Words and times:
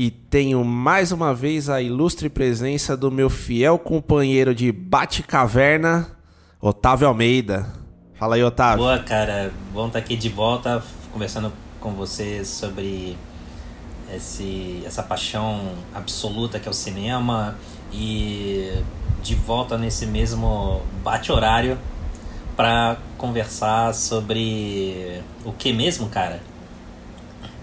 e 0.00 0.10
tenho 0.10 0.64
mais 0.64 1.12
uma 1.12 1.34
vez 1.34 1.68
a 1.68 1.82
ilustre 1.82 2.30
presença 2.30 2.96
do 2.96 3.10
meu 3.10 3.28
fiel 3.28 3.78
companheiro 3.78 4.54
de 4.54 4.72
Bate-Caverna, 4.72 6.06
Otávio 6.58 7.06
Almeida. 7.06 7.70
Fala 8.14 8.36
aí, 8.36 8.42
Otávio. 8.42 8.78
Boa, 8.78 8.98
cara. 9.00 9.52
Bom 9.74 9.88
estar 9.88 9.98
aqui 9.98 10.16
de 10.16 10.30
volta, 10.30 10.82
conversando 11.12 11.52
com 11.78 11.92
você 11.92 12.42
sobre 12.46 13.14
esse, 14.10 14.82
essa 14.86 15.02
paixão 15.02 15.74
absoluta 15.94 16.58
que 16.58 16.66
é 16.66 16.70
o 16.70 16.74
cinema 16.74 17.58
e 17.92 18.72
de 19.22 19.34
volta 19.34 19.76
nesse 19.76 20.06
mesmo 20.06 20.80
bate-horário 21.04 21.76
para 22.56 22.96
conversar 23.18 23.94
sobre 23.94 25.20
o 25.44 25.52
que 25.52 25.74
mesmo, 25.74 26.08
cara? 26.08 26.40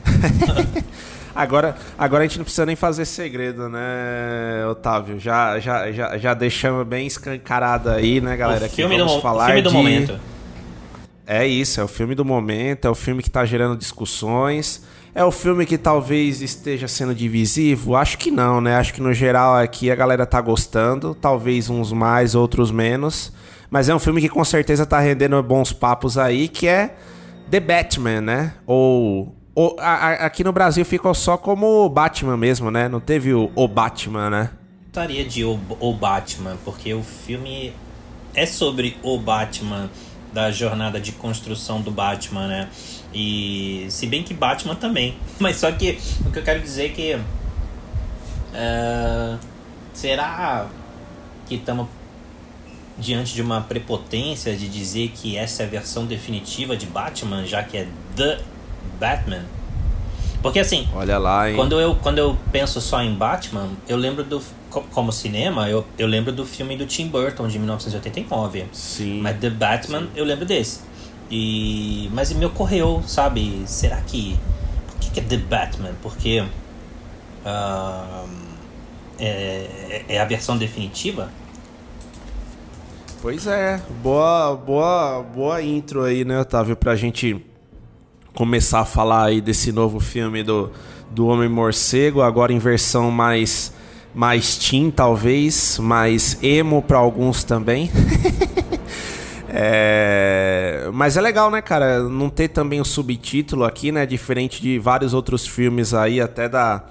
Agora, 1.37 1.75
agora 1.97 2.23
a 2.23 2.27
gente 2.27 2.37
não 2.39 2.43
precisa 2.43 2.65
nem 2.65 2.75
fazer 2.75 3.05
segredo, 3.05 3.69
né, 3.69 4.65
Otávio? 4.71 5.19
Já, 5.19 5.59
já, 5.59 5.91
já, 5.91 6.17
já 6.17 6.33
deixamos 6.33 6.85
bem 6.87 7.05
escancarado 7.05 7.91
aí, 7.91 8.19
né, 8.19 8.35
galera? 8.35 8.65
o 8.65 8.69
que 8.69 8.75
filme, 8.75 8.97
do, 8.97 9.21
falar 9.21 9.45
filme 9.45 9.61
do 9.61 9.69
de- 9.69 9.75
momento. 9.75 10.19
É 11.27 11.45
isso, 11.45 11.79
é 11.79 11.83
o 11.83 11.87
filme 11.87 12.15
do 12.15 12.25
momento, 12.25 12.85
é 12.85 12.89
o 12.89 12.95
filme 12.95 13.21
que 13.21 13.29
tá 13.29 13.45
gerando 13.45 13.77
discussões. 13.77 14.83
É 15.13 15.23
o 15.23 15.31
filme 15.31 15.65
que 15.65 15.77
talvez 15.77 16.41
esteja 16.41 16.87
sendo 16.87 17.13
divisivo? 17.13 17.95
Acho 17.95 18.17
que 18.17 18.31
não, 18.31 18.59
né? 18.59 18.75
Acho 18.75 18.93
que 18.93 19.01
no 19.01 19.13
geral 19.13 19.55
aqui 19.55 19.91
a 19.91 19.95
galera 19.95 20.25
tá 20.25 20.39
gostando, 20.41 21.13
talvez 21.15 21.69
uns 21.69 21.91
mais, 21.91 22.33
outros 22.33 22.71
menos. 22.71 23.31
Mas 23.69 23.89
é 23.89 23.95
um 23.95 23.99
filme 23.99 24.21
que 24.21 24.29
com 24.29 24.43
certeza 24.45 24.85
tá 24.85 24.99
rendendo 24.99 25.41
bons 25.43 25.71
papos 25.73 26.17
aí, 26.17 26.47
que 26.47 26.67
é 26.67 26.95
The 27.51 27.59
Batman, 27.59 28.21
né? 28.21 28.53
Ou. 28.65 29.36
Ou- 29.59 29.75
a- 29.79 30.13
aqui 30.25 30.43
no 30.43 30.51
Brasil 30.51 30.85
ficou 30.85 31.13
só 31.13 31.37
como 31.37 31.87
Batman 31.89 32.37
mesmo, 32.37 32.69
né? 32.69 32.87
Não 32.87 32.99
teve 32.99 33.33
o, 33.33 33.51
o 33.55 33.67
Batman, 33.67 34.29
né? 34.29 34.49
Gostaria 34.85 35.25
de 35.25 35.43
o, 35.43 35.59
o 35.79 35.93
Batman, 35.93 36.57
porque 36.63 36.93
o 36.93 37.03
filme 37.03 37.73
é 38.35 38.45
sobre 38.45 38.97
o 39.03 39.17
Batman, 39.17 39.89
da 40.33 40.51
jornada 40.51 40.99
de 40.99 41.11
construção 41.13 41.81
do 41.81 41.89
Batman, 41.89 42.47
né? 42.47 42.69
E 43.13 43.87
se 43.89 44.05
bem 44.05 44.23
que 44.23 44.33
Batman 44.33 44.75
também. 44.75 45.15
Mas 45.39 45.57
só 45.57 45.71
que 45.71 45.97
o 46.25 46.31
que 46.31 46.39
eu 46.39 46.43
quero 46.43 46.59
dizer 46.61 46.85
é 46.85 46.89
que. 46.89 47.19
é, 48.53 49.37
será 49.93 50.67
que 51.47 51.55
estamos 51.55 51.87
diante 52.97 53.33
de 53.33 53.41
uma 53.41 53.61
prepotência 53.61 54.55
de 54.55 54.67
dizer 54.67 55.11
que 55.15 55.37
essa 55.37 55.63
é 55.63 55.65
a 55.65 55.69
versão 55.69 56.05
definitiva 56.05 56.75
de 56.75 56.85
Batman, 56.85 57.45
já 57.45 57.63
que 57.63 57.77
é 57.77 57.87
The 58.15 58.39
Batman? 58.99 59.45
Porque 60.41 60.59
assim, 60.59 60.87
Olha 60.93 61.17
lá, 61.17 61.49
hein? 61.49 61.55
quando 61.55 61.79
eu, 61.79 61.95
quando 61.95 62.19
eu 62.19 62.37
penso 62.51 62.79
só 62.79 63.01
em 63.01 63.13
Batman, 63.13 63.69
eu 63.87 63.97
lembro 63.97 64.23
do. 64.23 64.41
co- 64.69 64.83
Como 64.91 65.11
cinema, 65.11 65.67
eu, 65.69 65.85
eu 65.97 66.07
lembro 66.07 66.31
do 66.31 66.45
filme 66.45 66.77
do 66.77 66.85
Tim 66.85 67.07
Burton 67.07 67.47
de 67.47 67.57
1989. 67.57 68.65
Sim. 68.71 69.19
Mas 69.21 69.37
The 69.39 69.49
Batman, 69.49 70.07
eu 70.15 70.23
lembro 70.23 70.45
desse. 70.45 70.81
E, 71.29 72.09
mas 72.13 72.31
me 72.31 72.45
ocorreu, 72.45 73.03
sabe? 73.05 73.63
Será 73.65 73.97
que. 74.01 74.37
Por 74.87 74.99
que, 74.99 75.09
que 75.09 75.19
é 75.19 75.23
The 75.23 75.37
Batman? 75.37 75.91
Porque. 76.01 76.43
ah, 77.45 78.25
é, 79.19 80.03
é 80.07 80.19
a 80.21 80.25
versão 80.25 80.55
definitiva? 80.57 81.29
Pois 83.21 83.47
é, 83.47 83.81
boa, 84.03 84.55
boa, 84.55 85.23
boa 85.23 85.61
intro 85.61 86.03
aí, 86.03 86.23
né, 86.23 86.39
Otávio, 86.39 86.75
pra 86.75 86.95
gente 86.95 87.43
começar 88.37 88.81
a 88.81 88.85
falar 88.85 89.23
aí 89.25 89.41
desse 89.41 89.71
novo 89.71 89.99
filme 89.99 90.43
do, 90.43 90.69
do 91.09 91.25
Homem 91.25 91.49
Morcego, 91.49 92.21
agora 92.21 92.53
em 92.53 92.59
versão 92.59 93.09
mais 93.09 93.73
mais 94.13 94.55
teen, 94.55 94.91
talvez, 94.91 95.79
mais 95.79 96.37
emo 96.43 96.83
pra 96.83 96.99
alguns 96.99 97.43
também. 97.43 97.89
É, 99.49 100.89
Mas 100.93 101.15
é 101.15 101.21
legal, 101.21 101.49
né, 101.49 101.61
cara? 101.61 102.03
Não 102.03 102.29
ter 102.29 102.49
também 102.49 102.81
o 102.81 102.85
subtítulo 102.85 103.63
aqui, 103.63 103.93
né? 103.93 104.05
Diferente 104.05 104.61
de 104.61 104.77
vários 104.77 105.13
outros 105.13 105.47
filmes 105.47 105.93
aí, 105.93 106.19
até 106.19 106.49
da, 106.49 106.83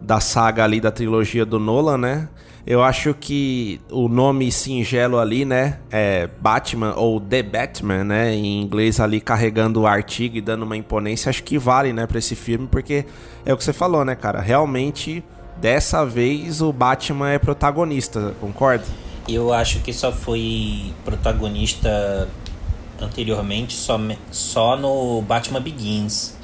da 0.00 0.18
saga 0.18 0.64
ali 0.64 0.80
da 0.80 0.90
trilogia 0.90 1.44
do 1.44 1.60
Nolan, 1.60 1.98
né? 1.98 2.28
Eu 2.66 2.82
acho 2.82 3.14
que 3.14 3.80
o 3.90 4.08
nome 4.08 4.52
singelo 4.52 5.18
ali, 5.18 5.44
né? 5.44 5.78
É 5.90 6.28
Batman 6.40 6.94
ou 6.94 7.20
The 7.20 7.42
Batman, 7.42 8.04
né? 8.04 8.34
Em 8.34 8.60
inglês 8.60 9.00
ali 9.00 9.20
carregando 9.20 9.80
o 9.80 9.86
artigo 9.86 10.36
e 10.36 10.40
dando 10.40 10.62
uma 10.62 10.76
imponência, 10.76 11.30
acho 11.30 11.42
que 11.42 11.58
vale, 11.58 11.92
né, 11.92 12.06
pra 12.06 12.18
esse 12.18 12.34
filme, 12.34 12.66
porque 12.66 13.06
é 13.44 13.52
o 13.52 13.56
que 13.56 13.64
você 13.64 13.72
falou, 13.72 14.04
né, 14.04 14.14
cara? 14.14 14.40
Realmente, 14.40 15.24
dessa 15.56 16.04
vez 16.04 16.60
o 16.60 16.72
Batman 16.72 17.30
é 17.30 17.38
protagonista, 17.38 18.34
concorda? 18.40 18.84
Eu 19.28 19.52
acho 19.52 19.80
que 19.80 19.92
só 19.92 20.10
foi 20.10 20.92
protagonista 21.04 22.28
anteriormente 23.00 23.74
só, 23.74 23.98
só 24.30 24.76
no 24.76 25.22
Batman 25.22 25.60
Begins. 25.60 26.37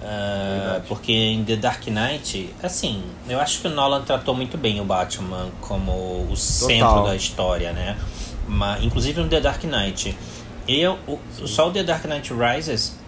Ah, 0.00 0.80
porque 0.86 1.12
em 1.12 1.44
The 1.44 1.56
Dark 1.56 1.86
Knight, 1.86 2.50
assim, 2.62 3.02
eu 3.28 3.40
acho 3.40 3.60
que 3.60 3.66
o 3.66 3.70
Nolan 3.70 4.02
tratou 4.02 4.34
muito 4.34 4.56
bem 4.56 4.80
o 4.80 4.84
Batman 4.84 5.48
como 5.60 6.26
o 6.30 6.36
centro 6.36 7.04
da 7.04 7.16
história, 7.16 7.72
né? 7.72 7.96
Mas, 8.46 8.82
inclusive 8.84 9.20
no 9.20 9.28
The 9.28 9.40
Dark 9.40 9.64
Knight. 9.64 10.16
Eu, 10.66 10.98
o, 11.06 11.18
só 11.46 11.68
o 11.68 11.70
The 11.70 11.82
Dark 11.82 12.04
Knight 12.04 12.32
Rises 12.32 12.98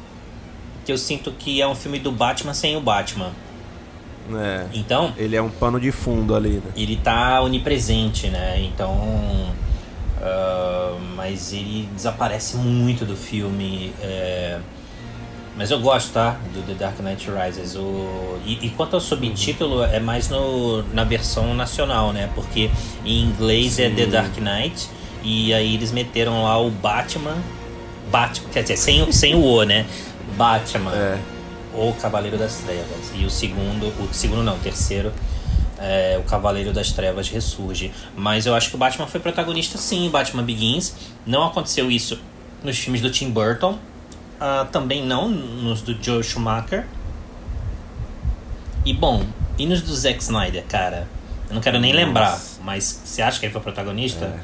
que 0.84 0.93
eu 0.93 0.99
sinto 0.99 1.31
que 1.33 1.61
é 1.61 1.69
um 1.69 1.75
filme 1.75 1.99
do 1.99 2.11
Batman 2.11 2.55
sem 2.55 2.77
o 2.77 2.81
Batman. 2.81 3.31
É. 4.33 4.67
Então, 4.72 5.12
Ele 5.17 5.37
é 5.37 5.43
um 5.43 5.51
pano 5.51 5.78
de 5.78 5.91
fundo 5.91 6.34
ali, 6.34 6.55
né? 6.65 6.72
ele 6.77 6.97
tá 6.97 7.41
onipresente, 7.43 8.28
né? 8.28 8.61
Então. 8.62 9.53
ah, 10.21 10.97
mas 11.17 11.53
ele 11.53 11.89
desaparece 11.95 12.57
muito 12.57 13.05
do 13.05 13.17
filme. 13.17 13.93
é, 14.01 14.59
mas 15.56 15.71
eu 15.71 15.81
gosto, 15.81 16.12
tá? 16.12 16.38
Do 16.55 16.62
The 16.62 16.75
Dark 16.75 17.00
Knight 17.00 17.28
Rises. 17.31 17.75
O, 17.77 18.38
e, 18.47 18.66
e 18.66 18.71
quanto 18.71 18.94
ao 18.94 19.00
subtítulo, 19.00 19.83
é 19.84 20.00
mais 20.00 20.28
no, 20.28 20.83
na 20.94 21.05
versão 21.05 21.55
nacional, 21.55 22.12
né? 22.12 22.31
Porque 22.34 22.71
em 23.05 23.22
inglês 23.25 23.78
é 23.78 23.91
The 23.91 24.06
Dark 24.06 24.37
Knight. 24.39 24.89
E 25.22 25.53
aí 25.53 25.75
eles 25.75 25.93
meteram 25.93 26.45
lá 26.45 26.59
o 26.59 26.71
Batman. 26.71 27.36
Batman, 28.10 28.48
quer 28.51 28.63
dizer, 28.63 28.77
sem, 28.78 29.03
o- 29.03 29.13
sem 29.13 29.34
o 29.34 29.45
O, 29.45 29.63
né? 29.65 29.84
Batman. 30.36 30.92
É. 30.95 31.19
O 31.74 31.92
Cavaleiro 32.01 32.36
das 32.39 32.57
Trevas. 32.57 33.13
E 33.15 33.24
o 33.24 33.30
segundo, 33.30 33.86
o 34.03 34.09
segundo 34.13 34.42
não, 34.42 34.57
o 34.57 34.59
terceiro, 34.59 35.13
é, 35.78 36.19
o 36.19 36.22
Cavaleiro 36.28 36.72
das 36.72 36.91
Trevas 36.92 37.28
ressurge. 37.28 37.92
Mas 38.16 38.47
eu 38.47 38.54
acho 38.54 38.71
que 38.71 38.74
o 38.77 38.78
Batman 38.78 39.07
foi 39.07 39.21
protagonista 39.21 39.77
sim 39.78 40.07
em 40.07 40.10
Batman 40.10 40.42
Begins. 40.42 40.95
Não 41.27 41.45
aconteceu 41.45 41.91
isso 41.91 42.19
nos 42.65 42.78
filmes 42.78 43.01
do 43.01 43.10
Tim 43.10 43.30
Burton. 43.30 43.78
Ah, 44.41 44.66
também 44.72 45.04
não 45.04 45.28
nos 45.28 45.83
do 45.83 45.97
Joe 46.03 46.22
Schumacher. 46.25 46.87
E 48.84 48.95
bom, 48.95 49.25
e 49.59 49.66
nos 49.66 49.83
do 49.83 49.95
Zack 49.95 50.22
Snyder, 50.22 50.65
cara? 50.66 51.07
Eu 51.48 51.54
não 51.54 51.60
quero 51.60 51.78
nem 51.78 51.92
Nossa. 51.92 52.07
lembrar, 52.07 52.41
mas 52.65 53.03
você 53.04 53.21
acha 53.21 53.39
que 53.39 53.47
ele 53.47 53.53
foi 53.53 53.60
protagonista? 53.60 54.34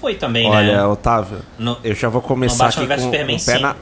Foi 0.00 0.14
também, 0.14 0.48
Olha, 0.48 0.76
né? 0.78 0.84
Otávio, 0.84 1.40
No- 1.58 1.78
eu 1.84 1.94
já 1.94 2.08
vou 2.08 2.20
começar 2.22 2.66
aqui 2.68 2.86
com, 2.86 2.96
com 2.96 3.08
o 3.08 3.10
pé 3.44 3.58
na... 3.60 3.76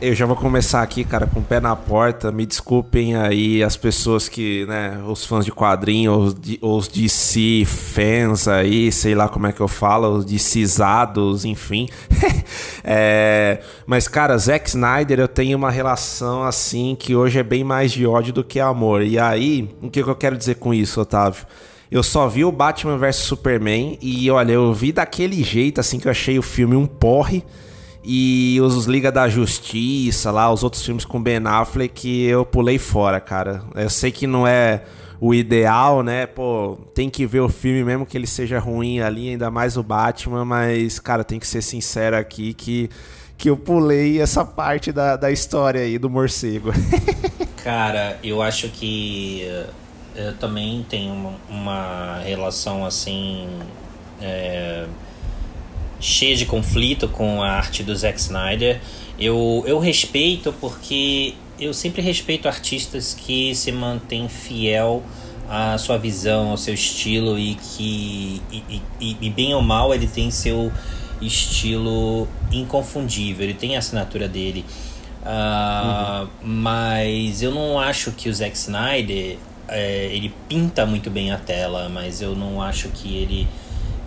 Eu 0.00 0.14
já 0.14 0.24
vou 0.24 0.34
começar 0.34 0.80
aqui, 0.80 1.04
cara, 1.04 1.26
com 1.26 1.40
o 1.40 1.42
pé 1.42 1.60
na 1.60 1.76
porta. 1.76 2.32
Me 2.32 2.46
desculpem 2.46 3.16
aí 3.16 3.62
as 3.62 3.76
pessoas 3.76 4.30
que, 4.30 4.64
né, 4.64 4.98
os 5.06 5.26
fãs 5.26 5.44
de 5.44 5.52
quadrinhos, 5.52 6.34
os, 6.62 6.88
de, 6.88 7.02
DC 7.02 7.66
fans 7.66 8.48
aí, 8.48 8.90
sei 8.90 9.14
lá 9.14 9.28
como 9.28 9.46
é 9.46 9.52
que 9.52 9.60
eu 9.60 9.68
falo, 9.68 10.08
os 10.16 10.24
DCizados, 10.24 11.44
enfim. 11.44 11.86
é, 12.82 13.60
mas, 13.86 14.08
cara, 14.08 14.38
Zack 14.38 14.70
Snyder, 14.70 15.20
eu 15.20 15.28
tenho 15.28 15.58
uma 15.58 15.70
relação 15.70 16.44
assim 16.44 16.96
que 16.98 17.14
hoje 17.14 17.38
é 17.38 17.42
bem 17.42 17.62
mais 17.62 17.92
de 17.92 18.06
ódio 18.06 18.32
do 18.32 18.42
que 18.42 18.58
amor. 18.58 19.02
E 19.02 19.18
aí, 19.18 19.68
o 19.82 19.90
que 19.90 20.00
eu 20.00 20.16
quero 20.16 20.38
dizer 20.38 20.54
com 20.54 20.72
isso, 20.72 20.98
Otávio? 20.98 21.44
Eu 21.90 22.02
só 22.02 22.26
vi 22.26 22.42
o 22.42 22.50
Batman 22.50 22.96
vs 22.96 23.16
Superman 23.16 23.98
e, 24.00 24.30
olha, 24.30 24.52
eu 24.52 24.72
vi 24.72 24.92
daquele 24.92 25.42
jeito, 25.42 25.78
assim, 25.78 26.00
que 26.00 26.08
eu 26.08 26.10
achei 26.10 26.38
o 26.38 26.42
filme 26.42 26.74
um 26.74 26.86
porre 26.86 27.44
e 28.02 28.58
os 28.62 28.86
Liga 28.86 29.12
da 29.12 29.28
Justiça 29.28 30.30
lá, 30.30 30.50
os 30.50 30.62
outros 30.62 30.84
filmes 30.84 31.04
com 31.04 31.22
Ben 31.22 31.40
Affleck, 31.44 32.22
eu 32.22 32.46
pulei 32.46 32.78
fora, 32.78 33.20
cara. 33.20 33.62
Eu 33.74 33.90
sei 33.90 34.10
que 34.10 34.26
não 34.26 34.46
é 34.46 34.82
o 35.20 35.34
ideal, 35.34 36.02
né? 36.02 36.26
Pô, 36.26 36.78
tem 36.94 37.10
que 37.10 37.26
ver 37.26 37.40
o 37.40 37.48
filme 37.48 37.84
mesmo 37.84 38.06
que 38.06 38.16
ele 38.16 38.26
seja 38.26 38.58
ruim 38.58 39.00
ali, 39.00 39.28
ainda 39.30 39.50
mais 39.50 39.76
o 39.76 39.82
Batman, 39.82 40.44
mas, 40.46 40.98
cara, 40.98 41.22
tem 41.22 41.38
que 41.38 41.46
ser 41.46 41.60
sincero 41.60 42.16
aqui 42.16 42.54
que, 42.54 42.88
que 43.36 43.50
eu 43.50 43.56
pulei 43.56 44.18
essa 44.18 44.44
parte 44.46 44.90
da, 44.92 45.16
da 45.16 45.30
história 45.30 45.82
aí 45.82 45.98
do 45.98 46.08
morcego. 46.08 46.70
cara, 47.62 48.18
eu 48.24 48.40
acho 48.40 48.68
que 48.70 49.46
eu 50.16 50.34
também 50.38 50.86
tenho 50.88 51.12
uma, 51.12 51.34
uma 51.50 52.18
relação 52.24 52.86
assim. 52.86 53.46
É 54.22 54.86
cheia 56.00 56.34
de 56.34 56.46
conflito 56.46 57.06
com 57.08 57.42
a 57.42 57.50
arte 57.50 57.82
do 57.82 57.94
Zack 57.94 58.18
Snyder. 58.18 58.80
Eu, 59.18 59.62
eu 59.66 59.78
respeito 59.78 60.52
porque 60.60 61.34
eu 61.58 61.74
sempre 61.74 62.00
respeito 62.00 62.48
artistas 62.48 63.14
que 63.14 63.54
se 63.54 63.70
mantêm 63.70 64.28
fiel 64.28 65.02
à 65.48 65.76
sua 65.76 65.98
visão, 65.98 66.50
ao 66.50 66.56
seu 66.56 66.74
estilo 66.74 67.38
e 67.38 67.54
que, 67.54 68.40
e, 68.50 68.82
e, 69.00 69.16
e 69.20 69.30
bem 69.30 69.54
ou 69.54 69.60
mal, 69.60 69.92
ele 69.94 70.06
tem 70.06 70.30
seu 70.30 70.72
estilo 71.20 72.26
inconfundível, 72.50 73.44
ele 73.44 73.54
tem 73.54 73.76
a 73.76 73.80
assinatura 73.80 74.26
dele. 74.26 74.64
Uh, 75.22 76.22
uhum. 76.22 76.28
Mas 76.42 77.42
eu 77.42 77.50
não 77.50 77.78
acho 77.78 78.12
que 78.12 78.30
o 78.30 78.34
Zack 78.34 78.56
Snyder 78.56 79.36
é, 79.68 80.06
ele 80.12 80.32
pinta 80.48 80.86
muito 80.86 81.10
bem 81.10 81.30
a 81.30 81.36
tela, 81.36 81.88
mas 81.88 82.22
eu 82.22 82.34
não 82.34 82.62
acho 82.62 82.88
que 82.88 83.16
ele 83.16 83.46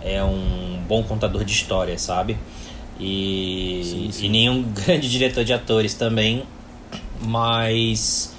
é 0.04 0.22
um 0.22 0.78
bom 0.86 1.02
contador 1.02 1.44
de 1.44 1.52
histórias, 1.52 2.02
sabe? 2.02 2.36
E, 3.00 3.80
sim, 3.84 4.12
sim. 4.12 4.26
e 4.26 4.28
nenhum 4.28 4.62
grande 4.70 5.10
diretor 5.10 5.44
de 5.44 5.52
atores 5.52 5.94
também, 5.94 6.44
mas. 7.20 8.32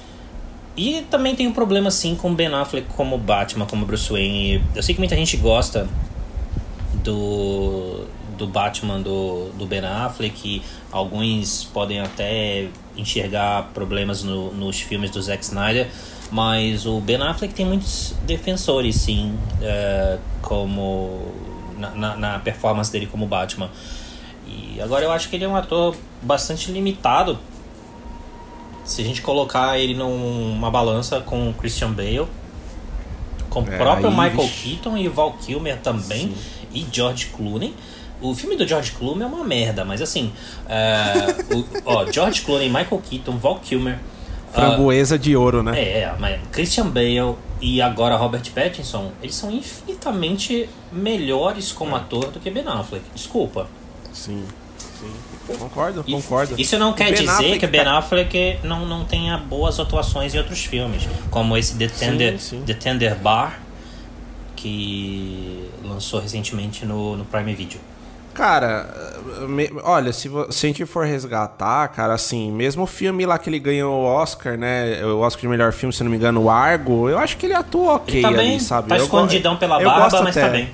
E 0.78 1.02
também 1.10 1.36
tem 1.36 1.48
um 1.48 1.54
problema 1.54 1.88
assim 1.88 2.16
com 2.16 2.34
Ben 2.34 2.54
Affleck 2.54 2.88
como 2.96 3.18
Batman, 3.18 3.66
como 3.66 3.86
Bruce 3.86 4.12
Wayne. 4.12 4.62
Eu 4.76 4.84
sei 4.84 4.94
que 4.94 5.00
muita 5.00 5.16
gente 5.16 5.38
gosta 5.38 5.88
do, 7.04 8.06
do 8.38 8.46
Batman 8.46 9.02
do, 9.02 9.50
do 9.58 9.66
Ben 9.66 9.86
Affleck, 9.86 10.48
e 10.48 10.62
alguns 10.92 11.64
podem 11.74 12.02
até 12.02 12.68
enxergar 12.98 13.72
problemas 13.74 14.24
no, 14.24 14.54
nos 14.54 14.82
filmes 14.82 15.12
do 15.12 15.22
Zack 15.22 15.44
Snyder, 15.44 15.88
mas 16.30 16.86
o 16.86 17.00
Ben 17.00 17.22
Affleck 17.22 17.54
tem 17.54 17.66
muitos 17.66 18.14
defensores, 18.26 18.96
sim, 18.96 19.38
é, 19.62 20.18
como 20.42 21.55
na, 21.78 22.16
na, 22.16 22.40
performance 22.40 22.92
dele 22.92 23.08
como 23.08 23.26
Batman. 23.26 23.70
E 24.48 24.80
agora 24.82 25.04
eu 25.04 25.12
acho 25.12 25.30
que 25.30 25.36
ele 25.36 25.46
é 25.46 25.48
um 25.48 25.56
ator 25.56 25.96
bastante 26.22 26.72
limitado. 26.72 27.40
Se 28.84 29.02
a 29.02 29.06
gente 29.06 29.22
colocar 29.22 29.80
ele 29.80 29.96
numa 29.96 30.70
balança 30.70 31.20
com 31.20 31.52
Christian 31.54 31.92
Bale, 31.92 32.28
com 33.50 33.62
o 33.62 33.68
é, 33.74 33.78
próprio 33.78 34.10
aí, 34.10 34.14
Michael 34.14 34.48
vixe. 34.48 34.70
Keaton 34.70 34.98
e 34.98 35.08
Val 35.08 35.34
Kilmer 35.34 35.78
também, 35.80 36.28
Sim. 36.28 36.36
e 36.74 36.86
George 36.92 37.28
Clooney. 37.36 37.74
O 38.22 38.34
filme 38.36 38.56
do 38.56 38.68
George 38.68 38.92
Clooney 38.92 39.24
é 39.24 39.26
uma 39.26 39.44
merda, 39.44 39.84
mas 39.84 40.02
assim, 40.02 40.32
é, 40.70 41.56
o, 41.56 41.66
ó, 41.86 42.12
George 42.12 42.42
Clooney, 42.42 42.70
Michael 42.70 43.02
Keaton, 43.10 43.38
Val 43.38 43.60
Kilmer, 43.60 43.98
Framboesa 44.56 45.16
uh, 45.16 45.20
de 45.20 45.36
ouro, 45.36 45.62
né? 45.62 45.78
É, 45.78 46.16
mas 46.18 46.40
Christian 46.52 46.88
Bale 46.88 47.36
e 47.66 47.82
agora 47.82 48.16
Robert 48.16 48.44
Pattinson, 48.54 49.12
eles 49.24 49.34
são 49.34 49.50
infinitamente 49.50 50.70
melhores 50.92 51.72
como 51.72 51.96
é. 51.96 52.00
ator 52.00 52.30
do 52.30 52.40
que 52.40 52.52
Ben 52.52 52.64
Affleck. 52.68 53.04
Desculpa. 53.16 53.68
Sim, 54.14 54.46
sim. 54.78 55.12
Concordo, 55.58 56.04
e, 56.06 56.12
concordo. 56.12 56.54
Isso 56.60 56.78
não 56.78 56.94
quer 56.94 57.12
dizer 57.12 57.28
Affleck, 57.28 57.60
que 57.60 57.66
Ben 57.66 57.84
tá- 57.84 57.98
Affleck 57.98 58.60
não, 58.64 58.86
não 58.86 59.04
tenha 59.04 59.36
boas 59.40 59.80
atuações 59.80 60.36
em 60.36 60.38
outros 60.38 60.64
filmes, 60.64 61.08
como 61.32 61.58
esse 61.58 61.76
The 61.76 61.88
Tender, 61.88 62.40
sim, 62.40 62.60
sim. 62.60 62.62
The 62.68 62.76
Tender 62.76 63.16
Bar, 63.16 63.60
que 64.56 65.68
lançou 65.84 66.20
recentemente 66.20 66.86
no, 66.86 67.18
no 67.18 67.26
Prime 67.26 67.56
Video. 67.56 67.80
Cara, 68.36 68.86
me, 69.48 69.72
olha, 69.82 70.12
se, 70.12 70.30
se, 70.50 70.66
a 70.66 70.70
gente 70.70 70.86
for 70.86 71.06
resgatar, 71.06 71.88
cara, 71.88 72.14
assim, 72.14 72.52
mesmo 72.52 72.84
o 72.84 72.86
filme 72.86 73.26
lá 73.26 73.40
que 73.40 73.50
ele 73.50 73.60
ganhou 73.60 73.96
o 73.96 74.04
Oscar, 74.04 74.58
né? 74.58 75.02
O 75.06 75.20
Oscar 75.20 75.42
de 75.44 75.48
melhor 75.48 75.72
filme, 75.72 75.94
se 75.94 76.04
não 76.04 76.12
me 76.12 76.18
engano, 76.18 76.44
o 76.44 76.50
Argo, 76.50 77.10
eu 77.10 77.18
acho 77.18 77.38
que 77.38 77.46
ele 77.46 77.54
atua 77.54 77.94
ok 77.94 78.16
ele 78.16 78.22
tá 78.22 78.28
ali, 78.28 78.38
bem, 78.38 78.60
sabe? 78.60 78.90
Tá 78.90 78.98
eu 78.98 79.06
escondidão 79.06 79.56
pela 79.56 79.80
barba, 79.80 80.02
mas 80.02 80.12
tá 80.12 80.30
até. 80.30 80.42
tá 80.42 80.50
bem. 80.50 80.70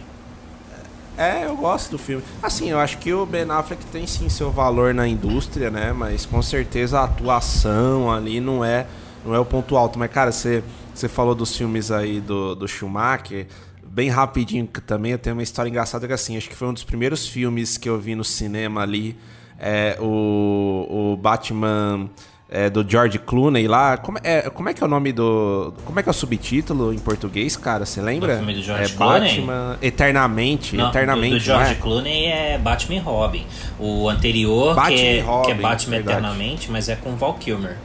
É, 1.15 1.45
eu 1.45 1.55
gosto 1.55 1.91
do 1.91 1.97
filme. 1.99 2.23
Assim, 2.41 2.71
eu 2.71 2.79
acho 2.79 2.97
que 2.97 3.13
o 3.13 3.27
Ben 3.27 3.45
Affleck 3.51 3.85
tem 3.85 4.07
sim 4.07 4.27
seu 4.27 4.49
valor 4.49 4.91
na 4.91 5.07
indústria, 5.07 5.69
né? 5.69 5.93
Mas 5.93 6.25
com 6.25 6.41
certeza 6.41 6.99
a 6.99 7.03
atuação 7.03 8.11
ali 8.11 8.39
não 8.39 8.65
é, 8.65 8.87
não 9.23 9.35
é 9.35 9.39
o 9.39 9.45
ponto 9.45 9.77
alto. 9.77 9.99
Mas, 9.99 10.09
cara, 10.09 10.31
você, 10.31 10.63
você 10.91 11.07
falou 11.07 11.35
dos 11.35 11.55
filmes 11.55 11.91
aí 11.91 12.19
do, 12.19 12.55
do 12.55 12.67
Schumacher 12.67 13.45
bem 13.91 14.09
rapidinho 14.09 14.67
também, 14.67 15.11
eu 15.11 15.19
tenho 15.19 15.35
uma 15.35 15.43
história 15.43 15.69
engraçada 15.69 16.07
que 16.07 16.13
assim, 16.13 16.37
acho 16.37 16.49
que 16.49 16.55
foi 16.55 16.67
um 16.67 16.73
dos 16.73 16.83
primeiros 16.83 17.27
filmes 17.27 17.77
que 17.77 17.89
eu 17.89 17.99
vi 17.99 18.15
no 18.15 18.23
cinema 18.23 18.81
ali, 18.81 19.17
é, 19.59 19.97
o, 19.99 21.13
o 21.13 21.17
Batman 21.17 22.09
é, 22.49 22.69
do 22.69 22.87
George 22.87 23.19
Clooney 23.19 23.67
lá. 23.67 23.97
Como 23.97 24.17
é, 24.23 24.49
como 24.49 24.69
é 24.69 24.73
que 24.73 24.83
é 24.83 24.85
o 24.85 24.89
nome 24.89 25.13
do. 25.13 25.73
Como 25.85 25.99
é 25.99 26.03
que 26.03 26.09
é 26.09 26.11
o 26.11 26.13
subtítulo 26.13 26.93
em 26.93 26.99
português, 26.99 27.55
cara? 27.55 27.85
Você 27.85 28.01
lembra? 28.01 28.33
O 28.33 28.37
filme 28.37 28.53
do 28.55 28.61
George 28.61 28.93
é 28.93 28.97
Clooney? 28.97 29.35
Batman 29.41 29.77
Eternamente. 29.81 30.75
Não, 30.75 30.89
eternamente. 30.89 31.33
Do, 31.33 31.39
do 31.39 31.43
George 31.43 31.71
é? 31.71 31.75
Clooney 31.75 32.25
é 32.25 32.57
Batman 32.57 32.95
e 32.95 32.99
Robin. 32.99 33.45
O 33.79 34.09
anterior, 34.09 34.75
Batman 34.75 34.97
que, 34.97 35.05
é, 35.05 35.21
Robin, 35.21 35.45
que 35.45 35.51
é 35.51 35.55
Batman. 35.55 35.97
Eternamente, 35.97 36.71
mas 36.71 36.89
é 36.89 36.95
com 36.95 37.15
Val 37.15 37.35
Kilmer. 37.35 37.77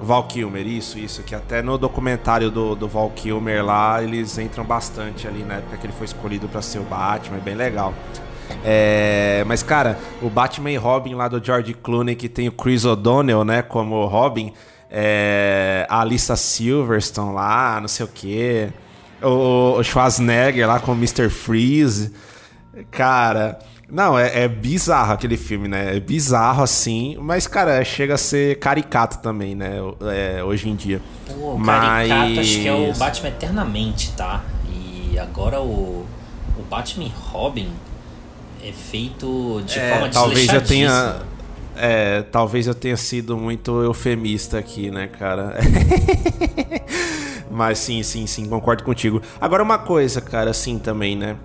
Val 0.00 0.24
Kilmer, 0.24 0.66
isso, 0.66 0.98
isso. 0.98 1.22
Que 1.22 1.34
até 1.34 1.62
no 1.62 1.78
documentário 1.78 2.50
do, 2.50 2.74
do 2.74 2.88
Val 2.88 3.10
Kilmer 3.10 3.64
lá, 3.64 4.02
eles 4.02 4.38
entram 4.38 4.64
bastante 4.64 5.26
ali 5.26 5.42
na 5.42 5.54
época 5.54 5.76
que 5.76 5.86
ele 5.86 5.92
foi 5.92 6.06
escolhido 6.06 6.48
para 6.48 6.62
ser 6.62 6.78
o 6.78 6.84
Batman, 6.84 7.38
é 7.38 7.40
bem 7.40 7.54
legal. 7.54 7.94
É, 8.64 9.44
mas, 9.46 9.62
cara, 9.62 9.98
o 10.22 10.28
Batman 10.28 10.70
e 10.70 10.76
Robin 10.76 11.14
lá 11.14 11.28
do 11.28 11.44
George 11.44 11.74
Clooney, 11.74 12.14
que 12.14 12.28
tem 12.28 12.48
o 12.48 12.52
Chris 12.52 12.84
O'Donnell, 12.84 13.44
né, 13.44 13.62
como 13.62 14.04
Robin, 14.06 14.52
é, 14.90 15.86
a 15.88 16.00
Alissa 16.00 16.36
Silverstone 16.36 17.34
lá, 17.34 17.80
não 17.80 17.88
sei 17.88 18.06
o 18.06 18.08
quê, 18.08 18.70
o, 19.22 19.78
o 19.78 19.82
Schwarzenegger 19.82 20.66
lá 20.66 20.78
com 20.78 20.92
o 20.92 20.94
Mr. 20.94 21.28
Freeze. 21.28 22.12
Cara, 22.90 23.58
não, 23.88 24.18
é, 24.18 24.44
é, 24.44 24.48
bizarro 24.48 25.12
aquele 25.12 25.36
filme, 25.36 25.68
né? 25.68 25.96
É 25.96 26.00
bizarro 26.00 26.62
assim, 26.62 27.16
mas, 27.20 27.46
cara, 27.46 27.84
chega 27.84 28.14
a 28.14 28.18
ser 28.18 28.58
caricato 28.58 29.18
também, 29.18 29.54
né? 29.54 29.76
É, 30.12 30.42
hoje 30.42 30.68
em 30.68 30.74
dia. 30.74 31.00
Pô, 31.28 31.56
mas... 31.56 32.08
caricato 32.08 32.40
acho 32.40 32.60
que 32.60 32.68
é 32.68 32.74
o 32.74 32.92
Batman 32.94 33.28
Eternamente, 33.28 34.12
tá? 34.12 34.44
E 34.68 35.18
agora 35.18 35.60
o, 35.60 36.04
o 36.58 36.62
Batman 36.68 37.10
Robin 37.30 37.70
é 38.62 38.72
feito 38.72 39.62
de 39.64 39.78
é, 39.78 39.92
forma 39.92 40.08
talvez 40.10 40.52
eu 40.52 40.60
tenha 40.62 41.20
é, 41.76 42.22
talvez 42.22 42.66
eu 42.66 42.74
tenha 42.74 42.96
sido 42.96 43.36
muito 43.36 43.82
eufemista 43.82 44.58
aqui, 44.58 44.90
né, 44.90 45.06
cara? 45.06 45.54
Mas 47.50 47.78
sim, 47.78 48.02
sim, 48.02 48.26
sim, 48.26 48.48
concordo 48.48 48.82
contigo. 48.82 49.22
Agora 49.40 49.62
uma 49.62 49.78
coisa, 49.78 50.20
cara, 50.20 50.50
assim 50.50 50.78
também, 50.78 51.16
né? 51.16 51.36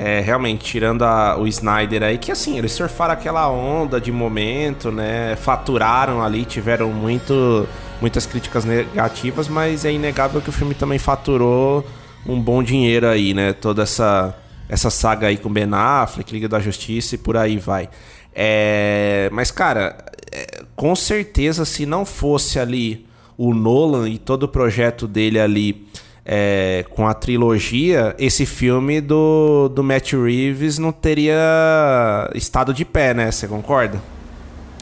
É, 0.00 0.20
realmente, 0.20 0.64
tirando 0.64 1.02
a, 1.02 1.36
o 1.36 1.44
Snyder 1.48 2.04
aí, 2.04 2.18
que 2.18 2.30
assim, 2.30 2.56
eles 2.56 2.70
surfaram 2.70 3.12
aquela 3.12 3.50
onda 3.50 4.00
de 4.00 4.12
momento, 4.12 4.92
né? 4.92 5.34
Faturaram 5.34 6.22
ali, 6.22 6.44
tiveram 6.44 6.92
muito, 6.92 7.66
muitas 8.00 8.24
críticas 8.24 8.64
negativas, 8.64 9.48
mas 9.48 9.84
é 9.84 9.92
inegável 9.92 10.40
que 10.40 10.50
o 10.50 10.52
filme 10.52 10.72
também 10.72 11.00
faturou 11.00 11.84
um 12.24 12.40
bom 12.40 12.62
dinheiro 12.62 13.08
aí, 13.08 13.34
né? 13.34 13.52
Toda 13.52 13.82
essa, 13.82 14.36
essa 14.68 14.88
saga 14.88 15.26
aí 15.26 15.36
com 15.36 15.52
Ben 15.52 15.68
Affleck, 15.72 16.32
Liga 16.32 16.48
da 16.48 16.60
Justiça 16.60 17.16
e 17.16 17.18
por 17.18 17.36
aí 17.36 17.58
vai. 17.58 17.88
É, 18.32 19.28
mas, 19.32 19.50
cara, 19.50 19.96
é, 20.30 20.62
com 20.76 20.94
certeza, 20.94 21.64
se 21.64 21.84
não 21.84 22.06
fosse 22.06 22.60
ali 22.60 23.04
o 23.36 23.52
Nolan 23.52 24.08
e 24.08 24.16
todo 24.16 24.44
o 24.44 24.48
projeto 24.48 25.08
dele 25.08 25.40
ali 25.40 25.88
é, 26.30 26.84
com 26.90 27.06
a 27.08 27.14
trilogia, 27.14 28.14
esse 28.18 28.44
filme 28.44 29.00
do, 29.00 29.70
do 29.70 29.82
Matt 29.82 30.12
Reeves 30.12 30.76
não 30.78 30.92
teria 30.92 32.30
estado 32.34 32.74
de 32.74 32.84
pé, 32.84 33.14
né? 33.14 33.30
Você 33.30 33.48
concorda? 33.48 33.98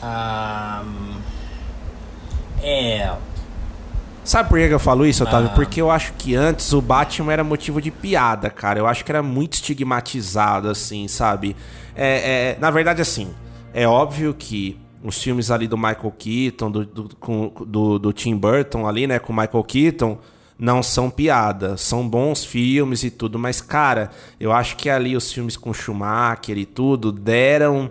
Ah, 0.03 0.83
É. 2.63 3.13
Sabe 4.25 4.49
por 4.49 4.59
que 4.59 4.65
eu 4.75 4.79
falo 4.81 5.07
isso, 5.07 5.23
Otávio? 5.23 5.51
Ah. 5.53 5.55
Porque 5.55 5.81
eu 5.81 5.89
acho 5.89 6.13
que 6.15 6.35
antes 6.35 6.73
o 6.73 6.83
Batman 6.83 7.33
era 7.33 7.45
motivo 7.45 7.81
de 7.81 7.93
piada, 7.93 8.51
cara. 8.51 8.81
Eu 8.81 8.87
acho 8.89 9.05
que 9.05 9.13
era 9.13 9.23
muito 9.23 9.53
estigmatizado, 9.55 10.69
assim, 10.69 11.07
sabe? 11.07 11.55
É, 11.95 12.55
é, 12.55 12.59
na 12.61 12.69
verdade, 12.73 13.01
assim, 13.01 13.29
é 13.73 13.87
óbvio 13.87 14.35
que 14.37 14.77
os 15.05 15.23
filmes 15.23 15.49
ali 15.53 15.69
do 15.69 15.77
Michael 15.79 16.13
Keaton, 16.19 16.71
do, 16.73 16.85
do, 16.85 17.17
com- 17.21 17.53
do, 17.65 18.01
do 18.01 18.13
Tim 18.13 18.35
Burton 18.37 18.89
ali, 18.89 19.07
né, 19.07 19.21
com 19.21 19.33
o 19.33 19.37
Michael 19.37 19.63
Keaton, 19.63 20.19
não 20.59 20.83
são 20.83 21.11
piada. 21.11 21.77
São 21.77 22.09
bons 22.09 22.45
filmes 22.45 23.03
e 23.05 23.11
tudo, 23.11 23.39
mas, 23.39 23.61
cara, 23.61 24.11
eu 24.41 24.53
acho 24.53 24.77
que 24.77 24.89
ali 24.89 25.17
os 25.17 25.33
filmes 25.33 25.57
com 25.57 25.73
Schumacher 25.73 26.57
e 26.57 26.65
tudo 26.65 27.13
deram 27.13 27.91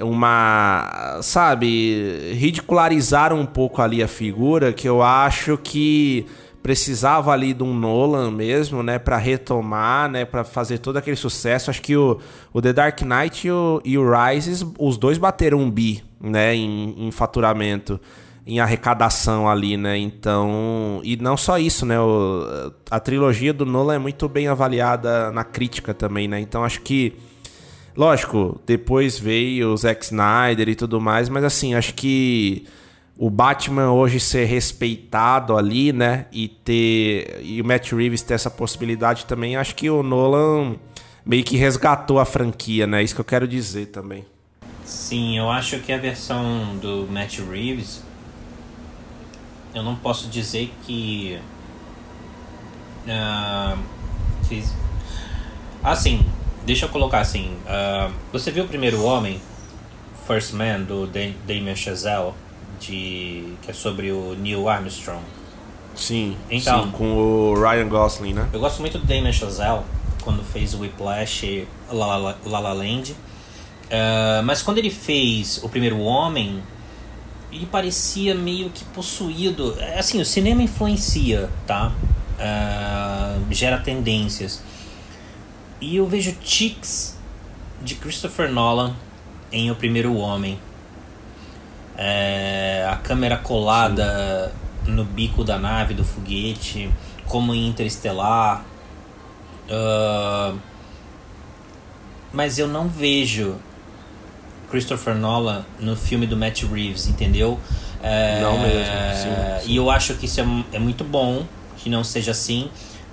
uma, 0.00 1.20
sabe, 1.22 2.32
ridicularizaram 2.34 3.38
um 3.38 3.46
pouco 3.46 3.80
ali 3.80 4.02
a 4.02 4.08
figura 4.08 4.72
que 4.72 4.88
eu 4.88 5.02
acho 5.02 5.56
que 5.56 6.26
precisava 6.62 7.30
ali 7.30 7.52
de 7.52 7.62
um 7.62 7.74
Nolan 7.74 8.30
mesmo, 8.30 8.82
né, 8.82 8.98
Pra 8.98 9.18
retomar, 9.18 10.10
né, 10.10 10.24
Pra 10.24 10.42
fazer 10.44 10.78
todo 10.78 10.96
aquele 10.96 11.16
sucesso. 11.16 11.70
Acho 11.70 11.82
que 11.82 11.94
o, 11.94 12.18
o 12.52 12.62
The 12.62 12.72
Dark 12.72 13.02
Knight 13.02 13.46
e 13.46 13.50
o, 13.50 13.82
e 13.84 13.98
o 13.98 14.10
Rises, 14.10 14.64
os 14.78 14.96
dois 14.96 15.18
bateram 15.18 15.58
um 15.58 15.70
bi, 15.70 16.02
né, 16.18 16.54
em, 16.54 17.06
em 17.06 17.10
faturamento, 17.10 18.00
em 18.46 18.60
arrecadação 18.60 19.48
ali, 19.48 19.76
né? 19.76 19.96
Então, 19.96 21.00
e 21.02 21.16
não 21.16 21.36
só 21.36 21.58
isso, 21.58 21.86
né, 21.86 21.98
o- 21.98 22.72
a 22.90 23.00
trilogia 23.00 23.52
do 23.52 23.64
Nolan 23.64 23.94
é 23.94 23.98
muito 23.98 24.28
bem 24.28 24.48
avaliada 24.48 25.30
na 25.32 25.44
crítica 25.44 25.94
também, 25.94 26.28
né? 26.28 26.40
Então, 26.40 26.64
acho 26.64 26.80
que 26.82 27.14
Lógico, 27.96 28.60
depois 28.66 29.18
veio 29.18 29.72
o 29.72 29.76
Zack 29.76 30.04
Snyder 30.04 30.68
e 30.68 30.74
tudo 30.74 31.00
mais, 31.00 31.28
mas 31.28 31.44
assim, 31.44 31.74
acho 31.74 31.94
que 31.94 32.66
o 33.16 33.30
Batman 33.30 33.92
hoje 33.92 34.18
ser 34.18 34.46
respeitado 34.46 35.56
ali, 35.56 35.92
né, 35.92 36.26
e 36.32 36.48
ter 36.48 37.40
e 37.40 37.60
o 37.62 37.64
Matt 37.64 37.92
Reeves 37.92 38.20
ter 38.22 38.34
essa 38.34 38.50
possibilidade 38.50 39.26
também, 39.26 39.56
acho 39.56 39.76
que 39.76 39.88
o 39.88 40.02
Nolan 40.02 40.74
meio 41.24 41.44
que 41.44 41.56
resgatou 41.56 42.18
a 42.18 42.24
franquia, 42.24 42.86
né? 42.86 43.02
Isso 43.02 43.14
que 43.14 43.20
eu 43.20 43.24
quero 43.24 43.46
dizer 43.46 43.86
também. 43.86 44.24
Sim, 44.84 45.38
eu 45.38 45.48
acho 45.48 45.78
que 45.78 45.92
a 45.92 45.96
versão 45.96 46.76
do 46.82 47.06
Matt 47.08 47.38
Reeves. 47.38 48.02
Eu 49.74 49.82
não 49.82 49.96
posso 49.96 50.28
dizer 50.28 50.72
que. 50.84 51.38
ah, 53.08 53.76
fiz- 54.48 54.74
Assim, 55.82 56.24
deixa 56.64 56.86
eu 56.86 56.88
colocar 56.88 57.20
assim. 57.20 57.56
ah, 57.66 58.10
você 58.32 58.50
viu 58.50 58.64
o 58.64 58.68
primeiro 58.68 59.02
Homem, 59.04 59.40
First 60.26 60.52
Man, 60.52 60.80
do 60.82 61.06
Da- 61.06 61.32
Damien 61.46 61.76
Chazelle, 61.76 62.32
de, 62.80 63.54
que 63.62 63.70
é 63.70 63.74
sobre 63.74 64.10
o 64.12 64.34
Neil 64.34 64.68
Armstrong? 64.68 65.22
Sim, 65.94 66.36
Então. 66.50 66.84
sim, 66.84 66.90
com 66.90 67.12
o 67.14 67.54
Ryan 67.54 67.88
Gosling, 67.88 68.32
né? 68.34 68.48
Eu 68.52 68.58
gosto 68.60 68.80
muito 68.80 68.98
do 68.98 69.06
Damien 69.06 69.32
Chazelle 69.32 69.82
quando 70.22 70.42
fez 70.42 70.74
o 70.74 70.80
Whiplash 70.80 71.44
e 71.44 71.68
La 71.92 72.16
La, 72.16 72.34
La 72.46 72.58
La 72.60 72.72
Land. 72.72 73.14
Ah, 73.90 74.40
mas 74.44 74.62
quando 74.62 74.78
ele 74.78 74.90
fez 74.90 75.60
o 75.62 75.68
primeiro 75.68 75.98
Homem, 76.00 76.62
ele 77.54 77.66
parecia 77.66 78.34
meio 78.34 78.68
que 78.70 78.84
possuído. 78.86 79.76
É, 79.78 79.98
Assim, 79.98 80.20
o 80.20 80.24
cinema 80.24 80.62
influencia, 80.62 81.48
tá? 81.66 81.92
Ah, 82.38 83.38
gera 83.50 83.78
tendências. 83.78 84.60
E 85.80 85.96
eu 85.96 86.06
vejo 86.06 86.32
tics 86.42 87.16
de 87.80 87.94
Christopher 87.94 88.50
Nolan 88.50 88.96
em 89.52 89.70
O 89.70 89.76
Primeiro 89.76 90.16
Homem. 90.16 90.58
É, 91.96 92.88
a 92.90 92.96
câmera 92.96 93.36
colada 93.36 94.52
no 94.84 95.04
bico 95.04 95.44
da 95.44 95.56
nave, 95.56 95.94
do 95.94 96.04
foguete, 96.04 96.90
como 97.26 97.54
em 97.54 97.68
Interestelar. 97.68 98.64
Ah, 99.70 100.54
mas 102.32 102.58
eu 102.58 102.66
não 102.66 102.88
vejo 102.88 103.54
Christopher 104.74 105.14
Nolan 105.14 105.64
no 105.78 105.94
filme 105.94 106.26
do 106.26 106.36
Matt 106.36 106.64
Reeves, 106.64 107.06
entendeu? 107.06 107.60
É, 108.02 108.40
Não 108.42 108.58
mesmo, 108.58 108.82
sim, 109.62 109.70
E 109.70 109.76
eu 109.76 109.88
acho 109.88 110.14
que 110.14 110.26
isso 110.26 110.40
é, 110.40 110.44
é 110.72 110.78
muito 110.80 111.04
bom 111.04 111.44
que 111.78 111.88
não 111.88 112.02
seja 112.02 112.32
assim. 112.32 112.68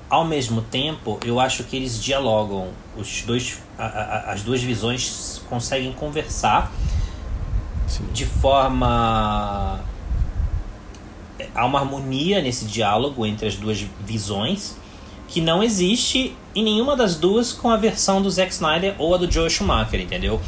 Ao 0.10 0.26
mesmo 0.26 0.64
tempo, 0.64 1.20
eu 1.24 1.40
acho 1.40 1.64
que 1.66 1.76
eles 1.78 2.02
dialogam. 2.04 2.70
Os 2.98 3.22
dois, 3.22 3.60
a- 3.78 3.86
a- 3.86 4.32
as 4.34 4.42
duas 4.42 4.62
visões 4.64 5.40
conseguem 5.48 5.94
conversar 5.94 6.72
Sim. 7.88 8.06
de 8.12 8.26
forma. 8.26 9.80
Há 11.54 11.66
uma 11.66 11.80
harmonia 11.80 12.42
nesse 12.42 12.66
diálogo 12.66 13.24
entre 13.24 13.48
as 13.48 13.56
duas 13.56 13.86
visões 14.04 14.76
que 15.28 15.40
não 15.40 15.62
existe 15.64 16.36
em 16.56 16.64
nenhuma 16.64 16.96
das 16.98 17.16
duas 17.16 17.54
com 17.54 17.70
a 17.70 17.78
versão 17.78 18.20
do 18.22 18.30
Zack 18.32 18.52
Snyder 18.52 18.96
ou 18.98 19.14
a 19.14 19.18
do 19.18 19.32
Joe 19.32 19.48
Schumacher, 19.50 20.02
entendeu? 20.02 20.42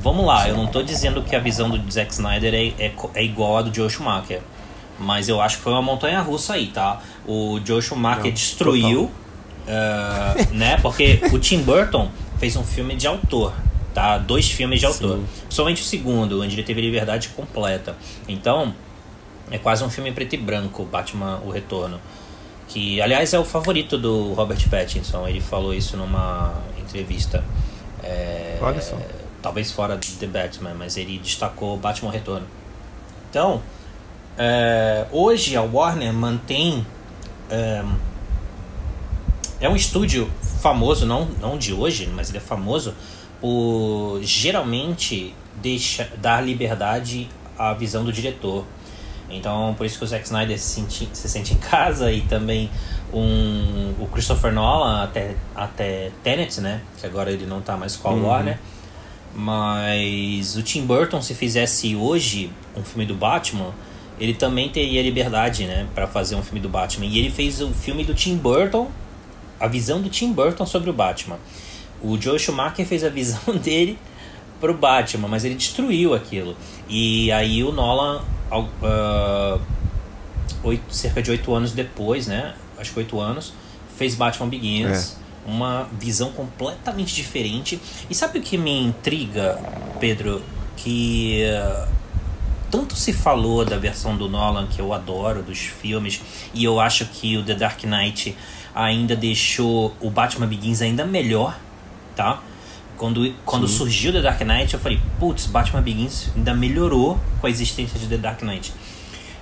Vamos 0.00 0.24
lá, 0.24 0.48
eu 0.48 0.56
não 0.56 0.66
tô 0.66 0.82
dizendo 0.82 1.22
que 1.22 1.34
a 1.34 1.40
visão 1.40 1.68
do 1.68 1.90
Zack 1.90 2.12
Snyder 2.12 2.54
é, 2.54 2.66
é, 2.86 2.92
é 3.14 3.24
igual 3.24 3.56
à 3.56 3.62
do 3.62 3.74
Joe 3.74 3.90
Schumacher. 3.90 4.40
Mas 4.98 5.28
eu 5.28 5.40
acho 5.40 5.58
que 5.58 5.62
foi 5.62 5.72
uma 5.72 5.82
montanha 5.82 6.20
russa 6.20 6.54
aí, 6.54 6.68
tá? 6.68 7.00
O 7.26 7.60
Joe 7.64 7.80
Schumacher 7.80 8.24
Não, 8.24 8.32
destruiu, 8.32 9.10
ah, 9.68 10.34
né? 10.52 10.76
Porque 10.78 11.20
o 11.32 11.38
Tim 11.38 11.62
Burton 11.62 12.10
fez 12.38 12.56
um 12.56 12.64
filme 12.64 12.96
de 12.96 13.06
autor, 13.06 13.52
tá? 13.92 14.18
Dois 14.18 14.50
filmes 14.50 14.80
de 14.80 14.86
autor. 14.86 15.18
Sim. 15.18 15.26
Somente 15.48 15.82
o 15.82 15.84
segundo, 15.84 16.42
onde 16.42 16.54
ele 16.54 16.62
teve 16.62 16.80
liberdade 16.80 17.28
completa. 17.28 17.96
Então, 18.26 18.74
é 19.50 19.58
quase 19.58 19.84
um 19.84 19.90
filme 19.90 20.10
preto 20.12 20.34
e 20.34 20.38
branco, 20.38 20.84
Batman 20.84 21.40
O 21.44 21.50
Retorno. 21.50 22.00
Que, 22.66 23.00
aliás, 23.00 23.32
é 23.32 23.38
o 23.38 23.44
favorito 23.44 23.96
do 23.96 24.34
Robert 24.34 24.68
Pattinson. 24.68 25.26
Ele 25.26 25.40
falou 25.40 25.72
isso 25.72 25.96
numa 25.96 26.54
entrevista. 26.78 27.42
É, 28.02 28.58
Olha 28.60 28.80
só. 28.80 28.96
Talvez 29.48 29.72
fora 29.72 29.96
de 29.96 30.12
The 30.12 30.26
Batman, 30.26 30.74
mas 30.74 30.98
ele 30.98 31.18
destacou 31.18 31.74
Batman 31.78 32.10
Retorno. 32.10 32.46
Então, 33.30 33.62
é, 34.36 35.06
hoje 35.10 35.56
a 35.56 35.62
Warner 35.62 36.12
mantém. 36.12 36.86
é, 37.48 37.82
é 39.58 39.66
um 39.66 39.74
estúdio 39.74 40.30
famoso, 40.60 41.06
não, 41.06 41.24
não 41.40 41.56
de 41.56 41.72
hoje, 41.72 42.06
mas 42.14 42.28
ele 42.28 42.36
é 42.36 42.42
famoso 42.42 42.94
por 43.40 44.20
geralmente 44.20 45.34
deixa, 45.62 46.06
dar 46.18 46.44
liberdade 46.44 47.26
à 47.58 47.72
visão 47.72 48.04
do 48.04 48.12
diretor. 48.12 48.66
Então, 49.30 49.74
por 49.78 49.86
isso 49.86 49.96
que 49.96 50.04
o 50.04 50.06
Zack 50.06 50.26
Snyder 50.26 50.58
se 50.58 50.74
sente, 50.74 51.08
se 51.10 51.26
sente 51.26 51.54
em 51.54 51.58
casa 51.58 52.12
e 52.12 52.20
também 52.20 52.68
um, 53.14 53.94
o 53.98 54.06
Christopher 54.12 54.52
Nolan 54.52 55.04
até, 55.04 55.34
até 55.56 56.10
Tenet, 56.22 56.60
né? 56.60 56.82
Que 57.00 57.06
agora 57.06 57.30
ele 57.30 57.46
não 57.46 57.62
tá 57.62 57.78
mais 57.78 57.96
com 57.96 58.08
a 58.10 58.12
Warner. 58.12 58.58
Mas 59.34 60.56
o 60.56 60.62
Tim 60.62 60.84
Burton, 60.84 61.22
se 61.22 61.34
fizesse 61.34 61.94
hoje 61.94 62.50
um 62.76 62.82
filme 62.82 63.06
do 63.06 63.14
Batman, 63.14 63.72
ele 64.18 64.34
também 64.34 64.68
teria 64.68 65.02
liberdade, 65.02 65.64
né? 65.64 65.86
Pra 65.94 66.06
fazer 66.06 66.34
um 66.34 66.42
filme 66.42 66.60
do 66.60 66.68
Batman. 66.68 67.06
E 67.06 67.18
ele 67.18 67.30
fez 67.30 67.60
o 67.60 67.70
filme 67.70 68.04
do 68.04 68.14
Tim 68.14 68.36
Burton, 68.36 68.90
a 69.60 69.66
visão 69.68 70.00
do 70.00 70.08
Tim 70.08 70.32
Burton 70.32 70.66
sobre 70.66 70.90
o 70.90 70.92
Batman. 70.92 71.38
O 72.02 72.20
Joe 72.20 72.38
Schumacher 72.38 72.84
fez 72.86 73.04
a 73.04 73.08
visão 73.10 73.56
dele 73.56 73.98
pro 74.60 74.74
Batman, 74.74 75.28
mas 75.28 75.44
ele 75.44 75.54
destruiu 75.54 76.14
aquilo. 76.14 76.56
E 76.88 77.30
aí 77.30 77.62
o 77.62 77.70
Nolan, 77.70 78.22
ah, 78.82 79.58
oito- 80.64 80.92
cerca 80.92 81.22
de 81.22 81.30
oito 81.30 81.54
anos 81.54 81.72
depois, 81.72 82.26
né? 82.26 82.54
Acho 82.76 82.92
que 82.92 82.98
oito 82.98 83.20
anos, 83.20 83.52
fez 83.96 84.14
Batman 84.14 84.48
Begins. 84.48 85.16
Uma 85.48 85.88
visão 85.98 86.30
completamente 86.32 87.14
diferente. 87.14 87.80
E 88.10 88.14
sabe 88.14 88.38
o 88.38 88.42
que 88.42 88.58
me 88.58 88.82
intriga, 88.82 89.58
Pedro? 89.98 90.42
Que 90.76 91.42
ah, 91.44 91.88
tanto 92.70 92.94
se 92.94 93.12
falou 93.12 93.64
da 93.64 93.78
versão 93.78 94.16
do 94.16 94.28
Nolan, 94.28 94.66
que 94.66 94.80
eu 94.80 94.92
adoro, 94.92 95.42
dos 95.42 95.58
filmes, 95.58 96.20
e 96.52 96.64
eu 96.64 96.78
acho 96.78 97.06
que 97.06 97.36
o 97.36 97.42
The 97.42 97.54
Dark 97.54 97.82
Knight 97.84 98.36
ainda 98.74 99.16
deixou 99.16 99.96
o 100.00 100.10
Batman 100.10 100.46
Begins 100.46 100.82
ainda 100.82 101.04
melhor, 101.04 101.58
tá? 102.14 102.42
Quando, 102.96 103.32
quando 103.44 103.66
surgiu 103.66 104.12
The 104.12 104.20
Dark 104.20 104.40
Knight, 104.42 104.74
eu 104.74 104.80
falei, 104.80 105.00
putz, 105.18 105.46
Batman 105.46 105.80
Begins 105.80 106.30
ainda 106.36 106.52
melhorou 106.52 107.18
com 107.40 107.46
a 107.46 107.50
existência 107.50 107.98
de 107.98 108.06
The 108.06 108.18
Dark 108.18 108.42
Knight. 108.42 108.72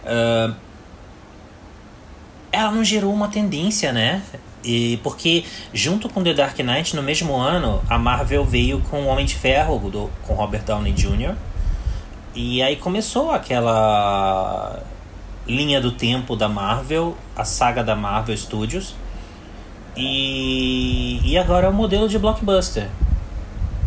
Ah, 0.05 0.55
ela 2.53 2.71
não 2.71 2.85
gerou 2.85 3.13
uma 3.13 3.29
tendência, 3.29 3.93
né? 3.93 4.23
E 4.67 4.99
porque 5.05 5.45
junto 5.73 6.09
com 6.09 6.25
The 6.25 6.35
Dark 6.35 6.59
Knight, 6.59 6.97
no 6.97 7.03
mesmo 7.03 7.37
ano, 7.37 7.81
a 7.89 7.97
Marvel 7.97 8.45
veio 8.45 8.81
com 8.91 9.03
o 9.03 9.07
Homem 9.07 9.25
de 9.25 9.37
Ferro, 9.37 9.79
do, 9.89 10.11
com 10.27 10.35
Robert 10.35 10.65
Downey 10.65 10.93
Jr., 10.93 11.37
e 12.35 12.61
aí 12.63 12.77
começou 12.77 13.31
aquela 13.31 14.83
linha 15.47 15.81
do 15.81 15.93
tempo 15.93 16.37
da 16.37 16.49
Marvel, 16.49 17.17
a 17.35 17.45
saga 17.45 17.83
da 17.83 17.97
Marvel 17.97 18.37
Studios. 18.37 18.95
E, 19.97 21.19
e 21.25 21.39
agora 21.39 21.67
é 21.67 21.71
o 21.71 21.73
modelo 21.73 22.09
de 22.09 22.19
blockbuster. 22.19 22.91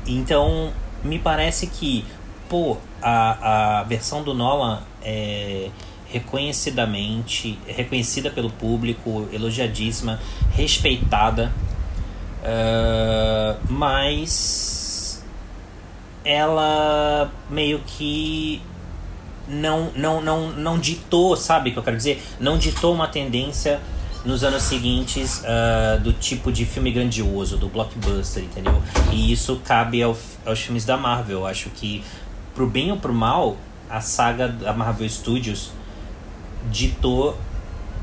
Então, 0.08 0.72
me 1.04 1.20
parece 1.20 1.68
que, 1.68 2.04
pô, 2.50 2.78
a, 3.02 3.82
a 3.82 3.84
versão 3.84 4.24
do 4.24 4.34
Nolan 4.34 4.82
é, 5.04 5.70
reconhecidamente 6.12 7.58
reconhecida 7.68 8.30
pelo 8.30 8.50
público, 8.50 9.28
elogiadíssima, 9.32 10.20
respeitada, 10.52 11.52
uh, 12.42 13.60
mas 13.70 15.24
ela 16.26 17.32
meio 17.50 17.80
que 17.86 18.62
não, 19.48 19.92
não, 19.96 20.22
não, 20.22 20.52
não 20.52 20.80
ditou, 20.80 21.36
sabe 21.36 21.70
o 21.70 21.74
que 21.74 21.80
eu 21.80 21.84
quero 21.84 21.98
dizer? 21.98 22.24
Não 22.40 22.58
ditou 22.58 22.94
uma 22.94 23.08
tendência 23.08 23.80
nos 24.26 24.44
anos 24.44 24.64
seguintes 24.64 25.42
uh, 25.44 26.00
do 26.02 26.14
tipo 26.14 26.52
de 26.52 26.66
filme 26.66 26.92
grandioso, 26.92 27.58
do 27.58 27.68
blockbuster, 27.70 28.44
entendeu? 28.44 28.82
E 29.12 29.32
isso 29.32 29.62
cabe 29.64 30.04
ao, 30.04 30.16
aos 30.46 30.60
filmes 30.60 30.86
da 30.86 30.98
Marvel. 30.98 31.40
Eu 31.40 31.48
acho 31.48 31.70
que, 31.70 32.04
pro 32.54 32.68
bem 32.68 32.92
ou 32.92 32.98
pro 32.98 33.14
mal, 33.14 33.58
a 33.90 34.02
saga 34.02 34.48
da 34.48 34.74
Marvel 34.74 35.10
Studios 35.10 35.72
ditou 36.72 37.38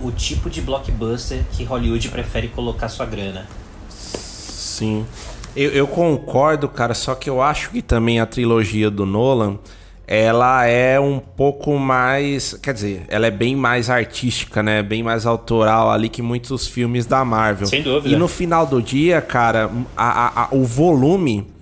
o 0.00 0.10
tipo 0.10 0.50
de 0.50 0.60
blockbuster 0.60 1.44
que 1.52 1.64
Hollywood 1.64 2.08
prefere 2.08 2.48
colocar 2.48 2.88
sua 2.88 3.06
grana. 3.06 3.46
Sim. 3.88 5.06
Eu, 5.54 5.70
eu 5.70 5.86
concordo, 5.86 6.68
cara, 6.68 6.92
só 6.92 7.14
que 7.14 7.30
eu 7.30 7.40
acho 7.40 7.70
que 7.70 7.80
também 7.80 8.20
a 8.20 8.26
trilogia 8.26 8.90
do 8.90 9.06
Nolan 9.06 9.58
ela 10.06 10.64
é 10.66 11.00
um 11.00 11.18
pouco 11.18 11.76
mais. 11.78 12.54
Quer 12.62 12.74
dizer, 12.74 13.04
ela 13.08 13.26
é 13.26 13.30
bem 13.30 13.56
mais 13.56 13.90
artística, 13.90 14.62
né? 14.62 14.82
Bem 14.82 15.02
mais 15.02 15.26
autoral 15.26 15.90
ali 15.90 16.08
que 16.08 16.22
muitos 16.22 16.68
filmes 16.68 17.06
da 17.06 17.24
Marvel. 17.24 17.66
Sem 17.66 17.82
dúvida. 17.82 18.14
E 18.14 18.16
no 18.16 18.28
final 18.28 18.66
do 18.66 18.80
dia, 18.80 19.20
cara, 19.20 19.68
a, 19.96 20.08
a, 20.08 20.42
a, 20.44 20.48
o 20.52 20.64
volume. 20.64 21.55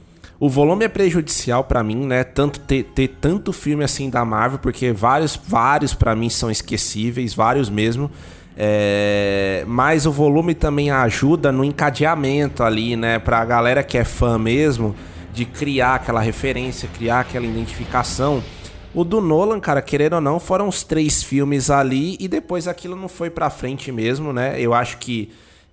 O 0.44 0.48
volume 0.50 0.84
é 0.84 0.88
prejudicial 0.88 1.64
para 1.64 1.82
mim, 1.82 2.04
né? 2.04 2.22
Tanto 2.22 2.60
ter, 2.60 2.82
ter, 2.82 3.08
tanto 3.18 3.50
filme 3.50 3.82
assim 3.82 4.10
da 4.10 4.26
Marvel, 4.26 4.58
porque 4.58 4.92
vários, 4.92 5.40
vários 5.42 5.94
para 5.94 6.14
mim 6.14 6.28
são 6.28 6.50
esquecíveis, 6.50 7.32
vários 7.32 7.70
mesmo. 7.70 8.10
É... 8.54 9.64
Mas 9.66 10.04
o 10.04 10.12
volume 10.12 10.54
também 10.54 10.90
ajuda 10.90 11.50
no 11.50 11.64
encadeamento 11.64 12.62
ali, 12.62 12.94
né? 12.94 13.18
Pra 13.18 13.42
galera 13.42 13.82
que 13.82 13.96
é 13.96 14.04
fã 14.04 14.38
mesmo 14.38 14.94
de 15.32 15.46
criar 15.46 15.94
aquela 15.94 16.20
referência, 16.20 16.90
criar 16.94 17.20
aquela 17.20 17.46
identificação. 17.46 18.44
O 18.92 19.02
do 19.02 19.22
Nolan, 19.22 19.58
cara, 19.58 19.80
querendo 19.80 20.16
ou 20.16 20.20
não, 20.20 20.38
foram 20.38 20.68
os 20.68 20.82
três 20.82 21.22
filmes 21.22 21.70
ali 21.70 22.18
e 22.20 22.28
depois 22.28 22.68
aquilo 22.68 22.96
não 22.96 23.08
foi 23.08 23.30
pra 23.30 23.48
frente 23.48 23.90
mesmo, 23.90 24.30
né? 24.30 24.60
Eu 24.60 24.74
acho 24.74 24.98
que 24.98 25.32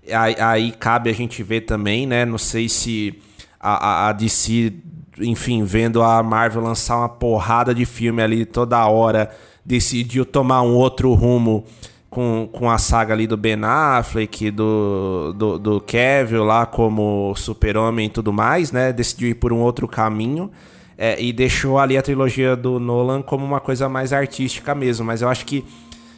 aí, 0.09 0.35
aí 0.39 0.71
cabe 0.71 1.09
a 1.09 1.13
gente 1.13 1.43
ver 1.43 1.61
também, 1.61 2.07
né? 2.07 2.23
Não 2.23 2.37
sei 2.37 2.69
se 2.69 3.19
a, 3.61 4.09
a, 4.09 4.11
DC, 4.11 4.73
enfim, 5.19 5.63
vendo 5.63 6.01
a 6.01 6.23
Marvel 6.23 6.63
lançar 6.63 6.97
uma 6.97 7.09
porrada 7.09 7.75
de 7.75 7.85
filme 7.85 8.21
ali 8.21 8.43
toda 8.43 8.83
hora, 8.87 9.29
decidiu 9.63 10.25
tomar 10.25 10.63
um 10.63 10.73
outro 10.73 11.13
rumo 11.13 11.63
com, 12.09 12.49
com 12.51 12.69
a 12.69 12.79
saga 12.79 13.13
ali 13.13 13.27
do 13.27 13.37
Ben 13.37 13.63
Affleck, 13.63 14.49
do, 14.49 15.33
do, 15.33 15.59
do 15.59 15.81
Kevin 15.81 16.37
lá 16.37 16.65
como 16.65 17.33
super-homem 17.35 18.07
e 18.07 18.09
tudo 18.09 18.33
mais, 18.33 18.71
né? 18.71 18.91
Decidiu 18.91 19.29
ir 19.29 19.35
por 19.35 19.53
um 19.53 19.59
outro 19.59 19.87
caminho. 19.87 20.51
É, 20.97 21.19
e 21.19 21.31
deixou 21.33 21.79
ali 21.79 21.97
a 21.97 22.01
trilogia 22.01 22.55
do 22.55 22.79
Nolan 22.79 23.23
como 23.23 23.43
uma 23.43 23.59
coisa 23.59 23.87
mais 23.87 24.13
artística 24.13 24.75
mesmo. 24.75 25.05
Mas 25.05 25.21
eu 25.21 25.29
acho 25.29 25.45
que, 25.45 25.65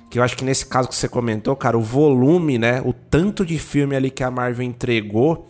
que 0.09 0.17
eu 0.19 0.23
acho 0.23 0.35
que 0.35 0.43
nesse 0.43 0.65
caso 0.65 0.89
que 0.89 0.95
você 0.95 1.07
comentou, 1.07 1.55
cara, 1.55 1.77
o 1.77 1.81
volume, 1.81 2.57
né? 2.57 2.81
O 2.83 2.91
tanto 2.91 3.45
de 3.45 3.57
filme 3.59 3.95
ali 3.95 4.09
que 4.09 4.23
a 4.23 4.31
Marvel 4.31 4.65
entregou 4.65 5.47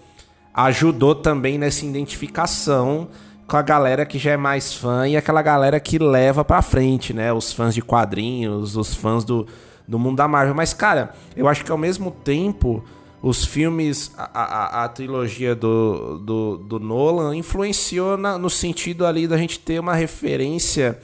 ajudou 0.53 1.15
também 1.15 1.57
nessa 1.57 1.85
identificação 1.85 3.07
com 3.47 3.57
a 3.57 3.61
galera 3.61 4.05
que 4.05 4.17
já 4.17 4.31
é 4.31 4.37
mais 4.37 4.73
fã 4.73 5.07
e 5.07 5.17
aquela 5.17 5.41
galera 5.41 5.79
que 5.79 5.97
leva 5.97 6.45
pra 6.45 6.61
frente, 6.61 7.13
né? 7.13 7.33
Os 7.33 7.51
fãs 7.51 7.73
de 7.73 7.81
quadrinhos, 7.81 8.77
os 8.77 8.95
fãs 8.95 9.23
do, 9.23 9.47
do 9.87 9.99
mundo 9.99 10.17
da 10.17 10.27
Marvel. 10.27 10.55
Mas, 10.55 10.73
cara, 10.73 11.13
eu 11.35 11.47
acho 11.47 11.65
que 11.65 11.71
ao 11.71 11.77
mesmo 11.77 12.11
tempo, 12.11 12.83
os 13.21 13.45
filmes, 13.45 14.11
a, 14.17 14.23
a, 14.33 14.83
a 14.85 14.89
trilogia 14.89 15.55
do, 15.55 16.19
do, 16.19 16.57
do, 16.57 16.79
Nolan 16.79 17.35
influenciou 17.35 18.17
na, 18.17 18.37
no 18.37 18.49
sentido 18.49 19.05
ali 19.05 19.27
da 19.27 19.37
gente 19.37 19.59
ter 19.59 19.79
uma 19.79 19.95
referência 19.95 20.99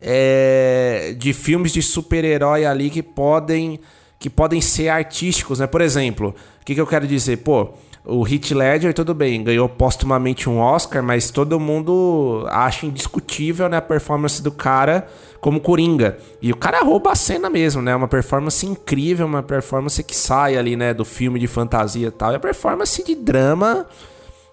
é, 0.00 1.14
de 1.18 1.32
filmes 1.32 1.72
de 1.72 1.82
super-herói 1.82 2.64
ali 2.64 2.90
que 2.90 3.02
podem, 3.02 3.78
que 4.18 4.30
podem 4.30 4.60
ser 4.60 4.88
artísticos, 4.88 5.60
né? 5.60 5.66
Por 5.66 5.80
exemplo, 5.80 6.34
o 6.60 6.64
que, 6.64 6.74
que 6.74 6.80
eu 6.80 6.86
quero 6.86 7.06
dizer? 7.06 7.38
Pô, 7.38 7.74
o 8.04 8.26
Heath 8.26 8.50
Ledger, 8.52 8.94
tudo 8.94 9.14
bem, 9.14 9.42
ganhou 9.42 9.68
postumamente 9.68 10.48
um 10.48 10.58
Oscar, 10.58 11.02
mas 11.02 11.30
todo 11.30 11.60
mundo 11.60 12.46
acha 12.48 12.86
indiscutível 12.86 13.68
né, 13.68 13.76
a 13.76 13.82
performance 13.82 14.42
do 14.42 14.50
cara 14.50 15.06
como 15.40 15.60
Coringa. 15.60 16.18
E 16.40 16.50
o 16.52 16.56
cara 16.56 16.80
rouba 16.80 17.12
a 17.12 17.14
cena 17.14 17.48
mesmo, 17.50 17.80
né? 17.82 17.94
Uma 17.94 18.08
performance 18.08 18.64
incrível, 18.66 19.26
uma 19.26 19.42
performance 19.42 20.02
que 20.02 20.16
sai 20.16 20.56
ali, 20.56 20.76
né, 20.76 20.92
do 20.92 21.04
filme 21.04 21.38
de 21.38 21.46
fantasia 21.46 22.08
e 22.08 22.10
tal. 22.10 22.32
E 22.32 22.36
a 22.36 22.40
performance 22.40 23.04
de 23.04 23.14
drama 23.14 23.86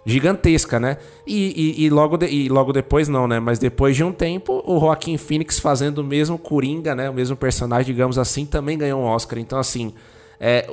gigantesca, 0.05 0.79
né? 0.79 0.97
E, 1.25 1.79
e, 1.79 1.85
e 1.85 1.89
logo 1.89 2.17
de, 2.17 2.27
e 2.27 2.47
logo 2.47 2.71
depois 2.71 3.07
não, 3.07 3.27
né? 3.27 3.39
Mas 3.39 3.57
depois 3.57 3.95
de 3.95 4.03
um 4.03 4.11
tempo, 4.11 4.61
o 4.65 4.79
Joaquim 4.79 5.17
Phoenix 5.17 5.59
fazendo 5.59 5.99
o 5.99 6.03
mesmo 6.03 6.37
Coringa, 6.37 6.93
né? 6.93 7.09
O 7.09 7.13
mesmo 7.13 7.35
personagem, 7.35 7.93
digamos 7.93 8.19
assim, 8.19 8.45
também 8.45 8.77
ganhou 8.77 9.01
um 9.01 9.05
Oscar. 9.05 9.39
Então, 9.39 9.57
assim, 9.57 9.93
é, 10.39 10.69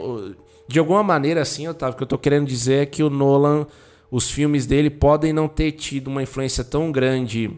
de 0.68 0.78
alguma 0.78 1.02
maneira, 1.02 1.42
assim, 1.42 1.68
Otávio, 1.68 1.94
o 1.94 1.96
que 1.96 2.02
eu 2.02 2.08
tô 2.08 2.18
querendo 2.18 2.46
dizer 2.46 2.82
é 2.82 2.86
que 2.86 3.02
o 3.02 3.10
Nolan, 3.10 3.66
os 4.10 4.30
filmes 4.30 4.66
dele 4.66 4.90
podem 4.90 5.32
não 5.32 5.48
ter 5.48 5.72
tido 5.72 6.08
uma 6.08 6.22
influência 6.22 6.62
tão 6.64 6.90
grande 6.90 7.50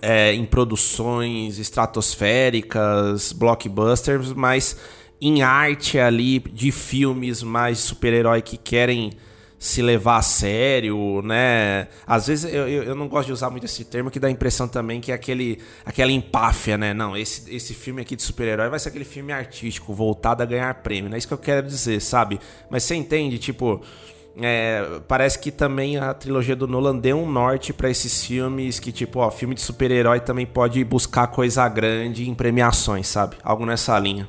é, 0.00 0.32
em 0.32 0.44
produções 0.44 1.58
estratosféricas, 1.58 3.32
blockbusters, 3.32 4.32
mas 4.32 4.76
em 5.20 5.42
arte 5.42 5.98
ali 5.98 6.38
de 6.38 6.72
filmes 6.72 7.42
mais 7.42 7.78
super-herói 7.78 8.40
que 8.40 8.56
querem 8.56 9.12
se 9.60 9.82
levar 9.82 10.16
a 10.16 10.22
sério, 10.22 11.20
né? 11.20 11.86
Às 12.06 12.28
vezes 12.28 12.50
eu, 12.50 12.66
eu, 12.66 12.82
eu, 12.84 12.94
não 12.94 13.06
gosto 13.06 13.26
de 13.26 13.32
usar 13.34 13.50
muito 13.50 13.66
esse 13.66 13.84
termo, 13.84 14.10
que 14.10 14.18
dá 14.18 14.26
a 14.26 14.30
impressão 14.30 14.66
também 14.66 15.02
que 15.02 15.12
é 15.12 15.14
aquele, 15.14 15.58
aquela 15.84 16.10
empáfia, 16.10 16.78
né? 16.78 16.94
Não, 16.94 17.14
esse, 17.14 17.54
esse 17.54 17.74
filme 17.74 18.00
aqui 18.00 18.16
de 18.16 18.22
super-herói 18.22 18.70
vai 18.70 18.78
ser 18.78 18.88
aquele 18.88 19.04
filme 19.04 19.34
artístico, 19.34 19.92
voltado 19.92 20.42
a 20.42 20.46
ganhar 20.46 20.72
prêmio, 20.76 21.10
não 21.10 21.14
é 21.14 21.18
isso 21.18 21.28
que 21.28 21.34
eu 21.34 21.38
quero 21.38 21.66
dizer, 21.66 22.00
sabe? 22.00 22.40
Mas 22.70 22.84
você 22.84 22.94
entende, 22.94 23.38
tipo. 23.38 23.82
É, 24.40 25.00
parece 25.08 25.38
que 25.38 25.50
também 25.50 25.98
a 25.98 26.14
trilogia 26.14 26.54
do 26.54 26.66
Nolan 26.66 26.96
deu 26.96 27.18
um 27.18 27.30
norte 27.30 27.72
para 27.72 27.90
esses 27.90 28.24
filmes 28.24 28.78
que, 28.78 28.92
tipo, 28.92 29.18
ó, 29.18 29.30
filme 29.30 29.56
de 29.56 29.60
super-herói 29.60 30.20
também 30.20 30.46
pode 30.46 30.82
buscar 30.84 31.26
coisa 31.26 31.68
grande 31.68 32.30
em 32.30 32.34
premiações, 32.34 33.08
sabe? 33.08 33.36
Algo 33.42 33.66
nessa 33.66 33.98
linha. 33.98 34.28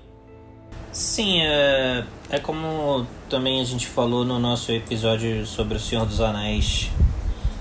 Sim, 0.91 1.41
é, 1.44 2.04
é 2.32 2.39
como 2.39 3.06
também 3.32 3.62
a 3.62 3.63
gente 3.63 3.88
falou 3.88 4.26
no 4.26 4.38
nosso 4.38 4.74
episódio 4.74 5.46
sobre 5.48 5.78
O 5.78 5.80
Senhor 5.80 6.06
dos 6.06 6.20
Anéis, 6.20 6.91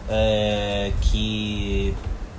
é, 0.09 0.93
que 1.01 1.95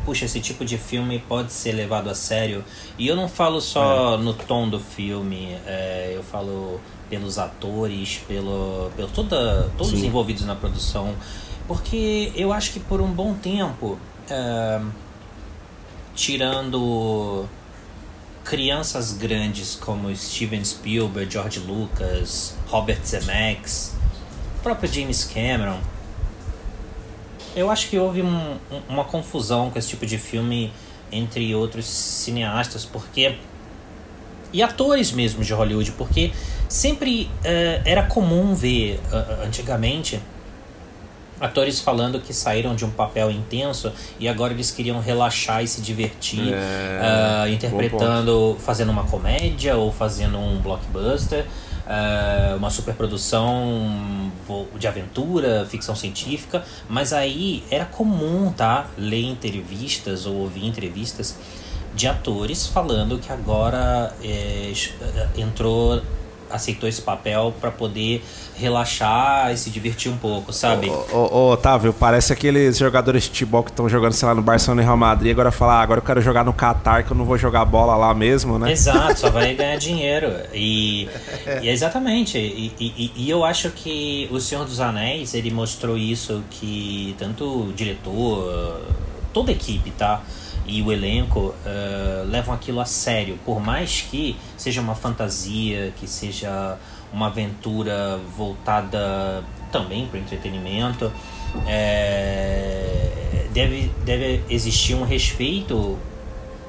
puxa, 0.05 0.25
esse 0.25 0.41
tipo 0.41 0.65
de 0.65 0.77
filme 0.77 1.17
pode 1.29 1.53
ser 1.53 1.71
levado 1.71 2.09
a 2.09 2.13
sério. 2.13 2.61
E 2.99 3.07
eu 3.07 3.15
não 3.15 3.29
falo 3.29 3.61
só 3.61 4.15
é. 4.15 4.17
no 4.17 4.33
tom 4.33 4.67
do 4.67 4.81
filme, 4.81 5.57
é, 5.65 6.11
eu 6.13 6.21
falo 6.21 6.81
pelos 7.09 7.37
atores, 7.37 8.21
pelo, 8.27 8.91
pelo 8.97 9.07
toda, 9.07 9.71
todos 9.77 9.93
Sim. 9.93 9.99
os 9.99 10.03
envolvidos 10.03 10.45
na 10.45 10.55
produção. 10.55 11.15
Porque 11.69 12.33
eu 12.35 12.51
acho 12.51 12.73
que 12.73 12.81
por 12.81 12.99
um 12.99 13.13
bom 13.13 13.33
tempo, 13.33 13.97
é, 14.29 14.81
tirando 16.13 17.45
crianças 18.43 19.13
grandes 19.13 19.75
como 19.75 20.13
Steven 20.15 20.63
Spielberg, 20.63 21.31
George 21.31 21.59
Lucas, 21.59 22.55
Robert 22.67 23.01
Zemeckis, 23.05 23.93
próprio 24.63 24.91
James 24.91 25.23
Cameron, 25.23 25.79
eu 27.55 27.69
acho 27.69 27.89
que 27.89 27.97
houve 27.97 28.21
um, 28.21 28.57
uma 28.87 29.03
confusão 29.03 29.69
com 29.69 29.77
esse 29.77 29.89
tipo 29.89 30.05
de 30.05 30.17
filme 30.17 30.71
entre 31.11 31.53
outros 31.53 31.85
cineastas, 31.85 32.85
porque 32.85 33.35
e 34.53 34.61
atores 34.61 35.11
mesmo 35.11 35.43
de 35.43 35.53
Hollywood, 35.53 35.91
porque 35.93 36.31
sempre 36.67 37.23
uh, 37.23 37.81
era 37.85 38.03
comum 38.03 38.53
ver 38.53 38.99
uh, 39.11 39.45
antigamente 39.45 40.19
atores 41.41 41.81
falando 41.81 42.21
que 42.21 42.33
saíram 42.33 42.75
de 42.75 42.85
um 42.85 42.91
papel 42.91 43.31
intenso 43.31 43.91
e 44.19 44.29
agora 44.29 44.53
eles 44.53 44.69
queriam 44.69 44.99
relaxar 44.99 45.63
e 45.63 45.67
se 45.67 45.81
divertir 45.81 46.53
é, 46.53 47.45
uh, 47.45 47.47
interpretando, 47.51 48.55
fazendo 48.59 48.91
uma 48.91 49.03
comédia 49.05 49.75
ou 49.75 49.91
fazendo 49.91 50.37
um 50.37 50.61
blockbuster, 50.61 51.45
uh, 51.87 52.55
uma 52.57 52.69
superprodução 52.69 54.31
de 54.77 54.87
aventura, 54.87 55.65
ficção 55.67 55.95
científica, 55.95 56.63
mas 56.87 57.11
aí 57.11 57.63
era 57.71 57.85
comum, 57.85 58.51
tá, 58.51 58.87
ler 58.97 59.23
entrevistas 59.23 60.27
ou 60.27 60.35
ouvir 60.35 60.65
entrevistas 60.65 61.37
de 61.95 62.07
atores 62.07 62.67
falando 62.67 63.17
que 63.17 63.31
agora 63.31 64.13
é, 64.23 64.71
entrou 65.37 66.01
aceitou 66.51 66.87
esse 66.87 67.01
papel 67.01 67.53
para 67.59 67.71
poder 67.71 68.23
relaxar 68.55 69.51
e 69.51 69.57
se 69.57 69.69
divertir 69.69 70.11
um 70.11 70.17
pouco, 70.17 70.53
sabe? 70.53 70.89
Ô, 70.89 71.51
Otávio, 71.51 71.93
parece 71.93 72.31
aqueles 72.33 72.77
jogadores 72.77 73.23
de 73.23 73.29
futebol 73.29 73.63
que 73.63 73.71
estão 73.71 73.89
jogando, 73.89 74.13
sei 74.13 74.27
lá, 74.27 74.35
no 74.35 74.41
Barcelona 74.41 74.81
e 74.81 74.85
Real 74.85 74.97
Madrid, 74.97 75.31
agora 75.31 75.51
falar, 75.51 75.79
ah, 75.79 75.81
agora 75.81 75.99
eu 75.99 76.03
quero 76.03 76.21
jogar 76.21 76.43
no 76.43 76.53
Qatar, 76.53 77.05
que 77.05 77.11
eu 77.11 77.17
não 77.17 77.25
vou 77.25 77.37
jogar 77.37 77.65
bola 77.65 77.95
lá 77.95 78.13
mesmo, 78.13 78.59
né? 78.59 78.71
Exato, 78.71 79.19
só 79.19 79.29
vai 79.29 79.53
ganhar 79.55 79.77
dinheiro. 79.77 80.31
E, 80.53 81.09
e 81.61 81.69
exatamente. 81.69 82.37
E, 82.37 82.71
e, 82.79 83.11
e, 83.15 83.29
eu 83.29 83.43
acho 83.43 83.69
que 83.71 84.27
O 84.31 84.39
Senhor 84.39 84.65
dos 84.65 84.79
Anéis, 84.79 85.33
ele 85.33 85.51
mostrou 85.51 85.97
isso 85.97 86.43
que 86.49 87.15
tanto 87.17 87.69
o 87.69 87.73
diretor, 87.73 88.81
toda 89.33 89.51
a 89.51 89.53
equipe, 89.53 89.91
tá? 89.91 90.21
E 90.65 90.81
o 90.81 90.91
elenco 90.91 91.39
uh, 91.39 92.29
levam 92.29 92.53
aquilo 92.53 92.79
a 92.79 92.85
sério, 92.85 93.37
por 93.45 93.59
mais 93.59 94.01
que 94.01 94.37
seja 94.57 94.79
uma 94.79 94.95
fantasia, 94.95 95.93
que 95.97 96.07
seja 96.07 96.77
uma 97.11 97.27
aventura 97.27 98.19
voltada 98.37 99.43
também 99.71 100.05
para 100.07 100.19
o 100.19 100.21
entretenimento. 100.21 101.11
É, 101.67 103.47
deve, 103.51 103.91
deve 104.05 104.43
existir 104.49 104.95
um 104.95 105.03
respeito 105.03 105.97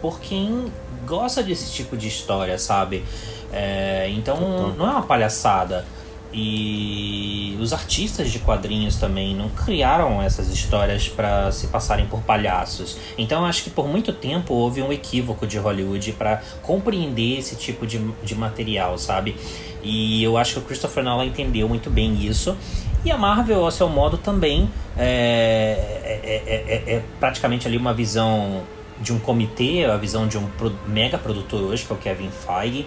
por 0.00 0.20
quem 0.20 0.72
gosta 1.07 1.42
desse 1.42 1.72
tipo 1.72 1.96
de 1.96 2.09
história, 2.09 2.59
sabe? 2.59 3.05
É, 3.52 4.09
então 4.11 4.74
não 4.76 4.87
é 4.87 4.90
uma 4.90 5.02
palhaçada. 5.02 5.85
E 6.33 7.57
os 7.61 7.75
artistas 7.75 8.31
de 8.31 8.38
quadrinhos 8.38 8.97
também 8.97 9.35
não 9.37 9.51
criaram 9.51 10.23
essas 10.23 10.49
histórias 10.49 11.07
para 11.07 11.53
se 11.53 11.66
passarem 11.66 12.07
por 12.07 12.21
palhaços. 12.23 12.97
Então 13.18 13.45
acho 13.45 13.62
que 13.64 13.71
por 13.71 13.87
muito 13.87 14.12
tempo 14.12 14.55
houve 14.55 14.81
um 14.81 14.90
equívoco 14.90 15.47
de 15.47 15.59
Hollywood 15.59 16.12
para 16.12 16.42
compreender 16.62 17.38
esse 17.38 17.55
tipo 17.57 17.87
de, 17.87 17.99
de 18.23 18.35
material, 18.35 18.97
sabe? 18.97 19.37
E 19.83 20.23
eu 20.23 20.38
acho 20.38 20.55
que 20.55 20.59
o 20.61 20.62
Christopher 20.62 21.05
Nolan 21.05 21.27
entendeu 21.27 21.68
muito 21.68 21.90
bem 21.90 22.25
isso. 22.25 22.57
E 23.05 23.11
a 23.11 23.18
Marvel, 23.18 23.64
ao 23.64 23.71
seu 23.71 23.88
modo, 23.88 24.16
também 24.16 24.71
é, 24.97 26.12
é, 26.25 26.42
é, 26.47 26.95
é 26.95 27.03
praticamente 27.21 27.66
ali 27.66 27.77
uma 27.77 27.92
visão 27.92 28.62
de 29.01 29.12
um 29.12 29.18
comitê, 29.18 29.85
a 29.85 29.97
visão 29.97 30.29
de 30.29 30.38
um 30.38 30.49
mega 30.87 31.18
produtor 31.18 31.61
hoje, 31.62 31.85
que 31.85 31.92
é 31.92 31.97
o 31.97 31.99
Kevin 31.99 32.31
Feige 32.31 32.87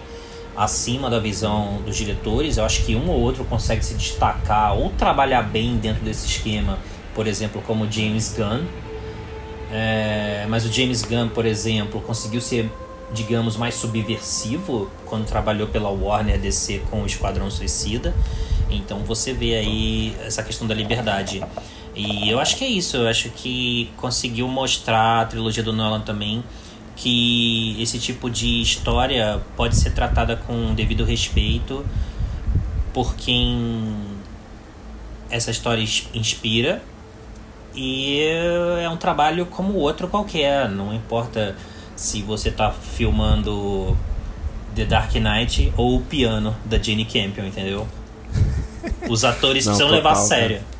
acima 0.56 1.10
da 1.10 1.18
visão 1.18 1.82
dos 1.84 1.96
diretores. 1.96 2.56
Eu 2.56 2.64
acho 2.64 2.84
que 2.84 2.96
um 2.96 3.08
ou 3.08 3.20
outro 3.20 3.44
consegue 3.44 3.84
se 3.84 3.94
destacar 3.94 4.76
ou 4.76 4.90
trabalhar 4.90 5.42
bem 5.42 5.76
dentro 5.76 6.04
desse 6.04 6.26
esquema, 6.26 6.78
por 7.14 7.26
exemplo, 7.26 7.62
como 7.66 7.90
James 7.90 8.34
Gunn. 8.36 8.64
É, 9.70 10.46
mas 10.48 10.64
o 10.64 10.72
James 10.72 11.02
Gunn, 11.02 11.28
por 11.28 11.44
exemplo, 11.44 12.00
conseguiu 12.00 12.40
ser, 12.40 12.70
digamos, 13.12 13.56
mais 13.56 13.74
subversivo 13.74 14.90
quando 15.04 15.26
trabalhou 15.26 15.68
pela 15.68 15.90
Warner 15.90 16.38
DC 16.38 16.82
com 16.90 17.02
o 17.02 17.06
Esquadrão 17.06 17.50
Suicida. 17.50 18.14
Então 18.70 19.00
você 19.00 19.32
vê 19.32 19.56
aí 19.56 20.16
essa 20.24 20.42
questão 20.42 20.66
da 20.66 20.74
liberdade. 20.74 21.42
E 21.94 22.28
eu 22.28 22.38
acho 22.38 22.56
que 22.56 22.64
é 22.64 22.68
isso, 22.68 22.96
eu 22.98 23.08
acho 23.08 23.30
que 23.30 23.90
conseguiu 23.96 24.46
mostrar 24.48 25.22
a 25.22 25.24
trilogia 25.24 25.62
do 25.62 25.72
Nolan 25.72 26.00
também 26.00 26.44
que 26.96 27.80
esse 27.80 27.98
tipo 27.98 28.30
de 28.30 28.62
história 28.62 29.40
pode 29.54 29.76
ser 29.76 29.92
tratada 29.92 30.34
com 30.34 30.74
devido 30.74 31.04
respeito 31.04 31.84
por 32.92 33.14
quem 33.14 33.94
essa 35.30 35.50
história 35.50 35.84
inspira 36.14 36.82
e 37.74 38.20
é 38.80 38.88
um 38.88 38.96
trabalho 38.96 39.44
como 39.44 39.74
outro 39.74 40.08
qualquer, 40.08 40.70
não 40.70 40.94
importa 40.94 41.54
se 41.94 42.22
você 42.22 42.48
está 42.48 42.70
filmando 42.70 43.96
The 44.74 44.86
Dark 44.86 45.14
Knight 45.14 45.72
ou 45.76 45.96
o 45.96 46.00
piano 46.00 46.56
da 46.64 46.78
Jane 46.78 47.04
Campion, 47.04 47.44
entendeu? 47.44 47.86
Os 49.08 49.24
atores 49.24 49.66
não, 49.66 49.72
precisam 49.74 49.88
total, 49.88 49.96
levar 49.96 50.12
a 50.12 50.14
sério. 50.14 50.56
Cara. 50.56 50.75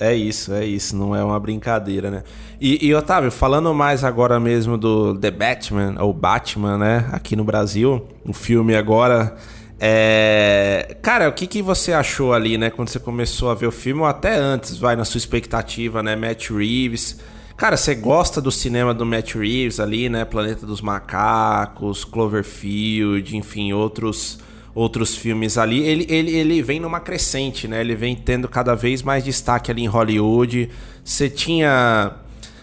É 0.00 0.14
isso, 0.14 0.52
é 0.52 0.64
isso, 0.64 0.96
não 0.96 1.14
é 1.14 1.24
uma 1.24 1.40
brincadeira, 1.40 2.08
né? 2.08 2.22
E, 2.60 2.86
e, 2.86 2.94
Otávio, 2.94 3.32
falando 3.32 3.74
mais 3.74 4.04
agora 4.04 4.38
mesmo 4.38 4.78
do 4.78 5.18
The 5.18 5.30
Batman, 5.30 5.96
ou 5.98 6.12
Batman, 6.12 6.78
né? 6.78 7.08
Aqui 7.10 7.34
no 7.34 7.42
Brasil, 7.42 8.06
um 8.24 8.32
filme 8.32 8.76
agora. 8.76 9.34
É... 9.80 10.96
Cara, 11.02 11.28
o 11.28 11.32
que, 11.32 11.48
que 11.48 11.60
você 11.60 11.92
achou 11.92 12.32
ali, 12.32 12.56
né? 12.56 12.70
Quando 12.70 12.88
você 12.88 13.00
começou 13.00 13.50
a 13.50 13.54
ver 13.54 13.66
o 13.66 13.72
filme, 13.72 14.00
ou 14.00 14.06
até 14.06 14.36
antes, 14.36 14.76
vai 14.78 14.94
na 14.94 15.04
sua 15.04 15.18
expectativa, 15.18 16.00
né? 16.00 16.14
Matt 16.14 16.50
Reeves. 16.50 17.18
Cara, 17.56 17.76
você 17.76 17.96
gosta 17.96 18.40
do 18.40 18.52
cinema 18.52 18.94
do 18.94 19.04
Matt 19.04 19.34
Reeves 19.34 19.80
ali, 19.80 20.08
né? 20.08 20.24
Planeta 20.24 20.64
dos 20.64 20.80
Macacos, 20.80 22.04
Cloverfield, 22.04 23.36
enfim, 23.36 23.72
outros 23.72 24.38
outros 24.74 25.16
filmes 25.16 25.58
ali, 25.58 25.80
ele, 25.80 26.06
ele, 26.08 26.30
ele 26.36 26.62
vem 26.62 26.80
numa 26.80 27.00
crescente, 27.00 27.66
né? 27.66 27.80
Ele 27.80 27.94
vem 27.94 28.14
tendo 28.14 28.48
cada 28.48 28.74
vez 28.74 29.02
mais 29.02 29.24
destaque 29.24 29.70
ali 29.70 29.82
em 29.82 29.86
Hollywood. 29.86 30.70
Você 31.04 31.28
tinha. 31.28 32.12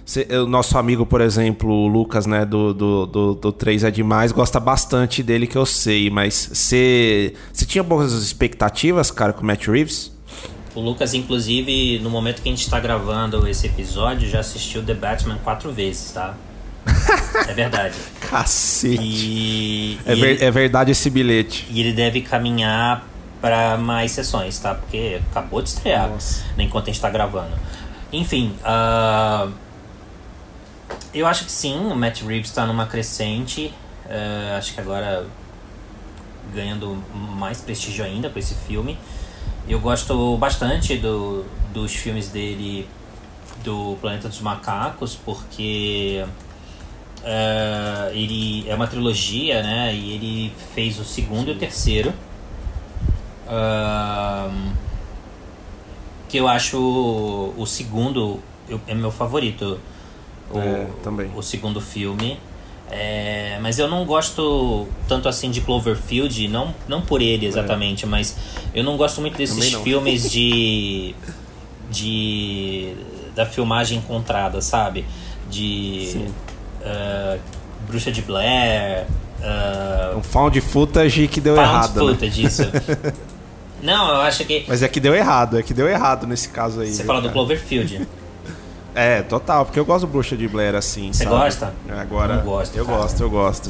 Cê, 0.05 0.27
o 0.31 0.45
nosso 0.45 0.77
amigo, 0.77 1.03
por 1.05 1.19
exemplo, 1.19 1.69
o 1.71 1.87
Lucas, 1.87 2.27
né, 2.27 2.45
do, 2.45 2.73
do, 2.73 3.05
do, 3.07 3.33
do 3.33 3.51
3 3.51 3.85
é 3.85 3.91
Demais, 3.91 4.31
gosta 4.31 4.59
bastante 4.59 5.23
dele, 5.23 5.47
que 5.47 5.57
eu 5.57 5.65
sei, 5.65 6.11
mas 6.11 6.47
você 6.53 7.33
tinha 7.65 7.83
boas 7.83 8.13
expectativas, 8.13 9.09
cara, 9.09 9.33
com 9.33 9.41
o 9.41 9.45
Matt 9.45 9.65
Reeves? 9.65 10.15
O 10.75 10.79
Lucas, 10.79 11.15
inclusive, 11.15 11.99
no 12.03 12.09
momento 12.11 12.43
que 12.43 12.49
a 12.49 12.51
gente 12.51 12.61
está 12.61 12.79
gravando 12.79 13.47
esse 13.47 13.65
episódio, 13.65 14.29
já 14.29 14.41
assistiu 14.41 14.83
The 14.83 14.93
Batman 14.93 15.39
quatro 15.43 15.71
vezes, 15.71 16.11
tá? 16.11 16.37
É 17.47 17.53
verdade. 17.53 17.95
Cacete. 18.29 19.01
E, 19.01 19.99
é, 20.05 20.13
e 20.13 20.19
ver, 20.19 20.29
ele, 20.31 20.43
é 20.45 20.51
verdade 20.51 20.91
esse 20.91 21.09
bilhete. 21.09 21.67
E 21.69 21.79
ele 21.79 21.93
deve 21.93 22.21
caminhar 22.21 23.05
para 23.41 23.77
mais 23.77 24.11
sessões, 24.11 24.57
tá? 24.57 24.73
Porque 24.75 25.21
acabou 25.31 25.61
de 25.61 25.69
estrear 25.69 26.09
Nossa. 26.09 26.43
enquanto 26.57 26.85
a 26.85 26.91
gente 26.91 27.01
tá 27.01 27.09
gravando. 27.09 27.53
Enfim, 28.11 28.55
uh, 28.61 29.51
eu 31.13 31.27
acho 31.27 31.45
que 31.45 31.51
sim, 31.51 31.77
o 31.77 31.95
Matt 31.95 32.21
Reeves 32.21 32.49
está 32.49 32.65
numa 32.65 32.87
crescente. 32.87 33.73
Uh, 34.05 34.57
acho 34.57 34.73
que 34.73 34.81
agora 34.81 35.27
ganhando 36.53 37.01
mais 37.13 37.61
prestígio 37.61 38.05
ainda 38.05 38.29
com 38.29 38.39
esse 38.39 38.53
filme. 38.53 38.97
Eu 39.67 39.79
gosto 39.79 40.37
bastante 40.37 40.95
do, 40.97 41.45
dos 41.73 41.93
filmes 41.93 42.29
dele 42.29 42.87
do 43.63 43.97
Planeta 43.99 44.29
dos 44.29 44.41
Macacos, 44.41 45.15
porque 45.15 46.23
Uh, 47.25 48.13
ele 48.13 48.69
é 48.69 48.75
uma 48.75 48.85
trilogia, 48.85 49.63
né? 49.63 49.95
E 49.95 50.13
ele 50.13 50.53
fez 50.75 50.99
o 50.99 51.03
segundo 51.03 51.49
e 51.49 51.53
o 51.53 51.57
terceiro. 51.57 52.13
Uh, 53.47 54.71
que 56.29 56.37
eu 56.37 56.47
acho 56.47 56.77
o 56.77 57.65
segundo 57.65 58.39
eu, 58.69 58.79
é 58.87 58.93
meu 58.93 59.09
favorito. 59.09 59.79
O, 60.51 60.59
é, 60.59 60.87
também. 61.03 61.31
o 61.35 61.41
segundo 61.41 61.81
filme. 61.81 62.39
É, 62.91 63.57
mas 63.59 63.79
eu 63.79 63.87
não 63.87 64.05
gosto 64.05 64.87
tanto 65.07 65.27
assim 65.27 65.49
de 65.49 65.61
Cloverfield, 65.61 66.47
não, 66.47 66.75
não 66.87 67.01
por 67.01 67.19
ele 67.19 67.47
exatamente, 67.47 68.05
é. 68.05 68.07
mas 68.07 68.37
eu 68.75 68.83
não 68.83 68.95
gosto 68.95 69.19
muito 69.19 69.35
desses 69.35 69.73
filmes 69.81 70.29
de. 70.29 71.15
de. 71.89 72.93
da 73.35 73.47
filmagem 73.47 73.97
encontrada, 73.97 74.61
sabe? 74.61 75.03
De. 75.49 76.09
Sim 76.11 76.44
uh, 76.85 77.39
Bruxa 77.87 78.11
de 78.11 78.21
Blair. 78.21 79.05
Uh, 79.39 80.17
um 80.17 80.23
found 80.23 80.59
footage 80.61 81.27
que 81.27 81.41
deu 81.41 81.55
found 81.55 81.69
errado. 81.69 81.93
Found 81.93 82.11
né? 82.11 82.13
footage, 82.13 82.41
né? 82.41 82.47
isso. 82.47 82.63
Não, 83.81 84.09
eu 84.09 84.21
acho 84.21 84.45
que. 84.45 84.65
Mas 84.67 84.81
é 84.81 84.87
que 84.87 84.99
deu 84.99 85.13
errado, 85.13 85.59
é 85.59 85.63
que 85.63 85.73
deu 85.73 85.87
errado 85.87 86.25
nesse 86.25 86.49
caso 86.49 86.81
aí. 86.81 86.91
Você 86.91 87.03
fala 87.03 87.19
cara. 87.19 87.29
do 87.29 87.33
Cloverfield. 87.33 88.07
É, 88.97 89.21
total, 89.23 89.65
porque 89.65 89.77
eu 89.77 89.83
gosto 89.83 90.07
do 90.07 90.11
Bruxa 90.13 90.37
de 90.37 90.47
Blair 90.47 90.73
assim. 90.73 91.11
Você 91.11 91.25
gosta? 91.25 91.73
Agora. 91.89 92.37
Não 92.37 92.45
gosto. 92.45 92.77
Eu 92.77 92.85
cara. 92.85 92.97
gosto, 92.97 93.21
eu 93.21 93.29
gosto. 93.29 93.69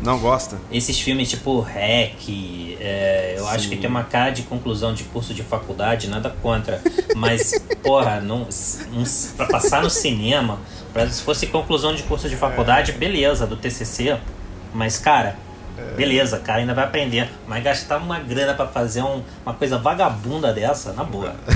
Não 0.00 0.18
gosta? 0.18 0.58
Esses 0.70 1.00
filmes 1.00 1.30
tipo 1.30 1.60
Hack, 1.60 2.28
é, 2.80 3.34
eu 3.38 3.44
Sim. 3.44 3.50
acho 3.50 3.68
que 3.68 3.76
tem 3.76 3.88
uma 3.88 4.04
cara 4.04 4.30
de 4.30 4.42
conclusão 4.42 4.92
de 4.92 5.04
curso 5.04 5.32
de 5.32 5.42
faculdade, 5.42 6.08
nada 6.08 6.30
contra. 6.42 6.82
Mas, 7.14 7.52
porra, 7.82 8.20
não, 8.20 8.46
não, 8.92 9.04
pra 9.36 9.46
passar 9.46 9.82
no 9.82 9.90
cinema, 9.90 10.58
Pra, 10.96 11.06
se 11.10 11.22
fosse 11.22 11.46
conclusão 11.48 11.94
de 11.94 12.02
curso 12.04 12.26
de 12.26 12.36
faculdade, 12.36 12.92
é. 12.92 12.94
beleza, 12.94 13.46
do 13.46 13.54
TCC. 13.54 14.16
Mas, 14.72 14.96
cara, 14.98 15.36
é. 15.76 15.94
beleza, 15.94 16.38
cara, 16.38 16.60
ainda 16.60 16.72
vai 16.72 16.84
aprender. 16.84 17.28
Mas 17.46 17.62
gastar 17.62 17.98
uma 17.98 18.18
grana 18.18 18.54
para 18.54 18.66
fazer 18.66 19.02
um, 19.02 19.22
uma 19.44 19.54
coisa 19.54 19.76
vagabunda 19.76 20.54
dessa, 20.54 20.94
na 20.94 21.04
boa. 21.04 21.34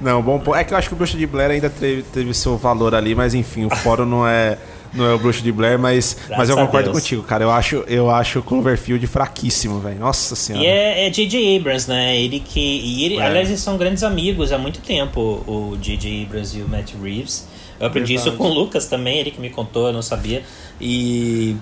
Não, 0.00 0.20
bom, 0.20 0.42
é 0.56 0.64
que 0.64 0.74
eu 0.74 0.78
acho 0.78 0.88
que 0.88 0.94
o 0.94 0.96
Bruxa 0.96 1.16
de 1.16 1.28
Blair 1.28 1.52
ainda 1.52 1.70
teve, 1.70 2.02
teve 2.02 2.34
seu 2.34 2.56
valor 2.56 2.92
ali, 2.92 3.14
mas 3.14 3.34
enfim, 3.34 3.66
o 3.66 3.70
fórum 3.70 4.04
não 4.04 4.26
é 4.26 4.58
não 4.92 5.06
é 5.06 5.14
o 5.14 5.18
Bruxo 5.18 5.42
de 5.42 5.50
Blair, 5.50 5.78
mas, 5.78 6.16
mas 6.28 6.50
eu 6.50 6.56
concordo 6.56 6.90
contigo, 6.90 7.22
cara. 7.22 7.44
Eu 7.44 7.50
acho, 7.50 7.76
eu 7.86 8.10
acho 8.10 8.40
o 8.40 8.42
Cloverfield 8.42 9.06
fraquíssimo, 9.06 9.80
velho. 9.80 9.98
Nossa 9.98 10.36
senhora. 10.36 10.64
E 10.64 10.68
é 10.68 11.10
J.J. 11.10 11.56
Abrams, 11.56 11.88
né? 11.88 12.20
Ele 12.20 12.40
que. 12.40 12.60
E 12.60 13.04
ele, 13.04 13.16
é. 13.16 13.22
aliás, 13.22 13.48
eles 13.48 13.60
são 13.60 13.76
grandes 13.78 14.02
amigos 14.02 14.52
há 14.52 14.58
muito 14.58 14.80
tempo, 14.80 15.42
o 15.46 15.76
J.J. 15.80 16.24
Abrams 16.24 16.58
e 16.58 16.62
o 16.62 16.68
Matt 16.68 16.92
Reeves. 17.02 17.48
Eu 17.80 17.86
aprendi 17.86 18.14
Verdade. 18.14 18.28
isso 18.28 18.36
com 18.36 18.44
o 18.44 18.52
Lucas 18.52 18.86
também, 18.86 19.18
ele 19.18 19.30
que 19.30 19.40
me 19.40 19.50
contou, 19.50 19.86
eu 19.86 19.92
não 19.92 20.02
sabia. 20.02 20.42
E. 20.80 21.56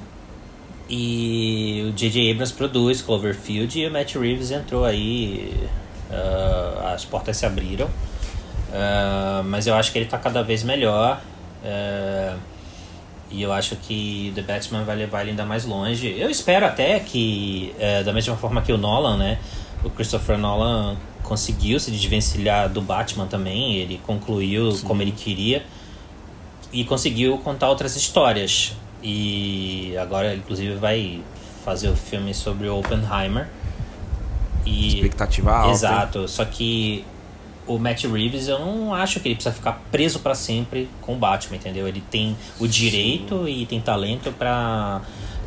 E 0.89 1.87
o 1.89 1.93
J.J. 1.93 2.33
Abrams 2.33 2.53
produz 2.53 3.01
Cloverfield 3.01 3.79
e 3.79 3.87
o 3.87 3.93
Matt 3.93 4.17
Reeves 4.17 4.51
entrou 4.51 4.85
aí. 4.85 5.55
Uh, 6.11 6.87
as 6.93 7.05
portas 7.05 7.37
se 7.37 7.47
abriram. 7.47 7.87
Uh, 7.87 9.45
mas 9.45 9.69
eu 9.69 9.75
acho 9.75 9.93
que 9.93 9.99
ele 9.99 10.07
está 10.07 10.19
cada 10.19 10.43
vez 10.43 10.65
melhor. 10.65 11.21
Uh, 11.63 12.37
e 13.31 13.43
eu 13.43 13.53
acho 13.53 13.77
que 13.77 14.33
The 14.35 14.43
Batman 14.43 14.83
vai 14.85 14.97
levar 14.97 15.21
ele 15.23 15.31
ainda 15.31 15.45
mais 15.45 15.65
longe. 15.65 16.15
Eu 16.19 16.29
espero 16.29 16.67
até 16.67 16.99
que, 16.99 17.73
da 18.05 18.13
mesma 18.13 18.37
forma 18.37 18.61
que 18.61 18.73
o 18.73 18.77
Nolan, 18.77 19.17
né? 19.17 19.39
O 19.85 19.91
Christopher 19.91 20.37
Nolan 20.37 20.97
conseguiu 21.23 21.79
se 21.79 21.91
desvencilhar 21.91 22.69
do 22.69 22.83
Batman 22.83 23.27
também. 23.27 23.77
Ele 23.77 24.01
concluiu 24.07 24.73
Sim. 24.73 24.87
como 24.87 25.01
ele 25.01 25.13
queria. 25.13 25.65
E 26.73 26.85
conseguiu 26.85 27.39
contar 27.39 27.69
outras 27.69 27.95
histórias. 27.97 28.73
E 29.03 29.97
agora, 29.97 30.35
inclusive, 30.35 30.75
vai 30.75 31.23
fazer 31.65 31.89
o 31.89 31.97
filme 31.97 32.35
sobre 32.35 32.69
o 32.69 32.79
Oppenheimer. 32.79 33.49
E, 34.67 34.95
Expectativa 34.95 35.53
alta. 35.53 35.71
Exato. 35.73 36.29
Só 36.29 36.45
que 36.45 37.05
o 37.71 37.79
Matt 37.79 38.05
Reeves, 38.05 38.49
eu 38.49 38.59
não 38.59 38.93
acho 38.93 39.21
que 39.21 39.29
ele 39.29 39.37
precisa 39.37 39.55
ficar 39.55 39.81
preso 39.93 40.19
para 40.19 40.35
sempre 40.35 40.89
com 41.01 41.15
o 41.15 41.17
Batman, 41.17 41.57
entendeu? 41.57 41.87
Ele 41.87 42.03
tem 42.11 42.37
o 42.59 42.67
direito 42.67 43.45
Sim. 43.45 43.63
e 43.63 43.67
tem 43.67 43.81
talento 43.81 44.33
para 44.33 45.01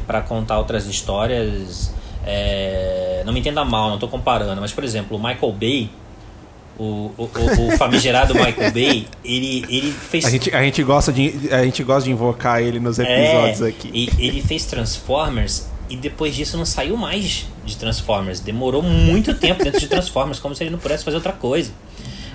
para 0.07 0.21
contar 0.21 0.57
outras 0.57 0.85
histórias. 0.85 1.93
É... 2.25 3.23
Não 3.25 3.33
me 3.33 3.39
entenda 3.39 3.63
mal, 3.65 3.89
não 3.89 3.97
tô 3.97 4.07
comparando, 4.07 4.59
mas 4.61 4.71
por 4.71 4.83
exemplo, 4.83 5.17
o 5.17 5.19
Michael 5.19 5.51
Bay 5.53 5.89
o, 6.77 7.11
o, 7.17 7.23
o, 7.25 7.77
famigerado 7.77 8.33
Michael 8.33 8.71
Bay, 8.71 9.07
ele, 9.23 9.63
ele 9.69 9.91
fez. 9.91 10.25
A 10.25 10.29
gente, 10.29 10.55
a, 10.55 10.63
gente 10.63 10.81
gosta 10.81 11.11
de, 11.11 11.49
a 11.51 11.63
gente 11.63 11.83
gosta 11.83 12.05
de 12.05 12.11
invocar 12.11 12.61
ele 12.61 12.79
nos 12.79 12.97
episódios 12.97 13.61
é, 13.61 13.67
aqui. 13.67 13.91
E, 13.93 14.09
ele 14.17 14.41
fez 14.41 14.65
Transformers 14.65 15.67
e 15.87 15.95
depois 15.95 16.35
disso 16.35 16.57
não 16.57 16.65
saiu 16.65 16.97
mais 16.97 17.45
de 17.63 17.77
Transformers. 17.77 18.39
Demorou 18.39 18.81
muito 18.81 19.35
tempo 19.35 19.63
dentro 19.63 19.79
de 19.79 19.87
Transformers, 19.87 20.39
como 20.39 20.55
se 20.55 20.63
ele 20.63 20.71
não 20.71 20.79
pudesse 20.79 21.03
fazer 21.03 21.17
outra 21.17 21.33
coisa. 21.33 21.71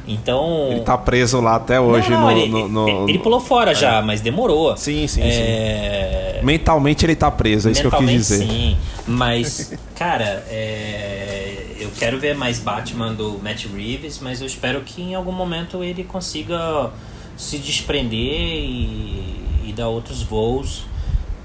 Então. 0.08 0.68
Ele 0.70 0.80
tá 0.80 0.96
preso 0.96 1.38
lá 1.40 1.56
até 1.56 1.78
hoje 1.78 2.10
não, 2.10 2.20
não, 2.20 2.30
no, 2.30 2.38
ele, 2.38 2.50
no, 2.50 2.68
no, 2.68 3.08
ele, 3.08 3.18
pulou 3.18 3.38
fora 3.38 3.72
é. 3.72 3.74
já, 3.74 4.00
mas 4.00 4.22
demorou. 4.22 4.74
Sim, 4.76 5.06
sim, 5.06 5.20
é... 5.22 6.38
sim. 6.38 6.46
Mentalmente 6.46 7.04
ele 7.04 7.14
tá 7.14 7.30
preso, 7.30 7.68
é 7.68 7.72
isso 7.72 7.82
que 7.82 7.86
eu 7.86 7.90
quis 7.90 8.10
dizer. 8.10 8.38
Sim, 8.38 8.76
mas, 9.06 9.74
cara, 9.94 10.44
é... 10.48 11.76
eu 11.78 11.90
quero 11.98 12.18
ver 12.18 12.34
mais 12.34 12.58
Batman 12.58 13.12
do 13.12 13.38
Matt 13.42 13.66
Reeves, 13.66 14.18
mas 14.20 14.40
eu 14.40 14.46
espero 14.46 14.80
que 14.80 15.02
em 15.02 15.14
algum 15.14 15.32
momento 15.32 15.84
ele 15.84 16.02
consiga 16.04 16.90
se 17.36 17.58
desprender 17.58 18.16
e, 18.16 19.66
e 19.66 19.74
dar 19.76 19.88
outros 19.88 20.22
voos. 20.22 20.86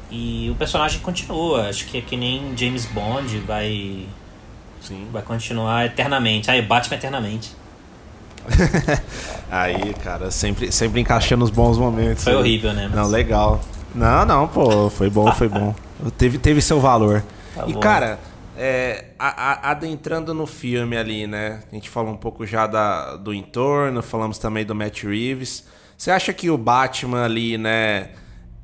E 0.09 0.47
o 0.49 0.55
personagem 0.55 0.99
continua. 1.01 1.67
Acho 1.67 1.85
que 1.85 1.97
é 1.97 2.01
que 2.01 2.15
nem 2.15 2.55
James 2.55 2.85
Bond 2.85 3.35
vai. 3.39 4.05
Sim. 4.79 5.07
Vai 5.11 5.21
continuar 5.21 5.85
eternamente. 5.85 6.51
Ah, 6.51 6.61
Batman 6.61 6.97
eternamente. 6.97 7.51
aí, 9.49 9.93
cara, 10.03 10.31
sempre, 10.31 10.71
sempre 10.71 11.01
encaixando 11.01 11.43
os 11.43 11.49
bons 11.49 11.77
momentos. 11.77 12.23
Foi 12.23 12.35
horrível, 12.35 12.73
né? 12.73 12.87
Mas... 12.87 12.95
Não, 12.95 13.07
legal. 13.07 13.61
Não, 13.93 14.25
não, 14.25 14.47
pô, 14.47 14.89
foi 14.89 15.09
bom, 15.09 15.31
foi 15.33 15.47
bom. 15.47 15.75
teve, 16.17 16.37
teve 16.37 16.61
seu 16.61 16.79
valor. 16.79 17.23
Tá 17.55 17.65
e, 17.67 17.73
bom. 17.73 17.79
cara, 17.79 18.19
é, 18.57 19.05
a, 19.17 19.67
a, 19.67 19.71
adentrando 19.71 20.33
no 20.33 20.45
filme 20.45 20.97
ali, 20.97 21.27
né? 21.27 21.61
A 21.71 21.75
gente 21.75 21.89
falou 21.89 22.13
um 22.13 22.17
pouco 22.17 22.45
já 22.45 22.67
da, 22.67 23.15
do 23.15 23.33
entorno, 23.33 24.01
falamos 24.01 24.37
também 24.37 24.65
do 24.65 24.75
Matt 24.75 25.03
Reeves. 25.03 25.65
Você 25.97 26.11
acha 26.11 26.33
que 26.33 26.49
o 26.49 26.57
Batman 26.57 27.23
ali, 27.23 27.57
né? 27.57 28.09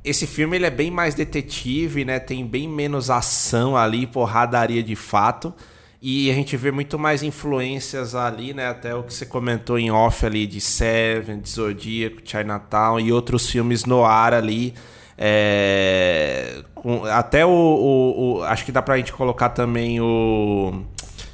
Esse 0.04 0.26
filme 0.26 0.58
ele 0.58 0.66
é 0.66 0.72
bem 0.72 0.90
mais 0.90 1.14
detetive, 1.14 2.06
né? 2.06 2.20
Tem 2.20 2.46
bem 2.46 2.68
menos 2.68 3.10
ação 3.10 3.78
ali, 3.78 4.08
porradaria 4.08 4.82
de 4.82 4.96
fato. 4.96 5.54
E 6.02 6.32
a 6.32 6.34
gente 6.34 6.56
vê 6.56 6.72
muito 6.72 6.98
mais 6.98 7.24
influências 7.24 8.16
ali, 8.16 8.54
né? 8.54 8.70
Até 8.70 8.96
o 8.96 9.04
que 9.04 9.14
você 9.14 9.26
comentou 9.26 9.78
em 9.78 9.92
off 9.92 10.26
ali 10.26 10.48
de 10.48 10.62
Seven, 10.62 11.42
de 11.42 11.50
Zodíaco, 11.50 12.22
Chinatown 12.24 13.02
e 13.02 13.12
outros 13.12 13.50
filmes 13.50 13.84
no 13.84 14.06
ar 14.06 14.34
ali. 14.34 14.74
É, 15.18 16.64
até 17.12 17.46
o, 17.46 17.50
o, 17.50 18.38
o, 18.38 18.44
Acho 18.44 18.64
que 18.64 18.72
dá 18.72 18.82
pra 18.82 18.96
gente 18.96 19.12
colocar 19.12 19.50
também 19.50 20.00
o. 20.00 20.86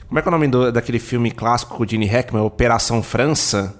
Como 0.08 0.18
é 0.18 0.22
que 0.24 0.28
é 0.28 0.30
o 0.30 0.32
nome 0.32 0.48
do, 0.48 0.72
daquele 0.72 0.98
filme 0.98 1.30
clássico 1.30 1.76
com 1.76 1.84
o 1.84 1.88
Gene 1.88 2.08
Hackman? 2.08 2.42
Operação 2.42 3.04
França? 3.04 3.76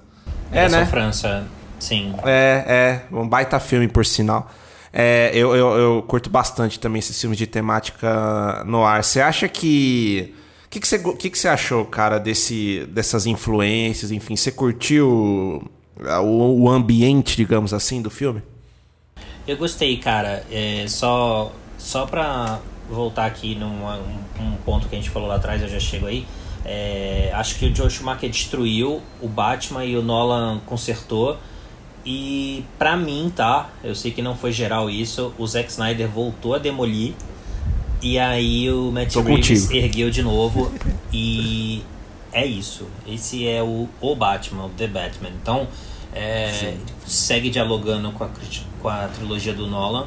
Operação 0.46 0.78
é, 0.78 0.82
né? 0.82 0.86
França, 0.86 1.44
sim. 1.80 2.14
É, 2.24 3.02
é. 3.10 3.14
Um 3.16 3.28
baita 3.28 3.58
filme, 3.58 3.88
por 3.88 4.06
sinal. 4.06 4.48
É, 4.92 5.32
eu, 5.34 5.56
eu, 5.56 5.76
eu 5.76 6.02
curto 6.04 6.30
bastante 6.30 6.78
também 6.78 7.00
esses 7.00 7.20
filmes 7.20 7.36
de 7.36 7.46
temática 7.48 8.62
no 8.64 8.84
ar. 8.84 9.02
Você 9.02 9.20
acha 9.20 9.48
que 9.48 10.32
que, 10.76 10.80
que, 10.80 10.88
você, 10.88 10.98
que, 10.98 11.30
que 11.30 11.38
você 11.38 11.48
achou, 11.48 11.84
cara, 11.84 12.18
desse, 12.18 12.86
dessas 12.90 13.26
influências? 13.26 14.10
Enfim, 14.10 14.36
você 14.36 14.52
curtiu 14.52 15.70
o, 15.98 16.62
o 16.62 16.70
ambiente, 16.70 17.36
digamos 17.36 17.72
assim, 17.72 18.02
do 18.02 18.10
filme? 18.10 18.42
Eu 19.48 19.56
gostei, 19.56 19.96
cara. 19.96 20.44
É, 20.50 20.84
só, 20.88 21.52
só 21.78 22.04
pra 22.04 22.60
voltar 22.90 23.26
aqui 23.26 23.54
num 23.54 23.84
um, 23.84 24.18
um, 24.40 24.56
ponto 24.64 24.88
que 24.88 24.94
a 24.94 24.98
gente 24.98 25.10
falou 25.10 25.28
lá 25.28 25.36
atrás, 25.36 25.62
eu 25.62 25.68
já 25.68 25.80
chego 25.80 26.06
aí. 26.06 26.26
É, 26.64 27.30
acho 27.34 27.58
que 27.58 27.66
o 27.66 27.74
Joe 27.74 27.88
Schumacher 27.88 28.28
destruiu, 28.28 29.00
o 29.22 29.28
Batman 29.28 29.84
e 29.84 29.96
o 29.96 30.02
Nolan 30.02 30.60
consertou. 30.66 31.38
E 32.04 32.64
pra 32.78 32.96
mim, 32.96 33.32
tá? 33.34 33.70
Eu 33.82 33.94
sei 33.94 34.12
que 34.12 34.22
não 34.22 34.36
foi 34.36 34.52
geral 34.52 34.90
isso. 34.90 35.32
O 35.38 35.46
Zack 35.46 35.70
Snyder 35.70 36.08
voltou 36.08 36.54
a 36.54 36.58
demolir 36.58 37.14
e 38.06 38.20
aí 38.20 38.70
o 38.70 38.92
Matt 38.92 39.12
Tô 39.12 39.20
Reeves 39.20 39.64
contigo. 39.64 39.84
ergueu 39.84 40.10
de 40.10 40.22
novo 40.22 40.72
e 41.12 41.82
é 42.32 42.46
isso. 42.46 42.86
Esse 43.04 43.48
é 43.48 43.60
o, 43.60 43.88
o 44.00 44.14
Batman, 44.14 44.66
o 44.66 44.68
The 44.68 44.86
Batman. 44.86 45.30
Então, 45.42 45.66
é, 46.14 46.76
segue 47.04 47.50
dialogando 47.50 48.12
com 48.12 48.22
a, 48.22 48.28
com 48.80 48.88
a 48.88 49.08
trilogia 49.08 49.52
do 49.52 49.66
Nolan, 49.66 50.06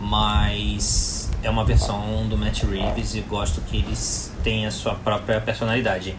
mas 0.00 1.30
é 1.42 1.50
uma 1.50 1.62
versão 1.62 2.26
do 2.26 2.38
Matt 2.38 2.62
Reeves 2.62 3.14
e 3.14 3.20
gosto 3.20 3.60
que 3.60 3.76
eles 3.76 4.32
têm 4.42 4.64
a 4.64 4.70
sua 4.70 4.94
própria 4.94 5.38
personalidade. 5.38 6.16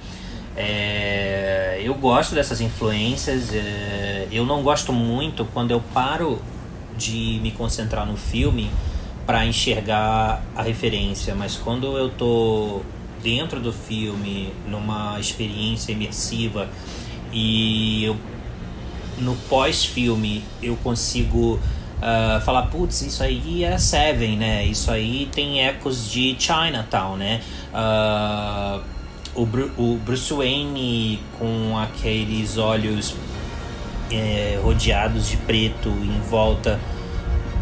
É, 0.56 1.82
eu 1.84 1.96
gosto 1.96 2.36
dessas 2.36 2.62
influências. 2.62 3.52
É, 3.54 4.28
eu 4.32 4.46
não 4.46 4.62
gosto 4.62 4.94
muito 4.94 5.46
quando 5.46 5.72
eu 5.72 5.82
paro 5.96 6.40
de 6.96 7.40
me 7.42 7.50
concentrar 7.50 8.06
no 8.06 8.16
filme 8.16 8.70
para 9.28 9.46
enxergar 9.46 10.42
a 10.56 10.63
referência, 10.63 11.36
mas 11.36 11.58
quando 11.58 11.98
eu 11.98 12.10
tô 12.10 12.82
dentro 13.22 13.60
do 13.60 13.74
filme, 13.74 14.54
numa 14.66 15.20
experiência 15.20 15.92
imersiva 15.92 16.70
e 17.34 18.06
eu, 18.06 18.16
no 19.18 19.36
pós-filme 19.50 20.46
eu 20.63 20.78
consigo 20.78 21.60
uh, 21.98 22.42
falar, 22.46 22.68
putz, 22.68 23.02
isso 23.02 23.22
aí 23.22 23.66
é 23.66 23.78
Seven, 23.78 24.38
né? 24.38 24.66
Isso 24.66 24.90
aí 24.90 25.28
tem 25.30 25.62
ecos 25.62 26.10
de 26.10 26.34
Chinatown, 26.40 27.18
né? 27.18 27.42
Uh, 27.74 28.82
o, 29.36 29.46
Bru 29.46 29.70
o 29.78 30.00
Bruce 30.06 30.34
Wayne 30.34 31.20
com 31.38 31.78
aqueles 31.78 32.58
olhos 32.58 33.13
é, 34.10 34.58
rodeados 34.63 35.28
de 35.28 35.36
preto 35.36 35.90
em 35.90 36.22
volta 36.30 36.80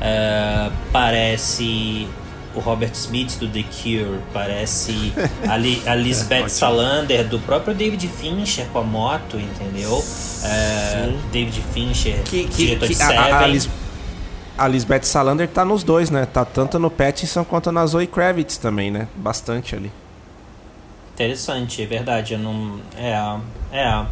Uh, 0.06 0.72
parece 0.92 2.08
o 2.54 2.60
Robert 2.60 2.94
Smith 2.94 3.40
do 3.40 3.48
The 3.48 3.64
Cure, 3.64 4.20
parece 4.32 5.12
a, 5.50 5.58
Li, 5.58 5.82
a 5.86 5.96
Lisbeth 5.96 6.50
Salander 6.50 7.28
do 7.28 7.40
próprio 7.40 7.74
David 7.74 8.08
Fincher 8.08 8.68
com 8.68 8.80
a 8.80 8.84
moto, 8.84 9.38
entendeu? 9.38 9.92
Uh, 9.98 11.18
David 11.32 11.60
Fincher, 11.74 12.22
que, 12.24 12.44
que, 12.46 12.56
diretor 12.56 12.88
que, 12.88 12.94
de 12.94 12.96
Seven. 12.96 13.18
A, 13.18 13.40
a, 13.40 13.48
Lis, 13.48 13.70
a 14.58 14.68
Lisbeth 14.68 15.04
Salander 15.04 15.48
tá 15.48 15.66
nos 15.66 15.84
dois, 15.84 16.12
né? 16.12 16.26
Tá 16.26 16.46
tanto 16.46 16.78
no 16.78 16.92
Pattinson 16.92 17.44
quanto 17.44 17.72
na 17.72 17.86
Zoe 17.86 18.06
Kravitz 18.06 18.58
também, 18.58 18.92
né? 18.92 19.08
Bastante 19.16 19.76
ali. 19.76 19.92
Interessante, 21.16 21.82
é 21.82 21.86
verdade. 21.86 22.34
Eu 22.34 22.40
não. 22.40 22.80
É, 22.98 23.12
é. 23.72 24.06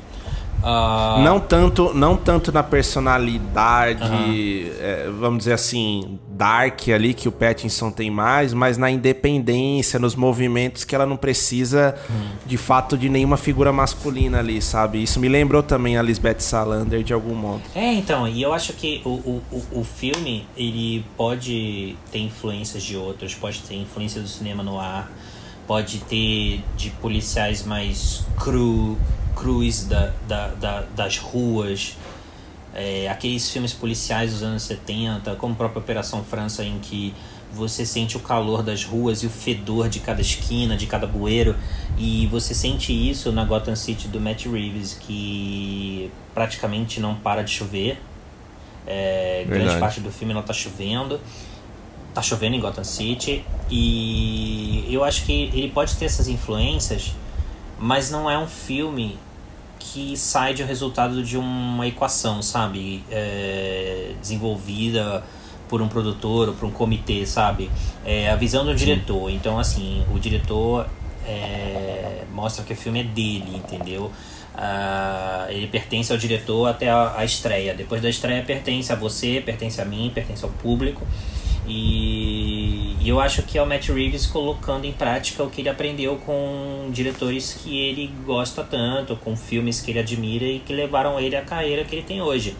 Uh... 0.64 1.22
Não, 1.22 1.42
tanto, 1.42 1.94
não 1.94 2.16
tanto 2.16 2.50
na 2.50 2.64
personalidade, 2.64 4.72
é, 4.80 5.10
vamos 5.20 5.40
dizer 5.40 5.54
assim, 5.54 6.18
dark 6.30 6.88
ali, 6.88 7.14
que 7.14 7.28
o 7.28 7.34
Pattinson 7.34 7.92
tem 7.92 8.10
mais, 8.10 8.54
mas 8.54 8.78
na 8.78 8.90
independência, 8.90 10.00
nos 10.00 10.16
movimentos 10.16 10.86
que 10.86 10.96
ela 10.96 11.06
não 11.06 11.18
precisa, 11.18 11.96
uhum. 12.10 12.30
de 12.46 12.56
fato, 12.56 12.98
de 12.98 13.10
nenhuma 13.10 13.36
figura 13.36 13.74
masculina 13.74 14.40
ali, 14.40 14.62
sabe? 14.62 15.04
Isso 15.04 15.20
me 15.20 15.28
lembrou 15.28 15.62
também 15.62 15.98
a 15.98 16.02
Lisbeth 16.02 16.40
Salander, 16.40 17.04
de 17.04 17.12
algum 17.12 17.36
modo. 17.36 17.64
É, 17.76 17.94
então, 17.94 18.26
e 18.26 18.42
eu 18.42 18.54
acho 18.54 18.72
que 18.72 19.02
o, 19.04 19.10
o, 19.10 19.44
o 19.74 19.84
filme, 19.84 20.48
ele 20.56 21.06
pode 21.18 21.98
ter 22.10 22.20
influências 22.20 22.82
de 22.82 22.96
outros, 22.96 23.36
pode 23.36 23.62
ter 23.64 23.76
influência 23.76 24.22
do 24.22 24.30
cinema 24.30 24.64
no 24.64 24.80
ar, 24.80 25.12
pode 25.68 25.98
ter 26.00 26.64
de 26.78 26.90
policiais 27.02 27.66
mais 27.66 28.26
cru 28.38 28.98
cruz 29.36 29.86
da, 29.86 30.12
da, 30.28 30.48
da, 30.48 30.82
das 30.96 31.18
ruas, 31.18 31.98
é, 32.74 33.08
aqueles 33.10 33.50
filmes 33.50 33.74
policiais 33.74 34.32
dos 34.32 34.44
anos 34.44 34.64
70, 34.64 35.36
como 35.36 35.54
a 35.54 35.56
própria 35.58 35.80
Operação 35.80 36.24
França, 36.24 36.64
em 36.64 36.80
que 36.80 37.14
você 37.54 37.86
sente 37.86 38.18
o 38.18 38.20
calor 38.20 38.64
das 38.64 38.84
ruas 38.84 39.22
e 39.22 39.28
o 39.28 39.30
fedor 39.30 39.88
de 39.88 40.00
cada 40.00 40.22
esquina, 40.22 40.76
de 40.76 40.88
cada 40.88 41.06
bueiro. 41.06 41.56
E 41.98 42.26
você 42.28 42.54
sente 42.54 42.92
isso 42.92 43.32
na 43.32 43.46
Gotham 43.46 43.76
City 43.76 44.08
do 44.08 44.20
Matt 44.20 44.48
Reeves, 44.48 44.98
que 45.00 46.12
praticamente 46.34 47.00
não 47.00 47.16
para 47.16 47.44
de 47.44 47.52
chover. 47.52 48.02
É, 48.88 49.46
grande 49.48 49.78
parte 49.80 50.02
do 50.02 50.12
filme 50.12 50.34
ela 50.34 50.42
tá 50.42 50.54
chovendo. 50.54 51.20
Tá 52.14 52.22
chovendo 52.22 52.56
em 52.56 52.60
Gotham 52.60 52.84
City. 52.84 53.46
E 53.70 54.88
eu 54.90 55.04
acho 55.04 55.24
que 55.24 55.52
ele 55.54 55.70
pode 55.70 55.96
ter 55.96 56.06
essas 56.06 56.28
influências, 56.28 57.14
mas 57.84 58.10
não 58.10 58.32
é 58.32 58.40
um 58.40 58.48
filme 58.48 59.20
que 59.78 60.16
sai 60.16 60.54
de 60.54 60.64
um 60.64 60.66
resultado 60.66 61.22
de 61.22 61.38
uma 61.38 61.86
equação, 61.86 62.42
sabe? 62.42 63.04
É, 63.12 64.14
desenvolvida 64.22 65.22
por 65.68 65.82
um 65.82 65.90
produtor 65.90 66.48
ou 66.48 66.54
por 66.54 66.66
um 66.66 66.72
comitê, 66.72 67.26
sabe? 67.26 67.70
É 68.06 68.30
a 68.30 68.38
visão 68.38 68.64
do 68.64 68.74
diretor. 68.74 69.30
Então, 69.30 69.60
assim, 69.60 70.06
o 70.16 70.18
diretor 70.18 70.88
é, 71.28 72.24
mostra 72.32 72.64
que 72.64 72.72
o 72.72 72.76
filme 72.76 73.02
é 73.02 73.04
dele, 73.04 73.58
entendeu? 73.58 74.10
Uh, 74.56 75.50
ele 75.50 75.68
pertence 75.68 76.10
ao 76.10 76.18
diretor 76.18 76.68
até 76.68 76.90
a, 76.90 77.16
a, 77.18 77.26
estreia. 77.26 77.74
Depois 77.74 78.02
da 78.02 78.10
estreia, 78.10 78.42
pertence 78.44 78.94
a 78.94 78.96
você, 78.96 79.42
pertence 79.46 79.82
a 79.82 79.86
mim, 79.86 80.10
pertence 80.16 80.46
ao 80.46 80.52
público. 80.52 81.06
E, 81.68 82.53
e, 83.04 83.10
eu 83.10 83.20
acho 83.20 83.44
que 83.44 83.58
é 83.58 83.62
o 83.62 83.66
Matt 83.66 83.90
Reeves 83.90 84.26
colocando 84.26 84.86
em 84.86 84.94
prática 84.94 85.44
o 85.44 85.50
que 85.50 85.62
ele 85.62 85.70
aprendeu 85.70 86.16
com 86.18 86.90
diretores 86.92 87.54
que 87.54 87.78
ele 87.78 88.14
gosta 88.26 88.64
tanto, 88.64 89.16
com 89.18 89.36
filmes 89.36 89.82
que 89.82 89.92
ele 89.92 90.00
admira 90.00 90.46
e 90.46 90.60
que 90.60 90.74
levaram 90.74 91.20
ele 91.20 91.36
à 91.36 91.42
carreira 91.42 91.84
que 91.84 91.96
ele 91.96 92.04
tem 92.04 92.22
hoje. 92.22 92.56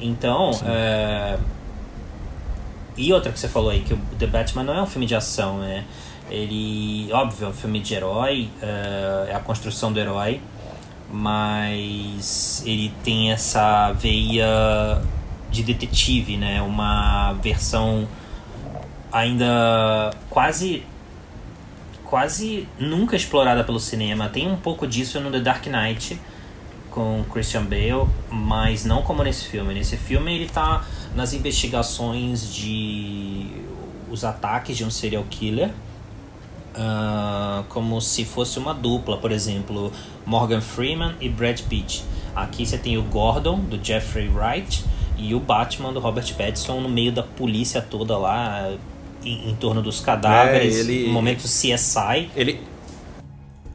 Então, 0.00 0.50
uh, 0.50 1.40
e 2.96 3.12
outra 3.12 3.32
que 3.32 3.38
você 3.38 3.48
falou 3.48 3.70
aí, 3.70 3.80
que 3.80 3.94
o 3.94 3.98
The 4.18 4.26
Batman 4.26 4.62
não 4.62 4.74
é 4.74 4.82
um 4.82 4.86
filme 4.86 5.06
de 5.06 5.14
ação, 5.14 5.58
né? 5.58 5.84
Ele, 6.30 7.08
óbvio, 7.12 7.46
é 7.46 7.48
um 7.48 7.52
filme 7.52 7.80
de 7.80 7.94
herói, 7.94 8.50
uh, 8.62 9.28
é 9.28 9.34
a 9.34 9.40
construção 9.40 9.92
do 9.92 9.98
herói, 9.98 10.40
mas 11.10 12.62
ele 12.66 12.92
tem 13.02 13.32
essa 13.32 13.92
veia 13.92 15.00
de 15.50 15.62
detetive, 15.62 16.36
né? 16.36 16.60
Uma 16.60 17.32
versão 17.34 18.06
ainda 19.12 20.10
quase 20.30 20.84
quase 22.04 22.68
nunca 22.78 23.16
explorada 23.16 23.64
pelo 23.64 23.80
cinema. 23.80 24.28
Tem 24.28 24.50
um 24.50 24.56
pouco 24.56 24.86
disso 24.86 25.20
no 25.20 25.30
The 25.30 25.40
Dark 25.40 25.66
Knight 25.66 26.20
com 26.90 27.24
Christian 27.30 27.64
Bale, 27.64 28.06
mas 28.30 28.84
não 28.84 29.02
como 29.02 29.22
nesse 29.22 29.46
filme. 29.46 29.72
Nesse 29.72 29.96
filme 29.96 30.34
ele 30.34 30.48
tá 30.48 30.84
nas 31.14 31.32
investigações 31.32 32.52
de 32.54 33.46
os 34.10 34.24
ataques 34.24 34.76
de 34.76 34.84
um 34.84 34.90
serial 34.90 35.24
killer. 35.30 35.70
Uh, 36.74 37.64
como 37.68 38.00
se 38.00 38.24
fosse 38.24 38.58
uma 38.58 38.72
dupla, 38.72 39.18
por 39.18 39.30
exemplo, 39.30 39.92
Morgan 40.24 40.62
Freeman 40.62 41.14
e 41.20 41.28
Brad 41.28 41.60
Pitt. 41.60 42.02
Aqui 42.34 42.64
você 42.64 42.78
tem 42.78 42.96
o 42.96 43.02
Gordon, 43.02 43.60
do 43.60 43.82
Jeffrey 43.82 44.28
Wright, 44.28 44.82
e 45.18 45.34
o 45.34 45.40
Batman, 45.40 45.92
do 45.92 46.00
Robert 46.00 46.34
Pattinson, 46.34 46.80
no 46.80 46.88
meio 46.88 47.12
da 47.12 47.22
polícia 47.22 47.82
toda 47.82 48.16
lá, 48.16 48.72
em, 49.24 49.50
em 49.50 49.54
torno 49.54 49.82
dos 49.82 50.00
cadáveres, 50.00 50.76
é, 50.76 50.80
ele, 50.80 51.06
no 51.06 51.12
momento 51.12 51.42
CSI. 51.42 52.30
Ele, 52.34 52.60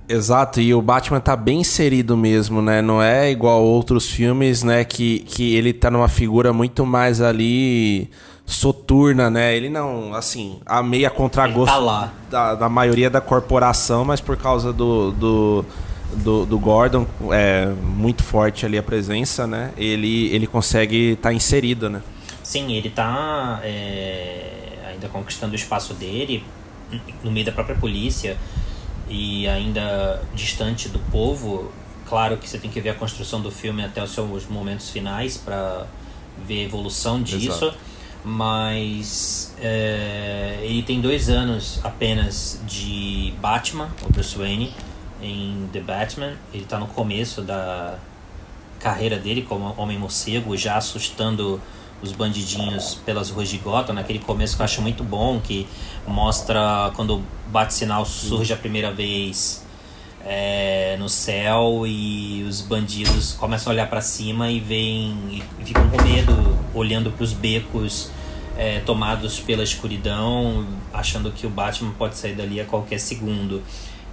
Exato, 0.10 0.62
e 0.62 0.74
o 0.74 0.82
Batman 0.82 1.20
tá 1.20 1.36
bem 1.36 1.60
inserido 1.60 2.16
mesmo, 2.16 2.62
né? 2.62 2.82
Não 2.82 3.04
é 3.04 3.30
igual 3.30 3.62
outros 3.62 4.10
filmes, 4.10 4.64
né? 4.64 4.86
Que, 4.86 5.20
que 5.20 5.54
ele 5.56 5.74
tá 5.74 5.92
numa 5.92 6.08
figura 6.08 6.54
muito 6.54 6.86
mais 6.86 7.20
ali 7.20 8.10
soturna, 8.46 9.30
né? 9.30 9.56
Ele 9.56 9.70
não, 9.70 10.14
assim, 10.14 10.60
a 10.66 10.82
meia 10.82 11.10
contragosto 11.10 11.76
tá 11.76 12.14
da, 12.30 12.56
da 12.56 12.70
maioria 12.70 13.10
da 13.10 13.20
corporação, 13.20 14.06
mas 14.06 14.22
por 14.22 14.38
causa 14.38 14.72
do, 14.72 15.12
do, 15.12 15.66
do, 16.14 16.46
do, 16.46 16.58
Gordon, 16.58 17.06
é 17.32 17.66
muito 17.66 18.24
forte 18.24 18.66
ali 18.66 18.78
a 18.78 18.84
presença, 18.84 19.46
né? 19.46 19.72
Ele, 19.78 20.28
ele 20.34 20.48
consegue 20.48 21.12
estar 21.12 21.30
tá 21.30 21.34
inserido, 21.34 21.90
né? 21.90 22.02
Sim, 22.42 22.72
ele 22.72 22.90
tá 22.90 23.60
é, 23.62 24.57
ainda 24.98 25.08
conquistando 25.08 25.54
o 25.54 25.56
espaço 25.56 25.94
dele 25.94 26.44
no 27.24 27.32
meio 27.32 27.46
da 27.46 27.52
própria 27.52 27.76
polícia 27.76 28.38
e 29.10 29.48
ainda 29.48 30.22
distante 30.34 30.90
do 30.90 31.00
povo, 31.12 31.72
claro 32.08 32.38
que 32.38 32.50
você 32.50 32.58
tem 32.58 32.70
que 32.70 32.82
ver 32.82 32.90
a 32.90 32.94
construção 32.94 33.42
do 33.42 33.52
filme 33.52 33.84
até 33.84 34.04
os 34.04 34.12
seus 34.12 34.46
momentos 34.48 34.90
finais 34.90 35.38
para 35.38 35.86
ver 36.46 36.62
a 36.62 36.64
evolução 36.64 37.22
disso. 37.22 37.66
Exato. 37.66 37.74
Mas 38.26 39.56
é, 39.60 40.60
ele 40.62 40.84
tem 40.84 41.00
dois 41.00 41.30
anos 41.30 41.80
apenas 41.84 42.60
de 42.68 43.34
Batman, 43.40 43.90
o 44.04 44.12
Bruce 44.12 44.38
Wayne, 44.38 44.74
em 45.22 45.70
The 45.72 45.80
Batman. 45.80 46.34
Ele 46.54 46.64
está 46.64 46.78
no 46.78 46.88
começo 46.88 47.42
da 47.42 47.98
carreira 48.80 49.18
dele 49.18 49.44
como 49.44 49.74
Homem-Morcego, 49.78 50.58
já 50.58 50.76
assustando 50.76 51.62
os 52.02 52.12
bandidinhos 52.12 52.96
pelas 53.06 53.30
ruas 53.30 53.50
de 53.50 53.58
Gotham, 53.58 53.94
naquele 53.94 54.20
começo 54.20 54.56
que 54.56 54.62
eu 54.62 54.66
acho 54.66 54.82
muito 54.82 55.04
bom, 55.04 55.40
que 55.40 55.68
mostra 56.06 56.92
quando 56.96 57.18
o 57.18 57.24
bate-sinal 57.48 58.06
surge 58.06 58.54
a 58.54 58.58
primeira 58.58 58.92
vez 58.92 59.66
é, 60.24 60.96
no 61.00 61.10
céu 61.10 61.84
e 61.86 62.46
os 62.48 62.62
bandidos 62.62 63.34
começam 63.34 63.72
a 63.72 63.74
olhar 63.74 63.90
para 63.90 64.02
cima 64.02 64.50
e 64.52 64.60
veem 64.60 65.44
e 65.60 65.64
ficam 65.64 65.90
com 65.90 66.02
medo, 66.04 66.58
olhando 66.74 67.12
para 67.12 67.24
os 67.24 67.34
becos 67.34 68.12
é, 68.58 68.80
tomados 68.82 69.40
pela 69.40 69.64
escuridão, 69.64 70.68
achando 70.94 71.32
que 71.32 71.48
o 71.48 71.50
Batman 71.50 71.92
pode 71.98 72.18
sair 72.18 72.36
dali 72.36 72.60
a 72.60 72.66
qualquer 72.66 73.00
segundo. 73.00 73.64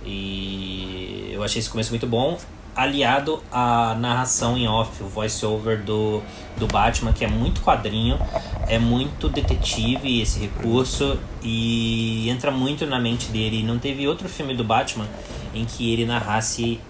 E 0.07 1.31
eu 1.33 1.43
achei 1.43 1.61
esse 1.61 1.71
começo 1.71 1.91
muito 1.91 2.07
bom 2.07 2.39
aliado 2.75 3.43
à 3.53 3.95
narração 3.95 4.57
em 4.57 4.67
off, 4.67 5.03
o 5.03 5.07
voice-over 5.07 5.83
do, 5.83 6.23
do 6.57 6.67
Batman, 6.67 7.13
que 7.13 7.25
é 7.25 7.29
muito 7.29 7.61
quadrinho, 7.61 8.19
é 8.67 8.79
muito 8.79 9.29
detetive 9.29 10.21
esse 10.21 10.41
recurso 10.41 11.19
e 11.43 12.29
entra 12.29 12.51
muito 12.51 12.87
na 12.87 12.99
mente 12.99 13.29
dele. 13.29 13.63
Não 13.63 13.79
teve 13.79 14.07
outro 14.09 14.29
filme 14.29 14.55
do 14.55 14.65
Batman 14.65 15.07
em 15.55 15.65
que 15.65 15.93
ele 15.93 16.05
narrasse 16.05 16.81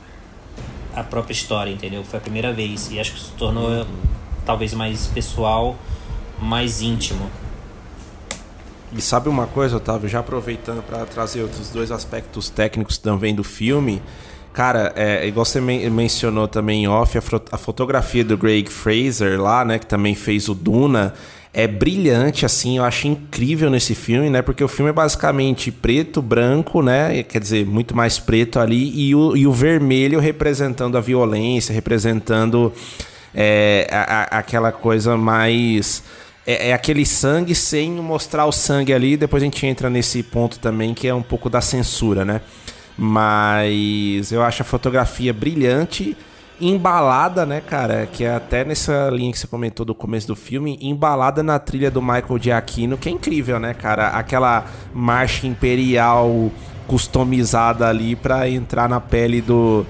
a 0.95 1.03
própria 1.03 1.33
história, 1.33 1.71
entendeu? 1.71 2.05
Foi 2.05 2.19
a 2.19 2.23
primeira 2.23 2.53
vez 2.53 2.91
e 2.91 2.99
acho 2.99 3.13
que 3.13 3.21
se 3.21 3.33
tornou 3.33 3.69
uhum. 3.69 3.87
talvez 4.47 4.73
mais 4.73 5.07
pessoal, 5.09 5.77
mais 6.41 6.81
íntimo. 6.81 7.31
E 8.93 9.01
sabe 9.01 9.29
uma 9.29 9.47
coisa, 9.49 9.77
Otávio, 9.77 10.09
já 10.09 10.21
aproveitando 10.21 10.81
para 10.81 11.05
trazer 11.05 11.43
outros 11.43 11.69
dois 11.71 11.91
aspectos 11.91 12.49
técnicos 12.49 12.97
também 12.97 13.35
do 13.35 13.43
filme, 13.43 14.01
Cara, 14.55 14.93
é, 14.95 15.27
igual 15.27 15.45
você 15.45 15.61
men 15.61 15.91
mencionou 15.91 16.47
também 16.47 16.85
em 16.85 16.87
off, 16.87 17.19
a, 17.19 17.23
a, 17.51 17.59
fotografia 17.59 18.25
do 18.25 18.39
Greg 18.39 18.71
Fraser 18.71 19.43
lá, 19.43 19.65
né, 19.65 19.81
que 19.81 19.87
também 19.87 20.15
fez 20.15 20.49
o 20.49 20.55
Duna, 20.55 21.13
é 21.53 21.67
brilhante, 21.67 22.47
assim, 22.47 22.79
eu 22.79 22.85
acho 22.85 23.09
incrível 23.09 23.69
nesse 23.69 23.97
filme, 23.97 24.31
né, 24.31 24.43
porque 24.43 24.63
o 24.63 24.69
filme 24.69 24.91
é 24.91 24.93
basicamente 24.93 25.73
preto, 25.73 26.23
branco, 26.23 26.83
né, 26.83 27.25
quer 27.25 27.41
dizer, 27.41 27.67
muito 27.67 27.97
mais 27.97 28.21
preto 28.21 28.61
ali, 28.61 28.93
e 28.97 29.13
o, 29.13 29.37
e 29.37 29.45
o 29.45 29.53
vermelho 29.53 30.21
representando 30.21 30.97
a 30.97 31.01
violência, 31.01 31.73
representando 31.75 32.73
é, 33.35 33.89
a, 33.91 34.37
a, 34.37 34.39
aquela 34.39 34.71
coisa 34.71 35.17
mais... 35.17 36.05
É, 36.47 36.69
é, 36.69 36.73
aquele 36.75 37.05
sangue 37.07 37.55
sem 37.55 37.91
mostrar 37.91 38.45
o 38.47 38.53
sangue 38.53 38.93
ali, 38.93 39.17
depois 39.17 39.43
a 39.43 39.47
gente 39.47 39.67
entra 39.67 39.91
nesse 39.91 40.23
ponto 40.23 40.61
também, 40.61 40.95
que 40.95 41.09
é 41.09 41.15
um 41.15 41.23
pouco 41.23 41.51
da 41.51 41.63
censura, 41.63 42.23
né? 42.25 42.43
Mas 42.97 44.31
eu 44.31 44.43
acho 44.43 44.63
a 44.63 44.65
fotografia 44.65 45.33
brilhante, 45.33 46.17
embalada, 46.61 47.45
né, 47.45 47.61
cara? 47.61 48.07
Que 48.07 48.25
é 48.25 48.35
até 48.35 48.65
nessa 48.65 49.11
linha 49.11 49.33
que 49.33 49.39
você 49.39 49.47
comentou 49.47 49.85
do 49.85 49.95
começo 49.95 50.27
do 50.27 50.37
filme, 50.37 50.79
embalada 50.81 51.43
na 51.43 51.59
trilha 51.59 51.91
do 51.91 52.01
Michael 52.01 52.39
Giacchino, 52.41 52.97
que 52.97 53.09
é 53.09 53.13
incrível, 53.13 53.59
né, 53.59 53.75
cara? 53.75 54.09
Aquela 54.09 54.65
marcha 54.95 55.47
imperial 55.47 56.51
customizada 56.87 57.89
ali 57.89 58.15
para 58.15 58.49
entrar 58.49 58.89
na 58.89 59.01
pele 59.01 59.41
do, 59.41 59.85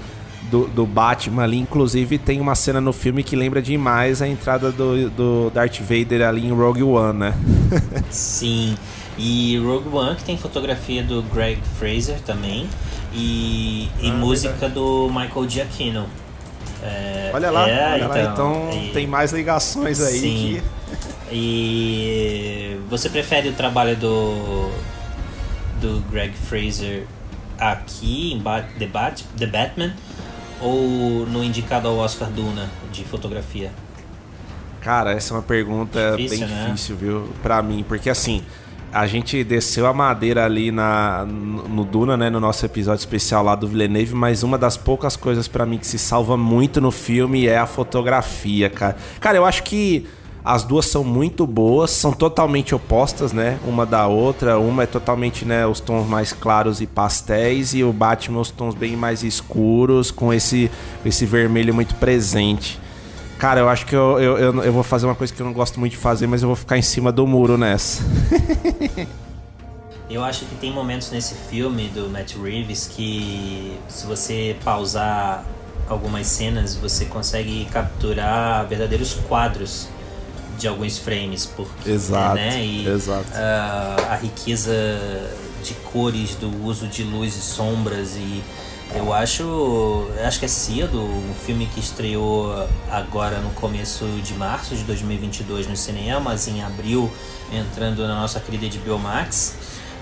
do, 0.50 0.66
do, 0.68 0.86
Batman 0.86 1.42
ali. 1.42 1.58
Inclusive, 1.58 2.18
tem 2.18 2.40
uma 2.40 2.54
cena 2.54 2.80
no 2.80 2.92
filme 2.92 3.22
que 3.22 3.36
lembra 3.36 3.60
demais 3.60 4.22
a 4.22 4.28
entrada 4.28 4.70
do, 4.70 5.10
do 5.10 5.50
Darth 5.50 5.80
Vader 5.80 6.26
ali 6.26 6.46
em 6.46 6.52
Rogue 6.52 6.82
One, 6.82 7.18
né? 7.18 7.34
Sim. 8.10 8.76
E 9.16 9.58
Rogue 9.58 9.88
One, 9.94 10.16
que 10.16 10.24
tem 10.24 10.36
fotografia 10.36 11.02
do 11.02 11.22
Greg 11.22 11.60
Fraser 11.78 12.20
também. 12.20 12.68
E, 13.12 13.88
e 14.00 14.10
ah, 14.10 14.12
música 14.14 14.50
verdade. 14.52 14.74
do 14.74 15.08
Michael 15.08 15.48
Giacchino. 15.48 16.06
É, 16.82 17.30
olha 17.32 17.50
lá, 17.50 17.68
é, 17.68 17.94
olha 17.94 18.04
então, 18.04 18.08
lá, 18.08 18.22
então 18.32 18.70
e, 18.72 18.90
tem 18.92 19.06
mais 19.06 19.32
ligações 19.32 20.00
aí. 20.02 20.18
Sim. 20.18 20.62
Que... 21.28 21.34
E 21.34 22.78
você 22.90 23.08
prefere 23.08 23.48
o 23.48 23.52
trabalho 23.52 23.96
do, 23.96 24.70
do 25.80 26.00
Greg 26.10 26.34
Fraser 26.34 27.06
aqui 27.58 28.32
em 28.32 28.42
The, 28.78 28.86
Bat, 28.86 29.24
The 29.36 29.46
Batman 29.46 29.94
ou 30.60 31.26
no 31.26 31.42
indicado 31.42 31.88
ao 31.88 31.96
Oscar 31.96 32.28
Duna 32.30 32.68
de 32.92 33.04
fotografia? 33.04 33.70
Cara, 34.80 35.12
essa 35.12 35.32
é 35.32 35.36
uma 35.36 35.42
pergunta 35.42 36.14
difícil, 36.16 36.46
bem 36.46 36.56
né? 36.56 36.64
difícil, 36.66 36.96
viu? 36.96 37.28
Pra 37.42 37.62
mim, 37.62 37.84
porque 37.88 38.10
assim, 38.10 38.44
a 38.94 39.08
gente 39.08 39.42
desceu 39.42 39.86
a 39.86 39.92
madeira 39.92 40.44
ali 40.44 40.70
na, 40.70 41.26
no 41.26 41.84
Duna, 41.84 42.16
né? 42.16 42.30
No 42.30 42.38
nosso 42.38 42.64
episódio 42.64 43.00
especial 43.00 43.42
lá 43.42 43.56
do 43.56 43.66
Villeneuve, 43.66 44.14
mas 44.14 44.44
uma 44.44 44.56
das 44.56 44.76
poucas 44.76 45.16
coisas 45.16 45.48
para 45.48 45.66
mim 45.66 45.78
que 45.78 45.86
se 45.86 45.98
salva 45.98 46.36
muito 46.36 46.80
no 46.80 46.92
filme 46.92 47.46
é 47.48 47.58
a 47.58 47.66
fotografia, 47.66 48.70
cara. 48.70 48.96
Cara, 49.18 49.36
eu 49.36 49.44
acho 49.44 49.64
que 49.64 50.06
as 50.44 50.62
duas 50.62 50.86
são 50.86 51.02
muito 51.02 51.44
boas, 51.44 51.90
são 51.90 52.12
totalmente 52.12 52.72
opostas, 52.72 53.32
né? 53.32 53.58
Uma 53.66 53.84
da 53.84 54.06
outra. 54.06 54.58
Uma 54.60 54.84
é 54.84 54.86
totalmente, 54.86 55.44
né, 55.44 55.66
os 55.66 55.80
tons 55.80 56.06
mais 56.06 56.32
claros 56.32 56.80
e 56.80 56.86
pastéis 56.86 57.74
e 57.74 57.82
o 57.82 57.92
Batman 57.92 58.40
os 58.40 58.50
tons 58.50 58.76
bem 58.76 58.96
mais 58.96 59.24
escuros 59.24 60.12
com 60.12 60.32
esse 60.32 60.70
esse 61.04 61.26
vermelho 61.26 61.74
muito 61.74 61.96
presente. 61.96 62.78
Cara, 63.38 63.60
eu 63.60 63.68
acho 63.68 63.86
que 63.86 63.94
eu, 63.94 64.18
eu, 64.20 64.38
eu, 64.38 64.64
eu, 64.64 64.72
vou 64.72 64.82
fazer 64.82 65.06
uma 65.06 65.14
coisa 65.14 65.32
que 65.32 65.40
eu 65.40 65.46
não 65.46 65.52
gosto 65.52 65.78
muito 65.80 65.92
de 65.92 65.98
fazer, 65.98 66.26
mas 66.26 66.42
eu 66.42 66.48
vou 66.48 66.56
ficar 66.56 66.78
em 66.78 66.82
cima 66.82 67.10
do 67.10 67.26
muro 67.26 67.58
nessa. 67.58 68.02
eu 70.08 70.22
acho 70.22 70.44
que 70.44 70.54
tem 70.56 70.72
momentos 70.72 71.10
nesse 71.10 71.34
filme 71.34 71.88
do 71.88 72.08
Matt 72.08 72.36
Reeves 72.36 72.86
que, 72.86 73.78
se 73.88 74.06
você 74.06 74.56
pausar 74.64 75.44
algumas 75.88 76.26
cenas, 76.26 76.76
você 76.76 77.04
consegue 77.06 77.66
capturar 77.66 78.66
verdadeiros 78.66 79.14
quadros 79.28 79.88
de 80.58 80.68
alguns 80.68 80.98
frames. 80.98 81.44
Porque, 81.44 81.90
exato, 81.90 82.36
né? 82.36 82.64
E, 82.64 82.86
exato. 82.86 83.26
Uh, 83.30 84.10
a 84.10 84.16
riqueza 84.16 84.72
de 85.62 85.74
cores, 85.74 86.34
do 86.36 86.64
uso 86.64 86.86
de 86.86 87.02
luz 87.02 87.36
e 87.36 87.40
sombras 87.40 88.16
e 88.16 88.42
eu 88.94 89.12
acho, 89.12 90.08
acho 90.24 90.38
que 90.38 90.44
é 90.44 90.48
cedo, 90.48 91.00
um 91.00 91.34
filme 91.34 91.66
que 91.66 91.80
estreou 91.80 92.68
agora 92.90 93.38
no 93.40 93.50
começo 93.50 94.06
de 94.22 94.34
março 94.34 94.76
de 94.76 94.84
2022 94.84 95.66
nos 95.66 95.80
cinemas, 95.80 96.46
em 96.46 96.62
abril 96.62 97.10
entrando 97.52 98.06
na 98.06 98.14
nossa 98.14 98.38
querida 98.38 98.68
de 98.68 98.78
Biomax, 98.78 99.56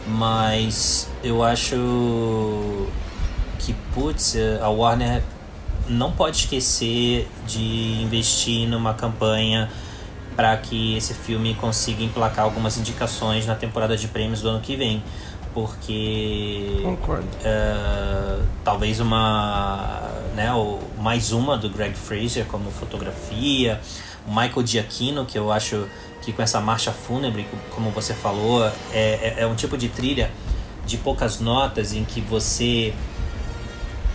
mas 0.06 1.08
eu 1.24 1.42
acho 1.42 2.86
que, 3.58 3.74
putz, 3.94 4.36
a 4.60 4.68
Warner 4.68 5.22
não 5.88 6.12
pode 6.12 6.38
esquecer 6.38 7.28
de 7.46 8.02
investir 8.02 8.68
numa 8.68 8.94
campanha 8.94 9.70
para 10.36 10.56
que 10.56 10.96
esse 10.96 11.14
filme 11.14 11.54
consiga 11.54 12.02
emplacar 12.02 12.44
algumas 12.44 12.76
indicações 12.76 13.46
na 13.46 13.54
temporada 13.54 13.96
de 13.96 14.08
prêmios 14.08 14.40
do 14.40 14.48
ano 14.48 14.60
que 14.60 14.76
vem 14.76 15.02
porque 15.54 16.80
concordo. 16.82 17.26
uh, 17.26 18.42
talvez 18.64 19.00
uma 19.00 20.10
né 20.34 20.52
o, 20.52 20.78
mais 20.98 21.32
uma 21.32 21.56
do 21.56 21.68
Greg 21.68 21.94
Fraser 21.94 22.44
como 22.46 22.70
fotografia 22.70 23.80
o 24.26 24.30
Michael 24.30 24.66
Giacchino 24.66 25.24
que 25.24 25.38
eu 25.38 25.52
acho 25.52 25.86
que 26.22 26.32
com 26.32 26.42
essa 26.42 26.60
marcha 26.60 26.92
fúnebre 26.92 27.46
como 27.70 27.90
você 27.90 28.14
falou 28.14 28.64
é, 28.64 28.72
é, 28.92 29.34
é 29.38 29.46
um 29.46 29.54
tipo 29.54 29.76
de 29.76 29.88
trilha 29.88 30.30
de 30.86 30.96
poucas 30.96 31.40
notas 31.40 31.92
em 31.92 32.04
que 32.04 32.20
você 32.20 32.94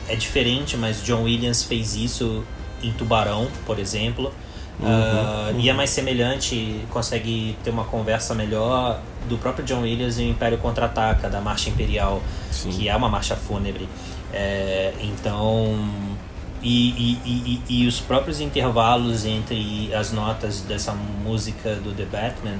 é 0.07 0.15
diferente 0.15 0.75
mas 0.77 1.03
John 1.03 1.23
Williams 1.23 1.63
fez 1.63 1.95
isso 1.95 2.43
em 2.81 2.91
Tubarão 2.91 3.47
por 3.65 3.79
exemplo. 3.79 4.31
Uhum, 4.79 4.87
uh, 4.87 5.59
E 5.59 5.69
é 5.69 5.73
mais 5.73 5.89
semelhante, 5.89 6.85
consegue 6.91 7.57
ter 7.63 7.71
uma 7.71 7.83
conversa 7.83 8.35
melhor 8.35 9.01
do 9.27 9.37
próprio 9.37 9.65
John 9.65 9.81
Williams 9.81 10.19
em 10.19 10.29
Império 10.29 10.57
Contra-Ataca, 10.57 11.29
da 11.29 11.41
Marcha 11.41 11.69
Imperial, 11.69 12.21
Sim. 12.51 12.69
que 12.69 12.89
é 12.89 12.95
uma 12.95 13.09
marcha 13.09 13.35
fúnebre. 13.35 13.87
É, 14.33 14.93
então. 15.01 15.89
E, 16.61 16.89
e, 16.89 17.61
e, 17.69 17.83
e, 17.83 17.87
os 17.87 17.99
próprios 17.99 18.41
intervalos 18.41 19.25
entre 19.25 19.93
as 19.93 20.11
notas 20.11 20.61
dessa 20.61 20.91
música 20.91 21.75
do 21.75 21.93
The 21.93 22.05
Batman, 22.05 22.57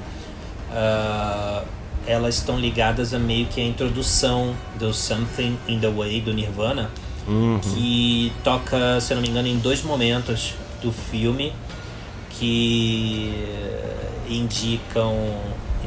uh, 0.70 1.66
elas 2.06 2.36
estão 2.36 2.58
ligadas 2.58 3.12
a 3.12 3.18
meio 3.18 3.46
que 3.46 3.60
a 3.60 3.64
introdução 3.64 4.54
do 4.78 4.94
Something 4.94 5.58
in 5.66 5.80
the 5.80 5.90
Way 5.90 6.20
do 6.20 6.32
Nirvana, 6.32 6.90
uhum. 7.26 7.58
que 7.58 8.32
toca, 8.44 9.00
se 9.00 9.12
não 9.14 9.20
me 9.20 9.28
engano, 9.28 9.48
em 9.48 9.58
dois 9.58 9.82
momentos 9.82 10.54
do 10.80 10.92
filme 10.92 11.52
que 12.30 13.34
indicam 14.28 15.14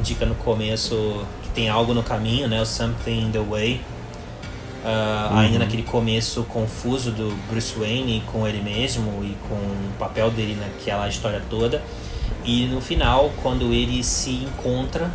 indica 0.02 0.26
no 0.26 0.34
começo 0.34 1.24
que 1.44 1.50
tem 1.50 1.68
algo 1.68 1.94
no 1.94 2.02
caminho, 2.02 2.48
né? 2.48 2.60
O 2.60 2.66
something 2.66 3.28
in 3.28 3.30
the 3.30 3.38
way. 3.38 3.80
Uh, 4.84 5.32
uhum. 5.32 5.38
Ainda 5.38 5.58
naquele 5.60 5.84
começo 5.84 6.42
confuso 6.44 7.12
do 7.12 7.30
Bruce 7.48 7.72
Wayne 7.78 8.20
com 8.26 8.46
ele 8.48 8.60
mesmo 8.60 9.22
e 9.22 9.36
com 9.48 9.54
o 9.54 9.92
papel 9.96 10.28
dele 10.32 10.58
naquela 10.60 11.08
história 11.08 11.40
toda. 11.48 11.80
E 12.44 12.66
no 12.66 12.80
final, 12.80 13.30
quando 13.40 13.72
ele 13.72 14.02
se 14.02 14.30
encontra 14.30 15.08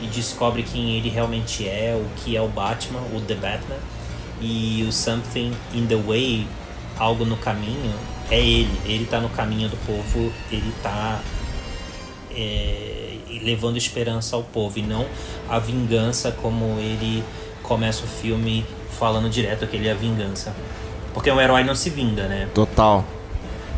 e 0.00 0.06
descobre 0.06 0.62
quem 0.62 0.96
ele 0.96 1.10
realmente 1.10 1.68
é, 1.68 1.94
o 1.94 2.08
que 2.16 2.34
é 2.34 2.40
o 2.40 2.48
Batman, 2.48 3.00
o 3.14 3.20
The 3.20 3.34
Batman, 3.34 3.76
e 4.40 4.84
o 4.88 4.90
Something 4.90 5.52
in 5.74 5.86
the 5.86 5.96
Way, 5.96 6.46
algo 6.98 7.26
no 7.26 7.36
caminho, 7.36 7.94
é 8.30 8.40
ele. 8.40 8.80
Ele 8.86 9.04
está 9.04 9.20
no 9.20 9.28
caminho 9.28 9.68
do 9.68 9.76
povo, 9.86 10.32
ele 10.50 10.72
está 10.76 11.20
é, 12.34 13.01
levando 13.42 13.76
esperança 13.76 14.36
ao 14.36 14.42
povo 14.42 14.78
e 14.78 14.82
não 14.82 15.04
a 15.48 15.58
vingança 15.58 16.32
como 16.32 16.78
ele 16.78 17.22
começa 17.62 18.04
o 18.04 18.06
filme 18.06 18.64
falando 18.98 19.28
direto 19.28 19.66
que 19.66 19.76
ele 19.76 19.88
é 19.88 19.92
a 19.92 19.94
vingança. 19.94 20.54
Porque 21.12 21.30
um 21.30 21.40
herói 21.40 21.64
não 21.64 21.74
se 21.74 21.90
vinga, 21.90 22.26
né? 22.26 22.48
Total. 22.54 23.04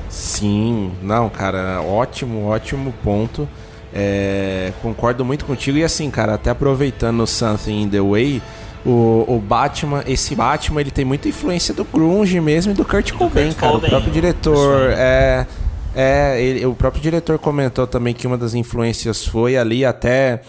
Sim, 0.08 0.92
não, 1.02 1.28
cara, 1.28 1.82
ótimo, 1.82 2.46
ótimo 2.46 2.94
ponto. 3.02 3.48
É, 3.92 4.72
concordo 4.82 5.24
muito 5.24 5.44
contigo. 5.44 5.78
E 5.78 5.84
assim, 5.84 6.10
cara, 6.10 6.34
até 6.34 6.50
aproveitando 6.50 7.26
Something 7.26 7.82
in 7.82 7.88
the 7.88 8.00
Way, 8.00 8.42
o, 8.84 9.24
o 9.26 9.40
Batman, 9.40 10.04
esse 10.06 10.34
Batman, 10.34 10.80
ele 10.80 10.90
tem 10.90 11.04
muita 11.04 11.28
influência 11.28 11.72
do 11.72 11.84
grunge 11.84 12.40
mesmo 12.40 12.72
e 12.72 12.74
do 12.74 12.84
Kurt 12.84 13.10
do 13.10 13.18
Cobain, 13.18 13.46
Kurt 13.46 13.56
cara. 13.56 13.72
Cobain, 13.72 13.86
o 13.86 13.90
próprio 13.90 14.12
diretor 14.12 14.90
é... 14.90 14.94
É, 14.94 15.46
ele, 16.40 16.66
o 16.66 16.74
próprio 16.74 17.02
diretor 17.02 17.38
comentou 17.38 17.86
também 17.86 18.12
que 18.14 18.26
uma 18.26 18.36
das 18.36 18.54
influências 18.54 19.24
foi 19.24 19.56
ali, 19.56 19.84
até 19.84 20.42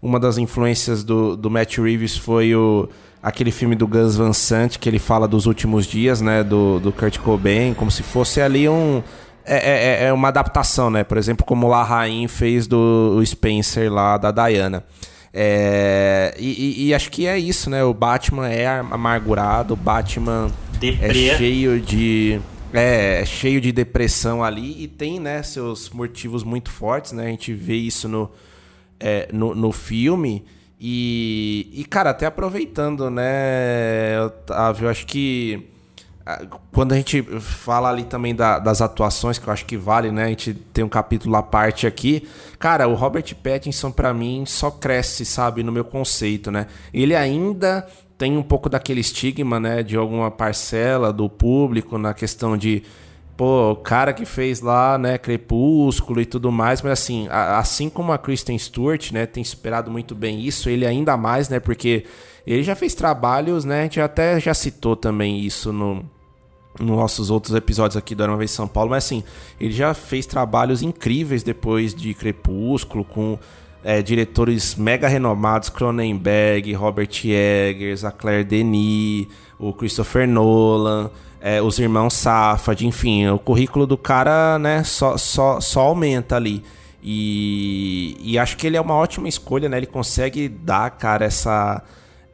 uma 0.00 0.18
das 0.18 0.38
influências 0.38 1.04
do, 1.04 1.36
do 1.36 1.50
Matt 1.50 1.78
Reeves 1.78 2.16
foi 2.16 2.54
o, 2.54 2.88
aquele 3.22 3.50
filme 3.50 3.74
do 3.76 3.86
Gus 3.86 4.16
Van 4.16 4.32
Sant, 4.32 4.78
que 4.78 4.88
ele 4.88 4.98
fala 4.98 5.28
dos 5.28 5.46
últimos 5.46 5.86
dias, 5.86 6.20
né, 6.20 6.42
do, 6.42 6.80
do 6.80 6.92
Kurt 6.92 7.18
Cobain, 7.18 7.74
como 7.74 7.90
se 7.90 8.02
fosse 8.02 8.40
ali 8.40 8.68
um... 8.68 9.02
É, 9.44 10.04
é, 10.04 10.04
é 10.06 10.12
uma 10.12 10.28
adaptação, 10.28 10.88
né? 10.88 11.02
Por 11.02 11.18
exemplo, 11.18 11.44
como 11.44 11.66
o 11.66 11.70
Larraín 11.70 12.28
fez 12.28 12.68
do 12.68 13.20
Spencer 13.26 13.92
lá, 13.92 14.16
da 14.16 14.30
Diana. 14.30 14.84
É, 15.34 16.34
e, 16.38 16.88
e, 16.88 16.94
acho 16.94 17.10
que 17.10 17.26
é 17.26 17.38
isso, 17.38 17.70
né? 17.70 17.82
O 17.82 17.94
Batman 17.94 18.48
é 18.48 18.68
amargurado, 18.68 19.74
o 19.74 19.76
Batman 19.76 20.50
Deprê. 20.78 21.28
é 21.28 21.36
cheio 21.36 21.80
de. 21.80 22.38
É, 22.72 23.20
é, 23.20 23.24
cheio 23.24 23.60
de 23.60 23.70
depressão 23.72 24.42
ali 24.42 24.82
e 24.82 24.88
tem, 24.88 25.20
né, 25.20 25.42
seus 25.42 25.90
motivos 25.90 26.42
muito 26.42 26.70
fortes, 26.70 27.12
né? 27.12 27.26
A 27.26 27.28
gente 27.28 27.52
vê 27.52 27.76
isso 27.76 28.08
no, 28.08 28.30
é, 28.98 29.28
no, 29.32 29.54
no 29.54 29.72
filme. 29.72 30.44
E, 30.80 31.70
e, 31.72 31.84
cara, 31.84 32.10
até 32.10 32.26
aproveitando, 32.26 33.08
né, 33.08 34.20
Otávio, 34.24 34.86
eu 34.86 34.90
acho 34.90 35.06
que 35.06 35.68
quando 36.70 36.92
a 36.92 36.96
gente 36.96 37.22
fala 37.40 37.90
ali 37.90 38.04
também 38.04 38.34
da, 38.34 38.58
das 38.58 38.80
atuações, 38.80 39.38
que 39.38 39.46
eu 39.46 39.52
acho 39.52 39.66
que 39.66 39.76
vale, 39.76 40.10
né? 40.12 40.24
A 40.24 40.28
gente 40.28 40.54
tem 40.54 40.84
um 40.84 40.88
capítulo 40.88 41.34
à 41.36 41.42
parte 41.42 41.86
aqui. 41.86 42.28
Cara, 42.58 42.86
o 42.86 42.94
Robert 42.94 43.34
Pattinson, 43.42 43.90
para 43.90 44.14
mim, 44.14 44.44
só 44.46 44.70
cresce, 44.70 45.24
sabe, 45.24 45.62
no 45.62 45.72
meu 45.72 45.84
conceito, 45.84 46.50
né? 46.50 46.66
Ele 46.94 47.14
ainda 47.14 47.86
tem 48.22 48.38
um 48.38 48.42
pouco 48.42 48.68
daquele 48.68 49.00
estigma, 49.00 49.58
né? 49.58 49.82
De 49.82 49.96
alguma 49.96 50.30
parcela 50.30 51.12
do 51.12 51.28
público 51.28 51.98
na 51.98 52.14
questão 52.14 52.56
de. 52.56 52.84
Pô, 53.36 53.72
o 53.72 53.76
cara 53.76 54.12
que 54.12 54.24
fez 54.24 54.60
lá, 54.60 54.96
né, 54.96 55.18
Crepúsculo 55.18 56.20
e 56.20 56.24
tudo 56.24 56.52
mais, 56.52 56.80
mas 56.82 56.92
assim, 56.92 57.26
a, 57.28 57.58
assim 57.58 57.90
como 57.90 58.12
a 58.12 58.18
Kristen 58.18 58.56
Stewart, 58.56 59.10
né, 59.10 59.26
tem 59.26 59.42
superado 59.42 59.90
muito 59.90 60.14
bem 60.14 60.40
isso, 60.40 60.68
ele 60.68 60.86
ainda 60.86 61.16
mais, 61.16 61.48
né, 61.48 61.58
porque 61.58 62.04
ele 62.46 62.62
já 62.62 62.76
fez 62.76 62.94
trabalhos, 62.94 63.64
né? 63.64 63.80
A 63.80 63.82
gente 63.82 64.00
até 64.00 64.38
já 64.38 64.54
citou 64.54 64.94
também 64.94 65.40
isso 65.40 65.72
no, 65.72 66.04
nos 66.78 66.96
nossos 66.96 67.28
outros 67.28 67.56
episódios 67.56 67.96
aqui 67.96 68.14
do 68.14 68.22
Era 68.22 68.30
Uma 68.30 68.38
Vez 68.38 68.52
São 68.52 68.68
Paulo, 68.68 68.90
mas 68.90 69.04
assim, 69.04 69.24
ele 69.58 69.72
já 69.72 69.94
fez 69.94 70.26
trabalhos 70.26 70.80
incríveis 70.80 71.42
depois 71.42 71.92
de 71.92 72.14
Crepúsculo, 72.14 73.04
com 73.04 73.36
é, 73.84 74.02
diretores 74.02 74.74
mega 74.76 75.08
renomados, 75.08 75.68
Cronenberg, 75.68 76.72
Robert 76.74 77.10
Eggers, 77.24 78.04
a 78.04 78.10
Claire 78.10 78.44
Denis, 78.44 79.26
o 79.58 79.72
Christopher 79.72 80.28
Nolan, 80.28 81.10
é, 81.40 81.60
os 81.60 81.78
irmãos 81.78 82.14
Safad, 82.14 82.86
enfim, 82.86 83.28
o 83.28 83.38
currículo 83.38 83.86
do 83.86 83.96
cara, 83.96 84.58
né, 84.58 84.84
só, 84.84 85.16
só, 85.16 85.60
só 85.60 85.80
aumenta 85.80 86.36
ali. 86.36 86.62
E, 87.02 88.16
e 88.20 88.38
acho 88.38 88.56
que 88.56 88.66
ele 88.66 88.76
é 88.76 88.80
uma 88.80 88.94
ótima 88.94 89.28
escolha, 89.28 89.68
né? 89.68 89.76
Ele 89.76 89.86
consegue 89.86 90.48
dar, 90.48 90.88
cara, 90.90 91.24
essa 91.24 91.82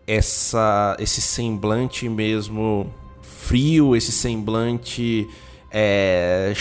essa, 0.08 0.96
esse 0.98 1.20
semblante 1.20 2.08
mesmo 2.08 2.86
frio, 3.20 3.94
esse 3.94 4.10
semblante 4.10 5.28
é, 5.70 6.54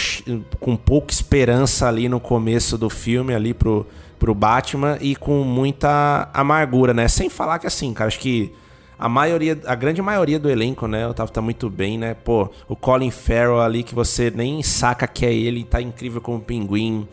com 0.59 0.75
pouca 0.75 1.13
esperança 1.13 1.88
ali 1.88 2.09
no 2.09 2.19
começo 2.19 2.77
do 2.77 2.89
filme, 2.89 3.33
ali 3.33 3.53
pro, 3.53 3.88
pro 4.20 4.34
Batman 4.34 4.97
e 5.01 5.15
com 5.15 5.43
muita 5.43 6.30
amargura, 6.34 6.93
né? 6.93 7.07
Sem 7.07 7.30
falar 7.30 7.59
que 7.59 7.68
assim, 7.68 7.93
cara, 7.93 8.07
acho 8.07 8.20
que 8.20 8.53
a 8.99 9.07
maioria, 9.07 9.59
a 9.65 9.76
grande 9.76 10.01
maioria 10.01 10.39
do 10.39 10.49
elenco, 10.49 10.88
né? 10.88 11.05
O 11.05 11.11
Otávio 11.11 11.32
tá 11.32 11.41
muito 11.41 11.70
bem, 11.70 11.97
né? 11.97 12.15
Pô, 12.15 12.49
o 12.68 12.76
Colin 12.76 13.11
Farrell 13.11 13.61
ali 13.61 13.84
que 13.84 13.93
você 13.93 14.32
nem 14.32 14.63
saca 14.63 15.07
que 15.07 15.26
é 15.26 15.34
ele, 15.34 15.63
tá 15.63 15.82
incrível 15.82 16.20
como 16.20 16.39
pinguim. 16.39 17.07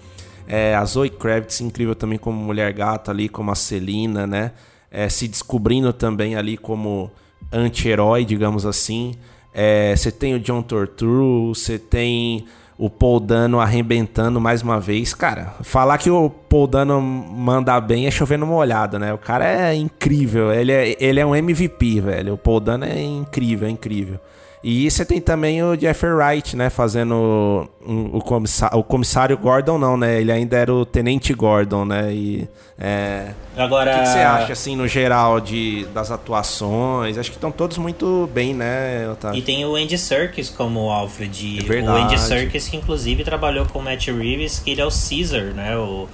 É, 0.46 0.74
a 0.74 0.84
Zoe 0.84 1.10
Kravitz 1.10 1.60
incrível 1.60 1.94
também 1.94 2.18
como 2.18 2.42
mulher 2.42 2.72
gata 2.72 3.10
ali, 3.10 3.28
como 3.28 3.50
a 3.50 3.54
Celina, 3.54 4.26
né? 4.26 4.52
É, 4.90 5.08
se 5.08 5.28
descobrindo 5.28 5.92
também 5.92 6.36
ali 6.36 6.56
como 6.56 7.10
anti-herói, 7.52 8.24
digamos 8.24 8.64
assim. 8.64 9.14
É, 9.52 9.94
você 9.94 10.10
tem 10.10 10.34
o 10.34 10.40
John 10.40 10.62
Turturro, 10.62 11.54
você 11.54 11.78
tem 11.78 12.46
o 12.76 12.90
Paul 12.90 13.20
Dano 13.20 13.60
arrebentando 13.60 14.40
mais 14.40 14.62
uma 14.62 14.80
vez. 14.80 15.14
Cara, 15.14 15.54
falar 15.62 15.98
que 15.98 16.10
o 16.10 16.28
Paul 16.28 16.66
Dano 16.66 17.00
manda 17.00 17.80
bem 17.80 18.06
é 18.06 18.10
chovendo 18.10 18.46
molhado, 18.46 18.98
né? 18.98 19.12
O 19.12 19.18
cara 19.18 19.44
é 19.46 19.74
incrível, 19.74 20.52
ele 20.52 20.72
é, 20.72 20.96
ele 20.98 21.20
é 21.20 21.26
um 21.26 21.34
MVP, 21.34 22.00
velho. 22.00 22.34
O 22.34 22.38
Paul 22.38 22.60
Dano 22.60 22.84
é 22.84 23.02
incrível, 23.02 23.68
é 23.68 23.70
incrível. 23.70 24.18
E 24.66 24.90
você 24.90 25.04
tem 25.04 25.20
também 25.20 25.62
o 25.62 25.78
Jeffrey 25.78 26.10
Wright, 26.10 26.56
né? 26.56 26.70
Fazendo 26.70 27.68
o, 27.84 28.18
comissário, 28.22 28.78
o 28.78 28.82
comissário 28.82 29.36
Gordon, 29.36 29.76
não, 29.76 29.94
né? 29.94 30.18
Ele 30.18 30.32
ainda 30.32 30.56
era 30.56 30.72
o 30.72 30.86
Tenente 30.86 31.34
Gordon, 31.34 31.84
né? 31.84 32.14
E, 32.14 32.48
é... 32.78 33.34
Agora... 33.58 33.90
O 33.90 33.94
que, 33.94 34.00
que, 34.00 34.08
você 34.08 34.20
acha, 34.20 34.52
assim, 34.54 34.74
no 34.74 34.88
geral, 34.88 35.38
de, 35.38 35.84
das 35.92 36.10
atuações? 36.10 37.18
Acho 37.18 37.30
que 37.30 37.36
estão 37.36 37.52
todos 37.52 37.76
muito 37.76 38.26
bem, 38.32 38.54
né, 38.54 39.06
Otávio? 39.10 39.38
E 39.38 39.42
tem 39.42 39.66
o 39.66 39.76
Andy 39.76 39.98
Serkis 39.98 40.48
como 40.48 40.88
Alfred. 40.90 41.58
É 41.60 41.62
verdade. 41.62 41.98
O 41.98 42.02
Andy 42.02 42.18
Serkis, 42.18 42.66
que 42.66 42.78
inclusive 42.78 43.22
trabalhou 43.22 43.66
com 43.66 43.80
o 43.80 43.82
Matt 43.82 44.06
Reeves, 44.06 44.60
que 44.60 44.70
ele 44.70 44.80
é 44.80 44.86
o 44.86 44.90
Caesar, 44.90 45.52
né? 45.52 45.76
O, 45.76 46.08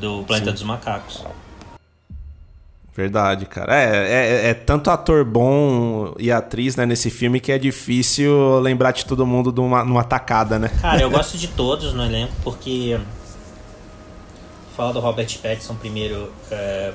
do 0.00 0.24
Planeta 0.24 0.52
Sim. 0.52 0.54
dos 0.54 0.62
Macacos. 0.62 1.22
Verdade, 3.00 3.46
cara. 3.46 3.74
É, 3.74 3.86
é, 3.86 4.50
é, 4.50 4.54
tanto 4.54 4.90
ator 4.90 5.24
bom 5.24 6.12
e 6.18 6.30
atriz 6.30 6.76
né, 6.76 6.84
nesse 6.84 7.08
filme 7.08 7.40
que 7.40 7.50
é 7.50 7.56
difícil 7.56 8.60
lembrar 8.60 8.92
de 8.92 9.06
todo 9.06 9.26
mundo 9.26 9.50
numa, 9.50 9.82
numa 9.82 10.04
tacada, 10.04 10.58
né? 10.58 10.70
Cara, 10.82 11.00
eu 11.00 11.08
gosto 11.10 11.38
de 11.38 11.48
todos 11.48 11.94
no 11.94 12.04
elenco 12.04 12.34
porque. 12.44 13.00
Falar 14.76 14.92
do 14.92 15.00
Robert 15.00 15.34
Pattinson 15.42 15.76
primeiro. 15.76 16.30
É, 16.50 16.92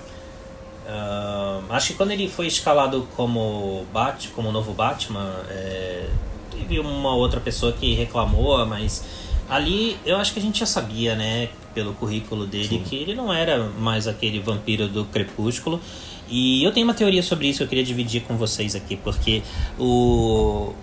uh, 0.87 1.63
acho 1.71 1.87
que 1.87 1.93
quando 1.95 2.11
ele 2.11 2.29
foi 2.29 2.45
escalado 2.45 3.07
como 3.15 3.83
Bat, 3.91 4.27
como 4.27 4.51
novo 4.51 4.73
Batman, 4.73 5.33
é, 5.49 6.07
teve 6.51 6.77
uma 6.79 7.15
outra 7.15 7.39
pessoa 7.39 7.71
que 7.71 7.95
reclamou, 7.95 8.63
mas 8.67 9.03
ali 9.49 9.97
eu 10.05 10.17
acho 10.17 10.33
que 10.33 10.39
a 10.39 10.41
gente 10.41 10.59
já 10.59 10.65
sabia, 10.65 11.15
né? 11.15 11.49
pelo 11.75 11.93
currículo 11.93 12.47
dele 12.47 12.69
Sim. 12.69 12.83
que 12.83 12.95
ele 12.95 13.13
não 13.13 13.31
era 13.31 13.69
mais 13.77 14.07
aquele 14.07 14.39
vampiro 14.39 14.87
do 14.87 15.03
crepúsculo. 15.05 15.79
E 16.27 16.63
eu 16.63 16.71
tenho 16.71 16.87
uma 16.87 16.93
teoria 16.93 17.21
sobre 17.21 17.49
isso 17.49 17.59
que 17.59 17.63
eu 17.65 17.67
queria 17.67 17.83
dividir 17.83 18.21
com 18.21 18.35
vocês 18.37 18.73
aqui, 18.73 18.95
porque 18.95 19.43
o, 19.77 20.73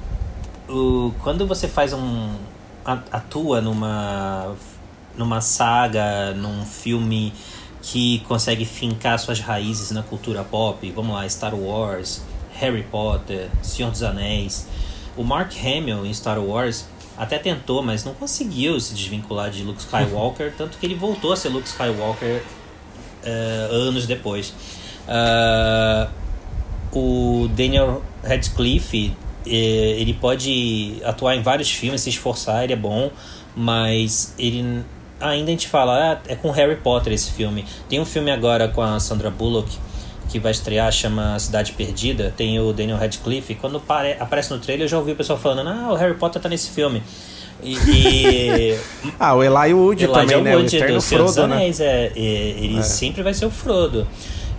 o 0.68 1.12
quando 1.22 1.46
você 1.46 1.66
faz 1.66 1.92
um 1.92 2.36
atua 2.84 3.60
numa 3.60 4.54
numa 5.16 5.40
saga, 5.40 6.32
num 6.34 6.64
filme 6.64 7.32
que 7.80 8.20
consegue 8.20 8.64
fincar 8.64 9.18
suas 9.18 9.40
raízes 9.40 9.90
na 9.90 10.02
cultura 10.02 10.44
pop, 10.44 10.88
vamos 10.92 11.14
lá, 11.14 11.28
Star 11.28 11.54
Wars, 11.54 12.22
Harry 12.54 12.84
Potter, 12.84 13.48
Senhor 13.62 13.90
dos 13.90 14.02
Anéis. 14.02 14.68
O 15.16 15.24
Mark 15.24 15.52
Hamill 15.58 16.06
em 16.06 16.14
Star 16.14 16.38
Wars, 16.38 16.86
até 17.22 17.38
tentou, 17.38 17.82
mas 17.84 18.04
não 18.04 18.14
conseguiu 18.14 18.80
se 18.80 18.94
desvincular 18.94 19.48
de 19.48 19.62
Luke 19.62 19.78
Skywalker, 19.78 20.52
tanto 20.58 20.76
que 20.76 20.84
ele 20.84 20.96
voltou 20.96 21.32
a 21.32 21.36
ser 21.36 21.50
Luke 21.50 21.68
Skywalker 21.68 22.42
uh, 23.24 23.74
anos 23.74 24.06
depois. 24.08 24.52
Uh, 25.06 26.10
o 26.92 27.48
Daniel 27.54 28.02
Radcliffe, 28.24 29.16
eh, 29.46 29.96
ele 29.98 30.12
pode 30.12 31.00
atuar 31.04 31.36
em 31.36 31.42
vários 31.42 31.70
filmes, 31.70 32.02
se 32.02 32.10
esforçar, 32.10 32.64
ele 32.64 32.74
é 32.74 32.76
bom, 32.76 33.10
mas 33.56 34.34
ele 34.38 34.84
ainda 35.18 35.48
a 35.48 35.52
gente 35.52 35.68
fala, 35.68 36.12
ah, 36.12 36.20
é 36.26 36.34
com 36.34 36.50
Harry 36.50 36.76
Potter 36.76 37.12
esse 37.12 37.30
filme. 37.30 37.64
Tem 37.88 37.98
um 37.98 38.04
filme 38.04 38.30
agora 38.30 38.68
com 38.68 38.82
a 38.82 39.00
Sandra 39.00 39.30
Bullock 39.30 39.78
que 40.32 40.38
vai 40.38 40.50
estrear, 40.50 40.90
chama 40.90 41.38
Cidade 41.38 41.72
Perdida, 41.72 42.32
tem 42.34 42.58
o 42.58 42.72
Daniel 42.72 42.96
Radcliffe. 42.96 43.54
Quando 43.54 43.78
pare, 43.78 44.16
aparece 44.18 44.50
no 44.50 44.58
trailer, 44.58 44.86
eu 44.86 44.88
já 44.88 44.98
ouvi 44.98 45.12
o 45.12 45.16
pessoal 45.16 45.38
falando: 45.38 45.68
Ah, 45.68 45.92
o 45.92 45.94
Harry 45.94 46.14
Potter 46.14 46.40
tá 46.40 46.48
nesse 46.48 46.70
filme. 46.70 47.02
E, 47.62 47.76
e... 47.76 48.78
ah, 49.20 49.34
o 49.34 49.42
Eli 49.44 49.74
Wood 49.74 50.04
Elijah 50.04 50.20
também, 50.20 50.42
né? 50.42 50.56
Wood, 50.56 50.76
o 50.76 50.94
do 50.94 51.00
Senhor 51.00 51.24
dos 51.24 51.34
Frodo, 51.34 51.52
Anéis, 51.52 51.78
né? 51.78 51.86
é, 51.86 52.12
ele 52.16 52.78
é. 52.78 52.82
sempre 52.82 53.22
vai 53.22 53.34
ser 53.34 53.46
o 53.46 53.50
Frodo. 53.50 54.08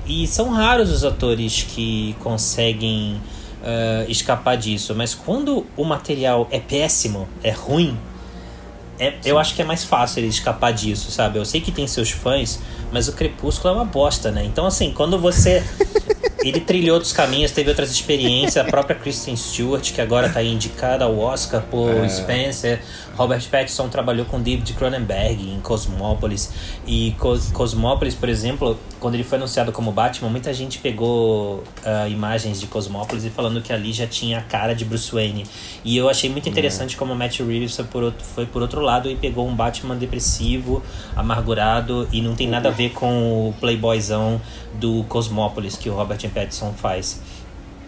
E 0.06 0.28
são 0.28 0.50
raros 0.50 0.92
os 0.92 1.04
atores 1.04 1.64
que 1.64 2.16
conseguem 2.20 3.20
uh, 3.64 4.10
escapar 4.10 4.56
disso. 4.56 4.94
Mas 4.96 5.16
quando 5.16 5.66
o 5.76 5.84
material 5.84 6.48
é 6.52 6.60
péssimo, 6.60 7.28
é 7.42 7.52
ruim, 7.52 7.98
é, 9.00 9.16
eu 9.26 9.40
acho 9.40 9.56
que 9.56 9.62
é 9.62 9.66
mais 9.66 9.84
fácil 9.84 10.20
ele 10.20 10.28
escapar 10.28 10.72
disso, 10.72 11.12
sabe? 11.12 11.40
Eu 11.40 11.46
sei 11.46 11.62
que 11.62 11.72
tem 11.72 11.88
seus 11.88 12.12
fãs, 12.12 12.60
mas 12.92 13.08
o 13.08 13.14
Crepúsculo 13.14 13.74
é 13.74 13.78
uma 13.78 13.86
bosta, 13.86 14.32
né? 14.32 14.44
Então, 14.44 14.66
assim, 14.66 14.92
quando 14.92 15.18
você 15.18 15.64
ele 16.44 16.60
trilhou 16.60 16.96
outros 16.96 17.14
caminhos, 17.14 17.52
teve 17.52 17.70
outras 17.70 17.92
experiências. 17.92 18.58
A 18.58 18.70
própria 18.70 18.96
Kristen 18.96 19.36
Stewart, 19.36 19.94
que 19.94 20.02
agora 20.02 20.28
está 20.28 20.44
indicada 20.44 21.06
ao 21.06 21.18
Oscar 21.18 21.62
por 21.62 21.90
é. 21.90 22.10
Spencer. 22.10 22.82
Robert 23.16 23.48
Pattinson 23.50 23.90
trabalhou 23.90 24.26
com 24.26 24.42
David 24.42 24.74
Cronenberg 24.74 25.50
em 25.50 25.60
Cosmópolis. 25.60 26.52
E 26.86 27.16
Cosmópolis, 27.54 28.16
por 28.16 28.28
exemplo, 28.28 28.78
quando 29.00 29.14
ele 29.14 29.24
foi 29.24 29.38
anunciado 29.38 29.72
como 29.72 29.92
Batman, 29.92 30.30
muita 30.30 30.52
gente 30.54 30.80
pegou 30.80 31.58
uh, 31.58 32.10
imagens 32.10 32.60
de 32.60 32.68
Cosmópolis 32.68 33.24
e 33.24 33.30
falando 33.30 33.62
que 33.62 33.72
ali 33.72 33.94
já 33.94 34.08
tinha 34.08 34.40
a 34.40 34.42
cara 34.42 34.74
de 34.74 34.84
Bruce 34.84 35.12
Wayne. 35.12 35.46
E 35.86 35.96
eu 35.96 36.10
achei 36.10 36.30
muito 36.30 36.50
interessante 36.50 36.96
é. 36.96 36.98
como 36.98 37.14
Matt 37.14 37.40
Reeves 37.40 37.76
foi 37.76 37.86
por, 37.86 38.04
outro, 38.04 38.26
foi 38.26 38.46
por 38.46 38.62
outro 38.62 38.82
lado 38.82 39.10
e 39.10 39.16
pegou 39.16 39.48
um 39.48 39.56
Batman 39.56 39.96
depressivo, 39.96 40.82
amargurado 41.16 42.08
e 42.12 42.22
não 42.22 42.36
tem 42.36 42.48
nada 42.48 42.70
a 42.70 42.72
ver 42.72 42.92
com 42.92 43.50
o 43.50 43.54
playboyzão 43.60 44.42
do 44.74 45.04
Cosmópolis 45.04 45.78
que 45.78 45.88
o 45.90 45.94
Robert 45.94 46.20
Pattinson 46.34 46.74
faz. 46.74 47.22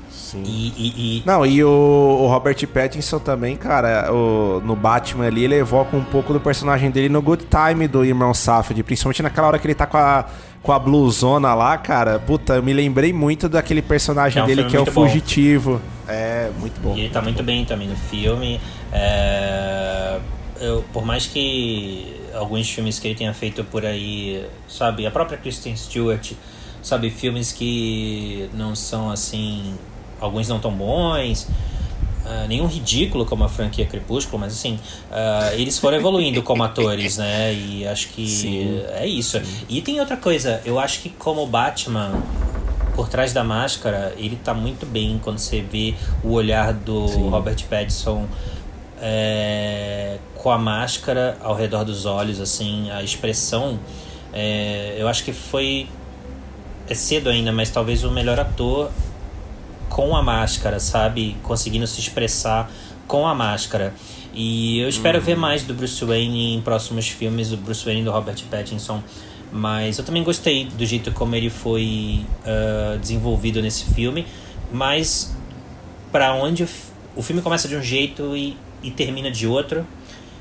Sim. 0.09 0.43
E, 0.45 0.73
e, 0.75 1.17
e... 1.17 1.23
Não, 1.25 1.45
e 1.45 1.63
o, 1.63 1.69
o, 1.69 2.27
Robert 2.27 2.55
Pattinson 2.67 3.19
também, 3.19 3.55
cara, 3.55 4.11
o, 4.11 4.61
no 4.61 4.75
Batman 4.75 5.27
ali, 5.27 5.43
ele 5.43 5.55
evoca 5.55 5.95
um 5.95 6.03
pouco 6.03 6.33
do 6.33 6.39
personagem 6.39 6.89
dele 6.89 7.09
no 7.09 7.21
Good 7.21 7.45
Time 7.45 7.87
do 7.87 8.03
irmão 8.03 8.33
Safdie, 8.33 8.81
principalmente 8.81 9.21
naquela 9.21 9.47
hora 9.47 9.59
que 9.59 9.67
ele 9.67 9.75
tá 9.75 9.85
com 9.85 9.97
a, 9.97 10.25
com 10.63 10.71
a 10.71 10.79
blusona 10.79 11.53
lá, 11.53 11.77
cara. 11.77 12.17
Puta, 12.17 12.55
eu 12.55 12.63
me 12.63 12.73
lembrei 12.73 13.13
muito 13.13 13.47
daquele 13.47 13.81
personagem 13.81 14.41
é 14.41 14.43
um 14.43 14.47
dele 14.47 14.63
que 14.63 14.75
é 14.75 14.79
o 14.79 14.85
Fugitivo. 14.85 15.79
É, 16.07 16.49
muito 16.59 16.81
bom. 16.81 16.95
E 16.95 17.01
ele 17.01 17.09
tá 17.09 17.21
muito 17.21 17.37
bom. 17.37 17.43
bem 17.43 17.63
também 17.65 17.87
no 17.87 17.95
filme. 17.95 18.59
É... 18.91 20.19
Eu, 20.59 20.83
por 20.91 21.05
mais 21.05 21.27
que 21.27 22.15
alguns 22.33 22.69
filmes 22.69 22.97
que 22.97 23.07
ele 23.07 23.15
tenha 23.15 23.33
feito 23.33 23.63
por 23.63 23.85
aí, 23.85 24.45
sabe, 24.67 25.05
a 25.05 25.11
própria 25.11 25.37
Kristen 25.37 25.75
Stewart 25.75 26.33
sabe, 26.85 27.09
filmes 27.09 27.51
que 27.51 28.47
não 28.53 28.75
são 28.75 29.09
assim, 29.09 29.73
alguns 30.21 30.47
não 30.47 30.59
tão 30.59 30.71
bons, 30.71 31.49
uh, 32.23 32.47
nenhum 32.47 32.67
ridículo 32.67 33.25
como 33.25 33.43
a 33.43 33.49
franquia 33.49 33.87
Crepúsculo, 33.87 34.37
mas 34.37 34.53
assim, 34.53 34.75
uh, 35.09 35.53
eles 35.55 35.79
foram 35.79 35.97
evoluindo 35.97 36.43
como 36.43 36.61
atores, 36.63 37.17
né? 37.17 37.51
E 37.51 37.87
acho 37.87 38.09
que 38.09 38.27
sim, 38.27 38.83
é 38.89 39.07
isso. 39.07 39.43
Sim. 39.43 39.65
E 39.67 39.81
tem 39.81 39.99
outra 39.99 40.15
coisa, 40.15 40.61
eu 40.63 40.79
acho 40.79 41.01
que 41.01 41.09
como 41.09 41.47
Batman 41.47 42.11
por 42.95 43.09
trás 43.09 43.33
da 43.33 43.43
máscara, 43.43 44.13
ele 44.15 44.35
tá 44.35 44.53
muito 44.53 44.85
bem 44.85 45.19
quando 45.21 45.39
você 45.39 45.61
vê 45.61 45.95
o 46.23 46.33
olhar 46.33 46.71
do 46.71 47.07
sim. 47.07 47.29
Robert 47.29 47.65
Pattinson 47.67 48.27
é, 49.01 50.19
com 50.35 50.51
a 50.51 50.57
máscara 50.57 51.35
ao 51.41 51.55
redor 51.55 51.83
dos 51.83 52.05
olhos, 52.05 52.39
assim, 52.39 52.91
a 52.91 53.01
expressão. 53.01 53.79
É, 54.31 54.95
eu 54.99 55.07
acho 55.07 55.23
que 55.23 55.33
foi 55.33 55.87
é 56.87 56.93
cedo 56.93 57.29
ainda, 57.29 57.51
mas 57.51 57.69
talvez 57.69 58.03
o 58.03 58.11
melhor 58.11 58.39
ator 58.39 58.91
com 59.89 60.15
a 60.15 60.21
máscara, 60.21 60.79
sabe? 60.79 61.35
Conseguindo 61.41 61.87
se 61.87 61.99
expressar 61.99 62.71
com 63.07 63.27
a 63.27 63.33
máscara. 63.33 63.93
E 64.33 64.79
eu 64.79 64.89
espero 64.89 65.21
ver 65.21 65.37
mais 65.37 65.63
do 65.63 65.73
Bruce 65.73 66.03
Wayne 66.03 66.55
em 66.55 66.61
próximos 66.61 67.07
filmes, 67.07 67.53
o 67.53 67.57
Bruce 67.57 67.85
Wayne 67.85 68.03
do 68.03 68.11
Robert 68.11 68.43
Pattinson. 68.51 69.01
Mas 69.51 69.97
eu 69.97 70.03
também 70.03 70.23
gostei 70.23 70.65
do 70.65 70.85
jeito 70.85 71.11
como 71.11 71.35
ele 71.35 71.49
foi 71.49 72.25
uh, 72.45 72.97
desenvolvido 72.99 73.61
nesse 73.61 73.85
filme. 73.85 74.27
Mas 74.71 75.33
para 76.11 76.33
onde 76.33 76.63
o, 76.63 76.67
o 77.15 77.21
filme 77.21 77.41
começa 77.41 77.67
de 77.67 77.75
um 77.75 77.81
jeito 77.81 78.35
e, 78.35 78.57
e 78.83 78.91
termina 78.91 79.31
de 79.31 79.47
outro 79.47 79.85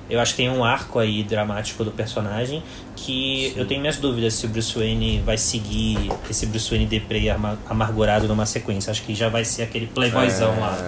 eu 0.08 0.20
acho 0.20 0.32
que 0.32 0.38
tem 0.38 0.50
um 0.50 0.62
arco 0.62 0.98
aí 0.98 1.22
dramático 1.22 1.82
do 1.82 1.90
personagem 1.90 2.62
que 2.94 3.52
Sim. 3.52 3.60
eu 3.60 3.66
tenho 3.66 3.80
minhas 3.80 3.96
dúvidas 3.96 4.34
se 4.34 4.46
o 4.46 4.48
Bruce 4.48 4.78
Wayne 4.78 5.20
vai 5.24 5.38
seguir 5.38 6.10
esse 6.28 6.46
Bruce 6.46 6.70
Wayne 6.70 6.86
deprê 6.86 7.28
amargurado 7.68 8.28
numa 8.28 8.46
sequência. 8.46 8.90
Acho 8.90 9.02
que 9.02 9.14
já 9.14 9.28
vai 9.28 9.44
ser 9.44 9.62
aquele 9.62 9.86
playboyzão 9.86 10.54
é... 10.54 10.60
lá. 10.60 10.78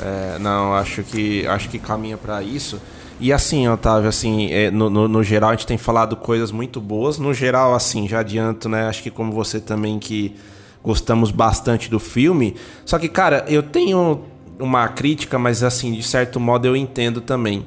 É, 0.00 0.38
não, 0.38 0.74
acho 0.74 1.02
que 1.02 1.46
acho 1.46 1.68
que 1.68 1.78
caminha 1.78 2.16
para 2.16 2.42
isso. 2.42 2.80
E 3.20 3.32
assim, 3.32 3.68
Otávio, 3.68 4.08
assim, 4.08 4.50
é, 4.50 4.70
no, 4.70 4.90
no, 4.90 5.06
no, 5.06 5.22
geral 5.22 5.50
a 5.50 5.52
gente 5.52 5.66
tem 5.66 5.78
falado 5.78 6.16
coisas 6.16 6.50
muito 6.50 6.80
boas. 6.80 7.18
No 7.18 7.32
geral, 7.32 7.74
assim, 7.74 8.08
já 8.08 8.20
adianto, 8.20 8.68
né? 8.68 8.88
Acho 8.88 9.02
que 9.02 9.10
como 9.10 9.32
você 9.32 9.60
também 9.60 9.98
que 10.00 10.34
gostamos 10.82 11.30
bastante 11.30 11.88
do 11.88 12.00
filme. 12.00 12.56
Só 12.84 12.98
que, 12.98 13.08
cara, 13.08 13.44
eu 13.46 13.62
tenho 13.62 14.22
uma 14.58 14.88
crítica, 14.88 15.38
mas 15.38 15.62
assim, 15.62 15.92
de 15.92 16.02
certo 16.02 16.40
modo 16.40 16.66
eu 16.66 16.76
entendo 16.76 17.20
também. 17.20 17.64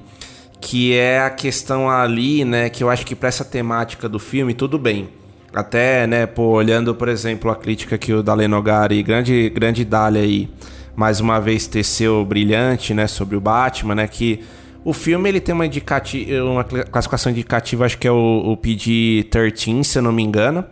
Que 0.67 0.95
é 0.95 1.19
a 1.19 1.29
questão 1.29 1.87
ali, 1.87 2.43
né? 2.43 2.69
Que 2.69 2.83
eu 2.83 2.89
acho 2.89 3.05
que 3.05 3.15
para 3.15 3.29
essa 3.29 3.45
temática 3.45 4.09
do 4.09 4.17
filme, 4.17 4.53
tudo 4.53 4.79
bem. 4.79 5.09
Até, 5.53 6.05
né, 6.05 6.25
pô, 6.25 6.47
olhando, 6.47 6.93
por 6.93 7.07
exemplo, 7.07 7.49
a 7.49 7.55
crítica 7.55 7.97
que 7.97 8.11
o 8.11 8.21
Dalenogari, 8.21 9.01
grande, 9.01 9.49
grande 9.49 9.85
Dália 9.85 10.21
aí, 10.21 10.49
mais 10.95 11.21
uma 11.21 11.39
vez 11.39 11.65
teceu 11.65 12.25
brilhante, 12.25 12.93
né, 12.93 13.07
sobre 13.07 13.37
o 13.37 13.39
Batman, 13.39 13.95
né, 13.95 14.07
que 14.07 14.41
o 14.83 14.91
filme 14.91 15.29
ele 15.29 15.39
tem 15.39 15.55
uma, 15.55 15.65
indicativa, 15.65 16.43
uma 16.43 16.63
classificação 16.65 17.31
indicativa, 17.31 17.85
acho 17.85 17.97
que 17.97 18.05
é 18.05 18.11
o, 18.11 18.51
o 18.51 18.57
PG-13, 18.57 19.83
se 19.83 19.97
eu 19.97 20.01
não 20.01 20.11
me 20.11 20.23
engano. 20.23 20.65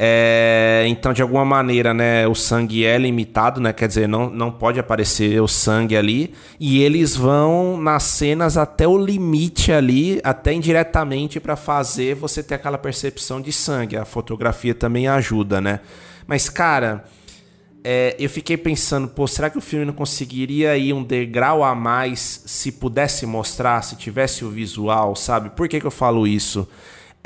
É, 0.00 0.84
então, 0.86 1.12
de 1.12 1.20
alguma 1.20 1.44
maneira, 1.44 1.92
né, 1.92 2.24
o 2.28 2.34
sangue 2.34 2.84
é 2.84 2.96
limitado, 2.96 3.60
né? 3.60 3.72
Quer 3.72 3.88
dizer, 3.88 4.06
não, 4.06 4.30
não 4.30 4.48
pode 4.48 4.78
aparecer 4.78 5.42
o 5.42 5.48
sangue 5.48 5.96
ali. 5.96 6.32
E 6.60 6.80
eles 6.80 7.16
vão 7.16 7.76
nas 7.76 8.04
cenas 8.04 8.56
até 8.56 8.86
o 8.86 8.96
limite 8.96 9.72
ali, 9.72 10.20
até 10.22 10.52
indiretamente, 10.52 11.40
para 11.40 11.56
fazer 11.56 12.14
você 12.14 12.44
ter 12.44 12.54
aquela 12.54 12.78
percepção 12.78 13.40
de 13.40 13.50
sangue. 13.50 13.96
A 13.96 14.04
fotografia 14.04 14.72
também 14.72 15.08
ajuda, 15.08 15.60
né? 15.60 15.80
Mas, 16.28 16.48
cara, 16.48 17.04
é, 17.82 18.14
eu 18.20 18.30
fiquei 18.30 18.56
pensando, 18.56 19.08
pô, 19.08 19.26
será 19.26 19.50
que 19.50 19.58
o 19.58 19.60
filme 19.60 19.84
não 19.84 19.92
conseguiria 19.92 20.76
ir 20.76 20.92
um 20.92 21.02
degrau 21.02 21.64
a 21.64 21.74
mais 21.74 22.44
se 22.46 22.70
pudesse 22.70 23.26
mostrar, 23.26 23.82
se 23.82 23.96
tivesse 23.96 24.44
o 24.44 24.50
visual, 24.50 25.16
sabe? 25.16 25.50
Por 25.50 25.66
que, 25.68 25.80
que 25.80 25.86
eu 25.86 25.90
falo 25.90 26.24
isso? 26.24 26.68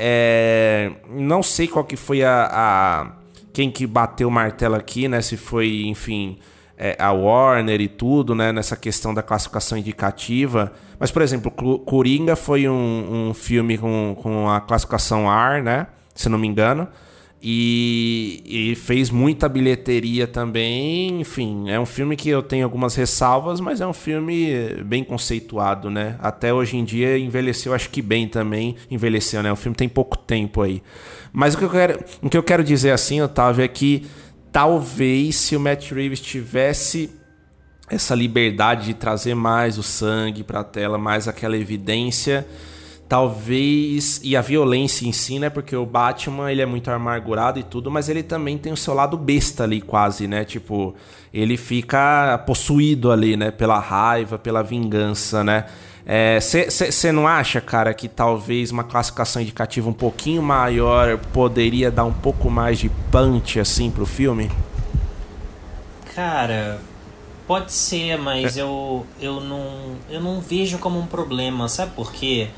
É, 0.05 0.91
não 1.09 1.41
sei 1.41 1.65
qual 1.65 1.85
que 1.85 1.95
foi 1.95 2.25
a, 2.25 2.49
a, 2.51 3.11
quem 3.53 3.71
que 3.71 3.87
bateu 3.87 4.27
o 4.27 4.31
martelo 4.31 4.75
aqui, 4.75 5.07
né? 5.07 5.21
Se 5.21 5.37
foi, 5.37 5.83
enfim, 5.85 6.39
é, 6.77 6.97
a 6.99 7.13
Warner 7.13 7.79
e 7.79 7.87
tudo, 7.87 8.35
né? 8.35 8.51
Nessa 8.51 8.75
questão 8.75 9.13
da 9.13 9.23
classificação 9.23 9.77
indicativa. 9.77 10.73
Mas, 10.99 11.09
por 11.09 11.21
exemplo, 11.21 11.49
Coringa 11.49 12.35
foi 12.35 12.67
um, 12.67 13.29
um 13.29 13.33
filme 13.33 13.77
com, 13.77 14.17
com 14.21 14.49
a 14.49 14.59
classificação 14.59 15.31
R, 15.31 15.61
né? 15.61 15.87
Se 16.13 16.27
não 16.27 16.37
me 16.37 16.49
engano. 16.49 16.85
E, 17.45 18.41
e, 18.45 18.75
fez 18.75 19.09
muita 19.09 19.49
bilheteria 19.49 20.25
também. 20.25 21.19
Enfim, 21.19 21.69
é 21.69 21.77
um 21.77 21.85
filme 21.85 22.15
que 22.15 22.29
eu 22.29 22.41
tenho 22.41 22.63
algumas 22.63 22.95
ressalvas, 22.95 23.59
mas 23.59 23.81
é 23.81 23.85
um 23.85 23.91
filme 23.91 24.81
bem 24.85 25.03
conceituado, 25.03 25.89
né? 25.89 26.15
Até 26.19 26.53
hoje 26.53 26.77
em 26.77 26.85
dia 26.85 27.17
envelheceu, 27.17 27.73
acho 27.73 27.89
que 27.89 28.01
bem 28.01 28.29
também. 28.29 28.77
Envelheceu, 28.89 29.43
né? 29.43 29.51
O 29.51 29.57
filme 29.57 29.75
tem 29.75 29.89
pouco 29.89 30.17
tempo 30.17 30.61
aí. 30.61 30.81
Mas 31.33 31.53
o 31.53 31.57
que 31.57 31.65
eu 31.65 31.69
quero, 31.69 32.05
o 32.21 32.29
que 32.29 32.37
eu 32.37 32.43
quero 32.43 32.63
dizer 32.63 32.91
assim, 32.91 33.19
Otávio, 33.19 33.65
é 33.65 33.67
que 33.67 34.05
talvez 34.49 35.35
se 35.35 35.53
o 35.57 35.59
Matt 35.59 35.91
Reeves 35.91 36.21
tivesse 36.21 37.09
essa 37.89 38.15
liberdade 38.15 38.85
de 38.85 38.93
trazer 38.93 39.35
mais 39.35 39.77
o 39.77 39.83
sangue 39.83 40.43
para 40.43 40.61
a 40.61 40.63
tela, 40.63 40.97
mais 40.97 41.27
aquela 41.27 41.57
evidência 41.57 42.47
talvez 43.13 44.19
e 44.23 44.35
a 44.35 44.41
violência 44.41 45.07
em 45.07 45.11
si, 45.11 45.37
né? 45.37 45.47
Porque 45.47 45.75
o 45.75 45.85
Batman 45.85 46.51
ele 46.51 46.63
é 46.63 46.65
muito 46.65 46.89
amargurado 46.89 47.59
e 47.59 47.63
tudo, 47.63 47.91
mas 47.91 48.09
ele 48.09 48.23
também 48.23 48.57
tem 48.57 48.73
o 48.73 48.75
seu 48.75 48.91
lado 48.95 49.15
besta 49.15 49.65
ali 49.65 49.81
quase, 49.81 50.27
né? 50.27 50.43
Tipo, 50.43 50.95
ele 51.31 51.55
fica 51.55 52.39
possuído 52.39 53.11
ali, 53.11 53.37
né? 53.37 53.51
Pela 53.51 53.77
raiva, 53.77 54.39
pela 54.39 54.63
vingança, 54.63 55.43
né? 55.43 55.65
Você 56.41 57.07
é, 57.07 57.11
não 57.11 57.27
acha, 57.27 57.61
cara, 57.61 57.93
que 57.93 58.07
talvez 58.07 58.71
uma 58.71 58.83
classificação 58.83 59.43
indicativa 59.43 59.87
um 59.87 59.93
pouquinho 59.93 60.41
maior 60.41 61.19
poderia 61.31 61.91
dar 61.91 62.05
um 62.05 62.13
pouco 62.13 62.49
mais 62.49 62.79
de 62.79 62.89
punch 63.11 63.59
assim 63.59 63.91
pro 63.91 64.07
filme? 64.07 64.49
Cara, 66.15 66.81
pode 67.45 67.73
ser, 67.73 68.17
mas 68.17 68.57
é. 68.57 68.63
eu, 68.63 69.05
eu, 69.21 69.39
não, 69.39 69.67
eu 70.09 70.19
não 70.19 70.41
vejo 70.41 70.79
como 70.79 70.97
um 70.97 71.05
problema, 71.05 71.69
sabe 71.69 71.91
por 71.91 72.11
quê? 72.11 72.49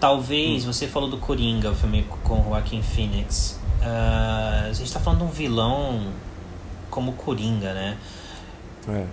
Talvez, 0.00 0.64
hum. 0.64 0.72
você 0.72 0.88
falou 0.88 1.08
do 1.08 1.18
Coringa, 1.18 1.70
o 1.70 1.74
filme 1.74 2.04
com 2.22 2.40
o 2.40 2.44
Joaquin 2.44 2.82
Phoenix. 2.82 3.60
Uh, 3.80 4.68
a 4.70 4.72
gente 4.72 4.92
tá 4.92 5.00
falando 5.00 5.20
de 5.20 5.24
um 5.24 5.30
vilão 5.30 6.12
como 6.90 7.12
Coringa, 7.12 7.74
né? 7.74 7.98
É. 8.88 9.06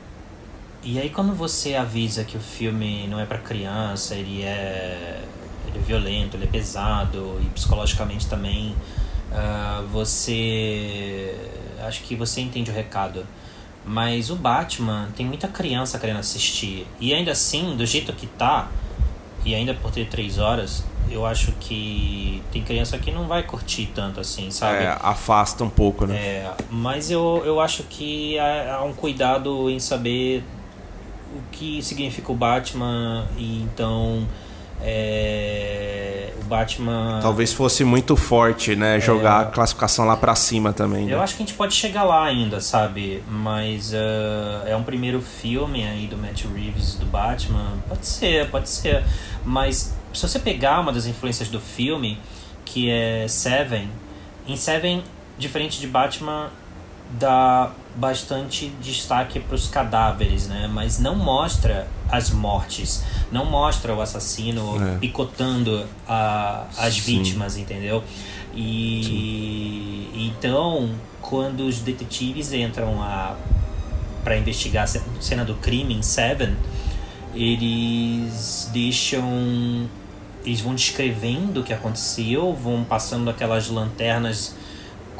E 0.83 0.99
aí 0.99 1.09
quando 1.09 1.33
você 1.33 1.75
avisa 1.75 2.23
que 2.23 2.35
o 2.35 2.39
filme 2.39 3.07
não 3.07 3.19
é 3.19 3.25
para 3.25 3.37
criança, 3.37 4.15
ele 4.15 4.41
é, 4.41 5.23
ele 5.67 5.77
é 5.77 5.81
violento, 5.81 6.35
ele 6.35 6.45
é 6.45 6.47
pesado 6.47 7.39
e 7.41 7.45
psicologicamente 7.49 8.27
também, 8.27 8.75
uh, 9.31 9.85
você 9.87 11.35
acho 11.83 12.01
que 12.03 12.15
você 12.15 12.41
entende 12.41 12.71
o 12.71 12.73
recado. 12.73 13.25
Mas 13.85 14.29
o 14.29 14.35
Batman 14.35 15.09
tem 15.15 15.25
muita 15.25 15.47
criança 15.47 15.97
querendo 15.97 16.19
assistir 16.19 16.87
e 16.99 17.13
ainda 17.13 17.31
assim, 17.31 17.75
do 17.75 17.85
jeito 17.85 18.13
que 18.13 18.27
tá, 18.27 18.69
e 19.43 19.55
ainda 19.55 19.73
por 19.73 19.91
ter 19.91 20.07
três 20.07 20.37
horas, 20.37 20.83
eu 21.09 21.25
acho 21.25 21.51
que 21.53 22.41
tem 22.51 22.61
criança 22.61 22.97
que 22.97 23.11
não 23.11 23.27
vai 23.27 23.43
curtir 23.43 23.91
tanto 23.93 24.19
assim, 24.19 24.51
sabe? 24.51 24.83
É, 24.83 24.97
afasta 25.01 25.63
um 25.63 25.69
pouco, 25.69 26.05
né? 26.05 26.15
É, 26.15 26.51
mas 26.69 27.09
eu, 27.11 27.41
eu 27.45 27.59
acho 27.59 27.83
que 27.83 28.37
há, 28.39 28.75
há 28.75 28.83
um 28.83 28.93
cuidado 28.93 29.69
em 29.69 29.79
saber 29.79 30.43
o 31.35 31.41
que 31.51 31.81
significa 31.81 32.31
o 32.31 32.35
Batman 32.35 33.25
e 33.37 33.61
então 33.61 34.27
é, 34.83 36.33
o 36.41 36.43
Batman. 36.45 37.19
Talvez 37.21 37.53
fosse 37.53 37.83
muito 37.83 38.15
forte, 38.15 38.75
né? 38.75 38.99
Jogar 38.99 39.41
é, 39.41 39.43
a 39.43 39.45
classificação 39.47 40.05
lá 40.05 40.15
pra 40.15 40.35
cima 40.35 40.73
também. 40.73 41.05
Né? 41.05 41.13
Eu 41.13 41.21
acho 41.21 41.35
que 41.35 41.43
a 41.43 41.45
gente 41.45 41.55
pode 41.55 41.73
chegar 41.73 42.03
lá 42.03 42.25
ainda, 42.25 42.59
sabe? 42.59 43.23
Mas 43.29 43.93
uh, 43.93 44.67
é 44.67 44.75
um 44.75 44.83
primeiro 44.83 45.21
filme 45.21 45.85
aí 45.85 46.07
do 46.07 46.17
Matt 46.17 46.45
Reeves 46.45 46.95
do 46.95 47.05
Batman. 47.05 47.73
Pode 47.87 48.05
ser, 48.05 48.49
pode 48.49 48.69
ser. 48.69 49.03
Mas 49.45 49.95
se 50.13 50.27
você 50.27 50.39
pegar 50.39 50.79
uma 50.79 50.91
das 50.91 51.05
influências 51.05 51.49
do 51.49 51.59
filme, 51.59 52.19
que 52.65 52.89
é 52.89 53.27
Seven, 53.27 53.89
em 54.47 54.55
Seven, 54.55 55.03
diferente 55.37 55.79
de 55.79 55.87
Batman, 55.87 56.49
dá 57.19 57.71
bastante 57.95 58.69
destaque 58.81 59.39
para 59.39 59.55
os 59.55 59.67
cadáveres, 59.67 60.47
né? 60.47 60.69
Mas 60.71 60.99
não 60.99 61.15
mostra 61.15 61.87
as 62.09 62.29
mortes, 62.29 63.03
não 63.31 63.45
mostra 63.45 63.93
o 63.93 64.01
assassino 64.01 64.81
é. 64.81 64.97
picotando 64.97 65.85
a, 66.07 66.65
as 66.77 66.95
Sim. 66.95 67.17
vítimas, 67.17 67.57
entendeu? 67.57 68.03
E 68.53 70.11
Sim. 70.13 70.27
então, 70.27 70.89
quando 71.21 71.61
os 71.61 71.79
detetives 71.79 72.53
entram 72.53 72.97
para 74.23 74.37
investigar 74.37 74.83
a 74.83 75.21
cena 75.21 75.43
do 75.43 75.55
crime 75.55 75.93
em 75.93 76.01
Seven, 76.01 76.55
eles 77.33 78.69
deixam 78.73 79.89
eles 80.43 80.59
vão 80.59 80.73
descrevendo 80.73 81.59
o 81.59 81.63
que 81.63 81.71
aconteceu, 81.71 82.51
vão 82.53 82.83
passando 82.83 83.29
aquelas 83.29 83.69
lanternas 83.69 84.55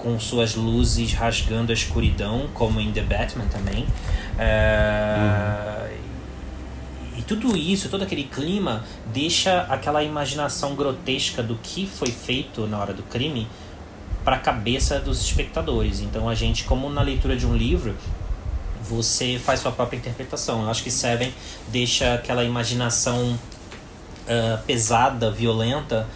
com 0.02 0.20
suas 0.20 0.56
luzes 0.56 1.14
rasgando 1.14 1.72
a 1.72 1.76
escuridão, 1.76 2.50
como 2.54 2.80
em 2.80 2.92
The 2.92 3.02
Batman 3.02 3.46
também. 3.46 3.86
É... 4.38 5.90
Uhum. 5.92 6.02
E 7.18 7.22
tudo 7.24 7.56
isso, 7.56 7.88
todo 7.90 8.04
aquele 8.04 8.24
clima, 8.24 8.84
deixa 9.14 9.62
aquela 9.70 10.04
imaginação 10.04 10.76
grotesca 10.76 11.44
do 11.44 11.56
que 11.56 11.86
foi 11.86 12.10
feito 12.10 12.66
na 12.66 12.80
hora 12.80 12.94
do 12.94 13.04
crime 13.04 13.48
para 14.24 14.38
a 14.38 14.40
cabeça 14.40 15.00
dos 15.00 15.22
espectadores. 15.22 16.00
Então 16.00 16.28
a 16.28 16.36
gente, 16.36 16.64
como 16.64 16.90
na 16.90 17.02
leitura 17.02 17.36
de 17.36 17.46
um 17.46 17.56
livro, 17.56 17.96
você 18.82 19.40
faz 19.44 19.60
sua 19.60 19.72
própria 19.72 19.98
interpretação. 19.98 20.64
Eu 20.64 20.70
acho 20.70 20.84
que 20.84 20.90
Seven 20.92 21.34
deixa 21.68 22.16
aquela 22.16 22.44
imaginação 22.44 23.34
uh, 23.34 24.64
pesada, 24.66 25.30
violenta, 25.32 26.08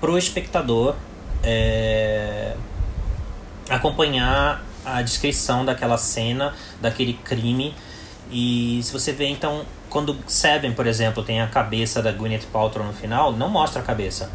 pro 0.00 0.18
espectador. 0.18 0.94
É, 1.42 2.56
acompanhar 3.68 4.64
a 4.84 5.02
descrição 5.02 5.64
daquela 5.64 5.98
cena, 5.98 6.54
daquele 6.80 7.14
crime. 7.14 7.74
E 8.30 8.80
se 8.82 8.92
você 8.92 9.12
vê, 9.12 9.26
então, 9.26 9.64
quando 9.90 10.16
Seven, 10.26 10.72
por 10.72 10.86
exemplo, 10.86 11.22
tem 11.22 11.40
a 11.40 11.46
cabeça 11.46 12.02
da 12.02 12.12
Gwyneth 12.12 12.46
Paltrow 12.52 12.86
no 12.86 12.92
final, 12.92 13.32
não 13.32 13.48
mostra 13.48 13.82
a 13.82 13.84
cabeça. 13.84 14.30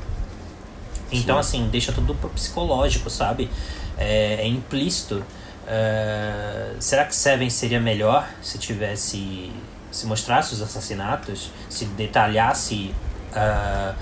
Então, 1.11 1.35
Sim. 1.35 1.39
assim, 1.39 1.69
deixa 1.69 1.91
tudo 1.91 2.15
pro 2.15 2.29
psicológico, 2.29 3.09
sabe? 3.09 3.49
É, 3.97 4.35
é 4.35 4.47
implícito. 4.47 5.23
É, 5.67 6.73
será 6.79 7.05
que 7.05 7.15
Seven 7.15 7.49
seria 7.49 7.79
melhor 7.79 8.27
se 8.41 8.57
tivesse. 8.57 9.51
se 9.91 10.05
mostrasse 10.05 10.53
os 10.53 10.61
assassinatos, 10.61 11.51
se 11.69 11.85
detalhasse 11.85 12.93
uh, 13.31 13.95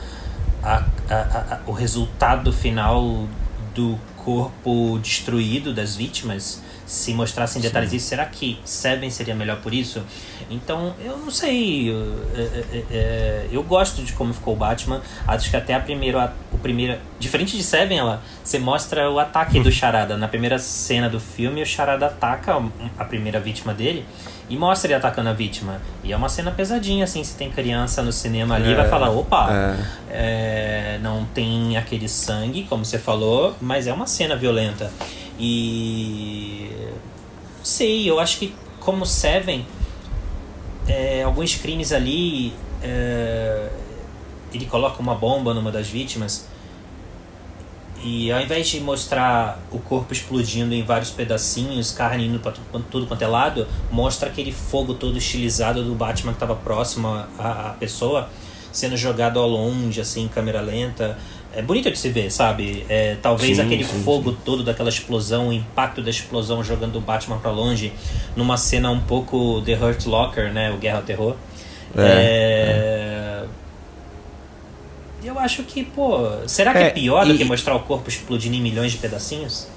a, 0.64 0.86
a, 1.10 1.16
a, 1.16 1.60
o 1.66 1.72
resultado 1.72 2.54
final 2.54 3.28
do 3.74 4.00
corpo 4.24 5.00
destruído 5.00 5.74
das 5.74 5.96
vítimas, 5.96 6.62
se 6.86 7.14
mostrassem 7.14 7.62
detalhes 7.62 7.92
disso, 7.92 8.08
será 8.08 8.26
que 8.26 8.60
Seven 8.66 9.12
seria 9.12 9.36
melhor 9.36 9.62
por 9.62 9.74
isso? 9.74 10.02
Então, 10.50 10.96
eu 11.00 11.18
não 11.18 11.30
sei. 11.30 11.92
Eu, 11.92 12.26
é, 12.36 12.84
é, 12.92 13.48
eu 13.52 13.62
gosto 13.62 14.02
de 14.02 14.14
como 14.14 14.34
ficou 14.34 14.56
o 14.56 14.58
Batman. 14.58 15.02
Acho 15.28 15.52
que 15.52 15.56
até 15.56 15.76
a 15.76 15.80
primeira. 15.80 16.34
O 16.52 16.58
primeiro, 16.58 17.00
diferente 17.20 17.56
de 17.56 17.62
Seven, 17.62 18.00
ela, 18.00 18.24
você 18.44 18.58
mostra 18.58 19.10
o 19.12 19.20
ataque 19.20 19.60
do 19.60 19.70
Charada. 19.72 20.18
Na 20.18 20.28
primeira 20.28 20.58
cena 20.58 21.08
do 21.08 21.20
filme, 21.20 21.62
o 21.62 21.66
Charada 21.66 22.08
ataca 22.08 22.60
a 22.98 23.06
primeira 23.06 23.40
vítima 23.40 23.74
dele 23.74 24.04
e 24.50 24.58
mostra 24.58 24.88
ele 24.88 24.96
atacando 24.96 25.30
a 25.30 25.34
vítima. 25.34 25.80
E 26.04 26.12
é 26.12 26.18
uma 26.18 26.28
cena 26.28 26.52
pesadinha, 26.52 27.04
assim, 27.04 27.24
se 27.24 27.36
tem 27.36 27.52
criança 27.52 28.02
no 28.02 28.12
cinema 28.12 28.56
ali, 28.56 28.72
é, 28.72 28.76
vai 28.76 28.90
falar, 28.90 29.12
opa, 29.12 29.48
é. 29.52 29.76
É, 30.10 31.00
não 31.02 31.24
tem 31.26 31.78
aquele 31.78 32.10
sangue, 32.10 32.64
como 32.64 32.84
você 32.84 32.98
falou, 32.98 33.56
mas 33.62 33.86
é 33.86 33.94
uma 33.94 34.08
cena 34.08 34.36
violenta. 34.36 34.92
E 35.40 36.70
sei, 37.64 38.10
eu 38.10 38.20
acho 38.20 38.40
que 38.40 38.54
como 38.80 39.06
Seven, 39.06 39.66
é, 40.88 41.24
alguns 41.24 41.56
crimes 41.56 41.92
ali, 41.92 42.54
é, 42.82 43.70
ele 44.52 44.66
coloca 44.66 45.00
uma 45.00 45.14
bomba 45.14 45.54
numa 45.54 45.72
das 45.72 45.88
vítimas 45.88 46.48
e 48.04 48.32
ao 48.32 48.40
invés 48.40 48.68
de 48.68 48.80
mostrar 48.80 49.60
o 49.72 49.80
corpo 49.80 50.14
explodindo 50.14 50.74
em 50.74 50.84
vários 50.84 51.12
pedacinhos, 51.12 51.92
carne 51.92 52.28
indo 52.28 52.40
para 52.40 52.54
tudo, 52.54 52.86
tudo 52.90 53.08
quanto 53.08 53.22
é 53.22 53.28
lado, 53.28 53.68
mostra 53.92 54.30
aquele 54.30 54.52
fogo 54.52 54.94
todo 54.94 55.18
estilizado 55.18 55.84
do 55.84 55.94
Batman 55.96 56.32
que 56.32 56.38
estava 56.38 56.56
próximo 56.56 57.08
à, 57.08 57.28
à 57.38 57.76
pessoa 57.80 58.30
sendo 58.72 58.96
jogado 58.96 59.40
ao 59.40 59.48
longe, 59.48 60.00
assim, 60.00 60.26
em 60.26 60.28
câmera 60.28 60.62
lenta. 60.62 61.18
É 61.54 61.62
bonito 61.62 61.90
de 61.90 61.98
se 61.98 62.10
ver, 62.10 62.32
sabe? 62.32 62.86
É, 62.88 63.18
talvez 63.22 63.58
sim, 63.58 63.64
aquele 63.64 63.84
sim, 63.84 64.04
fogo 64.04 64.32
sim. 64.32 64.38
todo 64.46 64.64
daquela 64.64 64.90
explosão, 64.90 65.50
o 65.50 65.54
impacto 65.54 66.02
da 66.02 66.10
explosão 66.10 66.64
jogando 66.64 66.98
o 66.98 67.02
Batman 67.02 67.40
para 67.40 67.50
longe, 67.50 67.92
numa 68.36 68.56
cena 68.56 68.92
um 68.92 69.00
pouco 69.00 69.62
The 69.64 69.74
Hurt 69.74 70.06
Locker, 70.06 70.54
né? 70.54 70.72
O 70.72 70.78
Guerra 70.78 70.98
ao 70.98 71.04
Terror. 71.04 71.36
É, 71.98 72.02
é... 72.02 72.06
é 72.06 72.99
eu 75.30 75.40
acho 75.40 75.64
que, 75.64 75.84
pô, 75.84 76.28
será 76.48 76.72
que 76.74 76.80
é, 76.80 76.88
é 76.88 76.90
pior 76.90 77.26
e... 77.28 77.32
do 77.32 77.38
que 77.38 77.46
mostrar 77.46 77.76
o 77.76 77.82
corpo 77.82 78.10
explodindo 78.10 78.56
em 78.56 78.62
milhões 78.62 78.92
de 78.92 78.98
pedacinhos? 78.98 79.68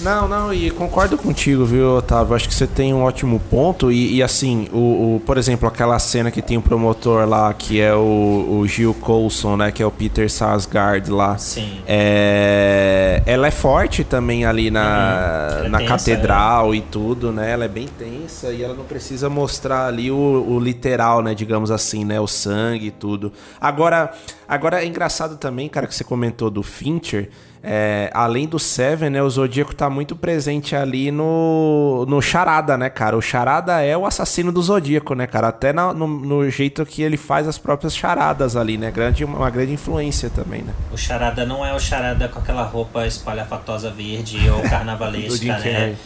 Não, 0.00 0.28
não, 0.28 0.52
e 0.52 0.70
concordo 0.70 1.16
contigo, 1.16 1.64
viu, 1.64 1.96
Otávio? 1.96 2.34
Acho 2.34 2.48
que 2.48 2.54
você 2.54 2.66
tem 2.66 2.92
um 2.92 3.02
ótimo 3.02 3.40
ponto. 3.40 3.90
E, 3.90 4.16
e 4.16 4.22
assim, 4.22 4.68
o, 4.72 5.16
o, 5.16 5.22
por 5.24 5.38
exemplo, 5.38 5.66
aquela 5.66 5.98
cena 5.98 6.30
que 6.30 6.42
tem 6.42 6.56
o 6.56 6.60
um 6.60 6.62
promotor 6.62 7.26
lá, 7.26 7.52
que 7.54 7.80
é 7.80 7.94
o, 7.94 8.58
o 8.60 8.66
Gil 8.66 8.92
Coulson, 8.94 9.56
né? 9.56 9.72
Que 9.72 9.82
é 9.82 9.86
o 9.86 9.90
Peter 9.90 10.30
Sarsgaard 10.30 11.10
lá. 11.10 11.38
Sim. 11.38 11.80
É, 11.86 13.22
ela 13.26 13.46
é 13.46 13.50
forte 13.50 14.04
também 14.04 14.44
ali 14.44 14.70
na, 14.70 15.62
uhum. 15.62 15.68
na 15.70 15.78
tensa, 15.78 15.90
catedral 15.90 16.74
é. 16.74 16.76
e 16.76 16.80
tudo, 16.82 17.32
né? 17.32 17.50
Ela 17.50 17.64
é 17.64 17.68
bem 17.68 17.88
tensa 17.88 18.52
e 18.52 18.62
ela 18.62 18.74
não 18.74 18.84
precisa 18.84 19.30
mostrar 19.30 19.86
ali 19.86 20.10
o, 20.10 20.46
o 20.48 20.60
literal, 20.60 21.22
né? 21.22 21.34
Digamos 21.34 21.70
assim, 21.70 22.04
né? 22.04 22.20
O 22.20 22.26
sangue 22.26 22.88
e 22.88 22.90
tudo. 22.90 23.32
Agora, 23.60 24.12
agora 24.46 24.82
é 24.82 24.86
engraçado 24.86 25.36
também, 25.36 25.68
cara, 25.68 25.86
que 25.86 25.94
você 25.94 26.04
comentou 26.04 26.50
do 26.50 26.62
Fincher. 26.62 27.30
É, 27.68 28.12
além 28.14 28.46
do 28.46 28.60
Seven, 28.60 29.10
né, 29.10 29.20
o 29.20 29.28
Zodíaco 29.28 29.74
tá 29.74 29.90
muito 29.90 30.14
presente 30.14 30.76
ali 30.76 31.10
no, 31.10 32.06
no 32.08 32.22
Charada, 32.22 32.78
né, 32.78 32.88
cara? 32.88 33.16
O 33.16 33.20
Charada 33.20 33.82
é 33.82 33.96
o 33.96 34.06
assassino 34.06 34.52
do 34.52 34.62
Zodíaco, 34.62 35.16
né, 35.16 35.26
cara? 35.26 35.48
Até 35.48 35.72
no, 35.72 35.92
no, 35.92 36.48
jeito 36.48 36.86
que 36.86 37.02
ele 37.02 37.16
faz 37.16 37.48
as 37.48 37.58
próprias 37.58 37.96
charadas 37.96 38.54
ali, 38.54 38.78
né? 38.78 38.92
Grande, 38.92 39.24
uma 39.24 39.50
grande 39.50 39.72
influência 39.72 40.30
também, 40.30 40.62
né? 40.62 40.72
O 40.92 40.96
Charada 40.96 41.44
não 41.44 41.66
é 41.66 41.74
o 41.74 41.80
Charada 41.80 42.28
com 42.28 42.38
aquela 42.38 42.62
roupa 42.62 43.04
espalhafatosa 43.04 43.90
verde 43.90 44.48
ou 44.48 44.62
carnavalesca, 44.70 45.36
do 45.36 45.64
né? 45.64 45.96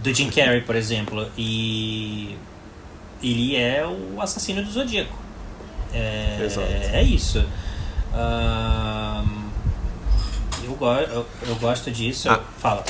Do 0.00 0.14
Jim 0.14 0.28
Carrey, 0.28 0.60
por 0.60 0.76
exemplo. 0.76 1.26
E 1.34 2.36
ele 3.22 3.56
é 3.56 3.86
o 3.86 4.20
assassino 4.20 4.62
do 4.62 4.70
Zodíaco. 4.70 5.16
É, 5.94 6.40
Exato. 6.44 6.66
é 6.92 7.02
isso. 7.02 7.42
Um 8.12 9.49
eu, 10.64 10.74
go 10.74 10.86
eu, 10.86 11.26
eu 11.48 11.56
gosto 11.56 11.90
disso. 11.90 12.30
Ah. 12.30 12.40
Fala. 12.58 12.84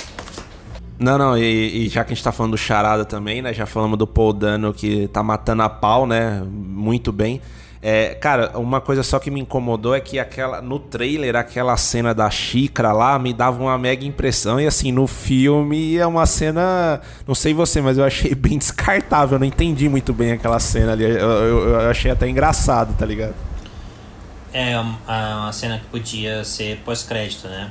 Não, 0.99 1.17
não, 1.17 1.39
e, 1.39 1.87
e, 1.87 1.89
já 1.89 2.05
que 2.05 2.13
a 2.13 2.15
gente 2.15 2.23
tá 2.23 2.31
falando 2.31 2.53
do 2.53 2.59
Charada 2.59 3.07
também, 3.07 3.41
né? 3.41 3.55
Já 3.55 3.65
falamos 3.65 3.99
do 3.99 4.07
Paul 4.07 4.35
Dano 4.35 4.75
que 4.75 5.09
tá 5.09 5.23
matando 5.23 5.63
a 5.63 5.69
pau, 5.69 6.07
né? 6.07 6.43
Muito 6.47 7.11
bem. 7.11 7.41
É, 7.83 8.15
cara, 8.15 8.59
uma 8.59 8.79
coisa 8.79 9.03
só 9.03 9.19
que 9.19 9.31
me 9.31 9.41
incomodou 9.41 9.95
é 9.95 10.01
que 10.01 10.19
aquela 10.19 10.61
no 10.61 10.79
trailer, 10.79 11.35
aquela 11.35 11.75
cena 11.79 12.13
da 12.13 12.29
xícara 12.29 12.93
lá 12.93 13.19
me 13.19 13.33
dava 13.33 13.63
uma 13.63 13.79
mega 13.79 14.05
impressão. 14.05 14.61
E 14.61 14.67
assim, 14.67 14.93
no 14.93 15.07
filme 15.07 15.97
é 15.97 16.07
uma 16.07 16.27
cena. 16.27 17.01
Não 17.27 17.35
sei 17.35 17.55
você, 17.55 17.81
mas 17.81 17.97
eu 17.97 18.05
achei 18.05 18.35
bem 18.35 18.59
descartável. 18.59 19.37
Eu 19.37 19.41
não 19.41 19.47
entendi 19.47 19.89
muito 19.89 20.13
bem 20.13 20.33
aquela 20.33 20.61
cena 20.61 20.93
ali. 20.93 21.05
Eu, 21.05 21.11
eu, 21.11 21.69
eu 21.71 21.91
achei 21.91 22.11
até 22.11 22.29
engraçado, 22.29 22.95
tá 22.99 23.07
ligado? 23.07 23.35
É 24.53 24.79
uma 24.79 25.53
cena 25.53 25.79
que 25.79 25.87
podia 25.87 26.45
ser 26.45 26.79
pós-crédito, 26.85 27.49
né? 27.49 27.71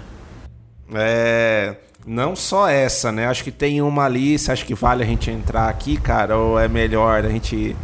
É. 0.94 1.76
Não 2.06 2.36
só 2.36 2.68
essa, 2.68 3.12
né? 3.12 3.28
Acho 3.28 3.44
que 3.44 3.52
tem 3.52 3.82
uma 3.82 4.06
ali. 4.06 4.40
Você 4.40 4.52
acha 4.52 4.66
que 4.66 4.74
vale 4.74 5.04
a 5.04 5.06
gente 5.06 5.30
entrar 5.30 5.70
aqui, 5.70 5.98
cara? 5.98 6.38
Ou 6.38 6.60
é 6.60 6.68
melhor 6.68 7.26
a 7.26 7.30
gente 7.30 7.76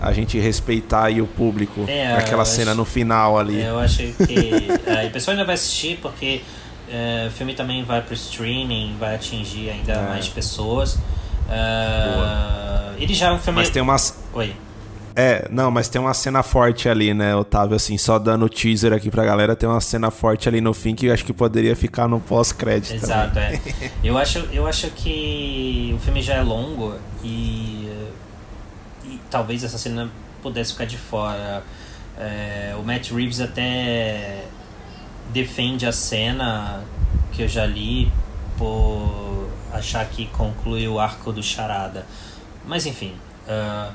a 0.00 0.12
gente 0.12 0.38
respeitar 0.38 1.04
aí 1.04 1.22
o 1.22 1.26
público? 1.26 1.84
É, 1.88 2.14
aquela 2.14 2.44
cena 2.44 2.72
acho, 2.72 2.78
no 2.78 2.84
final 2.84 3.38
ali. 3.38 3.62
Eu 3.62 3.78
acho 3.78 4.02
que 4.02 4.68
a 5.06 5.08
pessoa 5.10 5.32
ainda 5.32 5.44
vai 5.44 5.54
assistir 5.54 5.98
porque 6.02 6.42
é, 6.90 7.26
o 7.28 7.30
filme 7.30 7.54
também 7.54 7.82
vai 7.84 8.02
pro 8.02 8.12
streaming, 8.12 8.96
vai 8.98 9.14
atingir 9.14 9.70
ainda 9.70 9.92
é. 9.92 10.08
mais 10.08 10.28
pessoas. 10.28 10.94
Uh, 11.44 12.94
ele 12.98 13.14
já 13.14 13.28
é 13.28 13.32
um 13.32 13.38
filme. 13.38 13.60
Mas 13.60 13.70
tem 13.70 13.82
umas. 13.82 14.22
Oi. 14.32 14.54
É, 15.16 15.46
não, 15.50 15.70
mas 15.70 15.88
tem 15.88 16.00
uma 16.00 16.12
cena 16.12 16.42
forte 16.42 16.88
ali, 16.88 17.14
né, 17.14 17.36
Otávio? 17.36 17.76
Assim, 17.76 17.96
só 17.96 18.18
dando 18.18 18.48
teaser 18.48 18.92
aqui 18.92 19.10
pra 19.10 19.24
galera, 19.24 19.54
tem 19.54 19.68
uma 19.68 19.80
cena 19.80 20.10
forte 20.10 20.48
ali 20.48 20.60
no 20.60 20.74
fim 20.74 20.94
que 20.94 21.06
eu 21.06 21.14
acho 21.14 21.24
que 21.24 21.32
poderia 21.32 21.76
ficar 21.76 22.08
no 22.08 22.18
pós-crédito. 22.18 22.94
Exato, 22.94 23.38
é. 23.38 23.60
Eu 24.02 24.18
acho, 24.18 24.38
eu 24.52 24.66
acho 24.66 24.90
que 24.90 25.94
o 25.96 26.00
filme 26.00 26.20
já 26.20 26.34
é 26.34 26.42
longo 26.42 26.94
e, 27.22 27.88
e 29.04 29.20
talvez 29.30 29.64
essa 29.64 29.78
cena 29.78 30.10
pudesse 30.42 30.72
ficar 30.72 30.84
de 30.84 30.98
fora. 30.98 31.62
É, 32.18 32.74
o 32.78 32.82
Matt 32.82 33.10
Reeves 33.10 33.40
até 33.40 34.44
defende 35.32 35.86
a 35.86 35.92
cena 35.92 36.84
que 37.32 37.42
eu 37.42 37.48
já 37.48 37.64
li 37.64 38.12
por 38.58 39.48
achar 39.72 40.04
que 40.06 40.26
conclui 40.26 40.86
o 40.86 40.98
arco 40.98 41.32
do 41.32 41.42
Charada. 41.42 42.04
Mas 42.66 42.84
enfim. 42.84 43.14
Uh, 43.46 43.92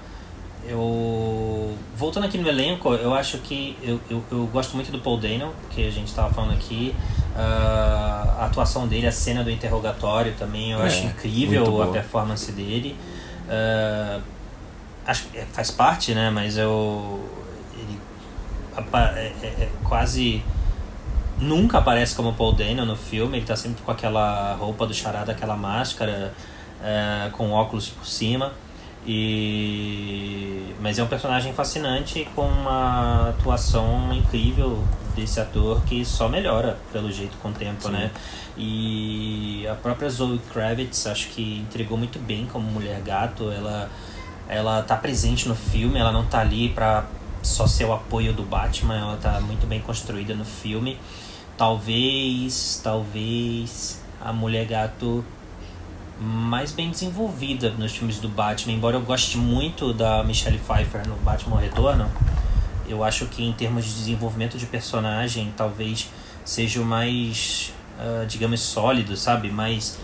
eu 0.67 1.75
voltando 1.95 2.25
aqui 2.25 2.37
no 2.37 2.47
elenco, 2.47 2.93
eu 2.93 3.13
acho 3.13 3.39
que 3.39 3.77
eu, 3.81 3.99
eu, 4.09 4.23
eu 4.31 4.45
gosto 4.47 4.75
muito 4.75 4.91
do 4.91 4.99
Paul 4.99 5.17
Dano, 5.17 5.53
que 5.69 5.85
a 5.85 5.91
gente 5.91 6.07
estava 6.07 6.33
falando 6.33 6.53
aqui. 6.53 6.95
Uh, 7.35 8.41
a 8.41 8.45
atuação 8.45 8.87
dele, 8.87 9.07
a 9.07 9.11
cena 9.11 9.43
do 9.43 9.51
interrogatório 9.51 10.33
também, 10.37 10.71
eu 10.71 10.81
é, 10.81 10.87
acho 10.87 11.05
incrível 11.05 11.81
a 11.81 11.87
performance 11.87 12.51
dele. 12.51 12.95
Uh, 13.45 14.21
acho 15.05 15.25
que 15.27 15.39
faz 15.51 15.71
parte, 15.71 16.13
né? 16.13 16.29
Mas 16.29 16.57
eu 16.57 17.19
ele 17.73 17.99
é, 18.77 19.33
é, 19.41 19.47
é, 19.47 19.69
quase 19.83 20.43
nunca 21.39 21.77
aparece 21.79 22.15
como 22.15 22.33
Paul 22.33 22.53
Dano 22.53 22.85
no 22.85 22.95
filme. 22.95 23.37
Ele 23.37 23.45
tá 23.45 23.55
sempre 23.55 23.81
com 23.81 23.91
aquela 23.91 24.53
roupa 24.55 24.85
do 24.85 24.93
charada, 24.93 25.31
aquela 25.31 25.55
máscara, 25.55 26.33
uh, 26.81 27.31
com 27.31 27.51
óculos 27.51 27.89
por 27.89 28.05
cima. 28.05 28.53
E 29.05 30.75
mas 30.81 30.97
é 30.97 31.03
um 31.03 31.07
personagem 31.07 31.53
fascinante 31.53 32.27
com 32.35 32.47
uma 32.47 33.29
atuação 33.29 34.13
incrível 34.13 34.83
desse 35.15 35.39
ator 35.39 35.81
que 35.83 36.05
só 36.05 36.29
melhora 36.29 36.77
pelo 36.91 37.11
jeito 37.11 37.35
com 37.37 37.49
o 37.49 37.53
tempo, 37.53 37.83
Sim. 37.83 37.91
né? 37.91 38.11
E 38.57 39.67
a 39.67 39.75
própria 39.75 40.09
Zoe 40.09 40.39
Kravitz 40.51 41.05
acho 41.07 41.29
que 41.29 41.59
entregou 41.59 41.97
muito 41.97 42.17
bem 42.19 42.45
como 42.45 42.69
mulher 42.69 43.01
gato. 43.01 43.51
Ela 43.51 43.89
ela 44.47 44.81
tá 44.81 44.95
presente 44.95 45.47
no 45.47 45.55
filme, 45.55 45.99
ela 45.99 46.11
não 46.11 46.25
tá 46.25 46.39
ali 46.39 46.69
para 46.69 47.05
só 47.43 47.67
ser 47.67 47.85
o 47.85 47.93
apoio 47.93 48.33
do 48.33 48.43
Batman, 48.43 48.97
ela 48.97 49.17
tá 49.17 49.39
muito 49.39 49.67
bem 49.67 49.79
construída 49.79 50.33
no 50.33 50.43
filme. 50.43 50.97
Talvez, 51.55 52.81
talvez 52.83 54.01
a 54.19 54.33
mulher 54.33 54.65
gato 54.65 55.23
mais 56.19 56.71
bem 56.71 56.89
desenvolvida 56.89 57.71
nos 57.71 57.95
filmes 57.95 58.19
do 58.19 58.27
Batman. 58.27 58.73
Embora 58.73 58.97
eu 58.97 59.01
goste 59.01 59.37
muito 59.37 59.93
da 59.93 60.23
Michelle 60.23 60.59
Pfeiffer 60.59 61.07
no 61.07 61.15
Batman 61.17 61.59
Retorno, 61.59 62.09
eu 62.87 63.03
acho 63.03 63.25
que 63.27 63.43
em 63.43 63.53
termos 63.53 63.85
de 63.85 63.93
desenvolvimento 63.93 64.57
de 64.57 64.65
personagem, 64.65 65.53
talvez 65.55 66.09
seja 66.43 66.81
o 66.81 66.85
mais, 66.85 67.71
uh, 67.99 68.25
digamos, 68.25 68.59
sólido, 68.59 69.15
sabe? 69.15 69.49
Mais 69.49 69.97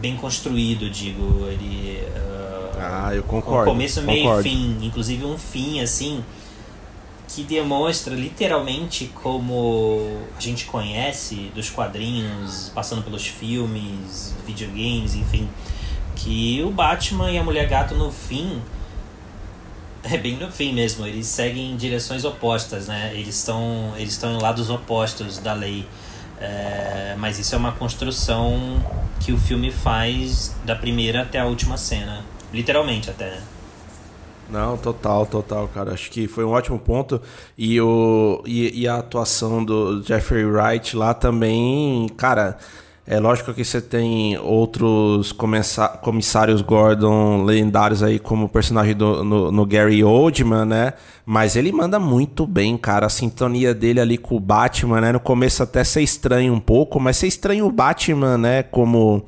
bem 0.00 0.16
construído, 0.16 0.88
digo. 0.88 1.46
Ele. 1.46 2.02
Uh, 2.16 2.78
ah, 2.78 3.14
eu 3.14 3.22
concordo. 3.22 3.70
começo, 3.70 4.00
meio 4.02 4.40
e 4.40 4.42
fim. 4.42 4.78
Inclusive 4.82 5.24
um 5.24 5.36
fim, 5.36 5.80
assim. 5.80 6.24
Que 7.34 7.44
demonstra 7.44 8.14
literalmente 8.14 9.06
como 9.14 10.20
a 10.36 10.40
gente 10.40 10.64
conhece 10.64 11.50
dos 11.54 11.70
quadrinhos, 11.70 12.72
passando 12.74 13.02
pelos 13.02 13.26
filmes, 13.26 14.34
videogames, 14.44 15.14
enfim, 15.14 15.48
que 16.16 16.60
o 16.64 16.70
Batman 16.70 17.30
e 17.30 17.38
a 17.38 17.44
Mulher 17.44 17.68
Gato 17.68 17.94
no 17.94 18.10
fim 18.10 18.60
é 20.02 20.16
bem 20.16 20.36
no 20.38 20.50
fim 20.50 20.72
mesmo, 20.72 21.06
eles 21.06 21.26
seguem 21.26 21.72
em 21.72 21.76
direções 21.76 22.24
opostas, 22.24 22.88
né? 22.88 23.12
Eles 23.14 23.36
estão 23.36 23.92
eles 23.96 24.12
estão 24.12 24.34
em 24.34 24.40
lados 24.40 24.70
opostos 24.70 25.38
da 25.38 25.52
lei. 25.52 25.86
É, 26.40 27.14
mas 27.18 27.38
isso 27.38 27.54
é 27.54 27.58
uma 27.58 27.72
construção 27.72 28.82
que 29.20 29.30
o 29.30 29.38
filme 29.38 29.70
faz 29.70 30.56
da 30.64 30.74
primeira 30.74 31.22
até 31.22 31.38
a 31.38 31.44
última 31.44 31.76
cena. 31.76 32.24
Literalmente 32.50 33.10
até, 33.10 33.26
né? 33.26 33.42
Não, 34.50 34.76
total, 34.76 35.26
total, 35.26 35.68
cara. 35.68 35.92
Acho 35.92 36.10
que 36.10 36.26
foi 36.26 36.44
um 36.44 36.50
ótimo 36.50 36.78
ponto. 36.78 37.20
E, 37.56 37.80
o, 37.80 38.42
e, 38.44 38.82
e 38.82 38.88
a 38.88 38.96
atuação 38.96 39.64
do 39.64 40.02
Jeffrey 40.02 40.44
Wright 40.44 40.96
lá 40.96 41.14
também, 41.14 42.08
cara. 42.16 42.56
É 43.06 43.18
lógico 43.18 43.52
que 43.52 43.64
você 43.64 43.80
tem 43.80 44.38
outros 44.38 45.34
comissários 46.00 46.62
Gordon 46.62 47.42
lendários 47.42 48.04
aí, 48.04 48.20
como 48.20 48.48
personagem 48.48 48.94
do, 48.94 49.24
no, 49.24 49.50
no, 49.50 49.66
Gary 49.66 50.04
Oldman, 50.04 50.64
né? 50.64 50.92
Mas 51.26 51.56
ele 51.56 51.72
manda 51.72 51.98
muito 51.98 52.46
bem, 52.46 52.76
cara. 52.76 53.06
A 53.06 53.08
sintonia 53.08 53.74
dele 53.74 54.00
ali 54.00 54.16
com 54.16 54.36
o 54.36 54.40
Batman, 54.40 55.00
né? 55.00 55.12
No 55.12 55.18
começo 55.18 55.60
até 55.60 55.82
você 55.82 56.02
estranha 56.02 56.52
um 56.52 56.60
pouco, 56.60 57.00
mas 57.00 57.16
você 57.16 57.26
estranha 57.26 57.64
o 57.64 57.72
Batman, 57.72 58.38
né? 58.38 58.62
Como 58.62 59.24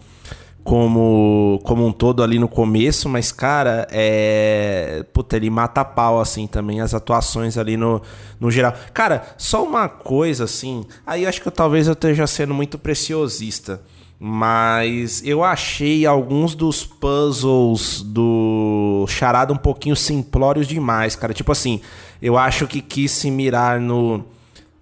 como, 0.65 1.61
como 1.65 1.87
um 1.87 1.93
todo 1.93 2.23
ali 2.23 2.39
no 2.39 2.49
começo, 2.49 3.09
mas, 3.09 3.33
cara, 3.33 3.87
é. 3.91 5.05
Puta, 5.13 5.37
ele 5.37 5.51
mata 5.51 5.85
pau, 5.85 6.21
assim, 6.21 6.47
também, 6.47 6.81
as 6.81 6.95
atuações 6.95 7.59
ali 7.59 7.77
no, 7.77 8.01
no 8.39 8.51
geral. 8.51 8.75
Cara, 8.95 9.35
só 9.37 9.65
uma 9.65 9.89
coisa, 9.89 10.45
assim. 10.45 10.85
Aí 11.07 11.27
acho 11.27 11.41
que 11.41 11.49
eu, 11.49 11.53
talvez 11.53 11.87
eu 11.87 11.95
esteja 11.95 12.27
sendo 12.27 12.55
muito 12.55 12.79
preciosista. 12.79 13.81
Mas 14.25 15.21
eu 15.27 15.43
achei 15.43 16.07
alguns 16.07 16.55
dos 16.55 16.85
puzzles 16.85 18.03
do 18.03 19.05
Charada 19.09 19.53
um 19.53 19.57
pouquinho 19.57 19.97
simplórios 19.97 20.69
demais, 20.69 21.17
cara. 21.17 21.35
Tipo 21.35 21.51
assim, 21.51 21.81
eu 22.21 22.39
acho 22.39 22.69
que 22.69 22.81
quis 22.81 23.11
se 23.11 23.33
mirar 23.33 23.81
no 23.81 24.25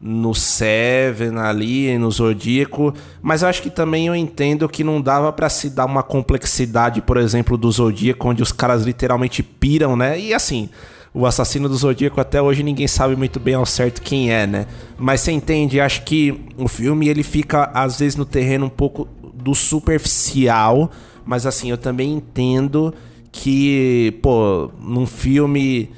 no 0.01 0.35
Seven 0.35 1.37
ali, 1.37 1.99
no 1.99 2.11
Zodíaco, 2.11 2.95
mas 3.21 3.43
eu 3.43 3.49
acho 3.49 3.61
que 3.61 3.69
também 3.69 4.07
eu 4.07 4.17
entendo 4.17 4.69
que 4.69 4.83
não 4.83 5.01
dava 5.01 5.31
para 5.31 5.51
se 5.51 5.69
dar 5.69 5.85
uma 5.85 6.03
complexidade, 6.03 7.03
por 7.03 7.19
exemplo, 7.19 7.59
do 7.59 7.71
Zodíaco, 7.71 8.29
onde 8.29 8.43
os 8.43 8.51
caras 8.51 8.85
literalmente 8.85 9.43
piram, 9.43 9.97
né? 9.97 10.19
E 10.19 10.33
assim, 10.33 10.71
o 11.13 11.27
assassino 11.27 11.69
do 11.69 11.77
Zodíaco 11.77 12.19
até 12.19 12.41
hoje 12.41 12.63
ninguém 12.63 12.89
sabe 12.89 13.15
muito 13.15 13.39
bem 13.39 13.55
ao 13.55 13.67
certo 13.67 14.01
quem 14.01 14.33
é, 14.33 14.47
né? 14.47 14.67
Mas 14.97 15.21
você 15.21 15.33
entende, 15.33 15.81
acho 15.81 16.03
que 16.03 16.47
o 16.57 16.67
filme 16.67 17.09
ele 17.09 17.23
fica 17.23 17.71
às 17.75 17.99
vezes 17.99 18.17
no 18.17 18.25
terreno 18.25 18.67
um 18.67 18.71
pouco 18.71 19.07
do 19.35 19.55
superficial, 19.55 20.91
mas 21.27 21.45
assim, 21.45 21.71
eu 21.71 21.77
também 21.77 22.15
entendo 22.15 22.95
que, 23.31 24.19
pô, 24.23 24.71
num 24.81 25.07
filme 25.07 25.91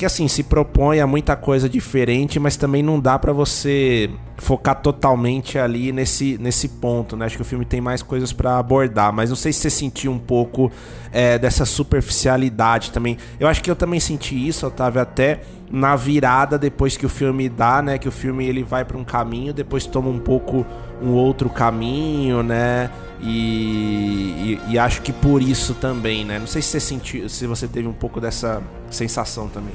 que 0.00 0.06
assim 0.06 0.28
se 0.28 0.42
propõe 0.42 0.98
a 0.98 1.06
muita 1.06 1.36
coisa 1.36 1.68
diferente, 1.68 2.40
mas 2.40 2.56
também 2.56 2.82
não 2.82 2.98
dá 2.98 3.18
para 3.18 3.34
você 3.34 4.08
focar 4.40 4.80
totalmente 4.80 5.58
ali 5.58 5.92
nesse, 5.92 6.38
nesse 6.40 6.66
ponto, 6.66 7.14
né? 7.14 7.26
Acho 7.26 7.36
que 7.36 7.42
o 7.42 7.44
filme 7.44 7.64
tem 7.64 7.80
mais 7.80 8.02
coisas 8.02 8.32
para 8.32 8.58
abordar, 8.58 9.12
mas 9.12 9.28
não 9.28 9.36
sei 9.36 9.52
se 9.52 9.60
você 9.60 9.70
sentiu 9.70 10.10
um 10.10 10.18
pouco 10.18 10.72
é, 11.12 11.38
dessa 11.38 11.66
superficialidade 11.66 12.90
também. 12.90 13.18
Eu 13.38 13.46
acho 13.46 13.62
que 13.62 13.70
eu 13.70 13.76
também 13.76 14.00
senti 14.00 14.48
isso, 14.48 14.66
Otávio, 14.66 15.02
até 15.02 15.42
na 15.70 15.94
virada 15.94 16.58
depois 16.58 16.96
que 16.96 17.04
o 17.04 17.08
filme 17.08 17.50
dá, 17.50 17.82
né? 17.82 17.98
Que 17.98 18.08
o 18.08 18.12
filme 18.12 18.46
ele 18.46 18.62
vai 18.62 18.82
para 18.82 18.96
um 18.96 19.04
caminho, 19.04 19.52
depois 19.52 19.84
toma 19.84 20.08
um 20.08 20.18
pouco 20.18 20.66
um 21.02 21.12
outro 21.12 21.50
caminho, 21.50 22.42
né? 22.42 22.90
E, 23.20 24.58
e, 24.66 24.72
e, 24.72 24.78
acho 24.78 25.02
que 25.02 25.12
por 25.12 25.42
isso 25.42 25.74
também, 25.74 26.24
né? 26.24 26.38
Não 26.38 26.46
sei 26.46 26.62
se 26.62 26.68
você 26.68 26.80
sentiu, 26.80 27.28
se 27.28 27.46
você 27.46 27.68
teve 27.68 27.86
um 27.86 27.92
pouco 27.92 28.18
dessa 28.18 28.62
sensação 28.90 29.48
também. 29.48 29.74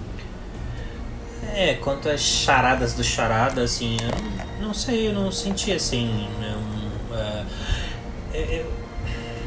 É, 1.56 1.76
quanto 1.76 2.10
às 2.10 2.20
charadas 2.20 2.94
do 2.94 3.02
charada, 3.02 3.62
assim, 3.62 3.96
eu 4.60 4.68
não 4.68 4.74
sei, 4.74 5.08
eu 5.08 5.14
não 5.14 5.32
senti 5.32 5.72
assim. 5.72 6.28
Não, 6.42 7.18
uh, 7.18 7.46
eu, 8.34 8.70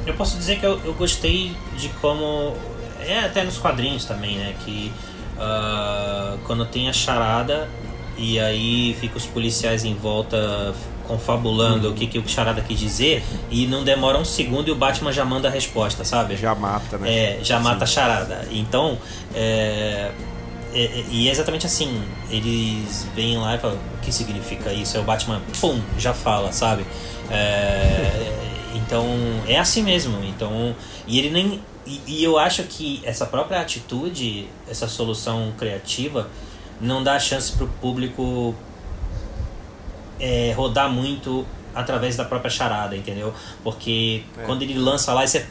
eu, 0.06 0.14
posso 0.14 0.38
dizer 0.38 0.58
que 0.58 0.64
eu, 0.64 0.80
eu, 0.86 0.94
gostei 0.94 1.54
de 1.76 1.90
como. 2.00 2.56
É 3.06 3.20
até 3.20 3.44
nos 3.44 3.58
quadrinhos 3.58 4.06
também, 4.06 4.38
né? 4.38 4.54
Que 4.64 4.90
uh, 5.36 6.38
quando 6.46 6.64
tem 6.64 6.88
a 6.88 6.94
charada 6.94 7.68
e 8.16 8.40
aí 8.40 8.96
fica 8.98 9.18
os 9.18 9.26
policiais 9.26 9.84
em 9.84 9.94
volta 9.94 10.74
confabulando 11.06 11.90
o 11.90 11.94
que, 11.94 12.06
que 12.06 12.18
o 12.18 12.26
charada 12.26 12.62
quis 12.62 12.78
dizer 12.78 13.22
e 13.50 13.66
não 13.66 13.84
demora 13.84 14.18
um 14.18 14.24
segundo 14.24 14.68
e 14.68 14.70
o 14.70 14.74
Batman 14.74 15.12
já 15.12 15.26
manda 15.26 15.48
a 15.48 15.50
resposta, 15.50 16.04
sabe? 16.04 16.36
Já 16.36 16.54
mata, 16.54 16.96
né? 16.96 17.10
É, 17.10 17.38
já 17.42 17.60
mata 17.60 17.78
Sim. 17.78 17.82
a 17.84 17.86
charada. 17.86 18.48
Então, 18.50 18.98
é, 19.34 20.10
é, 20.78 20.84
é, 20.84 21.04
e 21.10 21.28
é 21.28 21.32
exatamente 21.32 21.66
assim. 21.66 22.00
Eles 22.30 23.04
vêm 23.12 23.36
lá 23.36 23.56
e 23.56 23.58
falam: 23.58 23.76
o 23.76 24.00
que 24.00 24.12
significa 24.12 24.72
isso? 24.72 24.96
É 24.96 25.00
o 25.00 25.02
Batman, 25.02 25.42
pum, 25.60 25.80
já 25.98 26.14
fala, 26.14 26.52
sabe? 26.52 26.86
É, 27.28 28.32
então 28.76 29.04
é 29.48 29.58
assim 29.58 29.82
mesmo. 29.82 30.22
Então, 30.22 30.76
e 31.04 31.18
ele 31.18 31.30
nem. 31.30 31.60
E, 31.84 32.00
e, 32.06 32.22
eu 32.22 32.38
acho 32.38 32.62
que 32.64 33.00
essa 33.04 33.26
própria 33.26 33.60
atitude, 33.60 34.48
essa 34.70 34.86
solução 34.86 35.52
criativa, 35.58 36.28
não 36.80 37.02
dá 37.02 37.18
chance 37.18 37.50
para 37.52 37.64
o 37.64 37.68
público 37.68 38.54
é, 40.20 40.52
rodar 40.56 40.88
muito 40.88 41.44
através 41.74 42.14
da 42.14 42.24
própria 42.24 42.50
charada, 42.50 42.96
entendeu? 42.96 43.34
Porque 43.64 44.22
é. 44.38 44.42
quando 44.44 44.62
ele 44.62 44.78
lança 44.78 45.12
lá, 45.12 45.26
você 45.26 45.44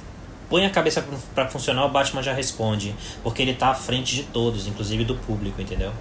põe 0.49 0.65
a 0.65 0.69
cabeça 0.69 1.05
para 1.33 1.47
funcionar, 1.47 1.85
o 1.85 1.89
Batman 1.89 2.21
já 2.21 2.33
responde. 2.33 2.95
Porque 3.23 3.41
ele 3.41 3.53
tá 3.53 3.69
à 3.69 3.75
frente 3.75 4.15
de 4.15 4.23
todos, 4.23 4.67
inclusive 4.67 5.03
do 5.03 5.15
público, 5.15 5.61
entendeu? 5.61 5.91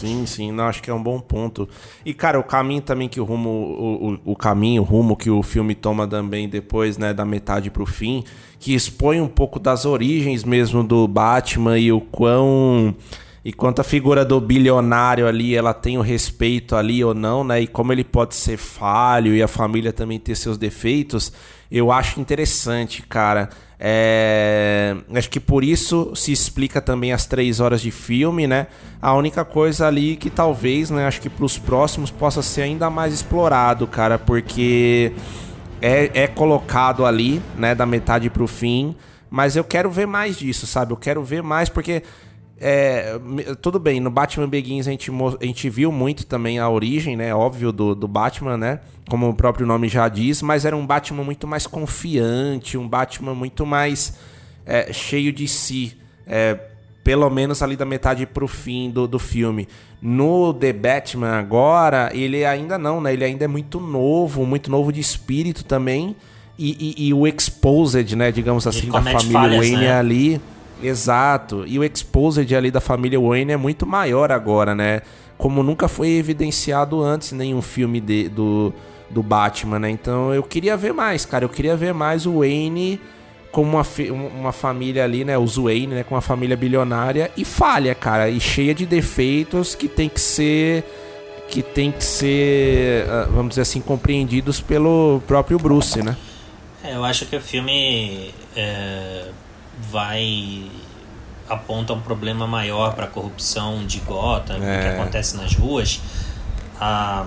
Sim, 0.00 0.24
sim, 0.24 0.50
não, 0.50 0.64
acho 0.64 0.82
que 0.82 0.90
é 0.90 0.94
um 0.94 1.02
bom 1.02 1.20
ponto. 1.20 1.68
E, 2.04 2.14
cara, 2.14 2.38
o 2.38 2.42
caminho 2.42 2.80
também 2.80 3.08
que 3.08 3.20
o 3.20 3.24
rumo, 3.24 3.50
o, 3.50 4.12
o, 4.12 4.32
o 4.32 4.36
caminho, 4.36 4.80
o 4.82 4.84
rumo 4.84 5.16
que 5.16 5.28
o 5.28 5.42
filme 5.42 5.74
toma 5.74 6.06
também 6.06 6.48
depois, 6.48 6.96
né, 6.96 7.12
da 7.12 7.24
metade 7.24 7.70
pro 7.70 7.84
fim, 7.84 8.24
que 8.58 8.74
expõe 8.74 9.20
um 9.20 9.28
pouco 9.28 9.58
das 9.58 9.84
origens 9.84 10.42
mesmo 10.42 10.82
do 10.82 11.06
Batman 11.06 11.78
e 11.78 11.92
o 11.92 12.00
quão. 12.00 12.94
E 13.44 13.52
quanto 13.52 13.80
a 13.80 13.84
figura 13.84 14.24
do 14.24 14.40
bilionário 14.40 15.26
ali, 15.26 15.54
ela 15.54 15.74
tem 15.74 15.98
o 15.98 16.02
respeito 16.02 16.76
ali 16.76 17.02
ou 17.02 17.14
não, 17.14 17.42
né? 17.42 17.62
E 17.62 17.66
como 17.66 17.92
ele 17.92 18.04
pode 18.04 18.34
ser 18.34 18.58
falho 18.58 19.34
e 19.34 19.42
a 19.42 19.48
família 19.48 19.92
também 19.92 20.18
ter 20.18 20.34
seus 20.34 20.58
defeitos 20.58 21.32
eu 21.78 21.92
acho 21.92 22.20
interessante, 22.20 23.02
cara. 23.02 23.48
É... 23.78 24.96
Acho 25.14 25.30
que 25.30 25.40
por 25.40 25.64
isso 25.64 26.12
se 26.14 26.32
explica 26.32 26.80
também 26.80 27.12
as 27.12 27.26
três 27.26 27.60
horas 27.60 27.80
de 27.80 27.90
filme, 27.90 28.46
né? 28.46 28.66
A 29.00 29.14
única 29.14 29.44
coisa 29.44 29.86
ali 29.86 30.16
que 30.16 30.28
talvez, 30.28 30.90
né? 30.90 31.06
Acho 31.06 31.20
que 31.20 31.30
para 31.30 31.44
os 31.44 31.56
próximos 31.56 32.10
possa 32.10 32.42
ser 32.42 32.62
ainda 32.62 32.90
mais 32.90 33.14
explorado, 33.14 33.86
cara, 33.86 34.18
porque 34.18 35.12
é, 35.80 36.10
é 36.24 36.26
colocado 36.26 37.06
ali, 37.06 37.40
né? 37.56 37.74
Da 37.74 37.86
metade 37.86 38.28
para 38.28 38.42
o 38.42 38.48
fim. 38.48 38.94
Mas 39.30 39.54
eu 39.54 39.62
quero 39.62 39.90
ver 39.90 40.06
mais 40.06 40.36
disso, 40.36 40.66
sabe? 40.66 40.92
Eu 40.92 40.96
quero 40.96 41.22
ver 41.22 41.42
mais 41.42 41.68
porque 41.68 42.02
é, 42.62 43.18
tudo 43.62 43.78
bem, 43.78 44.00
no 44.00 44.10
Batman 44.10 44.46
Begins 44.46 44.86
a 44.86 44.90
gente, 44.90 45.10
a 45.40 45.44
gente 45.46 45.70
viu 45.70 45.90
muito 45.90 46.26
também 46.26 46.58
a 46.58 46.68
origem, 46.68 47.16
né? 47.16 47.34
Óbvio, 47.34 47.72
do, 47.72 47.94
do 47.94 48.06
Batman, 48.06 48.58
né? 48.58 48.80
Como 49.08 49.30
o 49.30 49.34
próprio 49.34 49.66
nome 49.66 49.88
já 49.88 50.06
diz, 50.08 50.42
mas 50.42 50.66
era 50.66 50.76
um 50.76 50.86
Batman 50.86 51.24
muito 51.24 51.46
mais 51.46 51.66
confiante, 51.66 52.76
um 52.76 52.86
Batman 52.86 53.34
muito 53.34 53.64
mais 53.64 54.18
é, 54.66 54.92
cheio 54.92 55.32
de 55.32 55.48
si. 55.48 55.96
É, 56.26 56.58
pelo 57.02 57.30
menos 57.30 57.62
ali 57.62 57.76
da 57.76 57.86
metade 57.86 58.26
pro 58.26 58.46
fim 58.46 58.90
do, 58.90 59.08
do 59.08 59.18
filme. 59.18 59.66
No 60.02 60.52
The 60.52 60.74
Batman 60.74 61.38
agora, 61.38 62.10
ele 62.12 62.44
ainda 62.44 62.76
não, 62.76 63.00
né? 63.00 63.14
Ele 63.14 63.24
ainda 63.24 63.46
é 63.46 63.48
muito 63.48 63.80
novo, 63.80 64.44
muito 64.44 64.70
novo 64.70 64.92
de 64.92 65.00
espírito 65.00 65.64
também. 65.64 66.14
E, 66.58 66.94
e, 66.98 67.08
e 67.08 67.14
o 67.14 67.26
Exposed, 67.26 68.14
né? 68.14 68.30
Digamos 68.30 68.66
assim, 68.66 68.90
da 68.90 69.00
família 69.00 69.32
falhas, 69.32 69.56
Wayne 69.56 69.76
né? 69.76 69.92
ali 69.94 70.40
Exato. 70.82 71.64
E 71.66 71.78
o 71.78 71.84
exposed 71.84 72.54
ali 72.54 72.70
da 72.70 72.80
família 72.80 73.20
Wayne 73.20 73.52
é 73.52 73.56
muito 73.56 73.86
maior 73.86 74.32
agora, 74.32 74.74
né? 74.74 75.02
Como 75.36 75.62
nunca 75.62 75.88
foi 75.88 76.10
evidenciado 76.10 77.02
antes 77.02 77.32
nenhum 77.32 77.62
filme 77.62 78.00
de, 78.00 78.28
do, 78.28 78.72
do 79.08 79.22
Batman, 79.22 79.78
né? 79.78 79.90
Então 79.90 80.34
eu 80.34 80.42
queria 80.42 80.76
ver 80.76 80.92
mais, 80.92 81.24
cara. 81.24 81.44
Eu 81.44 81.48
queria 81.48 81.76
ver 81.76 81.94
mais 81.94 82.26
o 82.26 82.38
Wayne 82.38 83.00
como 83.50 83.76
uma, 83.76 83.86
uma 84.38 84.52
família 84.52 85.04
ali, 85.04 85.24
né? 85.24 85.36
Os 85.38 85.56
Wayne, 85.56 85.94
né? 85.94 86.04
Com 86.04 86.14
uma 86.14 86.20
família 86.20 86.56
bilionária 86.56 87.30
e 87.36 87.44
falha, 87.44 87.94
cara. 87.94 88.28
E 88.28 88.40
cheia 88.40 88.74
de 88.74 88.86
defeitos 88.86 89.74
que 89.74 89.88
tem 89.88 90.08
que 90.08 90.20
ser 90.20 90.84
que 91.48 91.62
tem 91.62 91.90
que 91.90 92.04
ser, 92.04 93.10
ah, 93.10 93.26
vamos 93.28 93.50
dizer 93.50 93.62
assim, 93.62 93.80
compreendidos 93.80 94.60
pelo 94.60 95.20
próprio 95.26 95.58
Bruce, 95.58 96.00
né? 96.00 96.16
É, 96.84 96.94
eu 96.94 97.04
acho 97.04 97.26
que 97.26 97.34
o 97.34 97.40
filme 97.40 98.30
é 98.54 99.24
vai 99.90 100.70
aponta 101.48 101.92
um 101.92 102.00
problema 102.00 102.46
maior 102.46 102.94
para 102.94 103.06
a 103.06 103.08
corrupção 103.08 103.84
de 103.84 103.98
Gotham, 104.00 104.56
é. 104.62 104.78
o 104.78 104.82
que 104.82 104.88
acontece 104.88 105.36
nas 105.36 105.54
ruas, 105.54 106.00
a, 106.80 107.26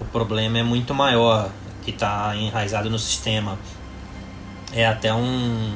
o 0.00 0.04
problema 0.04 0.58
é 0.58 0.62
muito 0.62 0.94
maior, 0.94 1.50
que 1.84 1.90
está 1.90 2.34
enraizado 2.36 2.88
no 2.88 2.98
sistema. 2.98 3.58
É 4.72 4.86
até 4.86 5.12
um, 5.12 5.74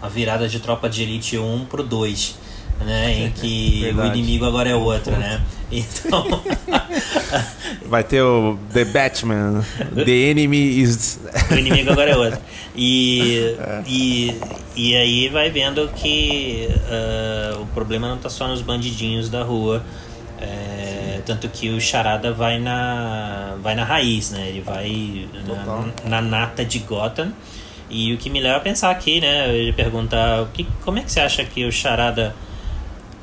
uma 0.00 0.10
virada 0.10 0.48
de 0.48 0.58
tropa 0.60 0.88
de 0.88 1.02
elite 1.02 1.38
1 1.38 1.66
pro 1.66 1.82
2, 1.82 2.36
né? 2.84 3.26
Em 3.26 3.30
que 3.30 3.94
o 3.96 4.06
inimigo 4.06 4.44
agora 4.44 4.68
é 4.68 4.74
outro, 4.74 5.12
né? 5.12 5.40
Então. 5.70 6.42
Vai 7.86 8.04
ter 8.04 8.22
o 8.22 8.58
The 8.72 8.84
Batman, 8.84 9.64
The 9.94 10.10
Enemy 10.30 10.80
is. 10.80 11.20
o 11.50 11.54
inimigo 11.54 11.90
agora 11.90 12.10
é 12.10 12.16
outro. 12.16 12.40
E, 12.74 13.56
e, 13.86 14.40
e 14.76 14.96
aí 14.96 15.28
vai 15.28 15.50
vendo 15.50 15.88
que 15.96 16.68
ah, 16.88 17.58
o 17.60 17.66
problema 17.66 18.08
não 18.08 18.18
tá 18.18 18.28
só 18.28 18.46
nos 18.46 18.62
bandidinhos 18.62 19.28
da 19.28 19.42
rua. 19.42 19.82
É, 20.40 21.20
tanto 21.26 21.48
que 21.48 21.70
o 21.70 21.80
Charada 21.80 22.32
vai 22.32 22.58
na, 22.58 23.56
vai 23.60 23.74
na 23.74 23.84
raiz, 23.84 24.30
né? 24.30 24.48
Ele 24.48 24.60
vai 24.60 25.28
na, 25.46 25.88
na 26.08 26.22
nata 26.22 26.64
de 26.64 26.78
Gotham. 26.80 27.32
E 27.90 28.12
o 28.12 28.18
que 28.18 28.28
me 28.30 28.40
leva 28.40 28.58
a 28.58 28.60
pensar 28.60 28.90
aqui, 28.90 29.20
né? 29.20 29.54
Ele 29.54 29.72
perguntar 29.72 30.42
o 30.42 30.46
que, 30.48 30.66
como 30.84 30.98
é 30.98 31.02
que 31.02 31.10
você 31.10 31.20
acha 31.20 31.44
que 31.44 31.64
o 31.64 31.72
Charada 31.72 32.34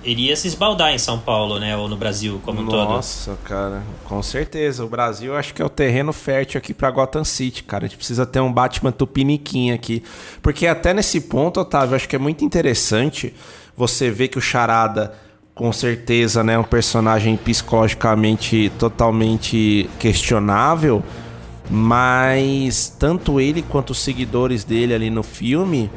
iria 0.06 0.36
se 0.36 0.48
esbaldar 0.48 0.94
em 0.94 0.98
São 0.98 1.20
Paulo, 1.20 1.60
né? 1.60 1.76
Ou 1.76 1.88
no 1.88 1.98
Brasil 1.98 2.40
como 2.44 2.62
um 2.62 2.66
todo? 2.66 2.90
Nossa, 2.90 3.38
cara, 3.44 3.84
com 4.06 4.22
certeza. 4.22 4.86
O 4.86 4.88
Brasil 4.88 5.36
acho 5.36 5.54
que 5.54 5.62
é 5.62 5.66
o 5.66 5.70
terreno 5.70 6.14
fértil 6.14 6.58
aqui 6.58 6.74
pra 6.74 6.92
Gotham 6.92 7.24
City, 7.24 7.64
cara. 7.64 7.86
A 7.86 7.88
gente 7.88 7.98
precisa 7.98 8.26
ter 8.26 8.40
um 8.40 8.52
Batman 8.52 8.92
tupiniquim 8.92 9.72
aqui. 9.72 10.04
Porque 10.42 10.68
até 10.68 10.94
nesse 10.94 11.22
ponto, 11.22 11.60
Otávio, 11.60 11.96
acho 11.96 12.08
que 12.08 12.16
é 12.16 12.20
muito 12.20 12.46
interessante 12.46 13.34
você 13.76 14.10
ver 14.10 14.30
que 14.30 14.38
o 14.38 14.42
Charada, 14.42 15.14
com 15.54 15.72
certeza, 15.74 16.44
né, 16.44 16.54
é 16.54 16.60
um 16.60 16.64
personagem 16.64 17.36
psicologicamente 17.36 18.72
totalmente 18.78 19.90
questionável, 20.00 21.04
mas 21.70 22.90
tanto 23.00 23.40
ele 23.40 23.62
quanto 23.62 23.90
os 23.90 24.00
seguidores 24.00 24.64
dele 24.64 24.94
ali 24.94 25.10
no 25.10 25.24
filme 25.24 25.90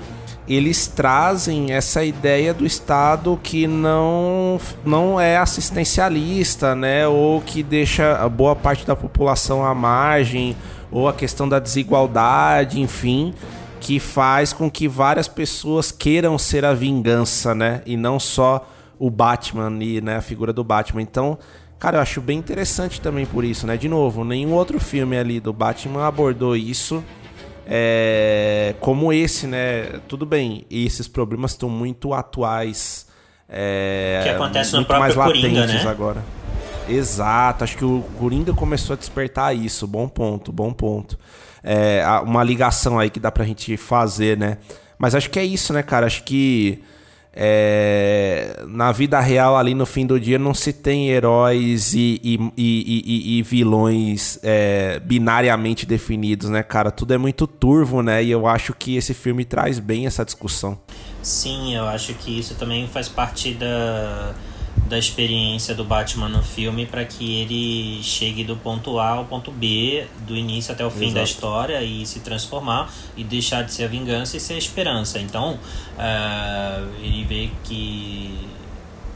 eles 0.48 0.86
trazem 0.86 1.72
essa 1.72 2.02
ideia 2.02 2.54
do 2.54 2.64
Estado 2.64 3.38
que 3.42 3.66
não, 3.66 4.58
não 4.84 5.20
é 5.20 5.36
assistencialista, 5.36 6.74
né? 6.74 7.06
Ou 7.06 7.42
que 7.42 7.62
deixa 7.62 8.26
boa 8.30 8.56
parte 8.56 8.86
da 8.86 8.96
população 8.96 9.64
à 9.64 9.74
margem, 9.74 10.56
ou 10.90 11.06
a 11.06 11.12
questão 11.12 11.46
da 11.46 11.58
desigualdade, 11.58 12.80
enfim, 12.80 13.34
que 13.78 14.00
faz 14.00 14.54
com 14.54 14.70
que 14.70 14.88
várias 14.88 15.28
pessoas 15.28 15.92
queiram 15.92 16.38
ser 16.38 16.64
a 16.64 16.72
vingança, 16.72 17.54
né? 17.54 17.82
E 17.84 17.96
não 17.96 18.18
só 18.18 18.66
o 18.98 19.10
Batman 19.10 19.78
e 19.82 20.00
né, 20.00 20.16
a 20.16 20.22
figura 20.22 20.52
do 20.52 20.64
Batman. 20.64 21.02
Então, 21.02 21.38
cara, 21.78 21.98
eu 21.98 22.02
acho 22.02 22.22
bem 22.22 22.38
interessante 22.38 23.02
também 23.02 23.26
por 23.26 23.44
isso, 23.44 23.66
né? 23.66 23.76
De 23.76 23.88
novo, 23.88 24.24
nenhum 24.24 24.52
outro 24.52 24.80
filme 24.80 25.16
ali 25.18 25.40
do 25.40 25.52
Batman 25.52 26.06
abordou 26.06 26.56
isso 26.56 27.04
é, 27.70 28.74
como 28.80 29.12
esse, 29.12 29.46
né? 29.46 30.00
Tudo 30.08 30.24
bem, 30.24 30.64
esses 30.70 31.06
problemas 31.06 31.50
estão 31.50 31.68
muito 31.68 32.14
atuais. 32.14 33.06
É, 33.46 34.20
Que 34.22 34.30
acontece 34.30 34.74
no 34.74 34.86
próprio 34.86 35.14
mais 35.14 35.14
Coringa, 35.14 35.66
né? 35.66 35.82
agora. 35.86 36.24
Exato, 36.88 37.64
acho 37.64 37.76
que 37.76 37.84
o 37.84 38.02
Coringa 38.18 38.54
começou 38.54 38.94
a 38.94 38.96
despertar 38.96 39.54
isso. 39.54 39.86
Bom 39.86 40.08
ponto, 40.08 40.50
bom 40.50 40.72
ponto. 40.72 41.18
É, 41.62 42.02
uma 42.24 42.42
ligação 42.42 42.98
aí 42.98 43.10
que 43.10 43.20
dá 43.20 43.30
pra 43.30 43.44
gente 43.44 43.76
fazer, 43.76 44.38
né? 44.38 44.56
Mas 44.98 45.14
acho 45.14 45.28
que 45.28 45.38
é 45.38 45.44
isso, 45.44 45.74
né, 45.74 45.82
cara? 45.82 46.06
Acho 46.06 46.24
que 46.24 46.82
é, 47.32 48.64
na 48.66 48.90
vida 48.92 49.20
real, 49.20 49.56
ali 49.56 49.74
no 49.74 49.86
fim 49.86 50.06
do 50.06 50.18
dia, 50.18 50.38
não 50.38 50.52
se 50.54 50.72
tem 50.72 51.08
heróis 51.10 51.94
e, 51.94 52.20
e, 52.22 52.52
e- 52.56 53.38
e- 53.38 53.42
vilões 53.42 54.38
é, 54.42 55.00
binariamente 55.00 55.86
definidos, 55.86 56.48
né, 56.50 56.62
cara? 56.62 56.90
Tudo 56.90 57.14
é 57.14 57.18
muito 57.18 57.46
turvo, 57.46 58.02
né? 58.02 58.22
E 58.22 58.30
eu 58.30 58.46
acho 58.46 58.74
que 58.74 58.96
esse 58.96 59.14
filme 59.14 59.44
traz 59.44 59.78
bem 59.78 60.06
essa 60.06 60.24
discussão. 60.24 60.78
Sim, 61.22 61.74
eu 61.74 61.86
acho 61.86 62.14
que 62.14 62.38
isso 62.38 62.54
também 62.54 62.86
faz 62.88 63.08
parte 63.08 63.52
da, 63.54 64.34
da 64.88 64.98
experiência 64.98 65.74
do 65.74 65.84
Batman 65.84 66.28
no 66.28 66.42
filme 66.42 66.86
para 66.86 67.04
que 67.04 67.40
ele 67.40 68.02
chegue 68.02 68.42
do 68.42 68.56
ponto 68.56 68.98
A 68.98 69.10
ao 69.10 69.24
ponto 69.26 69.50
B, 69.50 70.06
do 70.26 70.34
início 70.34 70.72
até 70.72 70.84
o 70.84 70.90
fim 70.90 71.12
da 71.12 71.20
Exato. 71.20 71.24
história 71.24 71.82
e 71.82 72.06
se 72.06 72.20
transformar 72.20 72.92
e 73.16 73.22
deixar 73.22 73.62
de 73.62 73.72
ser 73.72 73.84
a 73.84 73.88
vingança 73.88 74.36
e 74.36 74.40
ser 74.40 74.54
a 74.54 74.58
esperança. 74.58 75.18
Então, 75.20 75.58
ah, 75.98 76.82
ele 77.00 77.24
vê 77.24 77.50
que 77.64 78.48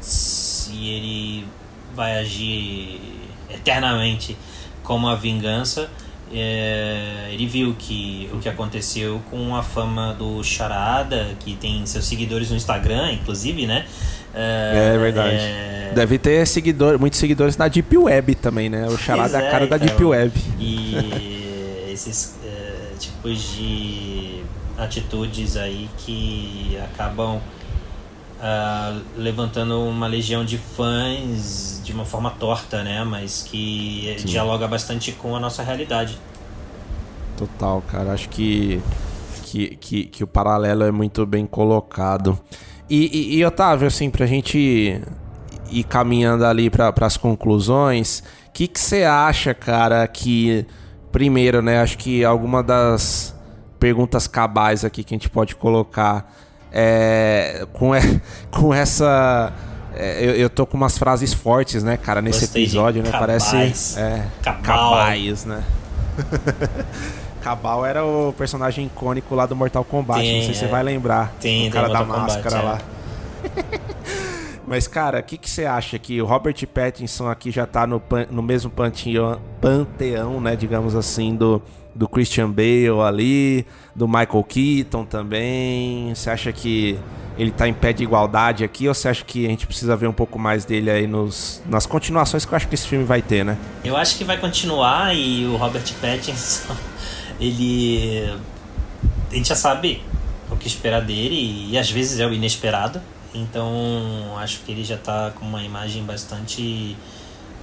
se 0.00 0.86
ele 0.86 1.46
vai 1.94 2.18
agir 2.18 3.00
eternamente 3.48 4.36
como 4.82 5.08
a 5.08 5.14
vingança, 5.14 5.90
é, 6.32 7.28
ele 7.30 7.46
viu 7.46 7.74
que 7.78 8.28
o 8.32 8.38
que 8.38 8.48
aconteceu 8.48 9.20
com 9.30 9.54
a 9.54 9.62
fama 9.62 10.14
do 10.14 10.42
Charada, 10.42 11.36
que 11.40 11.54
tem 11.56 11.84
seus 11.86 12.04
seguidores 12.06 12.50
no 12.50 12.56
Instagram, 12.56 13.12
inclusive, 13.12 13.66
né? 13.66 13.86
É, 14.34 14.96
verdade. 14.98 15.34
é, 15.34 15.92
Deve 15.94 16.18
ter 16.18 16.46
seguidor, 16.46 16.98
muitos 16.98 17.18
seguidores 17.18 17.56
na 17.56 17.68
Deep 17.68 17.96
Web 17.96 18.34
também, 18.36 18.70
né? 18.70 18.86
O 18.86 18.96
charada 18.96 19.38
é 19.38 19.46
a 19.46 19.50
cara 19.50 19.64
é, 19.64 19.66
da 19.66 19.76
então. 19.76 19.88
Deep 19.88 20.04
Web. 20.04 20.32
E 20.58 21.88
esses 21.92 22.36
é, 22.44 22.96
tipos 22.98 23.54
de 23.54 24.42
atitudes 24.78 25.56
aí 25.56 25.88
que 25.98 26.78
acabam 26.82 27.40
ah, 28.44 28.98
levantando 29.16 29.80
uma 29.84 30.08
legião 30.08 30.44
de 30.44 30.58
fãs 30.58 31.80
de 31.84 31.92
uma 31.92 32.04
forma 32.04 32.28
torta, 32.28 32.82
né? 32.82 33.04
Mas 33.04 33.42
que 33.48 34.16
dialoga 34.24 34.66
bastante 34.66 35.12
com 35.12 35.36
a 35.36 35.38
nossa 35.38 35.62
realidade. 35.62 36.18
Total, 37.36 37.80
cara. 37.82 38.12
Acho 38.12 38.28
que, 38.28 38.82
que, 39.44 39.76
que, 39.76 40.04
que 40.06 40.24
o 40.24 40.26
paralelo 40.26 40.82
é 40.82 40.90
muito 40.90 41.24
bem 41.24 41.46
colocado. 41.46 42.36
E, 42.90 43.06
e, 43.16 43.36
e, 43.36 43.44
Otávio, 43.44 43.86
assim, 43.86 44.10
pra 44.10 44.26
gente 44.26 45.00
ir 45.70 45.84
caminhando 45.84 46.44
ali 46.44 46.68
para 46.68 46.92
as 47.00 47.16
conclusões, 47.16 48.24
o 48.48 48.52
que 48.52 48.68
você 48.74 49.04
acha, 49.04 49.54
cara, 49.54 50.04
que. 50.08 50.66
Primeiro, 51.12 51.62
né? 51.62 51.80
Acho 51.80 51.96
que 51.96 52.24
alguma 52.24 52.60
das 52.60 53.36
perguntas 53.78 54.26
cabais 54.26 54.84
aqui 54.84 55.04
que 55.04 55.14
a 55.14 55.16
gente 55.16 55.30
pode 55.30 55.54
colocar 55.54 56.32
é. 56.72 57.66
Com, 57.72 57.94
e- 57.94 58.20
com 58.50 58.72
essa. 58.74 59.52
é, 59.94 60.24
eu, 60.24 60.34
eu 60.36 60.50
tô 60.50 60.66
com 60.66 60.76
umas 60.76 60.96
frases 60.98 61.32
fortes, 61.34 61.82
né, 61.82 61.96
cara, 61.96 62.20
nesse 62.22 62.40
Gostei 62.40 62.62
episódio, 62.64 63.02
né? 63.02 63.10
cabais. 63.10 63.44
Parece. 63.44 63.98
É. 64.00 64.26
Cabal. 64.42 64.62
Cabais, 64.62 65.44
né? 65.44 65.62
Cabal 67.42 67.84
era 67.84 68.04
o 68.04 68.32
personagem 68.32 68.86
icônico 68.86 69.34
lá 69.34 69.46
do 69.46 69.56
Mortal 69.56 69.82
Kombat, 69.84 70.20
Tem, 70.20 70.36
não 70.38 70.44
sei 70.44 70.54
se 70.54 70.60
você 70.60 70.66
é. 70.66 70.68
vai 70.68 70.82
lembrar. 70.82 71.34
Tem, 71.40 71.68
o 71.68 71.72
cara 71.72 71.86
tem 71.88 71.92
da 71.94 72.04
Mortal 72.04 72.20
Kombat, 72.26 72.36
máscara 72.44 72.62
é. 72.62 72.62
lá. 72.64 72.78
Mas, 74.66 74.86
cara, 74.86 75.18
o 75.18 75.22
que, 75.22 75.36
que 75.36 75.50
você 75.50 75.64
acha 75.66 75.98
que 75.98 76.22
o 76.22 76.24
Robert 76.24 76.54
Pattinson 76.72 77.28
aqui 77.28 77.50
já 77.50 77.66
tá 77.66 77.84
no, 77.86 77.98
pan- 77.98 78.26
no 78.30 78.40
mesmo 78.42 78.70
panteão, 78.70 79.40
panteão, 79.60 80.40
né, 80.40 80.54
digamos 80.54 80.94
assim, 80.94 81.34
do, 81.34 81.60
do 81.94 82.08
Christian 82.08 82.50
Bale 82.50 83.00
ali, 83.06 83.66
do 83.94 84.06
Michael 84.06 84.44
Keaton 84.48 85.04
também? 85.04 86.14
Você 86.14 86.30
acha 86.30 86.52
que 86.52 86.98
ele 87.38 87.50
tá 87.50 87.66
em 87.66 87.72
pé 87.74 87.92
de 87.92 88.02
igualdade 88.02 88.64
aqui 88.64 88.88
ou 88.88 88.94
você 88.94 89.08
acha 89.08 89.24
que 89.24 89.46
a 89.46 89.48
gente 89.48 89.66
precisa 89.66 89.96
ver 89.96 90.06
um 90.06 90.12
pouco 90.12 90.38
mais 90.38 90.64
dele 90.64 90.90
aí 90.90 91.06
nos, 91.06 91.62
nas 91.66 91.86
continuações 91.86 92.44
que 92.44 92.52
eu 92.52 92.56
acho 92.56 92.68
que 92.68 92.74
esse 92.74 92.86
filme 92.86 93.04
vai 93.04 93.22
ter, 93.22 93.44
né? 93.44 93.56
Eu 93.84 93.96
acho 93.96 94.16
que 94.16 94.24
vai 94.24 94.38
continuar 94.38 95.14
e 95.16 95.46
o 95.46 95.56
Robert 95.56 95.84
Pattinson, 96.00 96.76
ele. 97.40 98.30
A 99.30 99.34
gente 99.34 99.48
já 99.48 99.56
sabe 99.56 100.02
o 100.50 100.56
que 100.56 100.66
esperar 100.66 101.00
dele 101.00 101.70
e 101.70 101.78
às 101.78 101.90
vezes 101.90 102.20
é 102.20 102.26
o 102.26 102.32
inesperado. 102.32 103.00
Então 103.34 104.36
acho 104.36 104.60
que 104.60 104.72
ele 104.72 104.84
já 104.84 104.98
tá 104.98 105.32
com 105.34 105.46
uma 105.46 105.62
imagem 105.62 106.04
bastante 106.04 106.96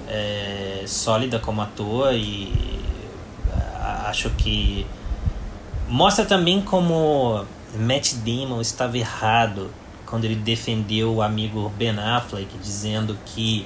é, 0.07 0.83
sólida 0.87 1.37
como 1.37 1.61
ator 1.61 2.13
e 2.13 2.79
acho 4.07 4.29
que 4.31 4.85
mostra 5.87 6.25
também 6.25 6.61
como 6.61 7.45
Matt 7.75 8.13
Damon 8.15 8.61
estava 8.61 8.97
errado 8.97 9.69
quando 10.05 10.25
ele 10.25 10.35
defendeu 10.35 11.15
o 11.15 11.21
amigo 11.21 11.71
Ben 11.77 11.97
Affleck 11.97 12.57
dizendo 12.57 13.17
que 13.25 13.65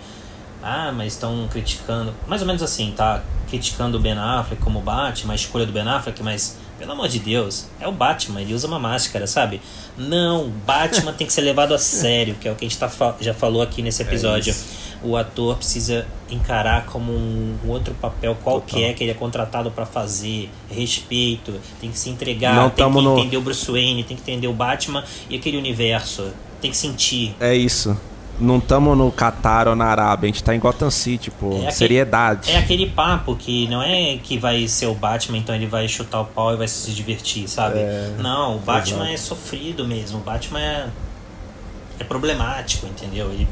ah, 0.61 0.93
mas 0.95 1.13
estão 1.13 1.47
criticando, 1.51 2.13
mais 2.25 2.41
ou 2.41 2.47
menos 2.47 2.63
assim, 2.63 2.93
tá? 2.95 3.21
Criticando 3.49 3.97
o 3.97 3.99
Ben 3.99 4.17
Affleck 4.17 4.61
como 4.61 4.79
Batman, 4.79 5.33
a 5.33 5.35
escolha 5.35 5.65
do 5.65 5.73
Ben 5.73 5.87
Affleck, 5.87 6.23
mas 6.23 6.57
pelo 6.79 6.93
amor 6.93 7.07
de 7.07 7.19
Deus, 7.19 7.67
é 7.79 7.87
o 7.87 7.91
Batman, 7.91 8.41
ele 8.41 8.53
usa 8.53 8.67
uma 8.67 8.79
máscara, 8.79 9.27
sabe? 9.27 9.61
Não, 9.97 10.49
Batman 10.65 11.11
tem 11.13 11.27
que 11.27 11.33
ser 11.33 11.41
levado 11.41 11.73
a 11.73 11.77
sério, 11.77 12.35
que 12.35 12.47
é 12.47 12.51
o 12.51 12.55
que 12.55 12.65
a 12.65 12.69
gente 12.69 12.77
tá, 12.77 12.89
já 13.19 13.33
falou 13.33 13.61
aqui 13.61 13.81
nesse 13.81 14.01
episódio. 14.01 14.55
O 15.03 15.17
ator 15.17 15.57
precisa 15.57 16.05
encarar 16.29 16.85
como 16.85 17.11
um, 17.11 17.55
um 17.65 17.69
outro 17.69 17.93
papel 17.95 18.35
qualquer 18.43 18.79
Total. 18.79 18.93
que 18.95 19.03
ele 19.03 19.11
é 19.11 19.13
contratado 19.13 19.69
para 19.71 19.85
fazer, 19.85 20.49
respeito, 20.69 21.53
tem 21.81 21.91
que 21.91 21.97
se 21.99 22.09
entregar, 22.09 22.55
Não 22.55 22.69
tem 22.69 22.85
que 22.91 23.01
no- 23.01 23.19
entender 23.19 23.37
o 23.37 23.41
Bruce 23.41 23.69
Wayne, 23.69 24.03
tem 24.03 24.15
que 24.17 24.23
entender 24.23 24.47
o 24.47 24.53
Batman 24.53 25.03
e 25.29 25.35
aquele 25.35 25.57
universo. 25.57 26.31
tem 26.61 26.71
que 26.71 26.77
sentir. 26.77 27.35
É 27.41 27.53
isso. 27.53 27.95
Não 28.39 28.57
estamos 28.57 28.97
no 28.97 29.11
Catar 29.11 29.67
ou 29.67 29.75
na 29.75 29.85
Arábia, 29.85 30.27
a 30.29 30.31
gente 30.33 30.43
tá 30.43 30.55
em 30.55 30.59
Gotham 30.59 30.89
City, 30.89 31.29
pô. 31.29 31.51
É 31.51 31.57
aquele- 31.57 31.71
Seriedade. 31.73 32.49
É 32.51 32.57
aquele 32.57 32.87
papo 32.89 33.35
que 33.35 33.67
não 33.67 33.83
é 33.83 34.17
que 34.23 34.37
vai 34.39 34.67
ser 34.67 34.87
o 34.87 34.95
Batman, 34.95 35.37
então 35.37 35.53
ele 35.53 35.67
vai 35.67 35.87
chutar 35.87 36.21
o 36.21 36.25
pau 36.25 36.51
e 36.53 36.57
vai 36.57 36.67
se 36.67 36.89
divertir, 36.91 37.47
sabe? 37.47 37.79
não, 38.17 38.55
o 38.55 38.59
Batman 38.59 39.09
é 39.09 39.17
sofrido 39.17 39.85
mesmo. 39.87 40.17
O 40.17 40.21
Batman 40.21 40.59
é, 40.61 40.87
é 41.99 42.03
problemático, 42.03 42.87
entendeu? 42.87 43.29
Ele, 43.31 43.47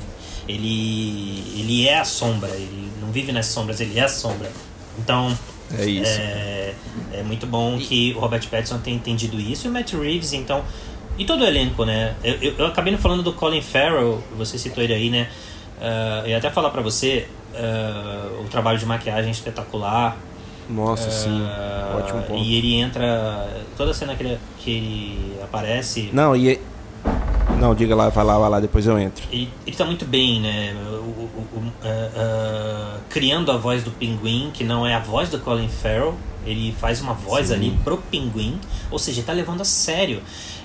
ele, 0.54 1.43
ele 1.60 1.88
é 1.88 1.99
a 1.99 2.06
sombra, 2.06 2.49
ele 2.49 2.91
não 3.02 3.12
vive 3.12 3.32
nas 3.32 3.45
sombras, 3.47 3.80
ele 3.80 3.97
é 3.99 4.04
a 4.04 4.08
sombra. 4.10 4.52
Então, 4.99 5.38
É 5.78 5.86
isso. 5.86 6.20
é, 6.20 6.74
é 7.14 7.24
muito 7.24 7.45
bom 7.47 7.78
que 7.78 8.14
o 8.16 8.20
Robert 8.20 8.45
Pattinson 8.49 8.80
tenha 8.80 8.95
entendido 8.95 9.39
isso 9.39 9.68
e 9.68 9.70
o 9.70 9.74
Matt 9.74 9.93
Reeves, 9.93 10.34
então. 10.34 10.64
E 11.18 11.26
todo 11.26 11.41
o 11.41 11.45
elenco, 11.45 11.86
né? 11.86 12.16
Eu, 12.24 12.36
eu, 12.41 12.54
eu 12.58 12.66
acabei 12.68 12.91
não 12.93 12.99
falando 12.99 13.22
do 13.24 13.34
Colin 13.34 13.62
Farrell, 13.62 14.24
você 14.38 14.58
citou 14.58 14.84
ele 14.84 14.93
aí, 14.93 15.10
né? 15.10 15.30
Ah, 15.82 16.22
eu 16.24 16.30
ia 16.30 16.38
até 16.38 16.49
falar 16.49 16.70
pra 16.70 16.82
você 16.82 17.28
ah, 17.56 18.30
o 18.39 18.45
trabalho 18.49 18.78
de 18.80 18.86
maquiagem 18.86 19.32
espetacular. 19.32 20.18
Nossa, 20.70 21.10
sim. 21.12 21.41
Ah, 21.49 21.97
Ótimo 21.99 22.22
ponto. 22.24 22.41
E 22.41 22.56
ele 22.56 22.76
entra. 22.76 23.47
Toda 23.76 23.93
cena 23.93 24.16
que 24.16 24.24
ele, 24.24 24.38
que 24.60 24.72
ele 24.72 25.38
aparece. 25.43 26.10
Não, 26.14 26.36
e. 26.36 26.60
Não, 27.62 27.76
diga 27.76 27.95
lá, 27.95 28.09
vai 28.09 28.26
lá, 28.26 28.39
vai 28.39 28.49
lá, 28.49 28.59
depois 28.59 28.88
eu 28.88 28.97
entro. 28.97 29.24
Ele, 29.32 29.47
ele 29.68 29.76
tá 29.76 29.86
muito 29.86 30.03
bem, 30.03 30.41
né? 30.41 30.74
O- 30.84 31.05
o- 31.05 31.47
o- 31.57 31.74
ah, 31.84 32.09
ah, 32.16 32.97
criando 33.09 33.51
a 33.51 33.57
voz 33.57 33.84
do 33.84 33.91
pinguim, 33.91 34.49
que 34.53 34.64
não 34.64 34.86
é 34.86 34.95
a 34.95 34.99
voz 34.99 35.30
do 35.30 35.38
Colin 35.39 35.70
Farrell. 35.70 36.16
Ele 36.45 36.76
faz 36.80 36.99
uma 37.01 37.14
voz 37.14 37.51
ali 37.51 37.70
pro 37.84 37.97
pinguim. 37.97 38.59
Ou 38.89 38.97
seja, 38.97 39.20
ele 39.20 39.28
tá 39.28 39.34
levando 39.34 39.62
a 39.62 39.66
sério. 39.66 40.22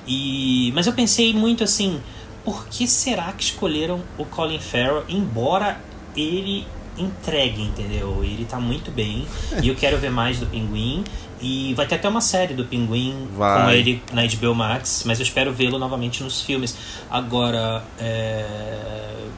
E, 0.07 0.73
mas 0.75 0.87
eu 0.87 0.95
pensei 0.95 1.35
muito 1.35 1.63
assim: 1.63 2.01
por 2.45 2.67
que 2.69 2.87
será 2.89 3.31
que 3.33 3.43
escolheram 3.45 4.01
o 4.17 4.25
Colin 4.25 4.59
Farrell, 4.59 5.05
embora 5.07 5.79
ele 6.17 6.67
entregue, 6.97 7.61
entendeu? 7.61 8.25
Ele 8.25 8.47
tá 8.47 8.59
muito 8.59 8.91
bem. 8.91 9.27
e 9.63 9.69
eu 9.69 9.75
quero 9.75 9.99
ver 9.99 10.11
mais 10.11 10.39
do 10.41 10.47
pinguim. 10.47 11.05
E 11.41 11.75
vai 11.75 11.87
ter 11.87 11.97
até 11.97 12.09
uma 12.09 12.21
série 12.21 12.55
do 12.55 12.65
pinguim 12.65 13.29
com 13.31 13.37
Vai. 13.39 13.77
ele 13.77 14.03
na 14.13 14.23
HBO 14.27 14.55
Max, 14.55 15.03
mas 15.05 15.19
eu 15.19 15.23
espero 15.23 15.53
vê-lo 15.53 15.79
novamente 15.79 16.23
nos 16.23 16.41
filmes. 16.43 16.77
Agora, 17.11 17.83
é. 17.99 18.45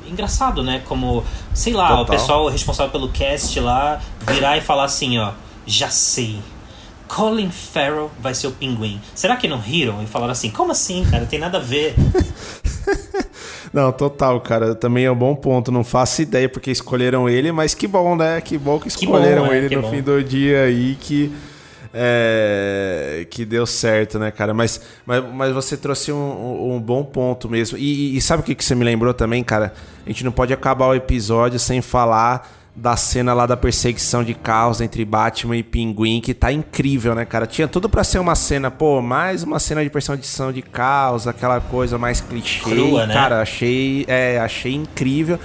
Engraçado, 0.08 0.62
né? 0.62 0.82
Como, 0.86 1.22
sei 1.52 1.72
lá, 1.74 1.86
o 1.94 1.98
Total. 1.98 2.06
pessoal 2.06 2.48
responsável 2.48 2.90
pelo 2.90 3.08
cast 3.10 3.58
lá 3.60 4.00
virar 4.26 4.56
e 4.56 4.60
falar 4.60 4.84
assim, 4.84 5.18
ó, 5.18 5.32
já 5.66 5.90
sei. 5.90 6.38
Colin 7.08 7.50
Farrell 7.50 8.10
vai 8.20 8.34
ser 8.34 8.46
o 8.46 8.52
pinguim. 8.52 9.00
Será 9.14 9.36
que 9.36 9.48
não 9.48 9.58
riram 9.58 10.02
e 10.02 10.06
falaram 10.06 10.32
assim, 10.32 10.50
como 10.50 10.72
assim, 10.72 11.04
cara? 11.10 11.26
Tem 11.26 11.38
nada 11.38 11.58
a 11.58 11.60
ver. 11.60 11.94
Não, 13.72 13.92
total, 13.92 14.40
cara. 14.40 14.74
Também 14.74 15.04
é 15.04 15.10
um 15.10 15.16
bom 15.16 15.34
ponto. 15.34 15.70
Não 15.70 15.84
faço 15.84 16.22
ideia 16.22 16.48
porque 16.48 16.70
escolheram 16.70 17.28
ele, 17.28 17.52
mas 17.52 17.74
que 17.74 17.86
bom, 17.86 18.16
né? 18.16 18.40
Que 18.40 18.56
bom 18.56 18.78
que 18.78 18.88
Que 18.88 19.06
bom, 19.06 19.16
escolheram 19.16 19.46
é, 19.46 19.58
ele 19.58 19.68
que 19.68 19.76
no 19.76 19.82
bom. 19.82 19.90
fim 19.90 20.02
do 20.02 20.22
dia 20.22 20.62
aí 20.62 20.96
que. 20.98 21.32
É, 21.94 23.26
que 23.30 23.44
deu 23.44 23.66
certo, 23.66 24.18
né, 24.18 24.30
cara? 24.30 24.52
Mas, 24.54 24.80
mas, 25.06 25.24
mas 25.32 25.52
você 25.52 25.76
trouxe 25.76 26.12
um, 26.12 26.74
um- 26.74 26.80
bom 26.80 27.04
ponto 27.04 27.48
mesmo. 27.48 27.76
E, 27.78 28.16
e 28.16 28.20
sabe 28.20 28.42
o 28.42 28.44
que, 28.44 28.54
que 28.54 28.64
você 28.64 28.74
me 28.74 28.84
lembrou 28.84 29.12
também, 29.14 29.42
cara? 29.42 29.72
A 30.04 30.08
gente 30.08 30.24
não 30.24 30.32
pode 30.32 30.52
acabar 30.52 30.86
o 30.86 30.94
episódio 30.94 31.58
sem 31.58 31.80
falar 31.82 32.56
da 32.74 32.96
cena 32.96 33.34
lá 33.34 33.44
da 33.44 33.56
perseguição 33.56 34.22
de 34.22 34.34
carros 34.34 34.80
entre 34.80 35.04
Batman 35.04 35.56
e 35.56 35.64
Pinguim, 35.64 36.20
que 36.20 36.32
tá 36.32 36.52
incrível, 36.52 37.12
né, 37.12 37.24
cara? 37.24 37.44
Tinha 37.44 37.66
tudo 37.66 37.88
pra 37.88 38.04
ser 38.04 38.20
uma 38.20 38.36
cena, 38.36 38.70
pô, 38.70 39.02
mais 39.02 39.42
uma 39.42 39.58
cena 39.58 39.82
de 39.82 39.90
perseguição 39.90 40.52
de 40.52 40.62
carros, 40.62 41.26
aquela 41.26 41.60
coisa 41.60 41.98
mais 41.98 42.20
clichê. 42.20 42.60
Crua, 42.62 43.04
né? 43.04 43.14
Cara, 43.14 43.42
achei, 43.42 44.04
é, 44.06 44.38
achei 44.38 44.74
incrível. 44.74 45.40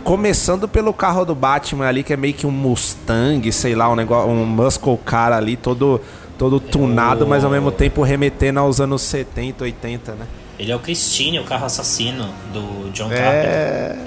Começando 0.00 0.66
pelo 0.68 0.92
carro 0.92 1.24
do 1.24 1.34
Batman 1.34 1.86
ali, 1.86 2.02
que 2.02 2.12
é 2.12 2.16
meio 2.16 2.34
que 2.34 2.46
um 2.46 2.50
Mustang, 2.50 3.50
sei 3.52 3.74
lá, 3.74 3.88
um 3.90 3.96
negócio, 3.96 4.30
um 4.30 4.44
muscle 4.46 4.96
car 4.98 5.32
ali, 5.32 5.56
todo, 5.56 6.00
todo 6.38 6.58
tunado, 6.58 7.24
o- 7.24 7.28
mas 7.28 7.44
ao 7.44 7.50
mesmo 7.50 7.70
tempo 7.70 8.02
remetendo 8.02 8.58
aos 8.60 8.80
anos 8.80 9.02
70, 9.02 9.64
80, 9.64 10.12
né? 10.12 10.26
Ele 10.58 10.70
é 10.70 10.76
o 10.76 10.78
Christine, 10.78 11.38
o 11.40 11.44
carro 11.44 11.66
assassino 11.66 12.28
do 12.52 12.90
John 12.92 13.08
Carpenter. 13.08 13.50
É. 13.50 13.98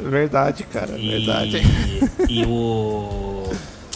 Verdade, 0.00 0.62
cara, 0.64 0.96
E, 0.96 1.08
verdade. 1.08 1.60
e 2.28 2.44
o. 2.46 3.50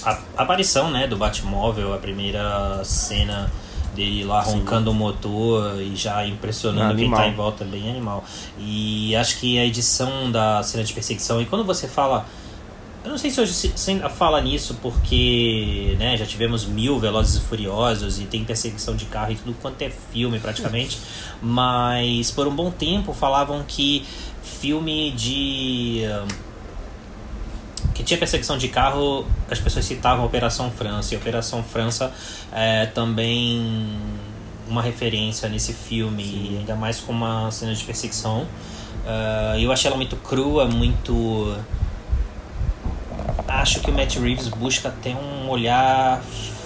A 0.05 0.19
a 0.37 0.43
aparição, 0.43 0.91
né, 0.91 1.07
do 1.07 1.17
Batmóvel, 1.17 1.95
a 1.95 1.99
primeira 1.99 2.81
cena 2.83 3.49
dele 3.95 4.25
lá 4.25 4.43
roncando 4.43 4.91
o 4.91 4.95
motor 4.95 5.81
e 5.81 5.95
já 5.95 6.27
impressionando 6.27 6.95
quem 6.95 7.05
Animal. 7.05 7.21
tá 7.21 7.29
em 7.29 7.35
volta, 7.35 7.65
bem 7.65 7.91
animal. 7.91 8.25
E 8.59 9.15
acho 9.17 9.39
que 9.39 9.59
a 9.59 9.65
edição 9.65 10.31
da 10.31 10.63
cena 10.63 10.85
de 10.85 10.93
perseguição, 10.93 11.41
e 11.41 11.47
quando 11.47 11.65
você 11.65 11.87
fala. 11.87 12.27
Eu 13.05 13.11
não 13.11 13.19
sei 13.19 13.33
se 13.33 13.41
hoje 13.41 13.53
se, 13.53 13.91
ainda 13.91 14.09
fala 14.09 14.41
nisso, 14.41 14.79
porque 14.81 15.97
né, 15.99 16.17
já 16.17 16.25
tivemos 16.25 16.65
mil 16.65 17.01
Velozes 17.01 17.35
e 17.35 17.41
Furiosos 17.41 18.21
e 18.21 18.27
tem 18.27 18.45
perseguição 18.45 18.95
de 18.95 19.07
carro 19.07 19.33
e 19.33 19.35
tudo 19.35 19.57
quanto 19.61 19.83
é 19.83 19.91
filme 19.91 20.39
praticamente. 20.39 21.01
mas 21.43 22.31
por 22.31 22.47
um 22.47 22.55
bom 22.55 22.71
tempo 22.71 23.13
falavam 23.13 23.65
que 23.67 24.05
filme 24.43 25.11
de. 25.11 26.03
ah, 26.07 26.52
que 27.95 28.03
tinha 28.03 28.19
perseguição 28.19 28.57
de 28.59 28.69
carro, 28.69 29.27
as 29.51 29.59
pessoas 29.59 29.85
citavam 29.85 30.25
Operação 30.25 30.71
França. 30.71 31.15
E 31.15 31.17
Operação 31.17 31.63
França 31.63 32.13
é 32.53 32.87
também 32.87 33.91
uma 34.69 34.83
referência 34.83 35.49
nesse 35.49 35.73
filme, 35.73 36.23
e 36.23 36.57
ainda 36.59 36.75
mais 36.75 37.01
com 37.01 37.13
uma 37.13 37.51
cena 37.51 37.75
de 37.75 37.85
perseguição. 37.85 38.47
Ah, 39.07 39.55
eu 39.59 39.73
achei 39.73 39.89
ela 39.89 39.97
muito 39.97 40.17
crua, 40.17 40.67
muito. 40.67 41.57
Acho 43.47 43.81
que 43.81 43.91
o 43.91 43.95
Matt 43.95 44.17
Reeves 44.17 44.49
busca 44.49 44.89
até 44.89 45.11
um 45.15 45.49
olhar 45.49 46.23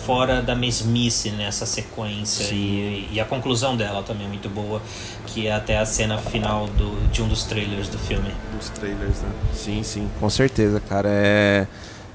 fora 0.07 0.40
da 0.40 0.54
mesmice 0.54 1.30
nessa 1.32 1.66
sequência 1.66 2.54
e, 2.54 3.09
e 3.12 3.20
a 3.20 3.24
conclusão 3.24 3.76
dela 3.76 4.04
também 4.04 4.26
é 4.26 4.28
muito 4.28 4.48
boa, 4.48 4.80
que 5.26 5.48
é 5.48 5.52
até 5.52 5.76
a 5.78 5.84
cena 5.84 6.16
final 6.16 6.68
do, 6.68 7.11
de 7.11 7.20
um 7.22 7.28
dos 7.28 7.42
trailers 7.42 7.88
do 7.88 7.98
filme. 7.98 8.30
Dos 8.57 8.70
trailers, 8.70 9.20
né? 9.20 9.28
Sim, 9.52 9.82
sim, 9.82 10.09
com 10.20 10.30
certeza, 10.30 10.78
cara. 10.80 11.09
É, 11.11 11.66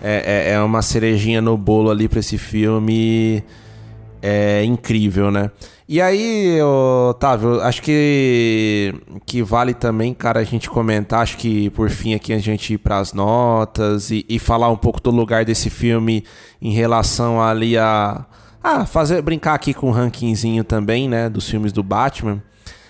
é, 0.02 0.48
é- 0.50 0.52
é 0.54 0.60
uma 0.62 0.82
cerejinha 0.82 1.42
no 1.42 1.58
bolo 1.58 1.90
ali 1.92 2.08
pra 2.08 2.20
esse 2.22 2.38
filme. 2.38 3.44
É 4.22 4.64
incrível, 4.64 5.30
né? 5.30 5.52
E 5.94 6.00
aí, 6.00 6.58
Otávio, 7.10 7.60
acho 7.60 7.82
que, 7.82 8.96
que 9.26 9.44
vale 9.44 9.74
também, 9.74 10.14
cara, 10.14 10.40
a 10.40 10.44
gente 10.46 10.70
comentar, 10.70 11.20
acho 11.20 11.36
que 11.36 11.70
por 11.72 11.90
fim 11.90 12.14
aqui 12.14 12.32
a 12.32 12.40
gente 12.40 12.76
ir 12.76 12.78
pras 12.78 13.12
notas 13.12 14.10
e, 14.10 14.26
e 14.30 14.40
falar 14.40 14.70
um 14.70 14.78
pouco 14.78 15.02
do 15.02 15.12
lugar 15.12 15.44
desse 15.44 15.70
filme 15.70 16.24
em 16.62 16.72
relação 16.72 17.42
ali 17.42 17.78
a. 17.78 18.26
Ah, 18.64 18.86
fazer, 18.86 19.22
brincar 19.22 19.54
aqui 19.54 19.74
com 19.74 19.90
o 19.90 19.92
rankingzinho 19.92 20.64
também, 20.64 21.10
né, 21.10 21.28
dos 21.28 21.50
filmes 21.50 21.74
do 21.74 21.84
Batman. 21.84 22.42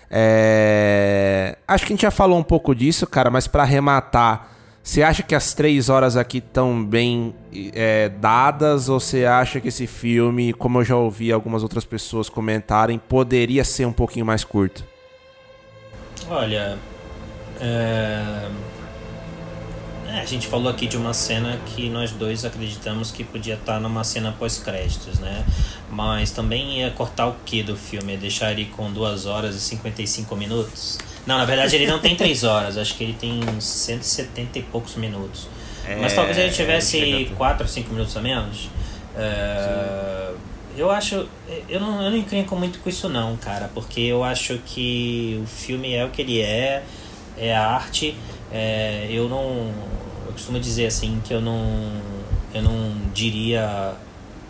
É, 0.07 1.57
Acho 1.67 1.87
que 1.87 1.93
a 1.93 1.95
gente 1.95 2.03
já 2.03 2.11
falou 2.11 2.37
um 2.37 2.43
pouco 2.43 2.75
disso, 2.75 3.07
cara, 3.07 3.31
mas 3.31 3.47
pra 3.47 3.63
arrematar, 3.63 4.47
você 4.83 5.03
acha 5.03 5.21
que 5.21 5.35
as 5.35 5.53
três 5.53 5.89
horas 5.89 6.17
aqui 6.17 6.39
estão 6.39 6.83
bem 6.83 7.35
é, 7.73 8.09
dadas 8.09 8.89
ou 8.89 8.99
você 8.99 9.25
acha 9.25 9.61
que 9.61 9.67
esse 9.67 9.85
filme, 9.85 10.53
como 10.53 10.79
eu 10.79 10.83
já 10.83 10.95
ouvi 10.95 11.31
algumas 11.31 11.61
outras 11.61 11.85
pessoas 11.85 12.29
comentarem, 12.29 12.97
poderia 12.97 13.63
ser 13.63 13.85
um 13.85 13.93
pouquinho 13.93 14.25
mais 14.25 14.43
curto? 14.43 14.83
Olha, 16.27 16.79
é... 17.59 18.47
é, 20.07 20.19
a 20.19 20.25
gente 20.25 20.47
falou 20.47 20.69
aqui 20.71 20.87
de 20.87 20.97
uma 20.97 21.13
cena 21.13 21.59
que 21.67 21.87
nós 21.87 22.11
dois 22.11 22.43
acreditamos 22.43 23.11
que 23.11 23.23
podia 23.23 23.53
estar 23.53 23.79
numa 23.79 24.03
cena 24.03 24.31
pós-créditos, 24.31 25.19
né? 25.19 25.45
Mas 25.91 26.31
também 26.31 26.79
ia 26.79 26.89
cortar 26.89 27.27
o 27.27 27.35
que 27.45 27.61
do 27.61 27.77
filme? 27.77 28.13
Ia 28.13 28.17
deixar 28.17 28.51
ele 28.51 28.65
com 28.65 28.91
2 28.91 29.27
horas 29.27 29.55
e 29.55 29.59
55 29.59 30.35
minutos? 30.35 30.97
Não, 31.25 31.37
na 31.37 31.45
verdade 31.45 31.75
ele 31.75 31.85
não 31.87 31.99
tem 31.99 32.15
3 32.15 32.43
horas, 32.43 32.77
acho 32.77 32.95
que 32.95 33.03
ele 33.03 33.13
tem 33.13 33.39
170 33.59 34.59
e 34.59 34.61
poucos 34.63 34.95
minutos. 34.95 35.47
Mas 35.99 36.13
talvez 36.13 36.37
ele 36.37 36.51
tivesse 36.51 36.99
chega 36.99 37.31
a- 37.33 37.35
4 37.35 37.63
ou 37.63 37.67
5 37.67 37.91
minutos 37.93 38.15
a 38.15 38.21
menos. 38.21 38.69
É, 39.15 40.31
eu 40.77 40.89
acho. 40.89 41.27
Eu 41.67 41.79
não, 41.79 42.01
eu 42.01 42.11
não 42.11 42.17
encrenco 42.17 42.55
muito 42.55 42.79
com 42.79 42.89
isso, 42.89 43.09
não, 43.09 43.35
cara. 43.37 43.69
Porque 43.73 43.99
eu 44.01 44.23
acho 44.23 44.57
que 44.65 45.39
o 45.43 45.47
filme 45.47 45.93
é 45.93 46.05
o 46.05 46.09
que 46.09 46.21
ele 46.21 46.41
é, 46.41 46.83
é 47.37 47.55
a 47.55 47.67
arte. 47.67 48.15
é, 48.51 49.07
eu 49.09 49.27
não. 49.29 49.71
Eu 50.27 50.33
costumo 50.33 50.59
dizer 50.59 50.85
assim 50.87 51.21
que 51.25 51.33
eu 51.33 51.41
não. 51.41 51.91
Eu 52.53 52.61
não 52.61 52.93
diria 53.13 53.93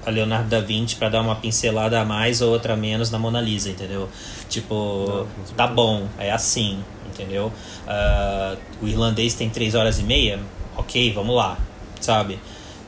a 0.05 0.09
Leonardo 0.09 0.49
da 0.49 0.59
Vinci 0.59 0.95
para 0.95 1.09
dar 1.09 1.21
uma 1.21 1.35
pincelada 1.35 1.99
a 1.99 2.05
mais 2.05 2.41
ou 2.41 2.51
outra 2.51 2.73
a 2.73 2.77
menos 2.77 3.11
na 3.11 3.19
Mona 3.19 3.39
Lisa, 3.39 3.69
entendeu? 3.69 4.09
Tipo, 4.49 5.27
tá 5.55 5.67
bom, 5.67 6.07
é 6.17 6.31
assim, 6.31 6.79
entendeu? 7.07 7.51
Ah, 7.87 8.55
o 8.81 8.87
irlandês 8.87 9.33
tem 9.33 9.49
três 9.49 9.75
horas 9.75 9.99
e 9.99 10.03
meia, 10.03 10.39
ok, 10.75 11.13
vamos 11.13 11.35
lá, 11.35 11.57
sabe? 11.99 12.39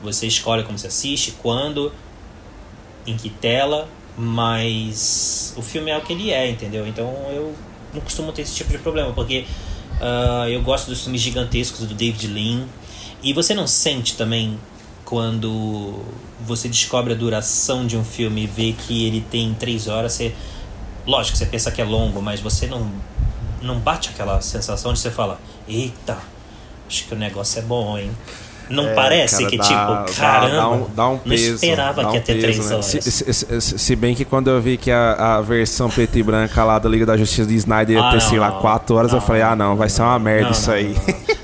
Você 0.02 0.26
escolhe 0.26 0.64
como 0.64 0.78
você 0.78 0.88
assiste, 0.88 1.32
quando, 1.42 1.92
em 3.06 3.16
que 3.16 3.30
tela, 3.30 3.88
mas 4.16 5.54
o 5.56 5.62
filme 5.62 5.90
é 5.90 5.96
o 5.96 6.00
que 6.00 6.12
ele 6.12 6.30
é, 6.30 6.50
entendeu? 6.50 6.86
Então 6.86 7.06
eu 7.30 7.54
não 7.92 8.00
costumo 8.00 8.32
ter 8.32 8.42
esse 8.42 8.54
tipo 8.54 8.70
de 8.70 8.78
problema, 8.78 9.12
porque 9.12 9.44
uh, 10.00 10.48
eu 10.48 10.60
gosto 10.62 10.88
dos 10.88 11.02
filmes 11.02 11.20
gigantescos 11.20 11.86
do 11.86 11.94
David 11.94 12.26
Lean. 12.26 12.66
E 13.22 13.32
você 13.32 13.54
não 13.54 13.66
sente 13.66 14.16
também 14.16 14.58
quando 15.04 16.00
você 16.40 16.68
descobre 16.68 17.12
a 17.12 17.16
duração 17.16 17.86
de 17.86 17.96
um 17.96 18.04
filme 18.04 18.44
e 18.44 18.46
vê 18.46 18.72
que 18.72 19.06
ele 19.06 19.20
tem 19.20 19.54
três 19.54 19.88
horas, 19.88 20.12
você. 20.12 20.34
Lógico, 21.06 21.36
você 21.36 21.46
pensa 21.46 21.70
que 21.70 21.82
é 21.82 21.84
longo, 21.84 22.22
mas 22.22 22.40
você 22.40 22.66
não, 22.66 22.90
não 23.60 23.78
bate 23.78 24.08
aquela 24.08 24.40
sensação 24.40 24.92
de 24.94 24.98
você 24.98 25.10
falar, 25.10 25.38
eita, 25.68 26.16
acho 26.88 27.06
que 27.06 27.12
o 27.12 27.16
negócio 27.16 27.58
é 27.58 27.62
bom, 27.62 27.98
hein? 27.98 28.10
Não 28.70 28.88
é, 28.88 28.94
parece 28.94 29.38
cara, 29.38 29.50
que, 29.50 29.58
dá, 29.58 29.64
tipo, 29.64 30.18
caramba, 30.18 30.56
dá, 30.56 30.68
um, 30.70 30.86
dá 30.94 31.08
um 31.08 31.18
peso, 31.18 31.48
não 31.48 31.54
esperava 31.56 32.04
que 32.06 32.14
ia 32.14 32.20
ter 32.22 32.40
três 32.40 32.58
né? 32.58 32.72
horas. 32.72 32.86
Se, 32.86 33.02
se, 33.02 33.32
se, 33.34 33.78
se, 33.78 33.96
bem 33.96 34.14
que 34.14 34.24
quando 34.24 34.48
eu 34.48 34.60
vi 34.60 34.78
que 34.78 34.90
a, 34.90 35.36
a 35.36 35.40
versão 35.42 35.90
preto 35.90 36.16
e 36.16 36.22
branca 36.22 36.64
lá 36.64 36.78
da 36.78 36.88
Liga 36.88 37.04
da 37.04 37.14
Justiça 37.14 37.46
de 37.46 37.54
Snyder 37.56 37.96
ia 37.96 38.08
ah, 38.08 38.10
ter, 38.10 38.22
sei 38.22 38.38
lá, 38.38 38.52
quatro 38.52 38.96
horas, 38.96 39.12
não, 39.12 39.18
eu 39.18 39.22
falei, 39.22 39.42
ah, 39.42 39.54
não, 39.54 39.76
vai 39.76 39.90
ser 39.90 40.00
uma 40.00 40.18
merda 40.18 40.52
isso 40.52 40.70
aí. 40.70 40.96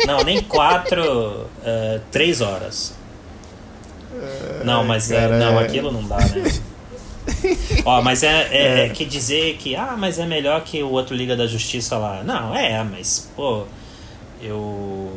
Não, 0.07 0.25
nem 0.25 0.43
quatro, 0.43 1.03
uh, 1.03 2.01
três 2.11 2.41
horas. 2.41 2.95
Não, 4.65 4.85
mas 4.85 5.11
é, 5.11 5.29
não, 5.39 5.59
aquilo 5.59 5.91
não 5.91 6.03
dá, 6.05 6.19
né? 6.19 6.53
Ó, 7.85 8.03
mas 8.03 8.23
é, 8.23 8.49
é, 8.51 8.87
é, 8.87 8.89
quer 8.89 9.05
dizer 9.05 9.57
que, 9.57 9.77
ah, 9.77 9.95
mas 9.99 10.19
é 10.19 10.27
melhor 10.27 10.63
que 10.63 10.83
o 10.83 10.91
outro 10.91 11.15
Liga 11.15 11.37
da 11.37 11.47
Justiça 11.47 11.97
lá. 11.97 12.23
Não, 12.25 12.55
é, 12.55 12.83
mas, 12.83 13.31
pô, 13.37 13.65
eu. 14.43 15.11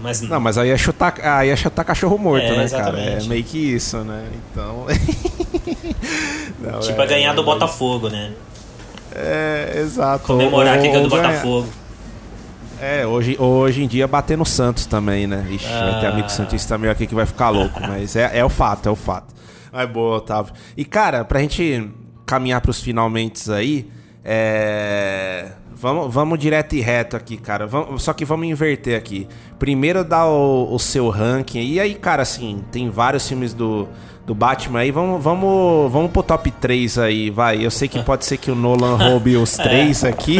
Mas... 0.00 0.20
Não, 0.20 0.40
mas 0.40 0.58
aí 0.58 0.70
é 0.70 0.76
chutar, 0.76 1.14
aí 1.22 1.48
é 1.48 1.56
chutar 1.56 1.84
cachorro 1.84 2.18
morto, 2.18 2.44
é, 2.44 2.56
né, 2.56 2.64
exatamente. 2.64 3.04
cara? 3.04 3.22
É 3.22 3.26
meio 3.26 3.44
que 3.44 3.58
isso, 3.58 3.98
né? 3.98 4.28
Então. 4.50 4.86
não, 6.60 6.80
tipo, 6.80 7.00
é, 7.00 7.06
ganhar 7.06 7.32
do 7.32 7.44
mas... 7.44 7.54
Botafogo, 7.54 8.08
né? 8.08 8.32
É, 9.14 9.78
exato. 9.78 10.26
Comemorar 10.26 10.80
que 10.80 10.88
ganhou 10.88 11.04
do 11.04 11.08
Botafogo. 11.08 11.68
É, 12.80 13.06
hoje, 13.06 13.36
hoje 13.38 13.82
em 13.82 13.86
dia 13.86 14.06
bater 14.06 14.36
no 14.36 14.44
Santos 14.44 14.86
também, 14.86 15.26
né? 15.26 15.46
Ixi, 15.50 15.66
ah. 15.66 15.90
vai 15.90 16.00
ter 16.00 16.06
amigo 16.06 16.28
Santista 16.28 16.74
também 16.74 16.90
aqui 16.90 17.06
que 17.06 17.14
vai 17.14 17.26
ficar 17.26 17.50
louco, 17.50 17.80
mas 17.80 18.16
é, 18.16 18.38
é 18.38 18.44
o 18.44 18.48
fato, 18.48 18.88
é 18.88 18.92
o 18.92 18.96
fato. 18.96 19.34
Mas 19.72 19.88
boa, 19.90 20.18
Otávio. 20.18 20.52
E, 20.76 20.84
cara, 20.84 21.24
pra 21.24 21.40
gente 21.40 21.90
caminhar 22.24 22.60
pros 22.60 22.80
finalmente 22.80 23.50
aí, 23.50 23.88
é... 24.24 25.52
Vamos, 25.76 26.14
vamos 26.14 26.38
direto 26.38 26.74
e 26.76 26.80
reto 26.80 27.16
aqui, 27.16 27.36
cara. 27.36 27.66
Vamos, 27.66 28.02
só 28.02 28.12
que 28.12 28.24
vamos 28.24 28.46
inverter 28.46 28.96
aqui. 28.96 29.28
Primeiro 29.58 30.04
dá 30.04 30.24
o, 30.24 30.72
o, 30.72 30.78
seu 30.78 31.10
ranking. 31.10 31.60
E 31.60 31.80
aí, 31.80 31.94
cara, 31.94 32.22
assim, 32.22 32.64
tem 32.70 32.88
vários 32.88 33.28
filmes 33.28 33.52
do, 33.52 33.88
do 34.24 34.34
Batman 34.34 34.78
aí. 34.78 34.90
Vamos, 34.90 35.22
vamos, 35.22 35.92
vamos 35.92 36.10
pro 36.10 36.22
top 36.22 36.50
3 36.50 36.96
aí, 36.98 37.28
vai. 37.28 37.64
Eu 37.64 37.70
sei 37.70 37.88
que 37.88 38.02
pode 38.02 38.24
ser 38.24 38.38
que 38.38 38.50
o 38.50 38.54
Nolan 38.54 38.96
roube 38.96 39.36
os 39.36 39.56
três 39.58 40.04
aqui. 40.04 40.38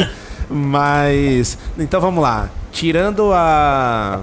Mas. 0.51 1.59
Então 1.79 2.01
vamos 2.01 2.23
lá. 2.23 2.51
Tirando 2.73 3.33
a. 3.33 4.21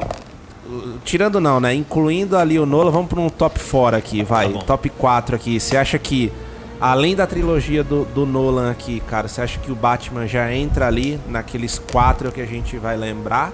Tirando 1.04 1.40
não, 1.40 1.60
né? 1.60 1.74
Incluindo 1.74 2.38
ali 2.38 2.58
o 2.58 2.66
Nola, 2.66 2.92
vamos 2.92 3.10
para 3.10 3.20
um 3.20 3.30
top 3.30 3.60
4 3.60 3.98
aqui, 3.98 4.24
vai. 4.24 4.52
Tá 4.52 4.60
top 4.60 4.90
4 4.90 5.36
aqui. 5.36 5.60
Você 5.60 5.76
acha 5.76 6.00
que, 6.00 6.32
além 6.80 7.16
da 7.16 7.28
trilogia 7.28 7.84
do, 7.84 8.06
do 8.06 8.26
Nolan 8.26 8.72
aqui, 8.72 9.02
cara, 9.02 9.28
você 9.28 9.42
acha 9.42 9.60
que 9.60 9.72
o 9.72 9.76
Batman 9.76 10.28
já 10.28 10.54
entra 10.54 10.88
ali 10.88 11.20
naqueles 11.28 11.78
quatro 11.78 12.32
que 12.32 12.40
a 12.40 12.46
gente 12.46 12.78
vai 12.78 12.96
lembrar? 12.96 13.52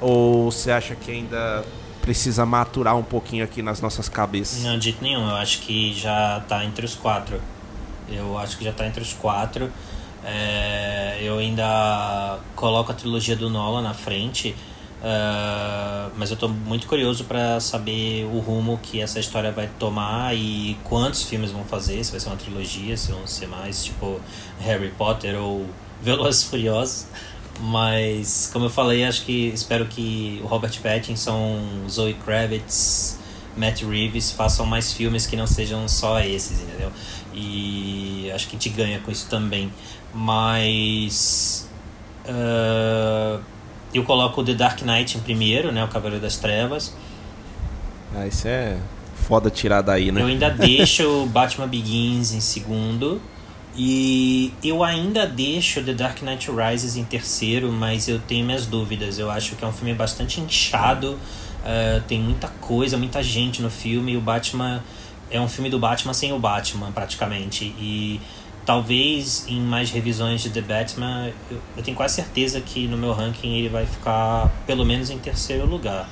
Ou 0.00 0.50
você 0.50 0.70
acha 0.70 0.94
que 0.94 1.10
ainda 1.10 1.64
precisa 2.04 2.44
maturar 2.44 2.94
um 2.96 3.02
pouquinho 3.02 3.42
aqui 3.42 3.62
nas 3.62 3.80
nossas 3.80 4.08
cabeças? 4.08 4.62
Não, 4.62 4.78
de 4.78 4.84
jeito 4.84 5.02
nenhum. 5.02 5.28
Eu 5.28 5.36
acho 5.36 5.60
que 5.60 5.94
já 5.94 6.42
tá 6.46 6.64
entre 6.64 6.84
os 6.84 6.94
quatro. 6.94 7.40
Eu 8.08 8.38
acho 8.38 8.58
que 8.58 8.64
já 8.64 8.72
tá 8.72 8.86
entre 8.86 9.02
os 9.02 9.14
quatro. 9.14 9.70
É, 10.24 11.18
eu 11.20 11.38
ainda 11.38 12.38
coloco 12.56 12.90
a 12.90 12.94
trilogia 12.94 13.36
do 13.36 13.50
Nolan 13.50 13.82
na 13.82 13.92
frente, 13.92 14.56
uh, 15.00 16.10
mas 16.16 16.30
eu 16.30 16.34
estou 16.34 16.48
muito 16.48 16.86
curioso 16.86 17.24
para 17.24 17.60
saber 17.60 18.24
o 18.24 18.38
rumo 18.38 18.78
que 18.82 19.00
essa 19.00 19.20
história 19.20 19.52
vai 19.52 19.68
tomar 19.78 20.34
e 20.34 20.76
quantos 20.84 21.24
filmes 21.24 21.50
vão 21.50 21.64
fazer, 21.64 22.02
se 22.02 22.10
vai 22.10 22.20
ser 22.20 22.28
uma 22.28 22.36
trilogia, 22.36 22.96
se 22.96 23.12
vão 23.12 23.26
ser 23.26 23.46
mais 23.46 23.84
tipo 23.84 24.20
Harry 24.60 24.90
Potter 24.90 25.38
ou 25.38 25.66
Velozes 26.00 26.44
Furiosos. 26.44 27.06
Mas, 27.60 28.50
como 28.52 28.64
eu 28.64 28.70
falei, 28.70 29.04
acho 29.04 29.24
que 29.24 29.48
espero 29.48 29.86
que 29.86 30.40
o 30.42 30.46
Robert 30.46 30.76
Pattinson, 30.82 31.60
Zoe 31.88 32.14
Kravitz, 32.14 33.18
Matt 33.56 33.82
Reeves 33.82 34.30
façam 34.32 34.66
mais 34.66 34.92
filmes 34.92 35.26
que 35.26 35.36
não 35.36 35.46
sejam 35.46 35.86
só 35.88 36.20
esses, 36.20 36.62
entendeu? 36.62 36.90
E 37.32 38.30
acho 38.34 38.48
que 38.48 38.56
a 38.56 38.58
gente 38.58 38.68
ganha 38.70 39.00
com 39.00 39.10
isso 39.10 39.28
também. 39.28 39.72
Mas. 40.12 41.68
Uh, 42.26 43.40
eu 43.92 44.02
coloco 44.02 44.42
The 44.42 44.54
Dark 44.54 44.82
Knight 44.82 45.16
em 45.16 45.20
primeiro, 45.20 45.70
né? 45.70 45.84
O 45.84 45.88
Cavaleiro 45.88 46.22
das 46.22 46.36
Trevas. 46.36 46.94
Ah, 48.14 48.26
isso 48.26 48.48
é 48.48 48.76
foda 49.14 49.50
tirar 49.50 49.82
daí, 49.82 50.12
né? 50.12 50.20
Eu 50.20 50.26
ainda 50.26 50.50
deixo 50.50 51.26
Batman 51.26 51.66
Begins 51.68 52.32
em 52.32 52.40
segundo. 52.40 53.20
E 53.76 54.52
eu 54.62 54.84
ainda 54.84 55.26
deixo 55.26 55.82
The 55.82 55.94
Dark 55.94 56.22
Knight 56.22 56.48
Rises 56.48 56.96
em 56.96 57.04
terceiro, 57.04 57.72
mas 57.72 58.06
eu 58.08 58.20
tenho 58.20 58.46
minhas 58.46 58.66
dúvidas. 58.66 59.18
Eu 59.18 59.30
acho 59.30 59.56
que 59.56 59.64
é 59.64 59.66
um 59.66 59.72
filme 59.72 59.92
bastante 59.94 60.40
inchado, 60.40 61.18
uh, 61.64 62.02
tem 62.06 62.20
muita 62.20 62.48
coisa, 62.60 62.96
muita 62.96 63.22
gente 63.22 63.60
no 63.62 63.70
filme. 63.70 64.12
E 64.12 64.16
o 64.16 64.20
Batman 64.20 64.82
é 65.30 65.40
um 65.40 65.48
filme 65.48 65.68
do 65.68 65.78
Batman 65.78 66.14
sem 66.14 66.32
o 66.32 66.38
Batman, 66.38 66.92
praticamente. 66.92 67.64
E 67.78 68.20
talvez 68.64 69.46
em 69.48 69.60
mais 69.60 69.90
revisões 69.90 70.42
de 70.42 70.50
The 70.50 70.60
Batman, 70.60 71.32
eu, 71.50 71.58
eu, 71.76 71.82
tenho 71.82 71.96
quase 71.96 72.14
certeza 72.14 72.60
que 72.60 72.86
no 72.86 72.96
meu 72.96 73.12
ranking 73.12 73.54
ele 73.58 73.68
vai 73.68 73.86
ficar 73.86 74.50
pelo 74.66 74.84
menos 74.84 75.10
em 75.10 75.18
terceiro 75.18 75.66
lugar. 75.66 76.08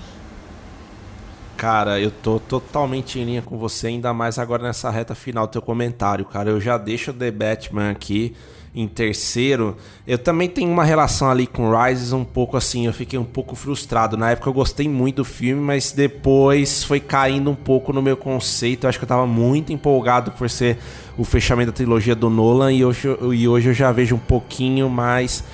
Cara, 1.56 2.00
eu 2.00 2.10
tô 2.10 2.40
totalmente 2.40 3.20
em 3.20 3.24
linha 3.24 3.42
com 3.42 3.56
você, 3.56 3.86
ainda 3.86 4.12
mais 4.12 4.38
agora 4.38 4.64
nessa 4.64 4.90
reta 4.90 5.14
final 5.14 5.46
do 5.46 5.50
teu 5.52 5.62
comentário, 5.62 6.24
cara. 6.24 6.50
Eu 6.50 6.60
já 6.60 6.76
deixo 6.76 7.12
The 7.12 7.30
Batman 7.30 7.90
aqui 7.90 8.34
em 8.74 8.88
terceiro. 8.88 9.76
Eu 10.06 10.18
também 10.18 10.48
tenho 10.48 10.70
uma 10.70 10.84
relação 10.84 11.30
ali 11.30 11.46
com 11.46 11.70
Rises 11.70 12.12
um 12.12 12.24
pouco 12.24 12.56
assim, 12.56 12.86
eu 12.86 12.92
fiquei 12.92 13.18
um 13.18 13.24
pouco 13.24 13.54
frustrado. 13.54 14.16
Na 14.16 14.30
época 14.30 14.48
eu 14.48 14.54
gostei 14.54 14.88
muito 14.88 15.16
do 15.16 15.24
filme, 15.24 15.60
mas 15.60 15.92
depois 15.92 16.82
foi 16.82 17.00
caindo 17.00 17.50
um 17.50 17.54
pouco 17.54 17.92
no 17.92 18.00
meu 18.00 18.16
conceito. 18.16 18.84
Eu 18.84 18.88
acho 18.88 18.98
que 18.98 19.04
eu 19.04 19.08
tava 19.08 19.26
muito 19.26 19.72
empolgado 19.72 20.30
por 20.32 20.48
ser 20.48 20.78
o 21.18 21.24
fechamento 21.24 21.70
da 21.70 21.76
trilogia 21.76 22.14
do 22.14 22.30
Nolan 22.30 22.72
e 22.72 22.84
hoje, 22.84 23.08
e 23.34 23.46
hoje 23.46 23.68
eu 23.68 23.74
já 23.74 23.92
vejo 23.92 24.14
um 24.14 24.20
pouquinho 24.20 24.88
mais 24.88 25.44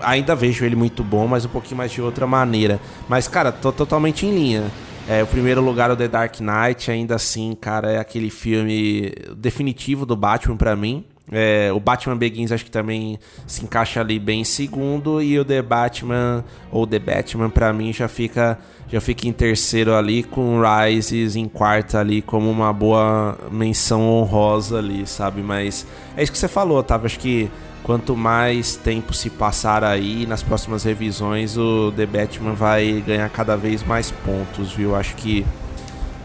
ainda 0.00 0.34
vejo 0.34 0.64
ele 0.64 0.76
muito 0.76 1.02
bom, 1.02 1.26
mas 1.26 1.44
um 1.44 1.48
pouquinho 1.48 1.78
mais 1.78 1.92
de 1.92 2.02
outra 2.02 2.26
maneira. 2.26 2.80
Mas, 3.08 3.28
cara, 3.28 3.52
tô 3.52 3.72
totalmente 3.72 4.26
em 4.26 4.34
linha. 4.34 4.64
É, 5.08 5.22
o 5.22 5.26
primeiro 5.26 5.60
lugar 5.60 5.90
o 5.90 5.96
The 5.96 6.08
Dark 6.08 6.40
Knight, 6.40 6.90
ainda 6.90 7.14
assim, 7.14 7.56
cara, 7.60 7.92
é 7.92 7.98
aquele 7.98 8.30
filme 8.30 9.12
definitivo 9.36 10.06
do 10.06 10.16
Batman 10.16 10.56
para 10.56 10.74
mim. 10.74 11.04
É, 11.32 11.72
o 11.72 11.80
Batman 11.80 12.16
Begins 12.16 12.52
acho 12.52 12.64
que 12.64 12.70
também 12.70 13.18
se 13.46 13.64
encaixa 13.64 14.00
ali 14.00 14.18
bem 14.18 14.42
em 14.42 14.44
segundo 14.44 15.22
e 15.22 15.38
o 15.38 15.44
The 15.44 15.62
Batman 15.62 16.44
ou 16.70 16.86
The 16.86 16.98
Batman 16.98 17.48
para 17.48 17.72
mim 17.72 17.94
já 17.94 18.06
fica 18.08 18.58
já 18.88 19.00
fica 19.00 19.26
em 19.26 19.32
terceiro 19.32 19.94
ali 19.94 20.22
com 20.22 20.60
Rises 20.60 21.34
em 21.34 21.48
quarto 21.48 21.96
ali 21.96 22.20
como 22.20 22.50
uma 22.50 22.72
boa 22.74 23.38
menção 23.50 24.02
honrosa 24.02 24.78
ali, 24.78 25.06
sabe? 25.06 25.42
Mas 25.42 25.86
é 26.14 26.22
isso 26.22 26.30
que 26.30 26.36
você 26.36 26.46
falou, 26.46 26.82
tá? 26.82 27.00
Acho 27.02 27.18
que 27.18 27.50
quanto 27.82 28.14
mais 28.14 28.76
tempo 28.76 29.14
se 29.14 29.30
passar 29.30 29.82
aí 29.82 30.26
nas 30.26 30.42
próximas 30.42 30.84
revisões, 30.84 31.56
o 31.56 31.90
The 31.96 32.04
Batman 32.06 32.52
vai 32.52 33.02
ganhar 33.06 33.28
cada 33.30 33.56
vez 33.56 33.82
mais 33.82 34.10
pontos, 34.10 34.72
viu? 34.72 34.94
Acho 34.94 35.14
que 35.16 35.44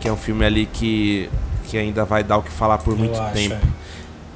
que 0.02 0.08
é 0.08 0.12
um 0.12 0.18
filme 0.18 0.46
ali 0.46 0.66
que 0.66 1.30
que 1.70 1.78
ainda 1.78 2.04
vai 2.04 2.24
dar 2.24 2.38
o 2.38 2.44
que 2.44 2.52
falar 2.52 2.80
por 2.80 2.94
Eu 2.94 2.98
muito 2.98 3.20
acho, 3.20 3.34
tempo. 3.34 3.56
É. 3.56 3.89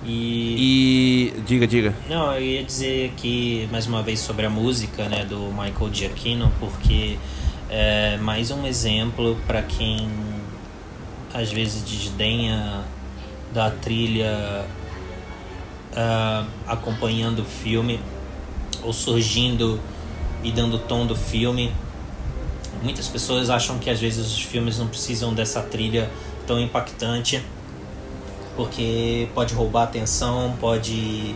E... 0.06 1.32
e... 1.38 1.42
diga, 1.42 1.66
diga. 1.66 1.96
Não, 2.10 2.34
eu 2.34 2.42
ia 2.42 2.64
dizer 2.64 3.12
aqui 3.12 3.68
mais 3.72 3.88
uma 3.88 4.02
vez 4.02 4.20
sobre 4.20 4.46
a 4.46 4.50
música, 4.50 5.08
né, 5.08 5.26
do 5.26 5.50
Michael 5.52 5.94
Giacchino, 5.94 6.52
porque 6.60 7.18
é 7.70 8.18
mais 8.18 8.52
um 8.52 8.66
exemplo 8.66 9.38
para 9.48 9.62
quem 9.62 10.10
às 11.34 11.52
vezes 11.52 11.84
desdenha 11.84 12.84
da 13.54 13.72
trilha 13.72 14.66
uh, 15.94 16.48
acompanhando 16.68 17.40
o 17.40 17.46
filme 17.46 18.00
ou 18.84 18.94
surgindo 18.94 19.80
e 20.44 20.52
dando 20.52 20.78
tom 20.78 21.06
do 21.06 21.16
filme. 21.16 21.72
Muitas 22.82 23.08
pessoas 23.08 23.50
acham 23.50 23.80
que 23.80 23.90
às 23.90 24.00
vezes 24.00 24.26
os 24.28 24.42
filmes 24.42 24.78
não 24.78 24.88
precisam 24.88 25.34
dessa 25.34 25.62
trilha 25.62 26.12
tão 26.46 26.60
impactante 26.60 27.42
porque 28.56 29.28
pode 29.34 29.54
roubar 29.54 29.84
atenção, 29.84 30.56
pode. 30.60 31.36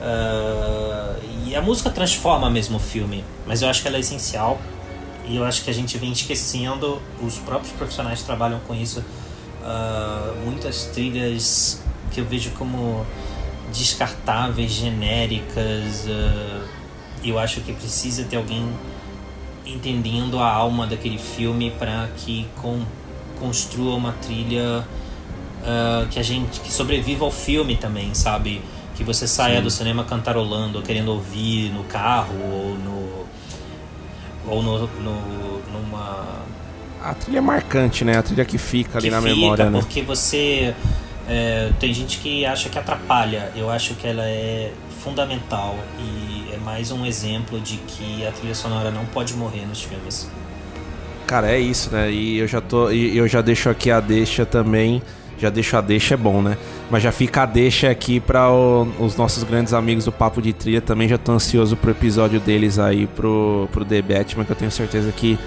Uh, 0.00 1.20
e 1.46 1.56
a 1.56 1.62
música 1.62 1.90
transforma 1.90 2.50
mesmo 2.50 2.76
o 2.76 2.80
filme, 2.80 3.24
mas 3.46 3.62
eu 3.62 3.68
acho 3.68 3.80
que 3.80 3.88
ela 3.88 3.96
é 3.96 4.00
essencial 4.00 4.58
e 5.26 5.36
eu 5.36 5.44
acho 5.44 5.64
que 5.64 5.70
a 5.70 5.74
gente 5.74 5.96
vem 5.96 6.12
esquecendo, 6.12 7.00
os 7.22 7.38
próprios 7.38 7.72
profissionais 7.72 8.22
trabalham 8.22 8.60
com 8.66 8.74
isso, 8.74 9.00
uh, 9.00 10.44
muitas 10.44 10.84
trilhas 10.86 11.82
que 12.10 12.20
eu 12.20 12.24
vejo 12.26 12.50
como 12.50 13.06
descartáveis, 13.72 14.72
genéricas, 14.72 16.04
uh, 16.06 16.68
eu 17.24 17.38
acho 17.38 17.62
que 17.62 17.72
precisa 17.72 18.24
ter 18.24 18.36
alguém 18.36 18.68
entendendo 19.64 20.38
a 20.38 20.46
alma 20.46 20.86
daquele 20.86 21.18
filme 21.18 21.70
para 21.70 22.08
que 22.18 22.46
construa 23.40 23.94
uma 23.94 24.12
trilha 24.12 24.86
uh, 25.64 26.06
que 26.08 26.18
a 26.18 26.22
gente 26.22 26.60
que 26.60 26.72
sobreviva 26.72 27.24
ao 27.24 27.30
filme 27.30 27.76
também, 27.76 28.14
sabe? 28.14 28.62
Que 28.94 29.02
você 29.02 29.26
saia 29.26 29.56
Sim. 29.56 29.62
do 29.62 29.70
cinema 29.70 30.04
cantarolando, 30.04 30.78
ou 30.78 30.84
querendo 30.84 31.08
ouvir 31.08 31.70
no 31.72 31.84
carro 31.84 32.34
ou 32.40 32.78
no 32.78 33.24
ou 34.46 34.62
no, 34.62 34.78
no 34.78 35.62
numa 35.72 36.44
a 37.02 37.12
trilha 37.12 37.38
é 37.38 37.40
marcante, 37.40 38.04
né? 38.04 38.16
A 38.16 38.22
trilha 38.22 38.44
que 38.46 38.56
fica 38.56 38.98
ali 38.98 39.08
que 39.08 39.10
na 39.10 39.20
fica, 39.20 39.34
memória, 39.34 39.70
né? 39.70 39.78
Porque 39.78 40.00
você 40.00 40.74
é, 41.28 41.70
tem 41.78 41.92
gente 41.92 42.18
que 42.18 42.46
acha 42.46 42.70
que 42.70 42.78
atrapalha. 42.78 43.52
Eu 43.54 43.70
acho 43.70 43.94
que 43.94 44.06
ela 44.06 44.24
é 44.24 44.72
fundamental 45.02 45.76
e 45.98 46.54
é 46.54 46.56
mais 46.56 46.90
um 46.90 47.04
exemplo 47.04 47.60
de 47.60 47.76
que 47.76 48.26
a 48.26 48.32
trilha 48.32 48.54
sonora 48.54 48.90
não 48.90 49.04
pode 49.04 49.34
morrer 49.34 49.66
nos 49.66 49.82
filmes. 49.82 50.30
Cara, 51.26 51.50
é 51.50 51.58
isso, 51.58 51.90
né? 51.90 52.10
E 52.10 52.38
eu 52.38 52.46
já 52.46 52.60
tô, 52.60 52.90
e 52.90 53.16
eu 53.16 53.28
já 53.28 53.42
deixo 53.42 53.68
aqui 53.68 53.90
a 53.90 54.00
deixa 54.00 54.46
também. 54.46 55.02
Já 55.38 55.50
deixo 55.50 55.76
a 55.76 55.80
deixa 55.80 56.14
é 56.14 56.16
bom, 56.16 56.40
né? 56.40 56.56
Mas 56.90 57.02
já 57.02 57.12
fica 57.12 57.42
a 57.42 57.46
deixa 57.46 57.90
aqui 57.90 58.20
para 58.20 58.50
os 58.52 59.16
nossos 59.16 59.42
grandes 59.42 59.72
amigos 59.72 60.04
do 60.04 60.12
Papo 60.12 60.40
de 60.40 60.52
Trilha. 60.52 60.80
Também 60.80 61.08
já 61.08 61.18
tô 61.18 61.32
ansioso 61.32 61.76
pro 61.76 61.90
episódio 61.90 62.40
deles 62.40 62.78
aí 62.78 63.06
pro, 63.06 63.68
pro 63.72 63.84
The 63.84 64.00
Batman, 64.02 64.44
que 64.44 64.52
eu 64.52 64.56
tenho 64.56 64.70
certeza 64.70 65.12
que, 65.12 65.38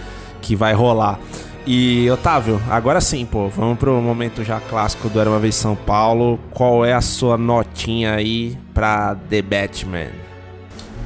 que 0.41 0.55
vai 0.55 0.73
rolar. 0.73 1.19
E 1.65 2.09
Otávio, 2.09 2.61
agora 2.69 3.01
sim, 3.01 3.26
pô, 3.26 3.49
vamos 3.49 3.77
pro 3.77 4.01
momento 4.01 4.41
já 4.41 4.57
clássico 4.57 5.09
do 5.09 5.19
Era 5.19 5.30
uma 5.30 5.39
vez 5.39 5.53
São 5.53 5.76
Paulo. 5.76 6.39
Qual 6.51 6.85
é 6.85 6.93
a 6.93 7.01
sua 7.01 7.38
notinha 7.38 8.14
aí 8.14 8.57
pra 8.73 9.15
The 9.30 9.41
Batman? 9.41 10.11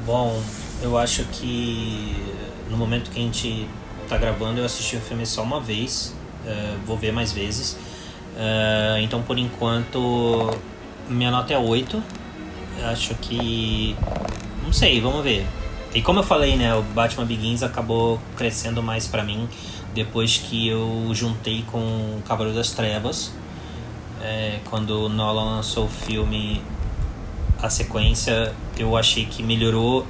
Bom, 0.06 0.40
eu 0.80 0.96
acho 0.96 1.24
que 1.32 2.14
no 2.70 2.76
momento 2.76 3.10
que 3.10 3.18
a 3.18 3.22
gente 3.22 3.68
tá 4.08 4.16
gravando, 4.16 4.60
eu 4.60 4.64
assisti 4.64 4.96
o 4.96 5.00
filme 5.00 5.26
só 5.26 5.42
uma 5.42 5.60
vez. 5.60 6.14
Uh, 6.44 6.78
vou 6.86 6.96
ver 6.96 7.12
mais 7.12 7.32
vezes. 7.32 7.76
Uh, 8.34 8.98
então, 9.00 9.22
por 9.22 9.38
enquanto, 9.38 10.50
minha 11.08 11.30
nota 11.30 11.52
é 11.52 11.58
8. 11.58 12.02
Acho 12.84 13.14
que. 13.16 13.96
Não 14.64 14.72
sei, 14.72 15.00
vamos 15.00 15.22
ver. 15.22 15.46
E 15.94 16.00
como 16.00 16.20
eu 16.20 16.22
falei, 16.22 16.56
né, 16.56 16.74
o 16.74 16.82
Batman 16.82 17.26
Begins 17.26 17.62
acabou 17.62 18.18
crescendo 18.36 18.82
mais 18.82 19.06
para 19.06 19.22
mim 19.22 19.46
depois 19.94 20.38
que 20.38 20.68
eu 20.68 21.10
juntei 21.12 21.64
com 21.70 22.20
Cavaleiro 22.26 22.56
das 22.56 22.70
Trevas. 22.70 23.32
É, 24.22 24.60
quando 24.70 25.08
Nolan 25.08 25.56
lançou 25.56 25.84
o 25.84 25.88
filme, 25.88 26.62
a 27.60 27.68
sequência, 27.68 28.54
eu 28.78 28.96
achei 28.96 29.26
que 29.26 29.42
melhorou 29.42 30.06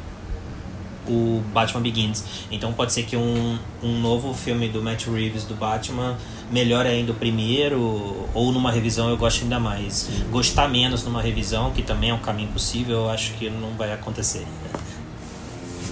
o 1.09 1.43
Batman 1.53 1.81
Begins. 1.82 2.24
Então 2.51 2.73
pode 2.73 2.93
ser 2.93 3.05
que 3.05 3.16
um, 3.16 3.59
um 3.82 4.01
novo 4.01 4.32
filme 4.35 4.69
do 4.69 4.82
Matt 4.82 5.07
Reeves 5.07 5.44
do 5.44 5.55
Batman 5.55 6.16
melhore 6.53 6.89
ainda 6.89 7.12
o 7.12 7.15
primeiro, 7.15 8.29
ou 8.35 8.53
numa 8.53 8.70
revisão 8.70 9.09
eu 9.09 9.16
gosto 9.16 9.43
ainda 9.43 9.59
mais. 9.59 9.95
Sim. 9.95 10.24
Gostar 10.31 10.69
menos 10.69 11.03
numa 11.05 11.23
revisão, 11.23 11.70
que 11.70 11.83
também 11.83 12.11
é 12.11 12.15
um 12.15 12.19
caminho 12.19 12.49
possível, 12.51 12.99
eu 12.99 13.11
acho 13.11 13.33
que 13.33 13.49
não 13.49 13.70
vai 13.70 13.93
acontecer. 13.93 14.47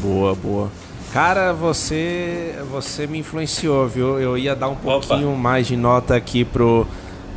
Boa, 0.01 0.35
boa. 0.35 0.71
Cara, 1.13 1.53
você 1.53 2.55
você 2.71 3.07
me 3.07 3.19
influenciou, 3.19 3.89
viu? 3.89 4.21
Eu 4.21 4.39
ia 4.39 4.55
dar 4.55 4.69
um 4.69 4.77
pouquinho 4.77 5.31
Opa. 5.31 5.39
mais 5.39 5.67
de 5.67 5.77
nota 5.77 6.15
aqui 6.15 6.45
pro, 6.45 6.87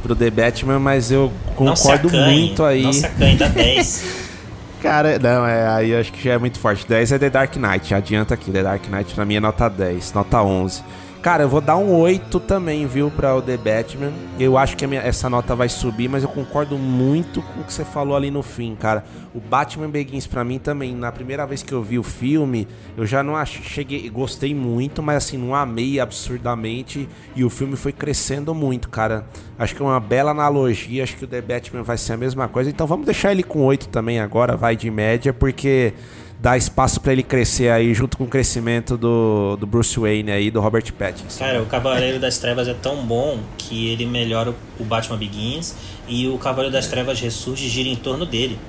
pro 0.03 0.15
The 0.15 0.29
Batman, 0.29 0.77
mas 0.77 1.11
eu 1.11 1.31
concordo 1.55 2.09
muito 2.11 2.63
aí. 2.63 2.83
Não 2.83 2.93
se 2.93 3.05
acanhe, 3.05 3.37
dá 3.37 3.47
10. 3.47 4.23
Cara, 4.79 5.17
não, 5.17 5.47
é, 5.47 5.65
aí 5.69 5.95
acho 5.95 6.11
que 6.11 6.21
já 6.21 6.33
é 6.33 6.37
muito 6.37 6.59
forte. 6.59 6.85
10 6.85 7.13
é 7.13 7.17
The 7.17 7.29
Dark 7.29 7.55
Knight, 7.55 7.95
adianta 7.95 8.33
aqui. 8.33 8.51
The 8.51 8.63
Dark 8.63 8.85
Knight 8.89 9.15
pra 9.15 9.23
mim 9.23 9.35
é 9.35 9.39
nota 9.39 9.69
10, 9.69 10.11
nota 10.11 10.43
11. 10.43 10.83
Cara, 11.23 11.43
eu 11.43 11.47
vou 11.47 11.61
dar 11.61 11.77
um 11.77 11.97
8 12.01 12.37
também, 12.41 12.85
viu, 12.85 13.09
para 13.09 13.33
o 13.33 13.41
The 13.41 13.55
Batman. 13.55 14.11
Eu 14.37 14.57
acho 14.57 14.75
que 14.75 14.85
minha, 14.85 14.99
essa 14.99 15.29
nota 15.29 15.55
vai 15.55 15.69
subir, 15.69 16.09
mas 16.09 16.21
eu 16.21 16.27
concordo 16.27 16.77
muito 16.77 17.41
com 17.41 17.61
o 17.61 17.63
que 17.63 17.71
você 17.71 17.85
falou 17.85 18.13
ali 18.13 18.29
no 18.29 18.43
fim, 18.43 18.75
cara. 18.75 19.05
O 19.33 19.39
Batman 19.39 19.89
Begins 19.89 20.27
para 20.27 20.43
mim 20.43 20.59
também, 20.59 20.93
na 20.93 21.13
primeira 21.13 21.47
vez 21.47 21.63
que 21.63 21.71
eu 21.71 21.81
vi 21.81 21.97
o 21.97 22.03
filme, 22.03 22.67
eu 22.97 23.05
já 23.05 23.23
não 23.23 23.37
achei, 23.37 23.63
cheguei, 23.63 24.09
gostei 24.09 24.53
muito, 24.53 25.01
mas 25.01 25.15
assim, 25.15 25.37
não 25.37 25.55
amei 25.55 25.97
absurdamente 25.97 27.07
e 27.37 27.45
o 27.45 27.49
filme 27.49 27.77
foi 27.77 27.93
crescendo 27.93 28.53
muito, 28.53 28.89
cara. 28.89 29.25
Acho 29.57 29.77
que 29.77 29.81
é 29.81 29.85
uma 29.85 30.01
bela 30.01 30.31
analogia, 30.31 31.03
acho 31.03 31.15
que 31.15 31.23
o 31.23 31.27
The 31.27 31.39
Batman 31.39 31.83
vai 31.83 31.97
ser 31.97 32.11
a 32.11 32.17
mesma 32.17 32.49
coisa. 32.49 32.69
Então 32.69 32.85
vamos 32.85 33.05
deixar 33.05 33.31
ele 33.31 33.43
com 33.43 33.61
8 33.61 33.87
também 33.87 34.19
agora, 34.19 34.57
vai 34.57 34.75
de 34.75 34.91
média, 34.91 35.31
porque 35.31 35.93
dar 36.43 36.57
espaço 36.57 36.99
para 36.99 37.13
ele 37.13 37.23
crescer 37.23 37.69
aí 37.69 37.93
junto 37.93 38.17
com 38.17 38.25
o 38.25 38.27
crescimento 38.27 38.97
do, 38.97 39.55
do 39.55 39.65
Bruce 39.65 39.97
Wayne 39.97 40.29
aí, 40.29 40.51
do 40.51 40.59
Robert 40.59 40.91
Pattinson. 40.91 41.39
Cara, 41.39 41.61
o 41.61 41.65
Cavaleiro 41.65 42.19
das 42.19 42.37
Trevas 42.37 42.67
é 42.67 42.73
tão 42.73 42.97
bom 42.97 43.39
que 43.57 43.87
ele 43.87 44.05
melhora 44.05 44.53
o 44.77 44.83
Batman 44.83 45.15
Begins 45.15 45.73
e 46.05 46.27
o 46.27 46.37
Cavaleiro 46.37 46.73
das 46.73 46.87
Trevas 46.87 47.17
ressurge 47.21 47.67
e 47.67 47.69
gira 47.69 47.87
em 47.87 47.95
torno 47.95 48.25
dele. 48.25 48.59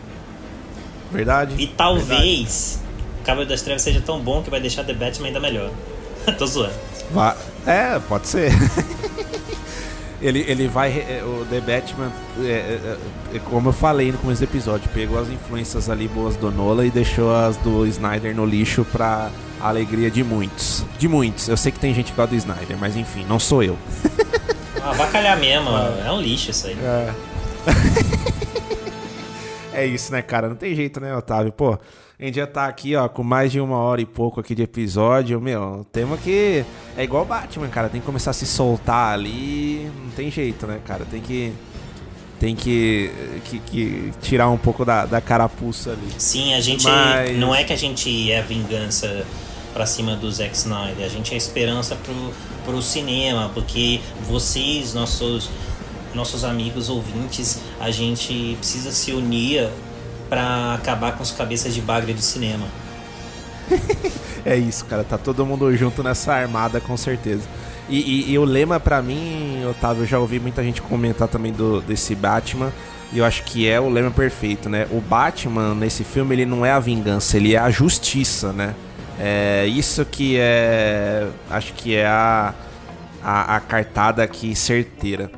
Verdade. 1.11 1.57
E 1.59 1.67
talvez 1.67 2.79
verdade. 2.79 3.21
o 3.21 3.25
Cavaleiro 3.25 3.51
das 3.51 3.63
Trevas 3.63 3.83
seja 3.83 4.01
tão 4.01 4.21
bom 4.21 4.41
que 4.41 4.51
vai 4.51 4.61
deixar 4.61 4.85
The 4.85 4.95
Batman 4.95 5.27
ainda 5.27 5.41
melhor. 5.41 5.73
Tô 6.39 6.47
zoando. 6.47 6.75
É, 7.67 7.99
pode 8.09 8.29
ser. 8.29 8.53
ele, 10.25 10.45
ele 10.49 10.67
vai. 10.67 10.91
É, 10.91 11.23
o 11.23 11.45
The 11.45 11.61
Batman, 11.61 12.11
é, 12.41 12.49
é, 12.49 12.97
é, 13.35 13.39
como 13.41 13.69
eu 13.69 13.73
falei 13.73 14.11
no 14.11 14.17
começo 14.17 14.41
do 14.41 14.45
episódio, 14.45 14.89
pegou 14.95 15.19
as 15.19 15.29
influências 15.29 15.91
ali 15.91 16.09
boas 16.09 16.35
do 16.35 16.51
Nola 16.51 16.87
e 16.87 16.91
deixou 16.91 17.35
as 17.35 17.59
do 17.59 17.87
Snyder 17.87 18.35
no 18.35 18.47
lixo 18.47 18.87
pra 18.91 19.31
alegria 19.61 20.11
de 20.11 20.25
muitos. 20.25 20.83
De 20.99 21.07
muitos. 21.07 21.49
Eu 21.49 21.59
sei 21.59 21.71
que 21.71 21.79
tem 21.79 21.93
gente 21.95 22.11
que 22.11 22.17
gosta 22.17 22.35
do 22.35 22.37
Snyder, 22.37 22.77
mas 22.79 22.97
enfim, 22.97 23.25
não 23.29 23.39
sou 23.39 23.63
eu. 23.63 23.79
Ah, 24.87 24.93
bacalhar 24.93 25.39
mesmo, 25.39 25.71
é 26.05 26.13
um 26.13 26.21
lixo 26.21 26.51
isso 26.51 26.67
aí. 26.67 26.77
É. 26.79 27.15
é 29.75 29.87
isso, 29.87 30.13
né, 30.13 30.23
cara? 30.23 30.49
Não 30.49 30.57
tem 30.57 30.75
jeito, 30.75 31.01
né, 31.01 31.15
Otávio? 31.17 31.53
Pô, 31.53 31.79
a 32.19 32.25
gente 32.25 32.37
já 32.37 32.47
tá 32.47 32.67
aqui, 32.67 32.95
ó, 32.95 33.09
com 33.09 33.23
mais 33.23 33.51
de 33.51 33.61
uma 33.61 33.77
hora 33.77 34.01
e 34.01 34.07
pouco 34.07 34.41
aqui 34.41 34.55
de 34.55 34.63
episódio. 34.63 35.41
Meu, 35.41 35.85
tema 35.93 36.17
que 36.17 36.65
é 36.97 37.03
igual 37.05 37.25
Batman, 37.25 37.69
cara. 37.69 37.89
Tem 37.89 38.01
que 38.01 38.07
começar 38.07 38.31
a 38.31 38.35
se 38.35 38.47
soltar 38.47 39.13
ali. 39.13 39.91
Não 40.03 40.11
tem 40.13 40.31
jeito, 40.31 40.67
né, 40.67 40.81
cara? 40.87 41.05
Tem 41.05 41.21
que. 41.21 41.53
Tem 42.39 42.55
que, 42.55 43.11
que, 43.45 43.59
que 43.61 44.13
tirar 44.21 44.51
um 44.51 44.59
pouco 44.59 44.85
da, 44.85 45.07
da 45.07 45.21
carapuça 45.21 45.93
ali. 45.93 46.09
Sim, 46.19 46.55
a 46.55 46.61
gente. 46.61 46.85
Mas... 46.85 47.37
Não 47.39 47.55
é 47.55 47.65
que 47.65 47.73
a 47.73 47.77
gente 47.77 48.31
é 48.31 48.43
vingança 48.43 49.25
pra 49.73 49.85
cima 49.85 50.15
do 50.15 50.31
Zack 50.31 50.55
Snyder. 50.55 51.05
A 51.05 51.09
gente 51.09 51.35
é 51.35 51.37
esperança 51.37 51.97
pro, 51.97 52.15
pro 52.65 52.81
cinema, 52.81 53.51
porque 53.53 54.01
vocês, 54.23 54.95
nossos 54.95 55.51
nossos 56.15 56.45
amigos 56.45 56.89
ouvintes, 56.89 57.61
a 57.81 57.91
gente 57.91 58.57
precisa 58.59 58.91
se 58.93 59.13
unir 59.13 59.69
para 60.29 60.75
acabar 60.75 61.13
com 61.17 61.23
os 61.23 61.31
cabeças 61.31 61.75
de 61.75 61.81
bagre 61.81 62.13
do 62.13 62.21
cinema. 62.21 62.67
é 64.45 64.57
isso, 64.57 64.85
cara. 64.85 65.05
Tá 65.05 65.19
todo 65.19 65.45
mundo 65.45 65.75
junto 65.77 66.03
nessa 66.03 66.35
armada, 66.35 66.81
com 66.81 66.97
certeza. 66.97 67.43
E, 67.89 67.99
e, 67.99 68.33
e 68.33 68.39
o 68.39 68.45
lema 68.45 68.81
para 68.81 69.03
mim, 69.03 69.65
Otávio, 69.71 70.05
eu 70.05 70.07
já 70.07 70.19
ouvi 70.19 70.41
muita 70.41 70.63
gente 70.63 70.81
comentar 70.81 71.29
também 71.29 71.53
do, 71.53 71.81
desse 71.81 72.15
Batman. 72.15 72.73
E 73.13 73.19
eu 73.19 73.25
acho 73.25 73.45
que 73.45 73.69
é 73.69 73.79
o 73.79 73.89
lema 73.89 74.11
perfeito, 74.11 74.69
né? 74.69 74.89
O 74.91 75.01
Batman, 75.01 75.75
nesse 75.75 76.03
filme, 76.03 76.35
ele 76.35 76.47
não 76.47 76.65
é 76.65 76.73
a 76.73 76.81
vingança, 76.81 77.37
ele 77.37 77.55
é 77.55 77.59
a 77.59 77.71
justiça, 77.71 78.53
né? 78.53 78.75
É 79.19 79.67
isso 79.67 80.05
que 80.05 80.37
é. 80.39 81.29
Acho 81.49 81.73
que 81.75 81.95
é 81.95 82.07
a, 82.07 82.53
a, 83.23 83.57
a 83.57 83.61
cartada 83.61 84.23
aqui 84.23 84.55
certeira. 84.57 85.31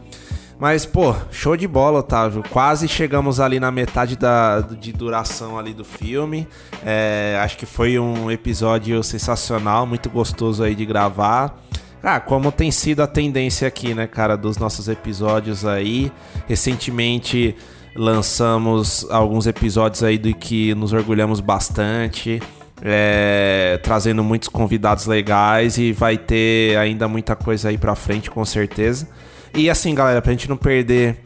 Mas, 0.58 0.86
pô, 0.86 1.14
show 1.30 1.54
de 1.54 1.68
bola, 1.68 1.98
Otávio. 1.98 2.42
Quase 2.50 2.88
chegamos 2.88 3.40
ali 3.40 3.60
na 3.60 3.70
metade 3.70 4.16
da, 4.16 4.60
de 4.60 4.90
duração 4.90 5.58
ali 5.58 5.74
do 5.74 5.84
filme. 5.84 6.48
É, 6.84 7.38
acho 7.42 7.58
que 7.58 7.66
foi 7.66 7.98
um 7.98 8.30
episódio 8.30 9.02
sensacional, 9.02 9.86
muito 9.86 10.08
gostoso 10.08 10.64
aí 10.64 10.74
de 10.74 10.86
gravar. 10.86 11.60
Ah, 12.02 12.20
como 12.20 12.50
tem 12.50 12.70
sido 12.70 13.02
a 13.02 13.06
tendência 13.06 13.68
aqui, 13.68 13.92
né, 13.92 14.06
cara, 14.06 14.36
dos 14.36 14.56
nossos 14.56 14.88
episódios 14.88 15.66
aí. 15.66 16.10
Recentemente 16.46 17.54
lançamos 17.94 19.06
alguns 19.10 19.46
episódios 19.46 20.02
aí 20.02 20.16
do 20.16 20.32
que 20.34 20.74
nos 20.74 20.92
orgulhamos 20.92 21.40
bastante. 21.40 22.40
É, 22.82 23.78
trazendo 23.82 24.22
muitos 24.22 24.48
convidados 24.48 25.06
legais 25.06 25.78
e 25.78 25.92
vai 25.92 26.16
ter 26.16 26.76
ainda 26.78 27.08
muita 27.08 27.34
coisa 27.34 27.70
aí 27.70 27.76
pra 27.76 27.94
frente, 27.94 28.30
com 28.30 28.44
certeza. 28.44 29.08
E 29.54 29.70
assim, 29.70 29.94
galera, 29.94 30.20
pra 30.20 30.32
gente 30.32 30.48
não 30.48 30.56
perder 30.56 31.18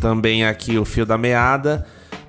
também 0.00 0.44
aqui 0.44 0.78
o 0.78 0.84
fio 0.84 1.06
da 1.06 1.16
meada, 1.16 1.86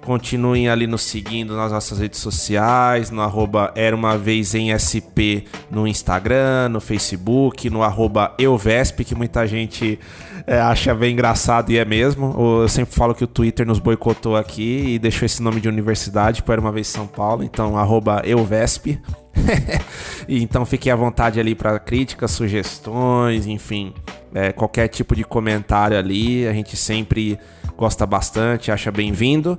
Continuem 0.07 0.69
ali 0.69 0.87
nos 0.87 1.01
seguindo 1.01 1.53
nas 1.57 1.69
nossas 1.69 1.99
redes 1.99 2.21
sociais, 2.21 3.11
no 3.11 3.21
arroba 3.21 3.73
Era 3.75 3.93
Uma 3.93 4.17
Vez 4.17 4.55
em 4.55 4.71
SP 4.71 5.43
no 5.69 5.85
Instagram, 5.85 6.69
no 6.69 6.79
Facebook, 6.79 7.69
no 7.69 7.83
arroba 7.83 8.33
EuVesp, 8.39 9.03
que 9.03 9.13
muita 9.13 9.45
gente 9.45 9.99
é, 10.47 10.61
acha 10.61 10.95
bem 10.95 11.11
engraçado 11.11 11.73
e 11.73 11.77
é 11.77 11.83
mesmo. 11.83 12.33
Eu 12.61 12.69
sempre 12.69 12.95
falo 12.95 13.13
que 13.13 13.25
o 13.25 13.27
Twitter 13.27 13.67
nos 13.67 13.79
boicotou 13.79 14.37
aqui 14.37 14.93
e 14.93 14.97
deixou 14.97 15.25
esse 15.25 15.43
nome 15.43 15.59
de 15.59 15.67
universidade 15.67 16.41
para 16.41 16.53
Era 16.53 16.61
Uma 16.61 16.71
Vez 16.71 16.87
São 16.87 17.05
Paulo, 17.05 17.43
então 17.43 17.77
arroba 17.77 18.21
EuVesp. 18.23 18.97
então 20.29 20.65
fiquem 20.65 20.89
à 20.89 20.95
vontade 20.95 21.37
ali 21.37 21.53
para 21.53 21.77
críticas, 21.79 22.31
sugestões, 22.31 23.45
enfim, 23.45 23.93
é, 24.33 24.53
qualquer 24.53 24.87
tipo 24.87 25.13
de 25.13 25.25
comentário 25.25 25.97
ali, 25.97 26.47
a 26.47 26.53
gente 26.53 26.77
sempre 26.77 27.37
gosta 27.77 28.05
bastante, 28.05 28.71
acha 28.71 28.91
bem-vindo. 28.91 29.57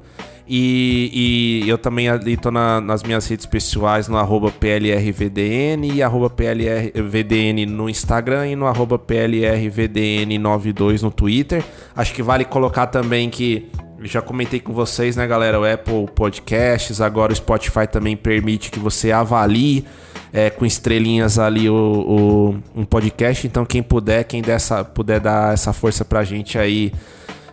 E, 0.51 1.63
e, 1.65 1.69
eu 1.69 1.77
também 1.77 2.09
ali 2.09 2.35
tô 2.37 2.51
na, 2.51 2.81
nas 2.81 3.03
minhas 3.03 3.29
redes 3.29 3.45
pessoais 3.45 4.09
no 4.09 4.17
arroba 4.17 4.51
PLRVDN 4.51 5.93
e 5.93 6.03
arroba 6.03 6.31
PLRVDN 6.31 7.67
no 7.67 7.89
Instagram 7.89 8.49
e 8.49 8.57
no 8.57 8.67
arroba 8.67 8.99
PLRVDN92 8.99 11.03
no 11.03 11.11
Twitter. 11.11 11.63
Acho 11.95 12.15
que 12.15 12.23
vale 12.23 12.47
colocar 12.47 12.87
também 12.87 13.29
que 13.29 13.71
já 14.01 14.23
comentei 14.23 14.59
com 14.59 14.73
vocês, 14.73 15.17
né, 15.17 15.27
galera? 15.27 15.61
O 15.61 15.71
Apple 15.71 16.07
Podcasts, 16.15 17.01
agora 17.01 17.33
o 17.33 17.37
Spotify 17.37 17.87
também 17.87 18.17
permite 18.17 18.71
que 18.71 18.79
você 18.79 19.13
avalie 19.13 19.85
é, 20.33 20.51
com 20.51 20.65
estrelinhas 20.65 21.39
ali 21.39 21.69
o, 21.69 21.75
o, 21.75 22.81
um 22.81 22.85
podcast. 22.85 23.47
Então, 23.47 23.67
quem 23.67 23.83
puder, 23.83 24.25
quem 24.25 24.41
dessa, 24.41 24.85
puder 24.85 25.21
dar 25.21 25.53
essa 25.53 25.73
força 25.73 26.05
pra 26.05 26.25
gente 26.25 26.59
aí 26.59 26.93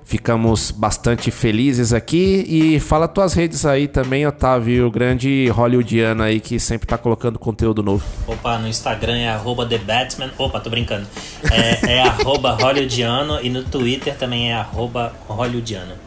Ficamos 0.05 0.69
bastante 0.69 1.31
felizes 1.31 1.91
aqui 1.91 2.45
e 2.47 2.79
fala 2.79 3.07
tuas 3.07 3.33
redes 3.33 3.65
aí 3.65 3.87
também, 3.87 4.25
Otávio, 4.27 4.91
grande 4.91 5.49
hollywoodiano 5.49 6.21
aí 6.21 6.39
que 6.39 6.59
sempre 6.59 6.85
tá 6.85 6.95
colocando 6.95 7.39
conteúdo 7.39 7.81
novo. 7.81 8.05
Opa, 8.27 8.59
no 8.59 8.67
Instagram 8.67 9.17
é 9.17 9.29
arroba 9.29 9.65
TheBatman. 9.65 10.29
Opa, 10.37 10.59
tô 10.59 10.69
brincando. 10.69 11.07
É, 11.51 11.93
é 11.93 12.01
arroba 12.01 12.51
hollywoodiano 12.53 13.39
e 13.41 13.49
no 13.49 13.63
Twitter 13.63 14.15
também 14.15 14.51
é 14.51 14.53
arroba 14.53 15.11
hollywoodiano. 15.27 16.04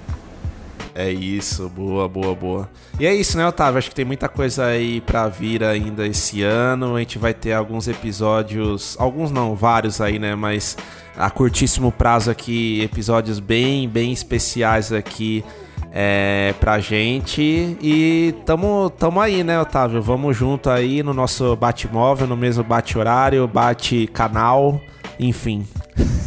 É 0.99 1.13
isso, 1.13 1.69
boa, 1.69 2.09
boa, 2.09 2.35
boa. 2.35 2.71
E 2.99 3.07
é 3.07 3.15
isso, 3.15 3.39
né, 3.39 3.47
Otávio? 3.47 3.79
Acho 3.79 3.89
que 3.89 3.95
tem 3.95 4.05
muita 4.05 4.29
coisa 4.29 4.67
aí 4.67 5.01
pra 5.01 5.29
vir 5.29 5.63
ainda 5.63 6.05
esse 6.05 6.43
ano. 6.43 6.97
A 6.97 6.99
gente 6.99 7.21
vai 7.21 7.33
ter 7.33 7.53
alguns 7.53 7.87
episódios, 7.87 8.97
alguns 8.99 9.31
não, 9.31 9.55
vários 9.55 10.01
aí, 10.01 10.19
né? 10.19 10.35
Mas 10.35 10.77
a 11.17 11.31
curtíssimo 11.31 11.93
prazo 11.93 12.33
aqui, 12.33 12.83
episódios 12.83 13.39
bem, 13.39 13.89
bem 13.89 14.13
especiais 14.13 14.93
aqui 14.93 15.45
é, 15.93 16.53
pra 16.59 16.81
gente. 16.81 17.79
E 17.81 18.35
tamo, 18.45 18.91
tamo 18.91 19.21
aí, 19.21 19.45
né, 19.45 19.61
Otávio? 19.61 20.03
Vamos 20.03 20.37
junto 20.37 20.69
aí 20.69 21.01
no 21.05 21.15
nosso 21.15 21.55
bate-móvel, 21.55 22.27
no 22.27 22.37
mesmo 22.37 22.65
bate-horário, 22.65 23.47
bate-canal, 23.47 24.81
enfim. 25.17 25.65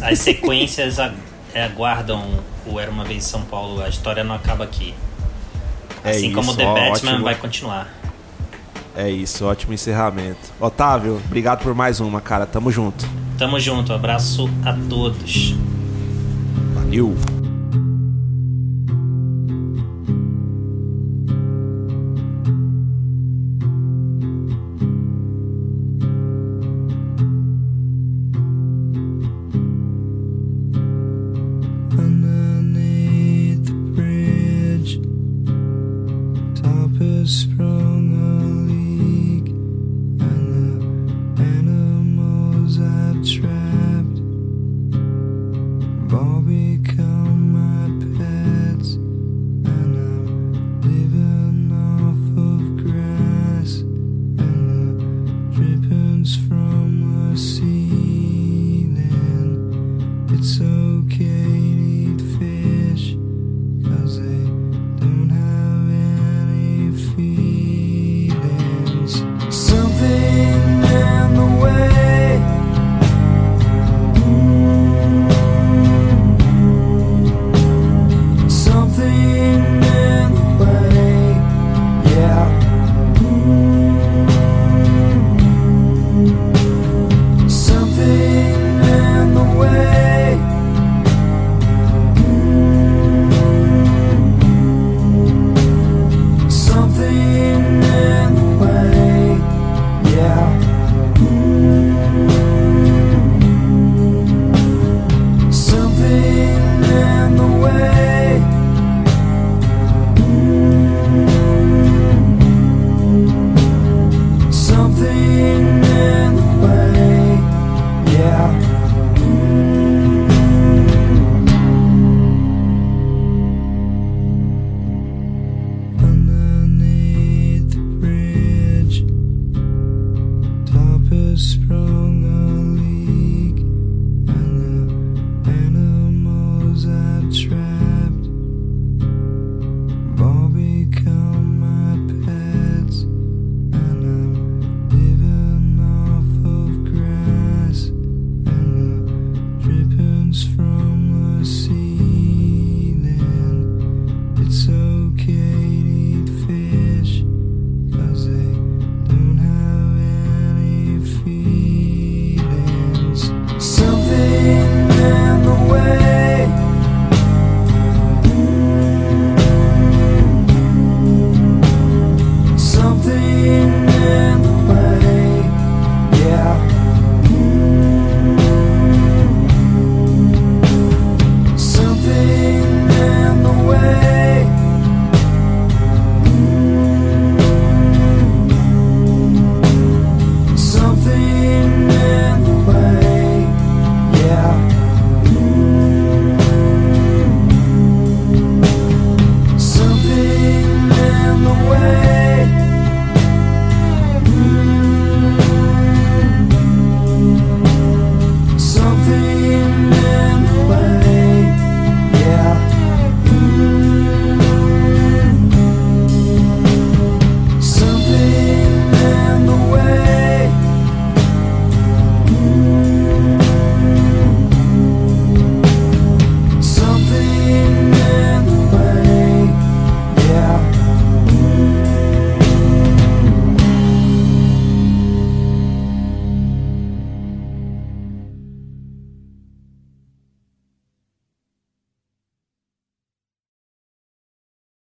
As 0.02 0.20
sequências 0.20 0.96
aguardam 1.54 2.40
o 2.66 2.80
Era 2.80 2.92
Uma 2.92 3.04
Vez 3.04 3.26
em 3.26 3.28
São 3.28 3.42
Paulo, 3.44 3.82
a 3.82 3.90
história 3.90 4.24
não 4.24 4.36
acaba 4.36 4.64
aqui. 4.64 4.94
É 6.04 6.12
assim 6.12 6.28
isso, 6.28 6.36
como 6.36 6.56
The 6.56 6.66
ó, 6.66 6.74
Batman 6.74 7.12
ótimo. 7.12 7.24
vai 7.24 7.36
continuar. 7.36 7.90
É 8.96 9.10
isso, 9.10 9.46
ótimo 9.46 9.74
encerramento. 9.74 10.52
Otávio, 10.60 11.22
obrigado 11.26 11.64
por 11.64 11.74
mais 11.74 12.00
uma, 12.00 12.20
cara. 12.20 12.46
Tamo 12.46 12.72
junto. 12.72 13.08
Tamo 13.38 13.60
junto, 13.60 13.94
abraço 13.94 14.50
a 14.66 14.74
todos. 14.90 15.56
Valeu! 16.74 17.41